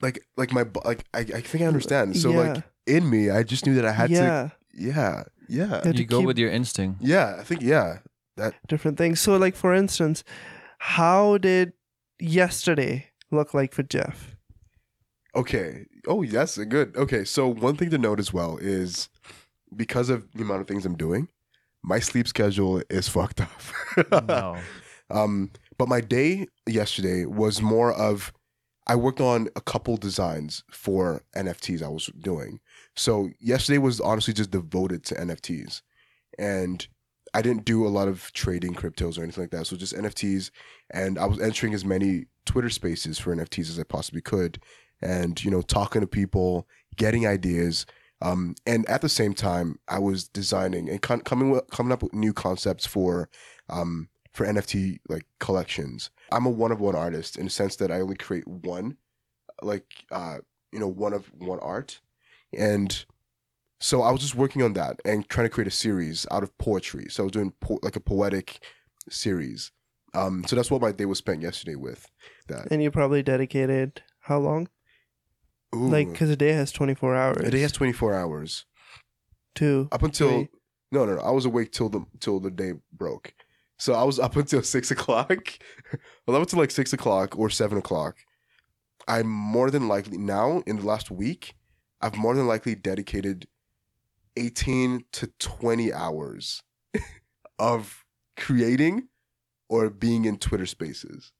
Like 0.00 0.20
like 0.36 0.52
my 0.52 0.64
like 0.84 1.04
I, 1.14 1.20
I 1.20 1.40
think 1.40 1.62
I 1.62 1.66
understand. 1.66 2.16
So 2.16 2.30
Yeah. 2.30 2.52
like 2.54 2.64
in 2.86 3.08
me, 3.08 3.30
I 3.30 3.42
just 3.44 3.66
knew 3.66 3.74
that 3.76 3.84
I 3.86 3.92
had 3.92 4.10
yeah, 4.10 4.20
to. 4.20 4.52
Yeah. 4.74 5.24
Yeah. 5.48 5.80
Yeah. 5.84 5.92
You 5.92 6.04
go 6.04 6.18
keep- 6.18 6.26
with 6.26 6.38
your 6.38 6.50
instinct. 6.50 7.00
Yeah. 7.02 7.36
I 7.38 7.44
think 7.44 7.62
yeah. 7.62 7.98
That 8.36 8.54
different 8.66 8.98
things. 8.98 9.20
So 9.20 9.36
like 9.36 9.54
for 9.54 9.72
instance, 9.74 10.24
how 10.78 11.38
did 11.38 11.72
yesterday 12.18 13.10
look 13.30 13.54
like 13.54 13.72
for 13.72 13.82
Jeff? 13.82 14.36
Okay. 15.34 15.86
Oh, 16.06 16.22
yes, 16.22 16.58
good. 16.58 16.96
Okay. 16.96 17.24
So 17.24 17.46
one 17.48 17.76
thing 17.76 17.90
to 17.90 17.98
note 17.98 18.18
as 18.20 18.32
well 18.32 18.58
is 18.58 19.08
because 19.74 20.10
of 20.10 20.30
the 20.34 20.42
amount 20.42 20.60
of 20.60 20.66
things 20.66 20.84
I'm 20.84 20.96
doing, 20.96 21.28
my 21.82 22.00
sleep 22.00 22.28
schedule 22.28 22.82
is 22.90 23.08
fucked 23.16 23.40
up. 23.40 24.28
no. 24.28 24.58
Um, 25.12 25.50
but 25.78 25.88
my 25.88 26.00
day 26.00 26.46
yesterday 26.66 27.26
was 27.26 27.60
more 27.60 27.92
of 27.92 28.32
I 28.86 28.96
worked 28.96 29.20
on 29.20 29.48
a 29.54 29.60
couple 29.60 29.96
designs 29.96 30.64
for 30.72 31.22
NFTs 31.36 31.82
I 31.82 31.88
was 31.88 32.06
doing. 32.18 32.58
So 32.96 33.30
yesterday 33.38 33.78
was 33.78 34.00
honestly 34.00 34.34
just 34.34 34.50
devoted 34.50 35.04
to 35.04 35.14
NFTs. 35.14 35.82
And 36.36 36.86
I 37.32 37.42
didn't 37.42 37.64
do 37.64 37.86
a 37.86 37.88
lot 37.88 38.08
of 38.08 38.32
trading 38.32 38.74
cryptos 38.74 39.18
or 39.18 39.22
anything 39.22 39.44
like 39.44 39.52
that. 39.52 39.66
So 39.66 39.76
just 39.76 39.94
NFTs 39.94 40.50
and 40.90 41.18
I 41.18 41.26
was 41.26 41.40
entering 41.40 41.74
as 41.74 41.84
many 41.84 42.26
Twitter 42.44 42.70
spaces 42.70 43.18
for 43.18 43.34
NFTs 43.34 43.70
as 43.70 43.78
I 43.78 43.84
possibly 43.84 44.20
could 44.20 44.60
and 45.00 45.42
you 45.44 45.50
know 45.50 45.62
talking 45.62 46.00
to 46.00 46.06
people, 46.06 46.66
getting 46.96 47.26
ideas 47.26 47.86
um, 48.22 48.54
and 48.66 48.88
at 48.88 49.00
the 49.00 49.08
same 49.08 49.34
time, 49.34 49.80
I 49.88 49.98
was 49.98 50.28
designing 50.28 50.88
and 50.88 51.02
con- 51.02 51.22
coming 51.22 51.60
coming 51.72 51.92
up 51.92 52.04
with 52.04 52.14
new 52.14 52.32
concepts 52.32 52.86
for 52.86 53.28
um, 53.68 54.08
for 54.32 54.46
NFT 54.46 54.98
like 55.08 55.26
collections. 55.40 56.10
I'm 56.30 56.46
a 56.46 56.50
one 56.50 56.72
of 56.72 56.80
one 56.80 56.96
artist 56.96 57.36
in 57.36 57.44
the 57.44 57.50
sense 57.50 57.76
that 57.76 57.90
I 57.90 58.00
only 58.00 58.16
create 58.16 58.46
one, 58.48 58.96
like 59.62 59.86
uh, 60.10 60.38
you 60.72 60.78
know, 60.78 60.88
one 60.88 61.12
of 61.12 61.26
one 61.38 61.58
art, 61.60 62.00
and 62.56 63.04
so 63.80 64.02
I 64.02 64.10
was 64.10 64.20
just 64.20 64.34
working 64.34 64.62
on 64.62 64.72
that 64.74 65.00
and 65.04 65.28
trying 65.28 65.46
to 65.46 65.50
create 65.50 65.66
a 65.68 65.70
series 65.72 66.26
out 66.30 66.42
of 66.42 66.56
poetry. 66.58 67.06
So 67.10 67.22
I 67.22 67.24
was 67.24 67.32
doing 67.32 67.52
po- 67.60 67.80
like 67.82 67.96
a 67.96 68.00
poetic 68.00 68.64
series. 69.10 69.72
Um, 70.14 70.44
so 70.46 70.54
that's 70.56 70.70
what 70.70 70.80
my 70.82 70.92
day 70.92 71.04
was 71.06 71.18
spent 71.18 71.42
yesterday 71.42 71.74
with. 71.74 72.06
That 72.48 72.68
And 72.70 72.82
you 72.82 72.90
probably 72.90 73.22
dedicated 73.22 74.02
how 74.20 74.38
long? 74.38 74.68
Ooh, 75.74 75.88
Like, 75.88 76.12
because 76.12 76.28
a 76.30 76.36
day 76.36 76.52
has 76.52 76.70
24 76.70 77.16
hours. 77.16 77.38
a 77.48 77.50
day 77.50 77.60
has 77.62 77.72
24 77.72 78.14
hours 78.14 78.66
Two. 79.54 79.88
up 79.90 80.02
until 80.02 80.28
Three. 80.28 80.48
no 80.92 81.04
no 81.06 81.16
no. 81.16 81.20
I 81.22 81.30
was 81.30 81.44
awake 81.46 81.72
till 81.72 81.88
the 81.88 82.04
till 82.20 82.40
the 82.40 82.50
day 82.50 82.74
broke. 82.92 83.34
So 83.78 83.94
I 83.94 84.04
was 84.04 84.18
up 84.18 84.36
until 84.36 84.62
six 84.62 84.90
o'clock. 84.90 85.30
well, 86.26 86.36
up 86.36 86.42
until 86.42 86.58
like 86.58 86.70
six 86.70 86.92
o'clock 86.92 87.38
or 87.38 87.50
seven 87.50 87.78
o'clock. 87.78 88.18
I'm 89.08 89.28
more 89.28 89.70
than 89.70 89.88
likely 89.88 90.16
now 90.16 90.62
in 90.66 90.76
the 90.76 90.86
last 90.86 91.10
week. 91.10 91.54
I've 92.00 92.16
more 92.16 92.34
than 92.34 92.46
likely 92.46 92.74
dedicated 92.74 93.46
18 94.36 95.04
to 95.12 95.26
20 95.38 95.92
hours 95.92 96.62
of 97.58 98.04
creating 98.36 99.08
or 99.68 99.90
being 99.90 100.24
in 100.24 100.38
Twitter 100.38 100.66
spaces. 100.66 101.32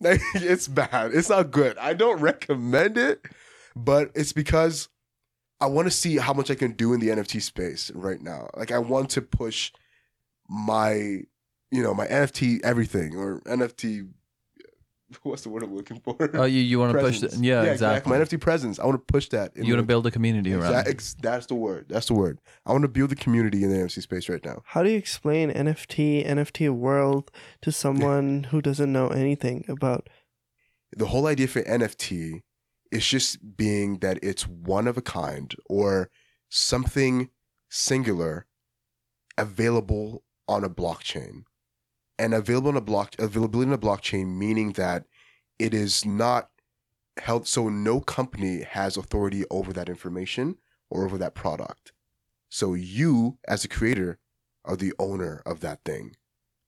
It's 0.00 0.68
bad. 0.68 1.12
It's 1.12 1.28
not 1.28 1.50
good. 1.50 1.76
I 1.78 1.92
don't 1.92 2.20
recommend 2.20 2.96
it, 2.96 3.24
but 3.74 4.10
it's 4.14 4.32
because 4.32 4.88
I 5.60 5.66
want 5.66 5.86
to 5.86 5.90
see 5.90 6.16
how 6.16 6.32
much 6.32 6.50
I 6.50 6.54
can 6.54 6.72
do 6.72 6.92
in 6.92 7.00
the 7.00 7.08
NFT 7.08 7.42
space 7.42 7.90
right 7.94 8.20
now. 8.20 8.48
Like 8.56 8.70
I 8.70 8.78
want 8.78 9.10
to 9.10 9.22
push 9.22 9.72
my, 10.48 10.92
you 11.70 11.82
know, 11.82 11.94
my 11.94 12.06
NFT 12.06 12.60
everything 12.62 13.16
or 13.16 13.40
NFT. 13.42 14.08
What's 15.22 15.42
the 15.42 15.48
word 15.48 15.62
I'm 15.62 15.74
looking 15.74 16.00
for? 16.00 16.16
Oh, 16.34 16.44
you, 16.44 16.60
you 16.60 16.78
want 16.78 16.92
to 16.92 16.98
push 16.98 17.20
the, 17.20 17.28
Presence. 17.28 17.42
yeah, 17.42 17.62
exactly. 17.62 18.10
My 18.12 18.22
NFT 18.22 18.38
presence. 18.38 18.78
I 18.78 18.84
want 18.84 18.96
to 18.96 19.12
push 19.12 19.30
that. 19.30 19.56
in 19.56 19.64
You 19.64 19.72
want 19.72 19.82
to 19.82 19.86
build 19.86 20.06
a 20.06 20.10
community 20.10 20.52
around. 20.52 20.74
It. 20.74 20.86
ex- 20.86 21.16
that's 21.18 21.46
the 21.46 21.54
word. 21.54 21.86
That's 21.88 22.08
the 22.08 22.14
word. 22.14 22.40
I 22.66 22.72
want 22.72 22.82
to 22.82 22.88
build 22.88 23.10
a 23.12 23.14
community 23.14 23.64
in 23.64 23.70
the 23.70 23.76
NFT 23.76 24.02
space 24.02 24.28
right 24.28 24.44
now. 24.44 24.60
How 24.66 24.82
do 24.82 24.90
you 24.90 24.98
explain 24.98 25.50
NFT, 25.50 26.28
NFT 26.28 26.68
world 26.68 27.30
to 27.62 27.72
someone 27.72 28.44
who 28.50 28.60
doesn't 28.60 28.92
know 28.92 29.08
anything 29.08 29.64
about? 29.68 30.08
the 30.96 31.06
whole 31.06 31.26
idea 31.26 31.46
for 31.46 31.62
NFT 31.62 32.42
is 32.90 33.06
just 33.06 33.56
being 33.56 33.98
that 33.98 34.18
it's 34.22 34.46
one 34.48 34.88
of 34.88 34.96
a 34.96 35.02
kind 35.02 35.54
or 35.68 36.10
something 36.48 37.28
singular 37.68 38.46
available 39.36 40.22
on 40.48 40.64
a 40.64 40.70
blockchain. 40.70 41.44
And 42.18 42.34
available 42.34 42.70
on 42.70 42.76
a 42.76 42.80
block 42.80 43.14
availability 43.18 43.68
on 43.68 43.74
a 43.74 43.78
blockchain 43.78 44.36
meaning 44.36 44.72
that 44.72 45.04
it 45.58 45.74
is 45.74 46.04
not 46.04 46.50
held 47.18 47.46
so 47.46 47.68
no 47.68 48.00
company 48.00 48.62
has 48.62 48.96
authority 48.96 49.44
over 49.50 49.72
that 49.72 49.88
information 49.88 50.56
or 50.90 51.04
over 51.04 51.18
that 51.18 51.34
product. 51.34 51.92
So 52.48 52.74
you 52.74 53.38
as 53.46 53.64
a 53.64 53.68
creator 53.68 54.18
are 54.64 54.76
the 54.76 54.92
owner 54.98 55.42
of 55.46 55.60
that 55.60 55.84
thing 55.84 56.16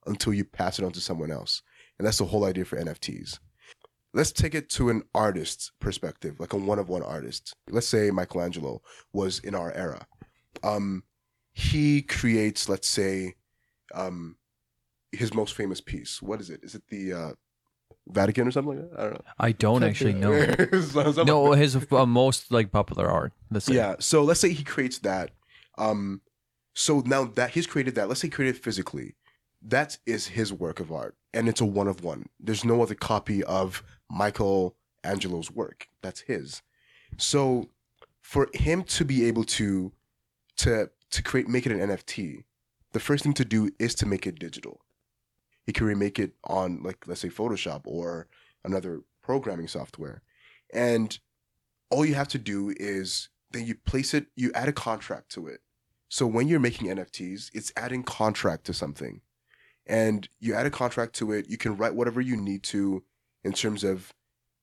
until 0.07 0.33
you 0.33 0.45
pass 0.45 0.79
it 0.79 0.85
on 0.85 0.93
to 0.93 1.01
someone 1.01 1.31
else. 1.31 1.63
And 1.99 2.07
that's 2.07 2.19
the 2.19 2.27
whole 2.27 2.45
idea 2.45 2.65
for 2.65 2.79
NFTs 2.79 3.39
let's 4.13 4.33
take 4.33 4.55
it 4.55 4.69
to 4.71 4.91
an 4.91 5.03
artist's 5.15 5.73
perspective, 5.81 6.41
like 6.41 6.53
a 6.53 6.57
one 6.57 6.79
of 6.79 6.89
one 6.89 7.03
artist. 7.03 7.55
Let's 7.69 7.87
say 7.87 8.11
Michelangelo 8.11 8.83
was 9.13 9.39
in 9.41 9.55
our 9.55 9.73
era. 9.73 10.07
Um, 10.63 11.05
he 11.53 12.03
creates, 12.03 12.69
let's 12.69 12.89
say, 12.89 13.35
um, 13.95 14.37
his 15.13 15.35
most 15.35 15.55
famous 15.55 15.81
piece. 15.81 16.23
What 16.23 16.41
is 16.41 16.51
it? 16.51 16.61
Is 16.63 16.75
it 16.75 16.83
the 16.89 17.13
uh, 17.13 17.31
Vatican 18.09 18.49
or 18.49 18.51
something 18.51 18.77
like 18.77 18.91
that? 18.91 18.99
I 18.99 19.03
don't 19.03 19.13
know. 19.13 19.21
I 19.39 19.53
don't 19.53 19.83
actually 19.83 20.15
know. 20.15 20.33
No, 21.25 21.43
like 21.43 21.59
his 21.59 21.77
uh, 21.77 22.07
most 22.07 22.51
like 22.53 22.71
popular 22.71 23.09
art. 23.09 23.33
Let's 23.51 23.67
say. 23.67 23.75
yeah. 23.75 23.97
So 23.99 24.23
let's 24.23 24.41
say 24.41 24.53
he 24.53 24.65
creates 24.65 24.99
that. 25.01 25.31
Um, 25.79 26.21
so 26.75 27.03
now 27.05 27.25
that 27.25 27.51
he's 27.51 27.67
created 27.67 27.95
that, 27.97 28.09
let's 28.09 28.21
say 28.21 28.29
he 28.29 28.33
created 28.33 28.57
it 28.57 28.63
physically. 28.63 29.17
That 29.63 29.99
is 30.07 30.29
his 30.29 30.53
work 30.53 30.81
of 30.81 30.91
art, 30.91 31.17
and 31.35 31.49
it's 31.49 31.61
a 31.61 31.67
one 31.67 31.89
of 31.89 32.03
one. 32.03 32.27
There's 32.39 32.65
no 32.65 32.83
other 32.83 32.95
copy 32.95 33.45
of 33.45 33.83
Michael 34.11 34.77
Angelo's 35.05 35.51
work. 35.51 35.89
That's 36.03 36.21
his. 36.21 36.63
So 37.19 37.69
for 38.23 38.49
him 38.55 38.85
to 38.85 39.05
be 39.05 39.27
able 39.27 39.45
to 39.45 39.93
to 40.59 40.91
to 41.11 41.23
create 41.23 41.49
make 41.49 41.67
it 41.67 41.73
an 41.73 41.91
NFT, 41.91 42.45
the 42.93 43.01
first 43.01 43.25
thing 43.25 43.35
to 43.35 43.45
do 43.45 43.71
is 43.79 43.95
to 43.97 44.07
make 44.07 44.27
it 44.27 44.39
digital. 44.39 44.81
You 45.67 45.73
can 45.73 45.87
remake 45.87 46.19
it 46.19 46.33
on 46.45 46.83
like 46.83 47.07
let's 47.07 47.21
say 47.21 47.29
Photoshop 47.29 47.83
or 47.85 48.27
another 48.65 49.03
programming 49.23 49.69
software. 49.69 50.23
And 50.73 51.19
all 51.91 52.05
you 52.05 52.15
have 52.15 52.29
to 52.29 52.39
do 52.39 52.73
is 52.77 53.29
then 53.51 53.67
you 53.67 53.75
place 53.75 54.15
it, 54.15 54.27
you 54.37 54.51
add 54.55 54.69
a 54.69 54.73
contract 54.73 55.31
to 55.33 55.47
it. 55.49 55.61
So 56.09 56.27
when 56.27 56.49
you're 56.49 56.61
making 56.61 56.89
NFTs, 56.89 57.51
it's 57.55 57.73
adding 57.77 58.03
contract 58.03 58.65
to 58.65 58.75
something. 58.75 59.21
And 59.87 60.29
you 60.39 60.55
add 60.55 60.67
a 60.67 60.71
contract 60.71 61.15
to 61.17 61.33
it, 61.33 61.49
you 61.49 61.57
can 61.57 61.77
write 61.77 61.95
whatever 61.95 62.21
you 62.21 62.37
need 62.37 62.63
to 62.65 63.03
in 63.45 63.53
terms 63.53 63.83
of 63.83 64.13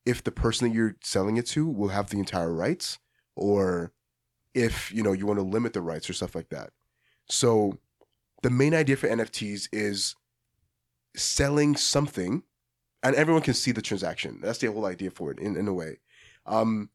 if 0.05 0.23
the 0.23 0.31
person 0.31 0.67
that 0.67 0.73
you're 0.75 0.95
selling 1.03 1.37
it 1.37 1.45
to 1.47 1.67
will 1.67 1.89
have 1.89 2.09
the 2.09 2.19
entire 2.19 2.53
rights 2.53 2.99
or 3.35 3.91
if, 4.53 4.91
you 4.91 5.03
know, 5.03 5.11
you 5.11 5.25
want 5.25 5.39
to 5.39 5.43
limit 5.43 5.73
the 5.73 5.81
rights 5.81 6.09
or 6.09 6.13
stuff 6.13 6.35
like 6.35 6.49
that. 6.49 6.71
So 7.29 7.77
the 8.43 8.49
main 8.49 8.73
idea 8.73 8.95
for 8.95 9.07
NFTs 9.07 9.69
is 9.71 10.15
selling 11.15 11.75
something 11.75 12.43
and 13.03 13.15
everyone 13.15 13.41
can 13.41 13.53
see 13.53 13.71
the 13.71 13.81
transaction. 13.81 14.39
That's 14.41 14.59
the 14.59 14.71
whole 14.71 14.85
idea 14.85 15.11
for 15.11 15.31
it 15.31 15.39
in, 15.39 15.55
in 15.55 15.67
a 15.67 15.73
way. 15.73 15.99
Um, 16.45 16.89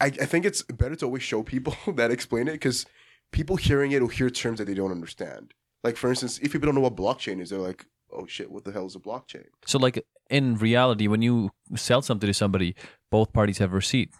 I, 0.00 0.06
I 0.06 0.26
think 0.26 0.44
it's 0.44 0.62
better 0.62 0.96
to 0.96 1.06
always 1.06 1.22
show 1.22 1.42
people 1.42 1.76
that 1.94 2.10
explain 2.10 2.48
it 2.48 2.52
because 2.52 2.86
people 3.32 3.56
hearing 3.56 3.92
it 3.92 4.00
will 4.00 4.08
hear 4.08 4.30
terms 4.30 4.58
that 4.58 4.66
they 4.66 4.74
don't 4.74 4.90
understand. 4.90 5.54
Like 5.84 5.96
for 5.96 6.10
instance, 6.10 6.38
if 6.38 6.52
people 6.52 6.66
don't 6.66 6.74
know 6.74 6.80
what 6.80 6.96
blockchain 6.96 7.40
is, 7.40 7.50
they're 7.50 7.58
like, 7.58 7.86
"Oh 8.12 8.26
shit, 8.26 8.52
what 8.52 8.64
the 8.64 8.70
hell 8.72 8.86
is 8.86 8.94
a 8.94 9.00
blockchain?" 9.00 9.46
So 9.66 9.78
like 9.78 10.04
in 10.30 10.56
reality, 10.56 11.08
when 11.08 11.22
you 11.22 11.50
sell 11.74 12.02
something 12.02 12.26
to 12.26 12.34
somebody, 12.34 12.76
both 13.10 13.32
parties 13.32 13.58
have 13.58 13.72
a 13.72 13.76
receipt. 13.76 14.10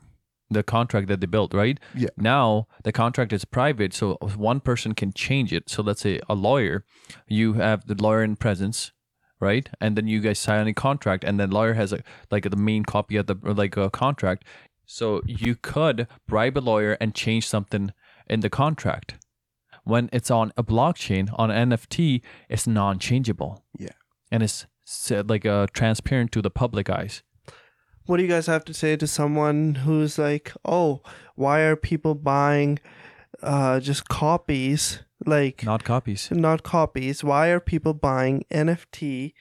The 0.53 0.63
contract 0.63 1.09
that 1.09 1.21
they 1.21 1.27
built, 1.27 1.55
right? 1.55 1.79
Yeah. 1.95 2.11
Now 2.17 2.67
the 2.85 2.93
contract 2.93 3.33
is 3.33 3.45
private, 3.45 3.93
so 3.95 4.15
one 4.37 4.61
person 4.61 4.95
can 4.95 5.13
change 5.13 5.53
it. 5.53 5.71
So 5.71 5.83
let's 5.83 6.03
say 6.03 6.21
a 6.29 6.35
lawyer, 6.35 6.85
you 7.27 7.55
have 7.55 7.87
the 7.87 7.95
lawyer 7.95 8.23
in 8.23 8.37
presence, 8.37 8.93
right? 9.41 9.69
And 9.81 9.97
then 9.97 10.07
you 10.07 10.21
guys 10.21 10.39
sign 10.39 10.67
a 10.69 10.75
contract, 10.75 11.25
and 11.25 11.39
then 11.41 11.51
lawyer 11.51 11.75
has 11.75 11.93
a 11.93 12.03
like 12.31 12.49
the 12.51 12.57
main 12.57 12.85
copy 12.85 13.17
of 13.17 13.27
the 13.27 13.37
like 13.43 13.77
a 13.77 13.91
contract. 13.91 14.45
So 14.87 15.23
you 15.27 15.55
could 15.55 16.07
bribe 16.29 16.59
a 16.59 16.61
lawyer 16.61 16.97
and 17.01 17.15
change 17.15 17.49
something 17.49 17.93
in 18.29 18.41
the 18.41 18.51
contract. 18.51 19.15
when 19.85 20.09
it's 20.13 20.31
on 20.31 20.53
a 20.57 20.63
blockchain 20.63 21.29
on 21.39 21.51
NFT, 21.51 22.23
it's 22.49 22.67
non-changeable. 22.67 23.65
Yeah. 23.79 23.95
and 24.31 24.43
it's 24.43 24.67
like 25.11 25.45
uh, 25.45 25.67
transparent 25.73 26.31
to 26.33 26.41
the 26.43 26.51
public 26.51 26.89
eyes. 26.89 27.23
What 28.07 28.17
do 28.17 28.23
you 28.23 28.29
guys 28.29 28.47
have 28.47 28.65
to 28.67 28.75
say 28.75 28.97
to 28.97 29.07
someone 29.07 29.77
who's 29.77 30.19
like, 30.19 30.53
"Oh, 30.65 31.03
why 31.37 31.61
are 31.61 31.77
people 31.77 32.15
buying 32.15 32.79
uh 33.43 33.81
just 33.81 34.09
copies 34.09 35.01
like 35.27 35.65
Not 35.65 35.85
copies. 35.85 36.31
not 36.31 36.63
copies. 36.63 37.23
Why 37.25 37.49
are 37.49 37.61
people 37.61 37.95
buying 37.95 38.45
NFT 38.51 39.33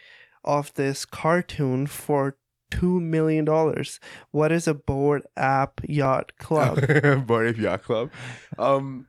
of 0.44 0.74
this 0.76 1.06
cartoon 1.06 1.88
for 1.88 2.38
two 2.70 3.00
million 3.00 3.46
dollars? 3.46 4.00
What 4.32 4.52
is 4.52 4.68
a 4.68 4.74
board 4.74 5.24
app 5.36 5.82
yacht 5.88 6.34
club? 6.38 7.26
Bored 7.28 7.48
Ape 7.48 7.58
Yacht 7.58 7.84
Club. 7.84 8.12
Um, 8.58 9.08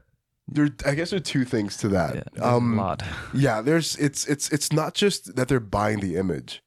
there, 0.48 0.70
I 0.84 0.94
guess 0.94 1.10
there 1.10 1.18
are 1.18 1.20
two 1.20 1.44
things 1.44 1.76
to 1.78 1.88
that. 1.88 2.28
Yeah, 2.36 2.42
um, 2.42 2.78
a 2.78 2.82
lot. 2.82 3.02
Yeah, 3.34 3.60
there's 3.62 3.96
it's 3.96 4.26
it's 4.26 4.50
it's 4.50 4.72
not 4.72 4.94
just 4.94 5.36
that 5.36 5.48
they're 5.48 5.60
buying 5.60 6.00
the 6.00 6.16
image. 6.16 6.62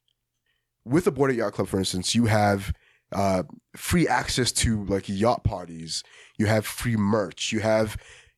With 0.86 1.06
the 1.06 1.12
Bored 1.12 1.36
Yacht 1.36 1.53
Club, 1.53 1.68
for 1.68 1.80
instance, 1.80 2.14
you 2.14 2.26
have 2.26 2.72
uh, 3.12 3.44
free 3.76 4.07
access 4.07 4.52
to 4.52 4.86
like 4.86 5.10
yacht 5.10 5.44
parties. 5.44 6.03
You 6.38 6.45
have 6.45 6.66
free 6.66 6.95
merch. 6.95 7.52
You 7.52 7.62
have 7.62 7.98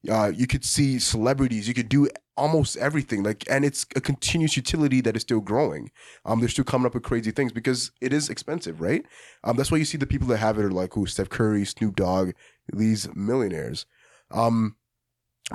uh, 0.09 0.31
you 0.33 0.47
could 0.47 0.63
see 0.63 0.99
celebrities. 0.99 1.67
You 1.67 1.73
could 1.73 1.89
do 1.89 2.07
almost 2.37 2.77
everything. 2.77 3.23
Like, 3.23 3.43
and 3.49 3.65
it's 3.65 3.85
a 3.95 4.01
continuous 4.01 4.55
utility 4.55 5.01
that 5.01 5.15
is 5.15 5.23
still 5.23 5.41
growing. 5.41 5.91
Um, 6.23 6.39
they're 6.39 6.49
still 6.49 6.63
coming 6.63 6.85
up 6.85 6.93
with 6.93 7.03
crazy 7.03 7.31
things 7.31 7.51
because 7.51 7.91
it 7.99 8.13
is 8.13 8.29
expensive, 8.29 8.79
right? 8.79 9.03
Um, 9.43 9.57
that's 9.57 9.71
why 9.71 9.77
you 9.77 9.85
see 9.85 9.97
the 9.97 10.05
people 10.05 10.27
that 10.27 10.37
have 10.37 10.57
it 10.57 10.65
are 10.65 10.71
like 10.71 10.93
who 10.93 11.05
Steph 11.07 11.29
Curry, 11.29 11.65
Snoop 11.65 11.95
Dogg, 11.95 12.31
these 12.71 13.13
millionaires. 13.15 13.85
Um, 14.31 14.75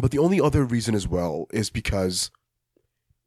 but 0.00 0.10
the 0.10 0.18
only 0.18 0.40
other 0.40 0.64
reason 0.64 0.94
as 0.94 1.06
well 1.06 1.46
is 1.52 1.70
because 1.70 2.30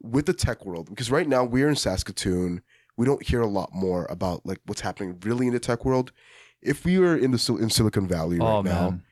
with 0.02 0.26
the 0.26 0.34
tech 0.34 0.66
world, 0.66 0.90
because 0.90 1.12
right 1.12 1.28
now 1.28 1.44
we're 1.44 1.70
in 1.70 1.76
Saskatoon, 1.76 2.62
we 2.98 3.06
don't 3.06 3.24
hear 3.24 3.42
a 3.42 3.48
lot 3.48 3.72
more 3.74 4.06
about 4.10 4.46
like 4.46 4.60
what's 4.66 4.82
happening 4.82 5.20
really 5.22 5.48
in 5.48 5.54
the 5.54 5.60
tech 5.60 5.86
world. 5.86 6.12
If 6.62 6.86
we 6.86 6.98
were 6.98 7.16
in 7.16 7.32
the 7.32 7.58
in 7.60 7.70
Silicon 7.70 8.08
Valley 8.08 8.40
right 8.40 8.48
oh 8.48 8.62
now, 8.62 8.90
man, 8.90 9.04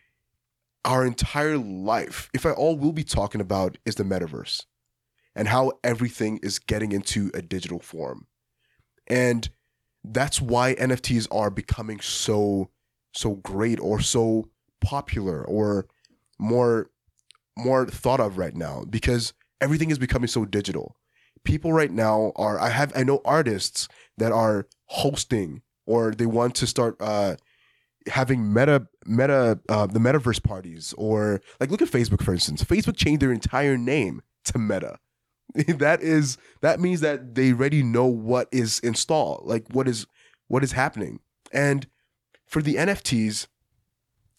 our 0.86 1.06
entire 1.06 1.58
life, 1.58 2.30
if 2.34 2.46
I 2.46 2.52
all 2.52 2.78
we'll 2.78 2.92
be 2.92 3.04
talking 3.04 3.42
about 3.42 3.78
is 3.86 3.96
the 3.96 4.04
metaverse 4.04 4.66
and 5.36 5.48
how 5.48 5.74
everything 5.84 6.40
is 6.44 6.60
getting 6.60 6.92
into 6.92 7.32
a 7.34 7.42
digital 7.42 7.80
form. 7.80 8.28
And 9.08 9.50
that's 10.04 10.42
why 10.42 10.76
NFTs 10.76 11.28
are 11.32 11.50
becoming 11.50 12.00
so 12.00 12.70
so 13.14 13.36
great 13.36 13.80
or 13.80 14.00
so 14.00 14.50
popular 14.82 15.44
or 15.44 15.88
more 16.40 16.90
more 17.58 17.86
thought 17.86 18.20
of 18.20 18.38
right 18.38 18.56
now 18.56 18.84
because 18.90 19.34
everything 19.62 19.92
is 19.92 20.00
becoming 20.00 20.28
so 20.28 20.46
digital. 20.46 20.96
People 21.44 21.74
right 21.74 21.92
now 21.92 22.32
are 22.36 22.60
I 22.60 22.70
have 22.70 22.92
I 22.96 23.04
know 23.04 23.22
artists 23.26 23.88
that 24.18 24.32
are 24.32 24.68
hosting 24.86 25.62
or 25.86 26.12
they 26.12 26.26
want 26.26 26.56
to 26.56 26.68
start 26.68 26.96
uh 27.00 27.36
having 28.08 28.54
meta 28.54 28.88
meta 29.06 29.60
uh, 29.70 29.86
the 29.86 30.00
metaverse 30.00 30.42
parties 30.44 30.94
or 30.98 31.42
like 31.60 31.72
look 31.72 31.82
at 31.82 31.90
Facebook 31.90 32.24
for 32.24 32.34
instance. 32.34 32.64
Facebook 32.64 32.98
changed 32.98 33.22
their 33.22 33.32
entire 33.32 33.78
name 33.78 34.22
to 34.46 34.58
Meta. 34.58 35.00
that 35.78 36.02
is 36.02 36.38
that 36.62 36.80
means 36.80 37.02
that 37.02 37.36
they 37.36 37.52
already 37.52 37.84
know 37.84 38.06
what 38.06 38.48
is 38.52 38.80
installed, 38.80 39.44
like 39.46 39.66
what 39.72 39.88
is 39.88 40.08
what 40.48 40.64
is 40.64 40.72
happening. 40.72 41.20
And 41.52 41.88
for 42.48 42.62
the 42.62 42.76
NFTs, 42.76 43.48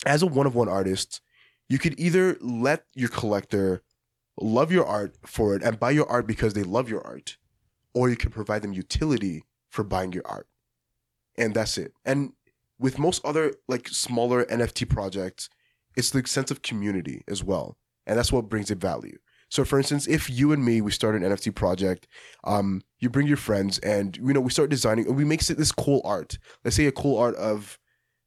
as 0.06 0.22
a 0.22 0.26
one 0.26 0.46
of 0.46 0.54
one 0.54 0.68
artist, 0.68 1.20
you 1.68 1.78
could 1.78 1.98
either 1.98 2.36
let 2.40 2.84
your 2.94 3.08
collector 3.08 3.82
love 4.40 4.72
your 4.72 4.86
art 4.86 5.16
for 5.26 5.54
it 5.54 5.62
and 5.62 5.78
buy 5.78 5.90
your 5.90 6.08
art 6.10 6.26
because 6.26 6.54
they 6.54 6.62
love 6.62 6.88
your 6.88 7.06
art, 7.06 7.36
or 7.92 8.08
you 8.08 8.16
can 8.16 8.30
provide 8.30 8.62
them 8.62 8.72
utility 8.72 9.44
for 9.70 9.84
buying 9.84 10.12
your 10.12 10.26
art. 10.26 10.48
And 11.36 11.54
that's 11.54 11.78
it. 11.78 11.92
And 12.04 12.32
with 12.78 12.98
most 12.98 13.24
other 13.24 13.54
like 13.68 13.88
smaller 13.88 14.44
NFT 14.44 14.88
projects, 14.88 15.48
it's 15.96 16.10
the 16.10 16.26
sense 16.26 16.50
of 16.50 16.62
community 16.62 17.22
as 17.28 17.42
well. 17.42 17.76
And 18.06 18.18
that's 18.18 18.32
what 18.32 18.48
brings 18.48 18.70
it 18.70 18.78
value. 18.78 19.18
So 19.48 19.64
for 19.64 19.78
instance, 19.78 20.08
if 20.08 20.28
you 20.28 20.52
and 20.52 20.64
me 20.64 20.80
we 20.80 20.90
start 20.90 21.14
an 21.14 21.22
NFT 21.22 21.54
project, 21.54 22.08
um, 22.42 22.82
you 22.98 23.08
bring 23.08 23.26
your 23.26 23.36
friends 23.36 23.78
and 23.80 24.16
you 24.16 24.32
know 24.32 24.40
we 24.40 24.50
start 24.50 24.70
designing 24.70 25.06
and 25.06 25.16
we 25.16 25.24
make 25.24 25.48
it 25.48 25.56
this 25.56 25.72
cool 25.72 26.00
art. 26.04 26.38
Let's 26.64 26.76
say 26.76 26.86
a 26.86 26.92
cool 26.92 27.18
art 27.18 27.36
of 27.36 27.78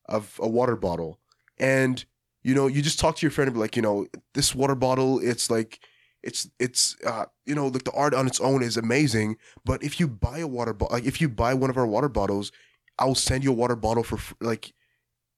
of 0.08 0.40
a 0.42 0.48
water 0.48 0.76
bottle. 0.76 1.20
And 1.58 2.04
you 2.44 2.56
know, 2.56 2.68
you 2.68 2.82
just 2.82 3.00
talk 3.00 3.18
to 3.18 3.26
your 3.26 3.32
friend 3.32 3.50
and 3.50 3.56
be 3.56 3.60
like, 3.60 3.76
you 3.76 3.82
know, 3.82 4.08
this 4.34 4.56
water 4.56 4.76
bottle, 4.76 5.20
it's 5.20 5.50
like 5.50 5.82
it's 6.28 6.50
it's 6.60 6.98
uh 7.06 7.26
you 7.46 7.56
know 7.56 7.68
like 7.68 7.86
the 7.86 7.92
art 7.94 8.14
on 8.14 8.28
its 8.28 8.42
own 8.42 8.62
is 8.62 8.76
amazing 8.76 9.38
but 9.64 9.82
if 9.82 9.98
you 9.98 10.08
buy 10.08 10.40
a 10.40 10.48
water 10.48 10.74
bottle 10.74 10.96
like 10.98 11.06
if 11.06 11.22
you 11.22 11.30
buy 11.30 11.54
one 11.54 11.70
of 11.70 11.78
our 11.78 11.88
water 11.88 12.10
bottles 12.10 12.52
i'll 13.00 13.16
send 13.16 13.46
you 13.46 13.52
a 13.52 13.56
water 13.56 13.78
bottle 13.78 14.04
for 14.04 14.20
like 14.42 14.74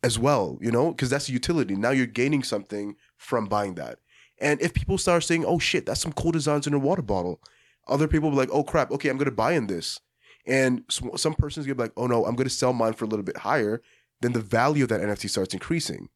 as 0.01 0.17
well 0.17 0.57
you 0.61 0.71
know 0.71 0.91
because 0.91 1.09
that's 1.09 1.29
a 1.29 1.31
utility. 1.31 1.75
Now 1.75 1.91
you're 1.91 2.05
gaining 2.07 2.43
something 2.43 2.95
from 3.17 3.45
buying 3.45 3.75
that. 3.75 3.99
And 4.39 4.61
if 4.61 4.73
people 4.73 4.97
start 4.97 5.23
saying 5.23 5.45
oh 5.45 5.59
shit 5.59 5.85
that's 5.85 6.01
some 6.01 6.13
cool 6.13 6.31
designs 6.31 6.65
in 6.67 6.73
a 6.73 6.79
water 6.79 7.01
bottle 7.03 7.39
other 7.87 8.07
people 8.07 8.29
will 8.29 8.37
be 8.37 8.41
like 8.41 8.51
oh 8.51 8.63
crap 8.63 8.91
okay 8.91 9.09
i'm 9.09 9.17
gonna 9.17 9.31
buy 9.31 9.53
in 9.53 9.67
this. 9.67 9.99
And 10.47 10.83
some, 10.89 11.11
some 11.15 11.35
person's 11.35 11.67
gonna 11.67 11.75
be 11.75 11.83
like 11.83 11.93
oh 11.97 12.07
no 12.07 12.25
i'm 12.25 12.35
gonna 12.35 12.49
sell 12.49 12.73
mine 12.73 12.93
for 12.93 13.05
a 13.05 13.07
little 13.07 13.25
bit 13.25 13.37
higher 13.37 13.81
then 14.21 14.33
the 14.33 14.41
value 14.41 14.83
of 14.83 14.89
that 14.89 15.01
nft 15.01 15.29
starts 15.29 15.53
increasing. 15.53 16.09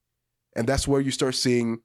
And 0.55 0.67
that's 0.67 0.87
where 0.87 1.01
you 1.01 1.11
start 1.11 1.35
seeing 1.35 1.81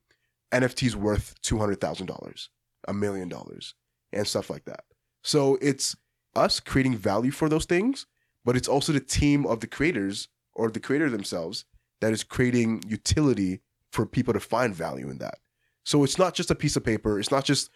nfts 0.51 0.95
worth 0.95 1.35
$200000 1.43 2.47
a 2.87 2.93
million 2.93 3.29
dollars 3.29 3.75
and 4.11 4.27
stuff 4.27 4.49
like 4.49 4.65
that. 4.65 4.83
So 5.23 5.57
it's 5.61 5.95
us 6.35 6.59
creating 6.59 6.97
value 6.97 7.31
for 7.31 7.49
those 7.49 7.65
things, 7.65 8.05
but 8.45 8.55
it's 8.55 8.67
also 8.67 8.93
the 8.93 8.99
team 8.99 9.45
of 9.45 9.59
the 9.59 9.67
creators 9.67 10.29
or 10.53 10.69
the 10.69 10.79
creator 10.79 11.09
themselves 11.09 11.65
that 12.01 12.13
is 12.13 12.23
creating 12.23 12.83
utility 12.87 13.61
for 13.91 14.05
people 14.05 14.33
to 14.33 14.39
find 14.39 14.73
value 14.73 15.09
in 15.09 15.17
that. 15.17 15.39
So 15.83 16.03
it's 16.03 16.17
not 16.17 16.33
just 16.33 16.51
a 16.51 16.55
piece 16.55 16.75
of 16.75 16.83
paper, 16.83 17.19
it's 17.19 17.31
not 17.31 17.45
just 17.45 17.69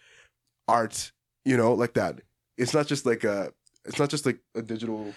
art, 0.68 1.12
you 1.44 1.56
know, 1.56 1.74
like 1.74 1.94
that. 1.94 2.20
It's 2.56 2.72
not 2.72 2.86
just 2.86 3.04
like 3.04 3.24
a 3.24 3.52
it's 3.84 3.98
not 3.98 4.08
just 4.08 4.24
like 4.24 4.38
a 4.54 4.62
digital, 4.62 5.14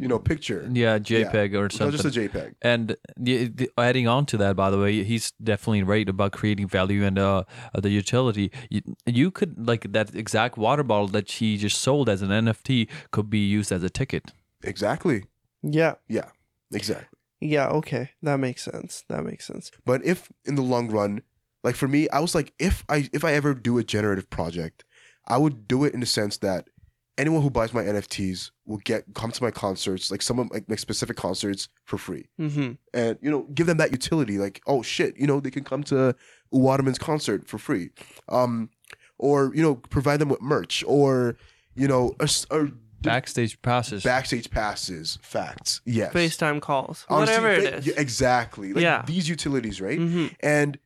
you 0.00 0.08
know, 0.08 0.18
picture. 0.18 0.68
yeah, 0.72 0.98
JPEG 0.98 1.54
or 1.54 1.66
It's 1.66 1.78
not 1.80 1.92
something. 1.92 2.10
just 2.10 2.16
a 2.16 2.20
JPEG. 2.20 2.54
And 2.62 2.96
the, 3.16 3.48
the, 3.48 3.70
adding 3.78 4.08
on 4.08 4.26
to 4.26 4.36
that, 4.38 4.56
by 4.56 4.70
the 4.70 4.78
way, 4.78 5.02
he's 5.04 5.32
definitely 5.42 5.82
right 5.82 6.08
about 6.08 6.32
creating 6.32 6.68
value 6.68 7.04
and 7.04 7.18
uh, 7.18 7.44
the 7.74 7.90
utility. 7.90 8.50
You, 8.70 8.82
you 9.06 9.30
could 9.30 9.66
like 9.66 9.92
that 9.92 10.14
exact 10.14 10.56
water 10.56 10.82
bottle 10.82 11.08
that 11.08 11.30
he 11.30 11.56
just 11.56 11.78
sold 11.80 12.08
as 12.08 12.22
an 12.22 12.30
NFT 12.30 12.88
could 13.10 13.28
be 13.30 13.46
used 13.46 13.72
as 13.72 13.82
a 13.82 13.90
ticket. 13.90 14.32
Exactly. 14.62 15.24
Yeah. 15.62 15.94
Yeah, 16.08 16.28
Exactly. 16.72 17.06
yeah. 17.40 17.68
Okay, 17.68 18.10
that 18.22 18.38
makes 18.38 18.62
sense. 18.62 19.04
That 19.08 19.24
makes 19.24 19.46
sense. 19.46 19.70
But 19.84 20.04
if 20.04 20.30
in 20.44 20.54
the 20.54 20.62
long 20.62 20.88
run, 20.90 21.22
like 21.64 21.76
for 21.76 21.88
me, 21.88 22.08
I 22.10 22.20
was 22.20 22.34
like, 22.34 22.52
if 22.58 22.84
I 22.88 23.08
if 23.12 23.24
I 23.24 23.32
ever 23.34 23.54
do 23.54 23.78
a 23.78 23.84
generative 23.84 24.28
project, 24.30 24.84
I 25.28 25.38
would 25.38 25.68
do 25.68 25.84
it 25.84 25.94
in 25.94 26.00
the 26.00 26.06
sense 26.06 26.36
that 26.38 26.68
anyone 27.18 27.42
who 27.42 27.50
buys 27.50 27.72
my 27.74 27.82
NFTs 27.82 28.50
will 28.66 28.78
get 28.78 29.04
come 29.14 29.30
to 29.32 29.42
my 29.42 29.50
concerts, 29.50 30.10
like 30.10 30.22
some 30.22 30.38
of 30.38 30.50
like 30.50 30.68
my 30.68 30.76
specific 30.76 31.16
concerts 31.16 31.68
for 31.84 31.98
free. 31.98 32.26
Mm-hmm. 32.40 32.72
And 32.94 33.18
you 33.20 33.30
know, 33.30 33.42
give 33.54 33.66
them 33.66 33.76
that 33.78 33.92
utility, 33.92 34.38
like, 34.38 34.60
oh 34.66 34.82
shit, 34.82 35.16
you 35.18 35.26
know, 35.26 35.40
they 35.40 35.50
can 35.50 35.64
come 35.64 35.82
to 35.84 36.14
Uadamen's 36.52 36.98
concert 36.98 37.46
for 37.46 37.58
free. 37.58 37.90
Um 38.28 38.70
or, 39.18 39.52
you 39.54 39.62
know, 39.62 39.76
provide 39.76 40.18
them 40.20 40.28
with 40.28 40.42
merch 40.42 40.82
or, 40.86 41.36
you 41.76 41.86
know, 41.86 42.14
a 42.18 42.24
s- 42.24 42.46
or 42.50 42.70
Backstage 43.02 43.60
passes. 43.62 44.02
backstage 44.04 44.48
passes, 44.50 45.18
facts. 45.22 45.80
Yes. 45.84 46.12
FaceTime 46.12 46.60
calls, 46.60 47.04
Honestly, 47.08 47.34
whatever 47.36 47.50
it 47.52 47.70
fa- 47.70 47.76
is. 47.78 47.86
yeah, 47.88 47.94
exactly. 47.98 48.72
Like 48.72 48.82
Yeah. 48.82 49.02
these 49.06 49.28
utilities, 49.28 49.80
right? 49.80 49.98
hmm 49.98 50.26
and 50.40 50.78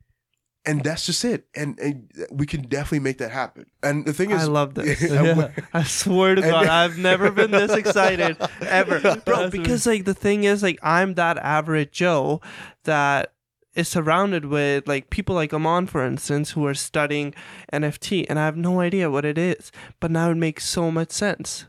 and 0.67 0.83
that's 0.83 1.07
just 1.07 1.25
it 1.25 1.47
and, 1.55 1.79
and 1.79 2.09
we 2.31 2.45
can 2.45 2.63
definitely 2.63 2.99
make 2.99 3.19
that 3.19 3.31
happen 3.31 3.67
and 3.83 4.05
the 4.05 4.13
thing 4.13 4.31
is 4.33 4.43
I 4.43 4.47
love 4.47 4.75
this. 4.75 5.01
Yeah. 5.11 5.51
I 5.73 5.83
swear 5.85 6.35
to 6.35 6.43
God, 6.43 6.67
I've 6.83 6.99
never 6.99 7.31
been 7.31 7.51
this 7.53 7.73
excited 7.73 8.37
ever, 8.63 9.17
bro. 9.25 9.49
Because 9.51 9.87
like 9.87 10.05
the 10.05 10.15
thing 10.15 10.45
is, 10.45 10.63
like 10.63 10.79
I'm 10.83 11.15
that 11.15 11.39
average 11.39 11.93
Joe 11.93 12.41
that 12.85 13.33
is 13.75 13.89
surrounded 13.89 14.47
with 14.47 14.89
like 14.89 15.11
people 15.11 15.35
like 15.35 15.53
Aman, 15.55 15.87
for 15.87 16.05
instance, 16.05 16.53
who 16.53 16.67
are 16.67 16.75
studying 16.75 17.35
NFT, 17.73 18.27
and 18.29 18.39
I 18.39 18.45
have 18.47 18.57
no 18.57 18.81
idea 18.81 19.11
what 19.11 19.25
it 19.25 19.39
is. 19.39 19.71
But 20.01 20.11
now 20.11 20.31
it 20.31 20.37
makes 20.37 20.69
so 20.69 20.91
much 20.91 21.11
sense. 21.13 21.67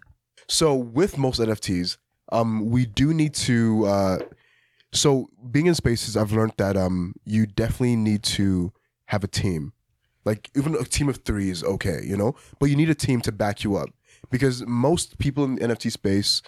so 0.49 0.74
with 0.74 1.18
most 1.18 1.41
nfts 1.41 1.98
um 2.32 2.69
we 2.72 2.86
do 2.86 3.14
need 3.14 3.34
to 3.34 3.86
uh 3.86 4.18
so 4.94 5.28
being 5.52 5.65
in 5.65 5.76
spaces 5.76 6.15
i've 6.15 6.32
learned 6.32 6.53
that 6.57 6.78
um 6.78 7.14
you 7.26 7.45
definitely 7.45 7.98
need 7.98 8.24
to 8.24 8.72
have 9.07 9.23
a 9.23 9.27
team 9.27 9.73
like 10.23 10.49
even 10.55 10.75
a 10.75 10.84
team 10.84 11.09
of 11.09 11.17
three 11.17 11.49
is 11.49 11.63
okay 11.63 12.01
you 12.03 12.15
know 12.15 12.35
but 12.59 12.69
you 12.69 12.75
need 12.75 12.89
a 12.89 12.95
team 12.95 13.19
to 13.21 13.31
back 13.31 13.63
you 13.63 13.75
up 13.75 13.89
because 14.29 14.65
most 14.65 15.17
people 15.17 15.43
in 15.43 15.55
the 15.55 15.67
nft 15.67 15.91
space 15.91 16.41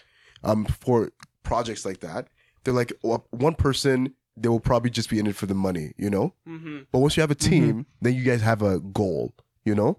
um 0.43 0.65
for 0.65 1.11
projects 1.43 1.85
like 1.85 1.99
that 1.99 2.27
they're 2.63 2.73
like 2.73 2.93
well, 3.03 3.25
one 3.31 3.55
person 3.55 4.13
they 4.37 4.47
will 4.47 4.59
probably 4.59 4.89
just 4.89 5.09
be 5.09 5.19
in 5.19 5.27
it 5.27 5.35
for 5.35 5.45
the 5.47 5.53
money 5.53 5.93
you 5.97 6.09
know 6.09 6.33
Mm-hmm. 6.47 6.79
But 6.91 6.99
once 6.99 7.17
you 7.17 7.21
have 7.21 7.31
a 7.31 7.35
team, 7.35 7.85
then 8.01 8.13
you 8.13 8.23
guys 8.23 8.41
have 8.41 8.61
a 8.61 8.79
goal. 8.79 9.33
you 9.65 9.75
know. 9.75 9.97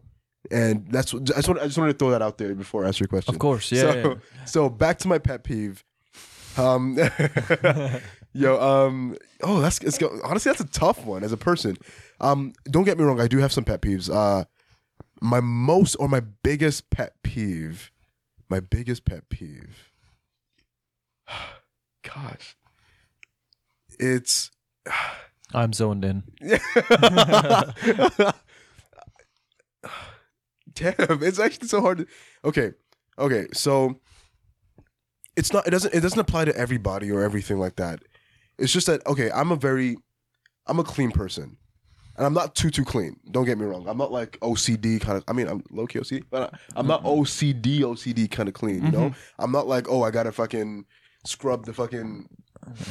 And 0.51 0.87
that's 0.91 1.13
what 1.13 1.31
I 1.31 1.35
just, 1.35 1.49
want, 1.49 1.61
I 1.61 1.67
just 1.67 1.79
wanted 1.79 1.93
to 1.93 1.99
throw 1.99 2.11
that 2.11 2.23
out 2.23 2.39
there 2.39 2.55
before 2.55 2.85
I 2.85 2.89
answer 2.89 3.03
your 3.05 3.09
question. 3.09 3.35
Of 3.35 3.39
course, 3.39 3.71
yeah. 3.71 3.81
So, 3.81 3.95
yeah. 3.95 4.15
so 4.47 4.69
back 4.69 4.99
to 5.01 5.09
my 5.09 5.19
pet 5.19 5.45
peeve. 5.45 5.85
Um, 6.57 6.99
yo, 8.33 8.61
um, 8.61 9.17
oh, 9.43 9.61
that's 9.61 9.79
it's 9.81 9.99
honestly 10.25 10.51
that's 10.51 10.61
a 10.61 10.67
tough 10.67 11.05
one 11.05 11.23
as 11.23 11.33
a 11.33 11.37
person. 11.37 11.77
Um, 12.21 12.53
don't 12.65 12.85
get 12.85 12.99
me 12.99 13.05
wrong, 13.05 13.21
I 13.21 13.29
do 13.29 13.39
have 13.39 13.53
some 13.53 13.65
pet 13.65 13.81
peeves. 13.81 14.15
Uh, 14.15 14.45
my 15.21 15.41
most 15.41 15.95
or 15.97 16.09
my 16.09 16.21
biggest 16.21 16.91
pet 16.91 17.15
peeve, 17.23 17.91
my 18.49 18.61
biggest 18.61 19.05
pet 19.05 19.29
peeve. 19.29 19.91
Gosh, 22.03 22.57
it's 23.99 24.51
I'm 25.55 25.73
zoned 25.73 26.05
in. 26.05 26.23
Damn, 30.75 31.23
it's 31.23 31.39
actually 31.39 31.69
so 31.69 31.81
hard. 31.81 31.99
To, 31.99 32.07
okay, 32.45 32.73
okay, 33.19 33.47
so 33.53 33.99
it's 35.37 35.53
not. 35.53 35.67
It 35.67 35.71
doesn't. 35.71 35.93
It 35.93 36.01
doesn't 36.01 36.19
apply 36.19 36.45
to 36.47 36.57
everybody 36.57 37.11
or 37.11 37.23
everything 37.23 37.59
like 37.59 37.77
that. 37.77 38.01
It's 38.59 38.73
just 38.73 38.87
that 38.87 39.05
okay. 39.07 39.31
I'm 39.31 39.51
a 39.51 39.57
very, 39.57 39.97
I'm 40.67 40.79
a 40.79 40.85
clean 40.85 41.11
person, 41.11 41.57
and 42.21 42.27
I'm 42.27 42.35
not 42.35 42.55
too 42.55 42.69
too 42.69 42.85
clean. 42.85 43.19
Don't 43.31 43.47
get 43.47 43.57
me 43.57 43.65
wrong. 43.65 43.89
I'm 43.89 43.97
not 43.97 44.13
like 44.13 44.39
OCD 44.41 45.01
kind 45.01 45.17
of. 45.17 45.25
I 45.27 45.33
mean, 45.33 45.49
I'm 45.49 45.65
low 45.71 45.87
key 45.87 46.01
OCD, 46.01 46.23
but 46.29 46.53
I'm 46.77 46.87
not 46.87 47.03
OCD 47.03 47.81
OCD 47.81 48.31
kind 48.31 48.47
of 48.47 48.55
clean. 48.55 48.85
You 48.85 48.93
know, 48.93 49.15
I'm 49.39 49.51
not 49.51 49.67
like 49.67 49.89
oh 49.89 50.03
I 50.03 50.11
gotta 50.11 50.31
fucking 50.31 50.85
scrub 51.25 51.65
the 51.65 51.73
fucking, 51.73 52.29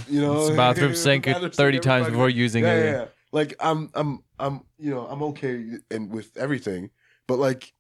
you 0.07 0.19
know, 0.19 0.47
It's 0.47 0.55
bathroom 0.55 0.95
sink 0.95 1.27
it 1.27 1.33
bathroom 1.33 1.51
30 1.51 1.67
every 1.67 1.79
times 1.79 2.07
before 2.07 2.27
using 2.27 2.63
yeah, 2.63 2.73
it. 2.73 2.85
Yeah, 2.85 2.91
yeah. 2.91 3.05
Like 3.31 3.53
I'm, 3.59 3.91
I'm, 3.93 4.23
I'm, 4.39 4.61
you 4.79 4.89
know, 4.89 5.05
I'm 5.05 5.21
okay 5.23 5.63
and 5.91 6.09
with 6.09 6.35
everything, 6.35 6.89
but 7.27 7.37
like, 7.37 7.71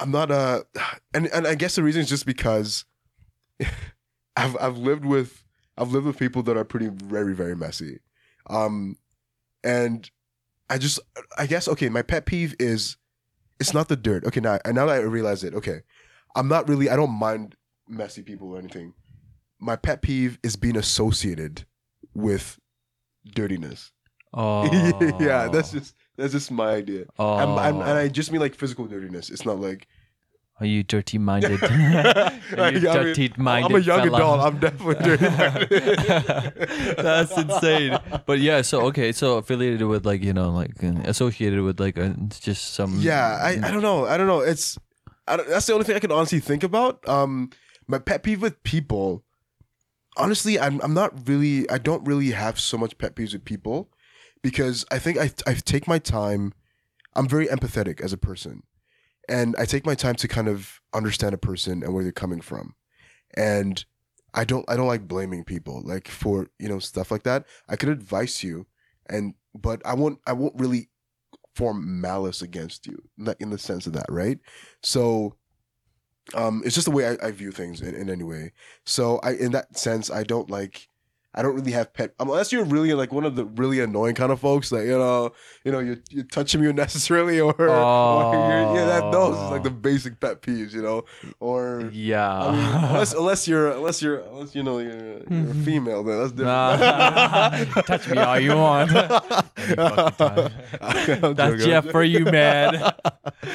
I'm 0.00 0.10
not 0.10 0.32
uh 0.32 0.64
and 1.14 1.28
and 1.28 1.46
I 1.46 1.54
guess 1.54 1.76
the 1.76 1.84
reason 1.84 2.02
is 2.02 2.08
just 2.08 2.26
because 2.26 2.84
I've 4.36 4.56
I've 4.60 4.76
lived 4.76 5.04
with 5.04 5.44
I've 5.78 5.92
lived 5.92 6.06
with 6.06 6.18
people 6.18 6.42
that 6.44 6.56
are 6.56 6.64
pretty 6.64 6.88
very 6.88 7.32
very 7.32 7.54
messy, 7.54 8.00
um, 8.50 8.96
and 9.62 10.10
I 10.70 10.78
just 10.78 10.98
I 11.36 11.46
guess 11.46 11.68
okay, 11.68 11.88
my 11.88 12.02
pet 12.02 12.26
peeve 12.26 12.54
is 12.58 12.96
it's 13.60 13.74
not 13.74 13.88
the 13.88 13.96
dirt. 13.96 14.24
Okay, 14.24 14.40
now 14.40 14.58
now 14.66 14.86
that 14.86 14.96
I 14.96 14.98
realize 14.98 15.44
it, 15.44 15.54
okay, 15.54 15.82
I'm 16.34 16.48
not 16.48 16.68
really 16.68 16.88
I 16.88 16.96
don't 16.96 17.12
mind 17.12 17.56
messy 17.88 18.22
people 18.22 18.48
or 18.54 18.58
anything. 18.58 18.94
My 19.60 19.76
pet 19.76 20.02
peeve 20.02 20.38
is 20.42 20.56
being 20.56 20.76
associated 20.76 21.64
with 22.14 22.58
dirtiness. 23.34 23.92
Oh, 24.32 24.64
yeah, 25.20 25.48
that's 25.48 25.74
oh. 25.74 25.78
just 25.78 25.94
that's 26.16 26.32
just 26.32 26.50
my 26.50 26.70
idea. 26.70 27.06
Oh, 27.18 27.34
I'm, 27.34 27.58
I'm, 27.58 27.76
oh. 27.76 27.82
and 27.82 27.98
I 27.98 28.08
just 28.08 28.32
mean 28.32 28.40
like 28.40 28.54
physical 28.54 28.86
dirtiness. 28.86 29.30
It's 29.30 29.44
not 29.44 29.60
like 29.60 29.86
are 30.60 30.66
you 30.66 30.82
dirty 30.84 31.18
minded? 31.18 31.58
I 31.64 32.40
you 32.68 32.80
mean, 32.80 32.82
dirty 32.82 33.32
minded. 33.36 33.70
I'm 33.70 33.74
a 33.74 33.80
young 33.80 34.04
fella. 34.04 34.16
adult. 34.16 34.40
I'm 34.40 34.58
definitely 34.60 34.94
dirty. 35.04 35.28
minded. 35.36 36.96
That's 36.98 37.36
insane. 37.36 37.98
But 38.24 38.38
yeah, 38.38 38.62
so 38.62 38.82
okay, 38.82 39.12
so 39.12 39.38
affiliated 39.38 39.82
with 39.82 40.06
like 40.06 40.22
you 40.22 40.32
know 40.32 40.50
like 40.50 40.82
uh, 40.82 40.92
associated 41.04 41.62
with 41.62 41.80
like 41.80 41.98
uh, 41.98 42.14
just 42.40 42.74
some 42.74 42.98
yeah, 43.00 43.38
I, 43.42 43.58
I 43.62 43.70
don't 43.72 43.82
know. 43.82 44.06
I 44.06 44.16
don't 44.16 44.28
know. 44.28 44.40
It's 44.40 44.78
I 45.26 45.36
don't, 45.36 45.48
that's 45.48 45.66
the 45.66 45.72
only 45.72 45.84
thing 45.84 45.96
I 45.96 46.00
can 46.00 46.12
honestly 46.12 46.40
think 46.40 46.62
about. 46.62 47.06
Um, 47.08 47.50
my 47.86 47.98
pet 47.98 48.22
peeve 48.22 48.40
with 48.40 48.62
people. 48.62 49.24
Honestly, 50.16 50.60
I'm 50.60 50.80
I'm 50.82 50.94
not 50.94 51.28
really. 51.28 51.68
I 51.68 51.78
don't 51.78 52.06
really 52.06 52.30
have 52.30 52.60
so 52.60 52.78
much 52.78 52.96
pet 52.98 53.16
peeves 53.16 53.32
with 53.32 53.44
people 53.44 53.90
because 54.42 54.84
I 54.90 55.00
think 55.00 55.18
I 55.18 55.32
I 55.46 55.54
take 55.54 55.88
my 55.88 55.98
time. 55.98 56.52
I'm 57.16 57.28
very 57.28 57.46
empathetic 57.46 58.00
as 58.00 58.12
a 58.12 58.16
person, 58.16 58.62
and 59.28 59.54
I 59.58 59.64
take 59.64 59.86
my 59.86 59.94
time 59.94 60.14
to 60.16 60.28
kind 60.28 60.48
of 60.48 60.80
understand 60.92 61.34
a 61.34 61.38
person 61.38 61.82
and 61.82 61.92
where 61.94 62.02
they're 62.02 62.12
coming 62.12 62.40
from, 62.40 62.74
and 63.36 63.84
I 64.34 64.44
don't 64.44 64.64
I 64.68 64.76
don't 64.76 64.88
like 64.88 65.08
blaming 65.08 65.44
people 65.44 65.82
like 65.84 66.08
for 66.08 66.48
you 66.58 66.68
know 66.68 66.78
stuff 66.78 67.10
like 67.10 67.22
that. 67.24 67.46
I 67.68 67.76
could 67.76 67.88
advise 67.88 68.42
you, 68.42 68.66
and 69.08 69.34
but 69.54 69.80
I 69.84 69.94
won't 69.94 70.20
I 70.26 70.32
won't 70.32 70.58
really 70.58 70.90
form 71.54 72.00
malice 72.00 72.42
against 72.42 72.86
you 72.86 73.00
in 73.38 73.50
the 73.50 73.58
sense 73.58 73.86
of 73.86 73.92
that 73.92 74.06
right? 74.08 74.38
So 74.82 75.36
um 76.34 76.62
it's 76.64 76.74
just 76.74 76.86
the 76.86 76.90
way 76.90 77.06
i, 77.06 77.26
I 77.26 77.30
view 77.32 77.52
things 77.52 77.82
in, 77.82 77.94
in 77.94 78.08
any 78.08 78.24
way. 78.24 78.52
So 78.86 79.18
i 79.22 79.32
in 79.32 79.52
that 79.52 79.76
sense 79.76 80.10
i 80.10 80.22
don't 80.22 80.50
like 80.50 80.88
i 81.34 81.42
don't 81.42 81.54
really 81.54 81.72
have 81.72 81.92
pet 81.92 82.14
unless 82.20 82.52
you're 82.52 82.64
really 82.64 82.94
like 82.94 83.12
one 83.12 83.24
of 83.24 83.36
the 83.36 83.44
really 83.44 83.80
annoying 83.80 84.14
kind 84.14 84.32
of 84.32 84.40
folks 84.40 84.70
that 84.70 84.84
you 84.84 84.98
know 84.98 85.32
you 85.64 85.72
know 85.72 85.78
you're, 85.78 85.98
you're 86.10 86.24
touching 86.24 86.60
me 86.60 86.68
unnecessarily 86.70 87.40
or, 87.40 87.52
or 87.52 87.66
you're, 87.66 88.76
yeah 88.76 88.84
that 88.86 89.12
those 89.12 89.34
is 89.36 89.50
like 89.50 89.62
the 89.62 89.70
basic 89.70 90.20
pet 90.20 90.42
peeves 90.42 90.72
you 90.72 90.82
know 90.82 91.04
or 91.40 91.90
yeah. 91.92 92.42
I 92.42 92.52
mean, 92.52 92.84
unless 92.90 93.12
unless 93.20 93.48
you're 93.48 93.70
unless 93.70 94.02
you're 94.02 94.18
unless 94.18 94.54
you 94.54 94.62
know 94.62 94.78
you're, 94.78 95.18
you're 95.28 95.50
a 95.50 95.54
female 95.54 96.02
then 96.02 96.18
that's 96.18 96.32
different 96.32 96.54
Nah. 96.54 97.64
Touch 97.82 98.08
me 98.08 98.18
all 98.18 98.38
you 98.38 98.56
want. 98.56 98.90
Time. 98.90 100.52
That's 100.76 101.36
joking, 101.36 101.58
Jeff 101.58 101.86
for 101.90 102.02
you, 102.02 102.24
man. 102.24 102.92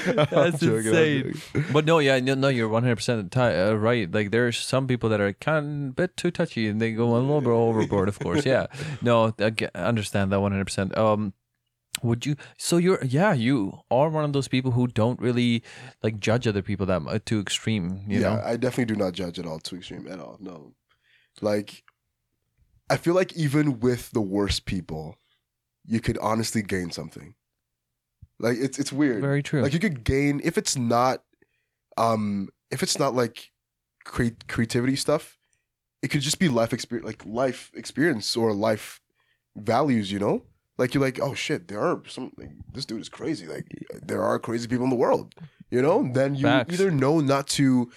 That's 0.05 0.59
joking, 0.59 0.87
I'm 0.87 0.87
insane. 0.87 1.41
But 1.71 1.85
no, 1.85 1.99
yeah, 1.99 2.19
no, 2.19 2.35
no 2.35 2.47
you're 2.47 2.67
100 2.67 2.95
percent 2.95 3.35
uh, 3.37 3.77
right. 3.77 4.11
Like 4.11 4.31
there's 4.31 4.57
some 4.57 4.87
people 4.87 5.09
that 5.09 5.21
are 5.21 5.33
kind 5.33 5.57
of 5.57 5.89
a 5.89 5.93
bit 5.93 6.17
too 6.17 6.31
touchy 6.31 6.67
and 6.67 6.81
they 6.81 6.91
go 6.91 7.15
a 7.15 7.19
little 7.19 7.41
bit 7.41 7.49
overboard. 7.69 8.09
Of 8.09 8.19
course, 8.19 8.45
yeah. 8.45 8.67
No, 9.01 9.33
I 9.39 9.51
understand 9.75 10.31
that 10.31 10.41
100. 10.41 10.65
percent 10.65 10.97
Um, 10.97 11.33
would 12.03 12.25
you? 12.25 12.35
So 12.57 12.77
you're, 12.77 13.03
yeah, 13.03 13.33
you 13.33 13.79
are 13.91 14.09
one 14.09 14.23
of 14.23 14.33
those 14.33 14.47
people 14.47 14.71
who 14.71 14.87
don't 14.87 15.19
really 15.19 15.63
like 16.03 16.19
judge 16.19 16.47
other 16.47 16.61
people 16.61 16.85
that 16.85 17.01
mu- 17.01 17.19
too 17.19 17.39
extreme. 17.39 18.03
You 18.07 18.21
yeah, 18.21 18.35
know? 18.35 18.41
I 18.45 18.57
definitely 18.57 18.93
do 18.93 18.99
not 18.99 19.13
judge 19.13 19.39
at 19.39 19.45
all 19.45 19.59
too 19.59 19.77
extreme 19.77 20.07
at 20.07 20.19
all. 20.19 20.37
No, 20.39 20.73
like 21.41 21.83
I 22.89 22.97
feel 22.97 23.13
like 23.13 23.35
even 23.35 23.79
with 23.79 24.11
the 24.11 24.21
worst 24.21 24.65
people, 24.65 25.15
you 25.85 25.99
could 25.99 26.17
honestly 26.19 26.61
gain 26.61 26.91
something. 26.91 27.35
Like 28.39 28.57
it's 28.57 28.79
it's 28.79 28.93
weird. 28.93 29.21
Very 29.21 29.43
true. 29.43 29.61
Like 29.61 29.73
you 29.73 29.79
could 29.79 30.03
gain 30.03 30.39
if 30.43 30.57
it's 30.57 30.77
not, 30.77 31.23
um, 31.97 32.49
if 32.71 32.81
it's 32.83 32.97
not 32.97 33.13
like 33.13 33.51
creativity 34.05 34.95
stuff, 34.95 35.37
it 36.01 36.09
could 36.09 36.21
just 36.21 36.39
be 36.39 36.47
life 36.49 36.73
experience, 36.73 37.05
like 37.05 37.25
life 37.25 37.71
experience 37.73 38.35
or 38.37 38.53
life 38.53 39.01
values. 39.55 40.11
You 40.11 40.19
know, 40.19 40.43
like 40.77 40.93
you're 40.93 41.03
like, 41.03 41.19
oh 41.21 41.33
shit, 41.33 41.67
there 41.67 41.79
are 41.81 42.01
some. 42.07 42.31
Like, 42.37 42.51
this 42.73 42.85
dude 42.85 43.01
is 43.01 43.09
crazy. 43.09 43.47
Like 43.47 43.65
there 44.01 44.23
are 44.23 44.39
crazy 44.39 44.67
people 44.67 44.83
in 44.85 44.89
the 44.89 44.95
world. 44.95 45.35
You 45.71 45.81
know, 45.81 46.09
then 46.13 46.35
you 46.35 46.43
Facts. 46.43 46.73
either 46.73 46.89
know 46.91 47.19
not 47.19 47.47
to 47.49 47.91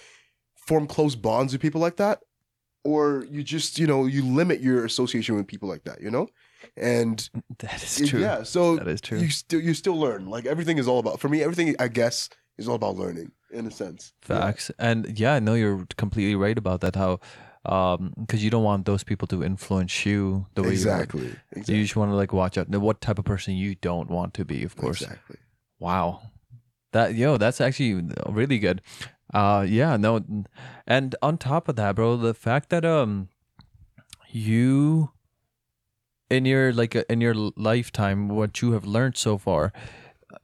form 0.55 0.87
close 0.87 1.15
bonds 1.15 1.53
with 1.53 1.61
people 1.61 1.81
like 1.81 1.97
that, 1.97 2.19
or 2.83 3.25
you 3.29 3.43
just 3.43 3.79
you 3.79 3.87
know 3.87 4.05
you 4.05 4.23
limit 4.23 4.61
your 4.61 4.85
association 4.85 5.35
with 5.35 5.47
people 5.47 5.67
like 5.69 5.83
that. 5.85 6.01
You 6.01 6.11
know, 6.11 6.27
and 6.77 7.27
that 7.59 7.81
is 7.83 8.09
true. 8.09 8.19
yeah, 8.21 8.43
so 8.43 8.75
That 8.75 8.87
is 8.87 9.01
true. 9.01 9.19
you 9.19 9.29
still 9.29 9.61
you 9.61 9.73
still 9.73 9.97
learn. 9.97 10.27
Like 10.27 10.45
everything 10.45 10.77
is 10.77 10.87
all 10.87 10.99
about 10.99 11.19
for 11.19 11.29
me. 11.29 11.41
Everything 11.41 11.75
I 11.79 11.87
guess 11.87 12.29
is 12.57 12.67
all 12.67 12.75
about 12.75 12.95
learning 12.95 13.31
in 13.51 13.65
a 13.65 13.71
sense. 13.71 14.13
Yeah. 14.29 14.39
Facts. 14.39 14.71
And 14.77 15.17
yeah, 15.19 15.39
no, 15.39 15.53
you're 15.55 15.85
completely 15.97 16.35
right 16.35 16.57
about 16.57 16.81
that. 16.81 16.95
How, 16.95 17.19
um, 17.65 18.13
because 18.19 18.43
you 18.43 18.49
don't 18.49 18.63
want 18.63 18.85
those 18.85 19.03
people 19.03 19.27
to 19.29 19.43
influence 19.43 20.05
you 20.05 20.45
the 20.55 20.63
way 20.63 20.69
you 20.69 20.89
are. 20.89 21.01
Exactly. 21.01 21.35
Exactly. 21.51 21.75
you 21.75 21.83
just 21.83 21.95
want 21.95 22.11
to 22.11 22.15
like 22.15 22.33
watch 22.33 22.57
out. 22.57 22.69
What 22.69 23.01
type 23.01 23.19
of 23.19 23.25
person 23.25 23.55
you 23.55 23.75
don't 23.75 24.09
want 24.09 24.33
to 24.35 24.45
be, 24.45 24.63
of 24.63 24.75
course. 24.75 25.01
Exactly. 25.01 25.37
Wow. 25.79 26.21
That 26.91 27.15
yo, 27.15 27.37
that's 27.37 27.61
actually 27.61 28.03
really 28.27 28.59
good. 28.59 28.81
Uh 29.33 29.65
yeah, 29.67 29.97
no 29.97 30.23
and 30.85 31.15
on 31.21 31.37
top 31.37 31.67
of 31.67 31.75
that, 31.77 31.95
bro, 31.95 32.17
the 32.17 32.33
fact 32.33 32.69
that 32.69 32.85
um 32.85 33.29
you 34.29 35.11
in 36.29 36.45
your 36.45 36.73
like 36.73 36.95
in 36.95 37.21
your 37.21 37.35
lifetime 37.55 38.27
what 38.27 38.61
you 38.61 38.73
have 38.73 38.85
learned 38.85 39.17
so 39.17 39.37
far, 39.37 39.71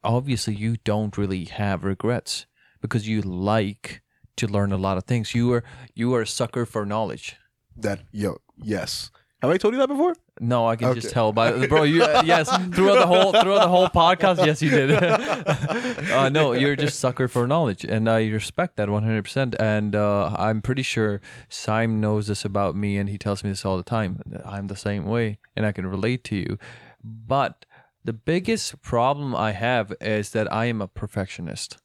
obviously 0.04 0.56
you 0.56 0.78
don't 0.84 1.18
really 1.18 1.46
have 1.46 1.84
regrets 1.84 2.46
because 2.82 3.08
you 3.08 3.22
like 3.22 4.02
to 4.40 4.48
learn 4.48 4.72
a 4.72 4.78
lot 4.78 4.98
of 4.98 5.04
things. 5.06 5.34
You 5.36 5.54
are 5.54 5.64
you 5.94 6.14
are 6.16 6.22
a 6.22 6.28
sucker 6.28 6.66
for 6.66 6.86
knowledge. 6.86 7.36
That 7.76 8.02
yo 8.12 8.38
yes. 8.58 9.12
Have 9.42 9.52
I 9.52 9.58
told 9.58 9.74
you 9.74 9.80
that 9.80 9.88
before? 9.88 10.16
No, 10.42 10.68
I 10.68 10.76
can 10.76 10.94
just 10.94 11.12
tell 11.12 11.32
by 11.32 11.66
bro. 11.68 11.84
You 11.84 12.04
uh, 12.04 12.24
yes 12.26 12.50
throughout 12.76 13.00
the 13.00 13.08
whole 13.08 13.32
throughout 13.32 13.62
the 13.62 13.70
whole 13.70 13.88
podcast. 13.88 14.46
Yes, 14.46 14.62
you 14.62 14.70
did. 14.70 14.92
uh, 16.12 16.28
no, 16.28 16.52
you're 16.52 16.76
just 16.76 17.00
sucker 17.00 17.30
for 17.30 17.48
knowledge, 17.48 17.86
and 17.86 18.10
I 18.10 18.28
respect 18.28 18.76
that 18.78 18.90
100. 18.90 19.24
percent 19.24 19.56
And 19.58 19.96
uh, 19.96 20.36
I'm 20.38 20.62
pretty 20.62 20.84
sure 20.84 21.22
Simon 21.48 22.02
knows 22.02 22.28
this 22.28 22.44
about 22.44 22.76
me, 22.76 22.98
and 22.98 23.10
he 23.10 23.18
tells 23.18 23.44
me 23.44 23.50
this 23.50 23.64
all 23.66 23.78
the 23.78 23.84
time. 23.84 24.22
I'm 24.44 24.68
the 24.68 24.76
same 24.76 25.06
way, 25.06 25.40
and 25.56 25.66
I 25.66 25.72
can 25.72 25.86
relate 25.88 26.26
to 26.26 26.36
you. 26.36 26.58
But 27.02 27.66
the 28.04 28.14
biggest 28.14 28.82
problem 28.82 29.34
I 29.36 29.52
have 29.52 29.94
is 30.02 30.32
that 30.32 30.52
I 30.52 30.66
am 30.66 30.82
a 30.82 30.88
perfectionist. 30.88 31.78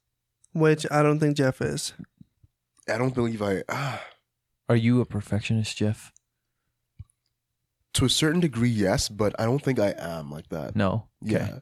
which 0.52 0.86
I 0.90 1.02
don't 1.02 1.18
think 1.20 1.36
Jeff 1.36 1.60
is. 1.60 1.94
I 2.93 2.98
don't 2.98 3.15
believe 3.15 3.40
I 3.43 3.62
ah, 3.69 4.02
Are 4.69 4.77
you 4.77 5.01
a 5.01 5.05
perfectionist, 5.06 5.77
Jeff? 5.77 6.12
to 7.94 8.05
a 8.05 8.09
certain 8.11 8.40
degree 8.40 8.69
yes, 8.69 9.09
but 9.09 9.39
I 9.39 9.44
don't 9.44 9.62
think 9.62 9.78
I 9.78 9.94
am 9.97 10.28
like 10.28 10.48
that. 10.48 10.74
No. 10.74 11.06
Okay. 11.24 11.35
Yeah. 11.35 11.59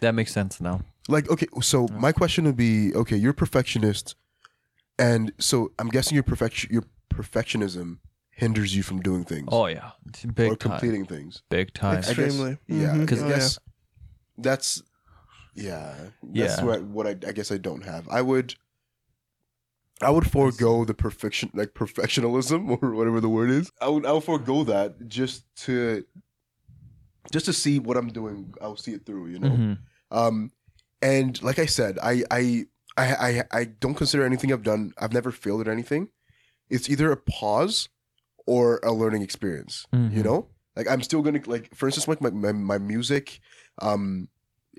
That 0.00 0.16
makes 0.16 0.32
sense 0.32 0.60
now. 0.60 0.80
Like, 1.08 1.30
okay, 1.30 1.46
so 1.62 1.86
my 1.92 2.10
question 2.10 2.44
would 2.44 2.56
be, 2.56 2.92
okay, 2.92 3.16
you're 3.16 3.30
a 3.30 3.34
perfectionist, 3.34 4.16
and 4.98 5.32
so 5.38 5.70
I'm 5.78 5.86
guessing 5.88 6.14
your 6.16 6.24
perfection, 6.24 6.70
your 6.72 6.82
perfectionism 7.14 7.98
hinders 8.30 8.74
you 8.74 8.82
from 8.82 9.00
doing 9.00 9.24
things 9.24 9.48
Oh 9.52 9.66
yeah, 9.66 9.92
It's 10.08 10.24
or 10.24 10.32
big 10.32 10.58
time, 10.58 10.72
completing 10.72 11.06
things. 11.06 11.42
big 11.50 11.72
time. 11.72 12.00
guess- 12.00 12.08
Extremely. 12.10 12.58
Yeah, 12.66 12.98
because 12.98 13.22
Oh, 13.22 13.26
I 13.26 13.28
guess 13.28 13.58
that's 14.36 14.82
yeah, 15.54 15.94
that's 16.22 16.58
Yeah. 16.58 16.64
what 16.64 16.82
what 16.82 17.06
I, 17.06 17.10
I 17.10 17.32
guess 17.32 17.52
I 17.52 17.58
don't 17.58 17.84
have. 17.84 18.08
I 18.08 18.22
would 18.22 18.56
I 20.02 20.10
would 20.10 20.30
forego 20.30 20.84
the 20.84 20.94
perfection 20.94 21.50
like 21.54 21.72
perfectionism 21.74 22.78
or 22.82 22.94
whatever 22.94 23.20
the 23.20 23.28
word 23.28 23.50
is. 23.50 23.70
I 23.80 23.88
would 23.88 24.04
I 24.06 24.12
would 24.12 24.24
forego 24.24 24.64
that 24.64 25.08
just 25.08 25.44
to 25.64 26.04
just 27.32 27.46
to 27.46 27.52
see 27.52 27.78
what 27.78 27.96
I'm 27.96 28.08
doing. 28.08 28.54
I'll 28.60 28.76
see 28.76 28.92
it 28.92 29.04
through, 29.06 29.28
you 29.28 29.38
know. 29.38 29.50
Mhm. 29.50 29.78
Um, 30.10 30.52
and 31.02 31.42
like 31.42 31.58
I 31.58 31.66
said, 31.66 31.98
I, 32.02 32.22
I 32.30 32.66
I 32.96 33.14
I 33.28 33.44
I 33.52 33.64
don't 33.64 33.94
consider 33.94 34.24
anything 34.24 34.52
I've 34.52 34.62
done. 34.62 34.92
I've 34.98 35.12
never 35.12 35.30
failed 35.32 35.62
at 35.62 35.68
anything. 35.68 36.08
It's 36.70 36.88
either 36.88 37.10
a 37.10 37.16
pause 37.16 37.88
or 38.46 38.80
a 38.82 38.92
learning 38.92 39.22
experience. 39.22 39.86
You 39.92 39.98
Mhm. 39.98 40.24
know, 40.24 40.48
like 40.76 40.88
I'm 40.88 41.02
still 41.02 41.22
gonna 41.22 41.40
like, 41.46 41.74
for 41.74 41.86
instance, 41.86 42.06
like 42.06 42.20
my 42.20 42.30
my, 42.30 42.52
my 42.52 42.78
music. 42.78 43.40
Um, 43.82 44.28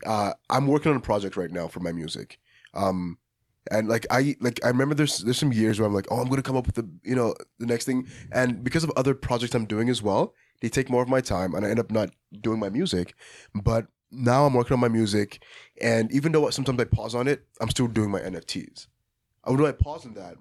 uh, 0.05 0.33
I'm 0.49 0.67
working 0.67 0.91
on 0.91 0.97
a 0.97 1.01
project 1.01 1.35
right 1.37 1.51
now 1.51 1.67
for 1.67 1.79
my 1.79 1.91
music. 1.91 2.39
Um, 2.73 3.17
and 3.71 3.87
like 3.87 4.05
I 4.09 4.35
like 4.39 4.59
I 4.63 4.69
remember 4.69 4.95
there's 4.95 5.19
there's 5.19 5.37
some 5.37 5.53
years 5.53 5.79
where 5.79 5.87
I'm 5.87 5.93
like, 5.93 6.07
oh, 6.11 6.19
I'm 6.19 6.29
gonna 6.29 6.41
come 6.41 6.57
up 6.57 6.65
with 6.65 6.75
the 6.75 6.89
you 7.03 7.15
know 7.15 7.35
the 7.59 7.65
next 7.65 7.85
thing, 7.85 8.07
and 8.31 8.63
because 8.63 8.83
of 8.83 8.91
other 8.95 9.13
projects 9.13 9.55
I'm 9.55 9.65
doing 9.65 9.89
as 9.89 10.01
well, 10.01 10.33
they 10.61 10.69
take 10.69 10.89
more 10.89 11.01
of 11.01 11.09
my 11.09 11.21
time, 11.21 11.53
and 11.53 11.65
I 11.65 11.69
end 11.69 11.79
up 11.79 11.91
not 11.91 12.09
doing 12.41 12.59
my 12.59 12.69
music. 12.69 13.15
But 13.53 13.87
now 14.11 14.45
I'm 14.45 14.53
working 14.53 14.73
on 14.73 14.79
my 14.79 14.87
music, 14.87 15.43
and 15.81 16.11
even 16.11 16.31
though 16.31 16.49
sometimes 16.49 16.79
I 16.79 16.85
pause 16.85 17.15
on 17.15 17.27
it, 17.27 17.45
I'm 17.61 17.69
still 17.69 17.87
doing 17.87 18.11
my 18.11 18.19
NFTs. 18.19 18.87
Although 19.43 19.67
I 19.67 19.71
pause 19.71 20.05
on 20.05 20.13
that, 20.15 20.35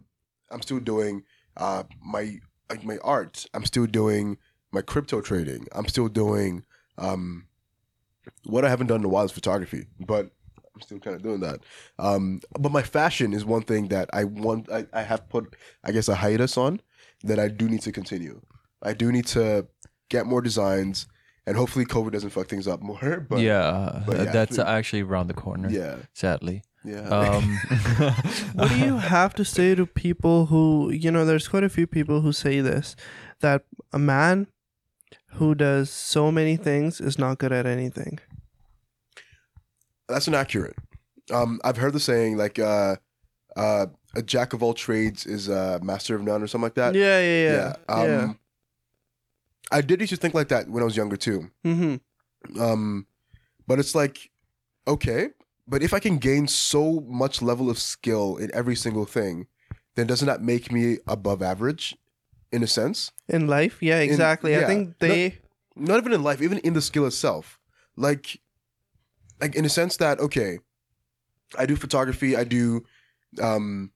I'm 0.50 0.62
still 0.62 0.80
doing 0.80 1.24
uh, 1.56 1.84
my 2.04 2.38
like 2.68 2.84
my 2.84 2.98
art. 3.02 3.46
I'm 3.54 3.64
still 3.64 3.86
doing 3.86 4.38
my 4.72 4.82
crypto 4.82 5.20
trading. 5.20 5.66
I'm 5.72 5.88
still 5.88 6.08
doing 6.08 6.64
um, 6.98 7.46
what 8.44 8.64
I 8.64 8.68
haven't 8.68 8.88
done 8.88 9.00
in 9.00 9.04
a 9.06 9.08
while 9.08 9.24
is 9.24 9.32
photography, 9.32 9.86
but 10.00 10.30
I'm 10.76 10.82
still 10.82 10.98
kind 10.98 11.16
of 11.16 11.22
doing 11.22 11.40
that. 11.40 11.60
Um, 11.98 12.40
but 12.60 12.70
my 12.70 12.82
fashion 12.82 13.32
is 13.32 13.44
one 13.44 13.62
thing 13.62 13.88
that 13.88 14.10
I 14.12 14.24
want. 14.24 14.70
I, 14.70 14.86
I 14.92 15.02
have 15.02 15.28
put, 15.28 15.56
I 15.82 15.90
guess, 15.90 16.06
a 16.08 16.14
hiatus 16.14 16.56
on 16.58 16.80
that 17.24 17.38
I 17.38 17.48
do 17.48 17.66
need 17.68 17.80
to 17.82 17.92
continue. 17.92 18.42
I 18.82 18.92
do 18.92 19.10
need 19.10 19.26
to 19.28 19.66
get 20.10 20.26
more 20.26 20.42
designs, 20.42 21.06
and 21.46 21.56
hopefully, 21.56 21.86
COVID 21.86 22.12
doesn't 22.12 22.30
fuck 22.30 22.48
things 22.48 22.68
up 22.68 22.82
more. 22.82 23.26
But 23.30 23.40
yeah, 23.40 24.02
but 24.06 24.16
yeah, 24.18 24.24
that's 24.32 24.56
please. 24.56 24.64
actually 24.64 25.02
around 25.02 25.28
the 25.28 25.34
corner. 25.34 25.70
yeah, 25.70 25.96
Sadly. 26.12 26.62
yeah. 26.84 27.08
Um, 27.08 27.58
What 28.54 28.68
do 28.68 28.76
you 28.78 28.98
have 28.98 29.34
to 29.34 29.44
say 29.44 29.74
to 29.74 29.86
people 29.86 30.46
who, 30.46 30.90
you 30.90 31.10
know, 31.10 31.24
there's 31.24 31.48
quite 31.48 31.64
a 31.64 31.68
few 31.70 31.86
people 31.86 32.20
who 32.20 32.32
say 32.32 32.60
this 32.60 32.94
that 33.40 33.64
a 33.92 33.98
man 33.98 34.46
who 35.38 35.54
does 35.54 35.90
so 35.90 36.30
many 36.32 36.56
things 36.56 37.00
is 37.00 37.18
not 37.18 37.38
good 37.38 37.52
at 37.52 37.66
anything. 37.66 38.18
That's 40.08 40.28
inaccurate. 40.28 40.76
Um, 41.32 41.60
I've 41.64 41.76
heard 41.76 41.92
the 41.92 42.00
saying 42.00 42.36
like 42.36 42.58
uh, 42.58 42.96
uh, 43.56 43.86
a 44.14 44.22
jack 44.22 44.52
of 44.52 44.62
all 44.62 44.74
trades 44.74 45.26
is 45.26 45.48
a 45.48 45.80
master 45.82 46.14
of 46.14 46.22
none 46.22 46.42
or 46.42 46.46
something 46.46 46.64
like 46.64 46.74
that. 46.74 46.94
yeah, 46.94 47.20
yeah, 47.20 47.42
yeah. 47.42 47.74
Yeah. 47.88 48.22
Um, 48.24 48.38
I 49.72 49.80
did 49.80 50.00
used 50.00 50.10
to 50.10 50.16
think 50.16 50.34
like 50.34 50.48
that 50.48 50.68
when 50.68 50.82
I 50.82 50.86
was 50.86 50.96
younger 50.96 51.16
too. 51.16 51.50
Mm-hmm. 51.64 52.60
Um, 52.60 53.06
but 53.66 53.80
it's 53.80 53.94
like, 53.94 54.30
okay, 54.86 55.30
but 55.66 55.82
if 55.82 55.92
I 55.92 55.98
can 55.98 56.18
gain 56.18 56.46
so 56.46 57.00
much 57.08 57.42
level 57.42 57.68
of 57.68 57.78
skill 57.78 58.36
in 58.36 58.50
every 58.54 58.76
single 58.76 59.04
thing, 59.04 59.48
then 59.96 60.06
doesn't 60.06 60.26
that 60.26 60.42
make 60.42 60.70
me 60.70 60.98
above 61.06 61.42
average, 61.42 61.96
in 62.52 62.62
a 62.62 62.66
sense? 62.66 63.10
In 63.28 63.48
life, 63.48 63.82
yeah, 63.82 63.98
exactly. 63.98 64.54
I 64.54 64.60
yeah. 64.60 64.66
think 64.66 64.98
they. 64.98 65.38
Not 65.74 65.98
even 65.98 66.12
in 66.12 66.22
life, 66.22 66.40
even 66.40 66.58
in 66.58 66.72
the 66.72 66.80
skill 66.80 67.06
itself. 67.06 67.58
Like, 67.96 68.40
like 69.40 69.54
in 69.54 69.64
a 69.64 69.68
sense 69.68 69.96
that 69.98 70.20
okay, 70.20 70.58
I 71.58 71.66
do 71.66 71.76
photography, 71.76 72.36
I 72.36 72.44
do, 72.44 72.84
um, 73.40 73.92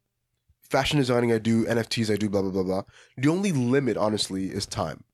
fashion 0.63 0.99
designing, 0.99 1.33
I 1.33 1.39
do 1.39 1.65
NFTs, 1.65 2.13
I 2.13 2.17
do 2.17 2.29
blah 2.29 2.43
blah 2.43 2.51
blah 2.51 2.63
blah. 2.63 2.83
The 3.17 3.29
only 3.29 3.53
limit, 3.53 3.97
honestly, 3.97 4.47
is 4.47 4.67
time. 4.67 5.05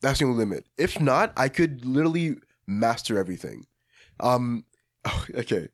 That's 0.00 0.18
the 0.18 0.26
only 0.26 0.38
limit. 0.38 0.66
If 0.76 1.00
not, 1.00 1.32
I 1.36 1.48
could 1.48 1.84
literally 1.84 2.36
master 2.66 3.18
everything. 3.18 3.66
Um, 4.20 4.64
okay. 5.34 5.68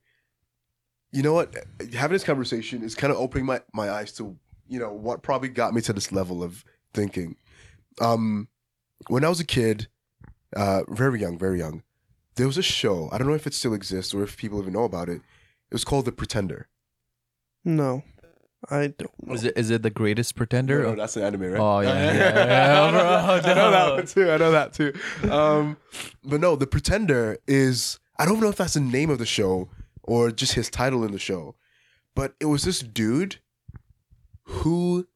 You 1.11 1.23
know 1.23 1.33
what? 1.33 1.55
Having 1.93 2.15
this 2.15 2.23
conversation 2.23 2.83
is 2.83 2.93
kind 2.93 3.11
of 3.11 3.17
opening 3.17 3.45
my, 3.45 3.61
my 3.73 3.89
eyes 3.89 4.11
to, 4.13 4.37
you 4.67 4.79
know, 4.79 4.93
what 4.93 5.23
probably 5.23 5.49
got 5.49 5.73
me 5.73 5.81
to 5.81 5.93
this 5.93 6.11
level 6.11 6.43
of 6.43 6.63
thinking. 6.93 7.35
Um, 7.99 8.47
when 9.07 9.25
I 9.25 9.29
was 9.29 9.39
a 9.39 9.45
kid, 9.45 9.87
uh, 10.55 10.83
very 10.87 11.19
young, 11.19 11.39
very 11.39 11.57
young, 11.57 11.81
there 12.39 12.47
was 12.47 12.57
a 12.57 12.63
show. 12.63 13.09
I 13.11 13.17
don't 13.17 13.27
know 13.27 13.33
if 13.33 13.45
it 13.45 13.53
still 13.53 13.73
exists 13.73 14.13
or 14.13 14.23
if 14.23 14.37
people 14.37 14.59
even 14.61 14.73
know 14.73 14.85
about 14.85 15.09
it. 15.09 15.17
It 15.17 15.73
was 15.73 15.83
called 15.83 16.05
The 16.05 16.11
Pretender. 16.13 16.67
No, 17.65 18.03
I 18.69 18.87
don't 18.97 19.11
know. 19.25 19.33
is 19.33 19.43
it 19.43 19.57
is 19.57 19.69
it 19.69 19.83
the 19.83 19.89
greatest 19.89 20.35
pretender? 20.35 20.83
No, 20.83 20.89
no, 20.91 20.95
that's 20.95 21.17
an 21.17 21.23
anime, 21.23 21.51
right? 21.51 21.59
Oh, 21.59 21.79
yeah, 21.81 21.89
yeah, 22.13 22.35
yeah, 22.35 22.91
bro, 22.91 23.51
I 23.51 23.53
know 23.53 23.71
that 23.71 23.93
one 23.93 24.05
too. 24.05 24.31
I 24.31 24.37
know 24.37 24.51
that 24.51 24.73
too. 24.73 24.93
Um, 25.29 25.77
but 26.23 26.39
no, 26.39 26.55
the 26.55 26.65
Pretender 26.65 27.37
is. 27.47 27.99
I 28.17 28.25
don't 28.25 28.39
know 28.39 28.49
if 28.49 28.55
that's 28.55 28.73
the 28.73 28.79
name 28.79 29.09
of 29.09 29.19
the 29.19 29.25
show 29.25 29.69
or 30.03 30.31
just 30.31 30.53
his 30.53 30.69
title 30.69 31.03
in 31.03 31.11
the 31.11 31.19
show, 31.19 31.55
but 32.15 32.35
it 32.39 32.45
was 32.45 32.63
this 32.63 32.79
dude 32.79 33.37
who 34.43 35.07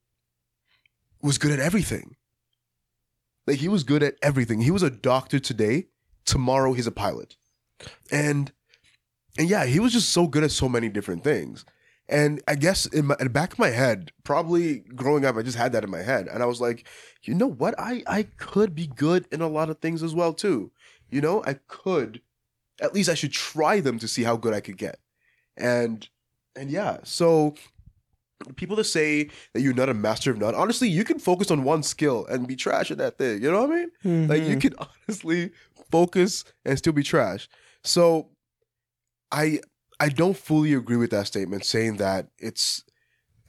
was 1.22 1.38
good 1.38 1.52
at 1.52 1.60
everything. 1.60 2.16
Like 3.48 3.60
he 3.60 3.70
was 3.70 3.84
good 3.84 4.04
at 4.04 4.16
everything. 4.22 4.62
He 4.62 4.72
was 4.72 4.84
a 4.84 4.90
doctor 4.90 5.40
today. 5.40 5.88
Tomorrow 6.26 6.74
he's 6.74 6.88
a 6.88 6.92
pilot, 6.92 7.36
and 8.12 8.52
and 9.38 9.50
yeah, 9.50 9.66
he 9.66 9.80
was 9.80 9.94
just 9.94 10.10
so 10.10 10.28
good 10.28 10.44
at 10.44 10.52
so 10.52 10.70
many 10.70 10.90
different 10.90 11.24
things. 11.24 11.66
And 12.10 12.42
I 12.48 12.56
guess 12.56 12.86
in, 12.86 13.08
my, 13.08 13.16
in 13.20 13.26
the 13.28 13.30
back 13.32 13.54
of 13.54 13.60
my 13.60 13.70
head, 13.70 14.12
probably 14.26 14.80
growing 14.80 15.26
up, 15.26 15.38
I 15.38 15.42
just 15.42 15.58
had 15.58 15.72
that 15.72 15.84
in 15.86 15.90
my 15.90 16.02
head, 16.02 16.28
and 16.28 16.44
I 16.44 16.46
was 16.46 16.60
like, 16.62 16.86
you 17.24 17.34
know 17.34 17.48
what? 17.48 17.74
I 17.80 18.04
I 18.08 18.24
could 18.24 18.76
be 18.76 18.88
good 18.88 19.26
in 19.32 19.42
a 19.42 19.48
lot 19.48 19.70
of 19.70 19.80
things 19.80 20.04
as 20.04 20.14
well 20.14 20.34
too. 20.34 20.72
You 21.10 21.22
know, 21.22 21.44
I 21.46 21.56
could. 21.68 22.22
At 22.82 22.94
least 22.94 23.10
I 23.10 23.14
should 23.14 23.32
try 23.32 23.80
them 23.80 24.00
to 24.00 24.08
see 24.08 24.24
how 24.24 24.36
good 24.36 24.54
I 24.54 24.60
could 24.60 24.78
get. 24.78 25.00
And 25.56 26.08
and 26.56 26.70
yeah, 26.70 26.98
so 27.04 27.56
people 28.58 28.76
that 28.76 28.84
say 28.84 29.30
that 29.54 29.62
you're 29.62 29.74
not 29.74 29.90
a 29.90 29.94
master 29.94 30.30
of 30.32 30.38
none, 30.38 30.54
honestly, 30.56 30.90
you 30.90 31.04
can 31.04 31.18
focus 31.20 31.50
on 31.50 31.64
one 31.64 31.82
skill 31.84 32.26
and 32.26 32.48
be 32.48 32.56
trash 32.56 32.92
at 32.92 32.98
that 32.98 33.18
thing. 33.18 33.42
You 33.42 33.52
know 33.52 33.62
what 33.66 33.72
I 33.72 33.76
mean? 33.76 34.28
Like 34.30 34.44
you 34.44 34.58
Mhm. 34.58 34.62
can 34.62 34.74
honestly 35.08 35.52
focus 35.98 36.44
and 36.66 36.78
still 36.78 36.94
be 36.94 37.04
trash. 37.04 37.48
So 37.84 38.04
I 39.32 39.46
I 40.00 40.10
don't 40.10 40.38
fully 40.48 40.74
agree 40.74 40.98
with 41.04 41.12
that 41.12 41.28
statement 41.28 41.64
saying 41.74 41.98
that 41.98 42.22
it's 42.50 42.84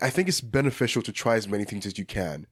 I 0.07 0.11
think 0.15 0.29
it's 0.29 0.41
beneficial 0.59 1.03
to 1.03 1.13
try 1.13 1.35
as 1.41 1.47
many 1.49 1.65
things 1.65 1.87
as 1.87 1.95
you 2.01 2.05
can 2.19 2.47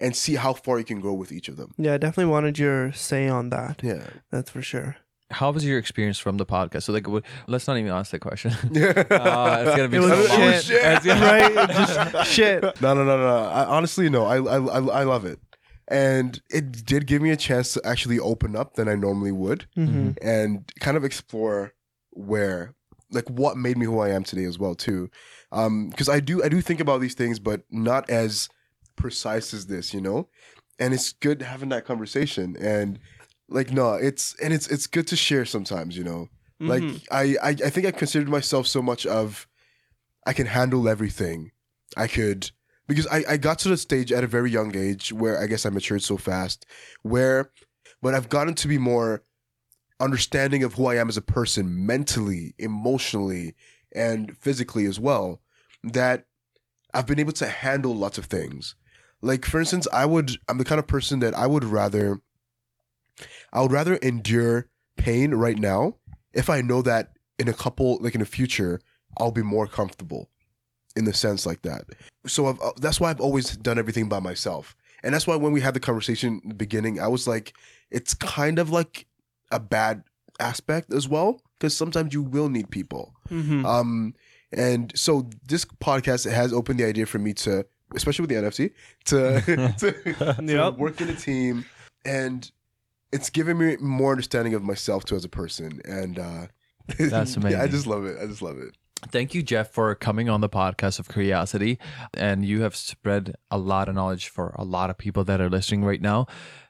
and 0.00 0.14
see 0.24 0.34
how 0.44 0.52
far 0.64 0.78
you 0.78 0.84
can 0.92 1.00
go 1.00 1.12
with 1.20 1.30
each 1.32 1.48
of 1.48 1.56
them. 1.56 1.70
Yeah, 1.78 1.94
I 1.94 1.98
definitely 1.98 2.30
wanted 2.36 2.58
your 2.58 2.92
say 2.92 3.28
on 3.28 3.50
that. 3.50 3.80
Yeah. 3.82 4.06
That's 4.30 4.50
for 4.50 4.62
sure. 4.62 4.96
How 5.30 5.50
was 5.50 5.64
your 5.64 5.78
experience 5.78 6.18
from 6.18 6.36
the 6.36 6.44
podcast? 6.44 6.82
So 6.84 6.92
like, 6.92 7.08
what- 7.08 7.24
let's 7.46 7.66
not 7.66 7.78
even 7.78 7.90
ask 8.00 8.10
that 8.10 8.20
question. 8.20 8.52
Yeah. 8.70 8.92
Uh, 9.10 9.64
it's 9.64 9.76
gonna 9.76 9.88
be 9.88 9.96
It 9.96 10.02
so 10.02 10.18
was 10.18 10.28
long. 10.28 10.52
shit. 10.68 10.82
It's 10.92 11.06
gonna- 11.06 11.26
right? 11.32 11.54
Just 11.78 12.30
shit. 12.30 12.60
No, 12.84 12.90
no, 12.94 13.02
no, 13.04 13.16
no. 13.16 13.36
I, 13.58 13.64
honestly, 13.76 14.10
no. 14.16 14.22
I, 14.34 14.36
I, 14.54 14.58
I, 14.76 14.80
I 15.00 15.02
love 15.04 15.24
it, 15.32 15.38
and 15.88 16.40
it 16.50 16.84
did 16.86 17.06
give 17.06 17.22
me 17.22 17.30
a 17.30 17.36
chance 17.36 17.72
to 17.74 17.80
actually 17.84 18.18
open 18.18 18.56
up 18.56 18.74
than 18.74 18.88
I 18.88 18.94
normally 18.94 19.32
would, 19.32 19.66
hmm 19.74 20.10
and 20.22 20.70
kind 20.80 20.96
of 20.96 21.04
explore 21.04 21.72
where, 22.10 22.74
like, 23.10 23.28
what 23.30 23.56
made 23.56 23.76
me 23.76 23.86
who 23.86 23.98
I 24.00 24.10
am 24.10 24.24
today 24.24 24.44
as 24.44 24.58
well, 24.58 24.74
too. 24.74 25.10
Um, 25.50 25.88
because 25.90 26.08
I 26.08 26.20
do, 26.20 26.42
I 26.42 26.48
do 26.48 26.60
think 26.60 26.80
about 26.80 27.00
these 27.00 27.14
things, 27.14 27.38
but 27.38 27.62
not 27.70 28.08
as 28.10 28.48
precise 28.96 29.52
as 29.54 29.66
this, 29.66 29.92
you 29.94 30.00
know. 30.00 30.28
And 30.78 30.94
it's 30.94 31.12
good 31.12 31.42
having 31.42 31.68
that 31.70 31.84
conversation, 31.84 32.56
and 32.58 32.98
like, 33.48 33.70
no, 33.72 33.94
it's 33.94 34.34
and 34.42 34.52
it's 34.52 34.66
it's 34.68 34.86
good 34.86 35.06
to 35.08 35.16
share 35.16 35.44
sometimes, 35.44 35.96
you 35.96 36.04
know. 36.04 36.28
Like 36.60 36.82
Mhm. 36.82 37.02
I, 37.10 37.36
I 37.42 37.48
I 37.50 37.70
think 37.70 37.86
I 37.86 37.90
considered 37.90 38.28
myself 38.28 38.66
so 38.66 38.80
much 38.82 39.04
of 39.06 39.46
I 40.26 40.32
can 40.32 40.46
handle 40.46 40.88
everything. 40.88 41.50
I 41.96 42.06
could 42.06 42.50
because 42.92 43.06
I, 43.06 43.24
I 43.28 43.36
got 43.36 43.58
to 43.60 43.68
the 43.68 43.76
stage 43.76 44.12
at 44.12 44.24
a 44.24 44.26
very 44.26 44.50
young 44.50 44.76
age 44.76 45.12
where 45.12 45.40
I 45.40 45.46
guess 45.46 45.64
I 45.64 45.70
matured 45.70 46.02
so 46.02 46.16
fast 46.16 46.66
where 47.02 47.50
but 48.02 48.14
I've 48.14 48.28
gotten 48.28 48.54
to 48.54 48.68
be 48.68 48.78
more 48.78 49.22
understanding 50.00 50.64
of 50.64 50.74
who 50.74 50.86
I 50.86 50.96
am 50.96 51.08
as 51.08 51.16
a 51.16 51.22
person 51.22 51.86
mentally, 51.86 52.54
emotionally, 52.58 53.54
and 53.94 54.36
physically 54.36 54.86
as 54.86 54.98
well, 54.98 55.40
that 55.84 56.26
I've 56.92 57.06
been 57.06 57.20
able 57.20 57.32
to 57.34 57.46
handle 57.46 57.94
lots 57.94 58.18
of 58.18 58.26
things. 58.26 58.74
Like 59.22 59.44
for 59.44 59.60
instance, 59.60 59.86
I 59.92 60.04
would 60.04 60.32
I'm 60.48 60.58
the 60.58 60.64
kind 60.64 60.80
of 60.80 60.86
person 60.86 61.20
that 61.20 61.34
I 61.34 61.46
would 61.46 61.64
rather 61.64 62.20
I 63.52 63.62
would 63.62 63.72
rather 63.72 63.96
endure 63.96 64.68
pain 64.96 65.34
right 65.34 65.58
now 65.58 65.96
if 66.32 66.50
I 66.50 66.60
know 66.60 66.82
that 66.82 67.12
in 67.38 67.48
a 67.48 67.54
couple 67.54 67.98
like 68.00 68.14
in 68.14 68.20
the 68.20 68.26
future 68.26 68.80
I'll 69.18 69.30
be 69.30 69.42
more 69.42 69.66
comfortable 69.66 70.28
in 70.96 71.04
the 71.04 71.12
sense 71.14 71.46
like 71.46 71.62
that. 71.62 71.84
So 72.26 72.46
I've, 72.46 72.60
uh, 72.60 72.72
that's 72.80 73.00
why 73.00 73.10
I've 73.10 73.20
always 73.20 73.56
done 73.56 73.78
everything 73.78 74.08
by 74.08 74.20
myself. 74.20 74.76
And 75.02 75.12
that's 75.14 75.26
why 75.26 75.36
when 75.36 75.52
we 75.52 75.60
had 75.60 75.74
the 75.74 75.80
conversation 75.80 76.40
in 76.42 76.48
the 76.50 76.54
beginning, 76.54 77.00
I 77.00 77.08
was 77.08 77.26
like, 77.26 77.54
it's 77.90 78.14
kind 78.14 78.58
of 78.58 78.70
like 78.70 79.06
a 79.50 79.58
bad 79.58 80.04
aspect 80.38 80.92
as 80.92 81.08
well 81.08 81.40
because 81.58 81.76
sometimes 81.76 82.14
you 82.14 82.22
will 82.22 82.48
need 82.48 82.70
people. 82.70 83.14
Mm-hmm. 83.30 83.66
Um, 83.66 84.14
and 84.52 84.92
so 84.94 85.28
this 85.46 85.64
podcast 85.64 86.30
has 86.30 86.52
opened 86.52 86.78
the 86.78 86.84
idea 86.84 87.06
for 87.06 87.18
me 87.18 87.32
to, 87.34 87.66
especially 87.94 88.22
with 88.26 88.30
the 88.30 88.36
NFT, 88.36 88.72
to, 89.06 89.74
to, 89.78 90.34
to 90.34 90.52
Yep. 90.52 90.76
work 90.78 91.00
in 91.00 91.08
a 91.08 91.16
team, 91.16 91.64
and 92.04 92.50
it's 93.12 93.28
given 93.30 93.58
me 93.58 93.76
more 93.80 94.12
understanding 94.12 94.54
of 94.54 94.62
myself 94.62 95.04
too 95.04 95.16
as 95.16 95.24
a 95.24 95.28
person. 95.28 95.80
And 95.84 96.18
uh, 96.18 96.46
That's 96.98 97.36
yeah, 97.36 97.62
I 97.62 97.66
just 97.68 97.86
love 97.86 98.04
it. 98.04 98.16
I 98.22 98.26
just 98.26 98.42
love 98.42 98.58
it. 98.58 98.76
Thank 99.10 99.34
you, 99.34 99.42
Jeff, 99.42 99.70
for 99.70 99.94
coming 99.94 100.28
on 100.28 100.40
the 100.40 100.48
podcast 100.48 100.98
of 100.98 101.08
Curiosity. 101.08 101.78
And 102.14 102.44
you 102.44 102.62
have 102.62 102.76
spread 102.76 103.34
a 103.50 103.58
lot 103.58 103.88
of 103.88 103.94
knowledge 103.94 104.28
for 104.28 104.54
a 104.56 104.64
lot 104.64 104.90
of 104.90 104.98
people 104.98 105.24
that 105.24 105.40
are 105.40 105.50
listening 105.50 105.84
right 105.84 106.00
now, 106.00 106.26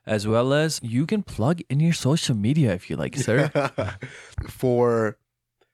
as 0.07 0.27
well 0.27 0.53
as 0.53 0.81
you 0.83 1.07
can 1.07 1.23
plug 1.23 1.61
in 1.69 1.79
your 1.79 1.93
social 1.93 2.35
media 2.35 2.73
if 2.73 2.89
you 2.89 2.97
like, 2.97 3.17
sir. 3.17 3.51
for 4.49 5.19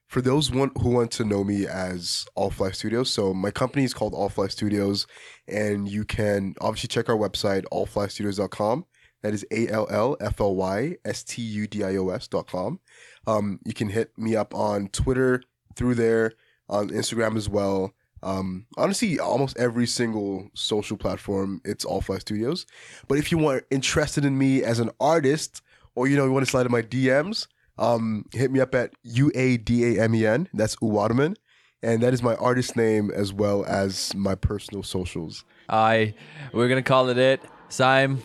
for 0.08 0.22
those 0.22 0.50
one 0.50 0.70
who 0.80 0.90
want 0.90 1.10
to 1.12 1.24
know 1.24 1.44
me 1.44 1.66
as 1.66 2.26
AllFly 2.36 2.74
Studios, 2.74 3.10
so 3.10 3.34
my 3.34 3.50
company 3.50 3.84
is 3.84 3.92
called 3.92 4.14
AllFly 4.14 4.50
Studios, 4.50 5.06
and 5.46 5.86
you 5.86 6.04
can 6.04 6.54
obviously 6.62 6.88
check 6.88 7.10
our 7.10 7.16
website 7.16 7.64
allflystudios.com. 7.70 8.86
That 9.22 9.34
is 9.34 9.44
A 9.50 9.68
L 9.68 9.86
L 9.90 10.16
F 10.20 10.40
L 10.40 10.54
Y 10.54 10.96
S 11.04 11.22
T 11.24 11.42
U 11.42 11.66
D 11.66 11.84
I 11.84 11.96
O 11.96 12.08
S 12.08 12.26
dot 12.26 12.46
com. 12.46 12.80
Um, 13.26 13.60
you 13.64 13.74
can 13.74 13.90
hit 13.90 14.16
me 14.16 14.34
up 14.34 14.54
on 14.54 14.88
Twitter 14.88 15.42
through 15.74 15.96
there, 15.96 16.32
on 16.68 16.90
Instagram 16.90 17.36
as 17.36 17.48
well. 17.48 17.92
Um, 18.22 18.66
honestly, 18.76 19.18
almost 19.18 19.56
every 19.58 19.86
single 19.86 20.50
social 20.54 20.96
platform, 20.96 21.60
it's 21.64 21.84
AllFly 21.84 22.20
Studios. 22.20 22.66
But 23.06 23.18
if 23.18 23.30
you 23.30 23.38
want 23.38 23.64
interested 23.70 24.24
in 24.24 24.36
me 24.36 24.62
as 24.62 24.80
an 24.80 24.90
artist, 25.00 25.62
or 25.94 26.08
you 26.08 26.16
know, 26.16 26.24
you 26.24 26.32
want 26.32 26.44
to 26.44 26.50
slide 26.50 26.66
in 26.66 26.72
my 26.72 26.82
DMs, 26.82 27.46
um, 27.78 28.24
hit 28.32 28.50
me 28.50 28.60
up 28.60 28.74
at 28.74 28.92
U 29.04 29.30
A 29.34 29.56
D 29.56 29.96
A 29.96 30.02
M 30.02 30.14
E 30.14 30.26
N. 30.26 30.48
That's 30.52 30.76
Uadamen. 30.76 31.36
And 31.80 32.02
that 32.02 32.12
is 32.12 32.24
my 32.24 32.34
artist 32.36 32.76
name 32.76 33.12
as 33.12 33.32
well 33.32 33.64
as 33.64 34.12
my 34.16 34.34
personal 34.34 34.82
socials. 34.82 35.44
I, 35.68 36.14
we're 36.52 36.66
to 36.82 36.88
call 36.88 37.08
it 37.08 37.18
it. 37.18 37.40
Sime, 37.68 38.20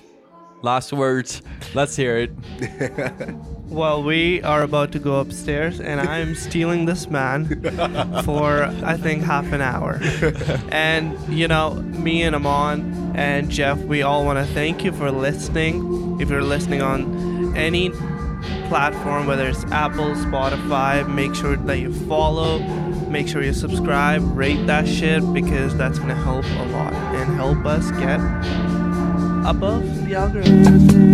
last 0.63 0.91
words. 0.91 1.43
Let's 1.75 1.95
hear 1.95 2.17
it. 2.17 2.31
Well, 3.73 4.03
we 4.03 4.39
are 4.43 4.61
about 4.61 4.91
to 4.91 4.99
go 4.99 5.19
upstairs, 5.19 5.79
and 5.79 5.99
I'm 5.99 6.35
stealing 6.35 6.85
this 6.85 7.09
man 7.09 7.47
for 8.23 8.65
I 8.83 8.97
think 8.97 9.23
half 9.23 9.51
an 9.51 9.61
hour. 9.61 9.99
And 10.69 11.17
you 11.27 11.47
know, 11.47 11.73
me 11.73 12.21
and 12.21 12.35
Aman 12.35 13.13
and 13.15 13.49
Jeff, 13.49 13.79
we 13.79 14.03
all 14.03 14.25
want 14.25 14.37
to 14.37 14.53
thank 14.53 14.83
you 14.83 14.91
for 14.91 15.09
listening. 15.09 16.21
If 16.21 16.29
you're 16.29 16.43
listening 16.43 16.83
on 16.83 17.57
any 17.57 17.89
platform, 18.67 19.25
whether 19.25 19.47
it's 19.47 19.63
Apple, 19.71 20.13
Spotify, 20.13 21.11
make 21.11 21.33
sure 21.33 21.55
that 21.55 21.79
you 21.79 21.91
follow, 22.05 22.59
make 23.09 23.27
sure 23.27 23.41
you 23.41 23.53
subscribe, 23.53 24.21
rate 24.37 24.67
that 24.67 24.87
shit 24.87 25.33
because 25.33 25.75
that's 25.77 25.97
gonna 25.97 26.13
help 26.13 26.45
a 26.45 26.65
lot 26.71 26.93
and 26.93 27.33
help 27.37 27.65
us 27.65 27.89
get 27.93 28.19
above 29.45 30.05
the 30.05 30.15
algorithm. 30.15 31.13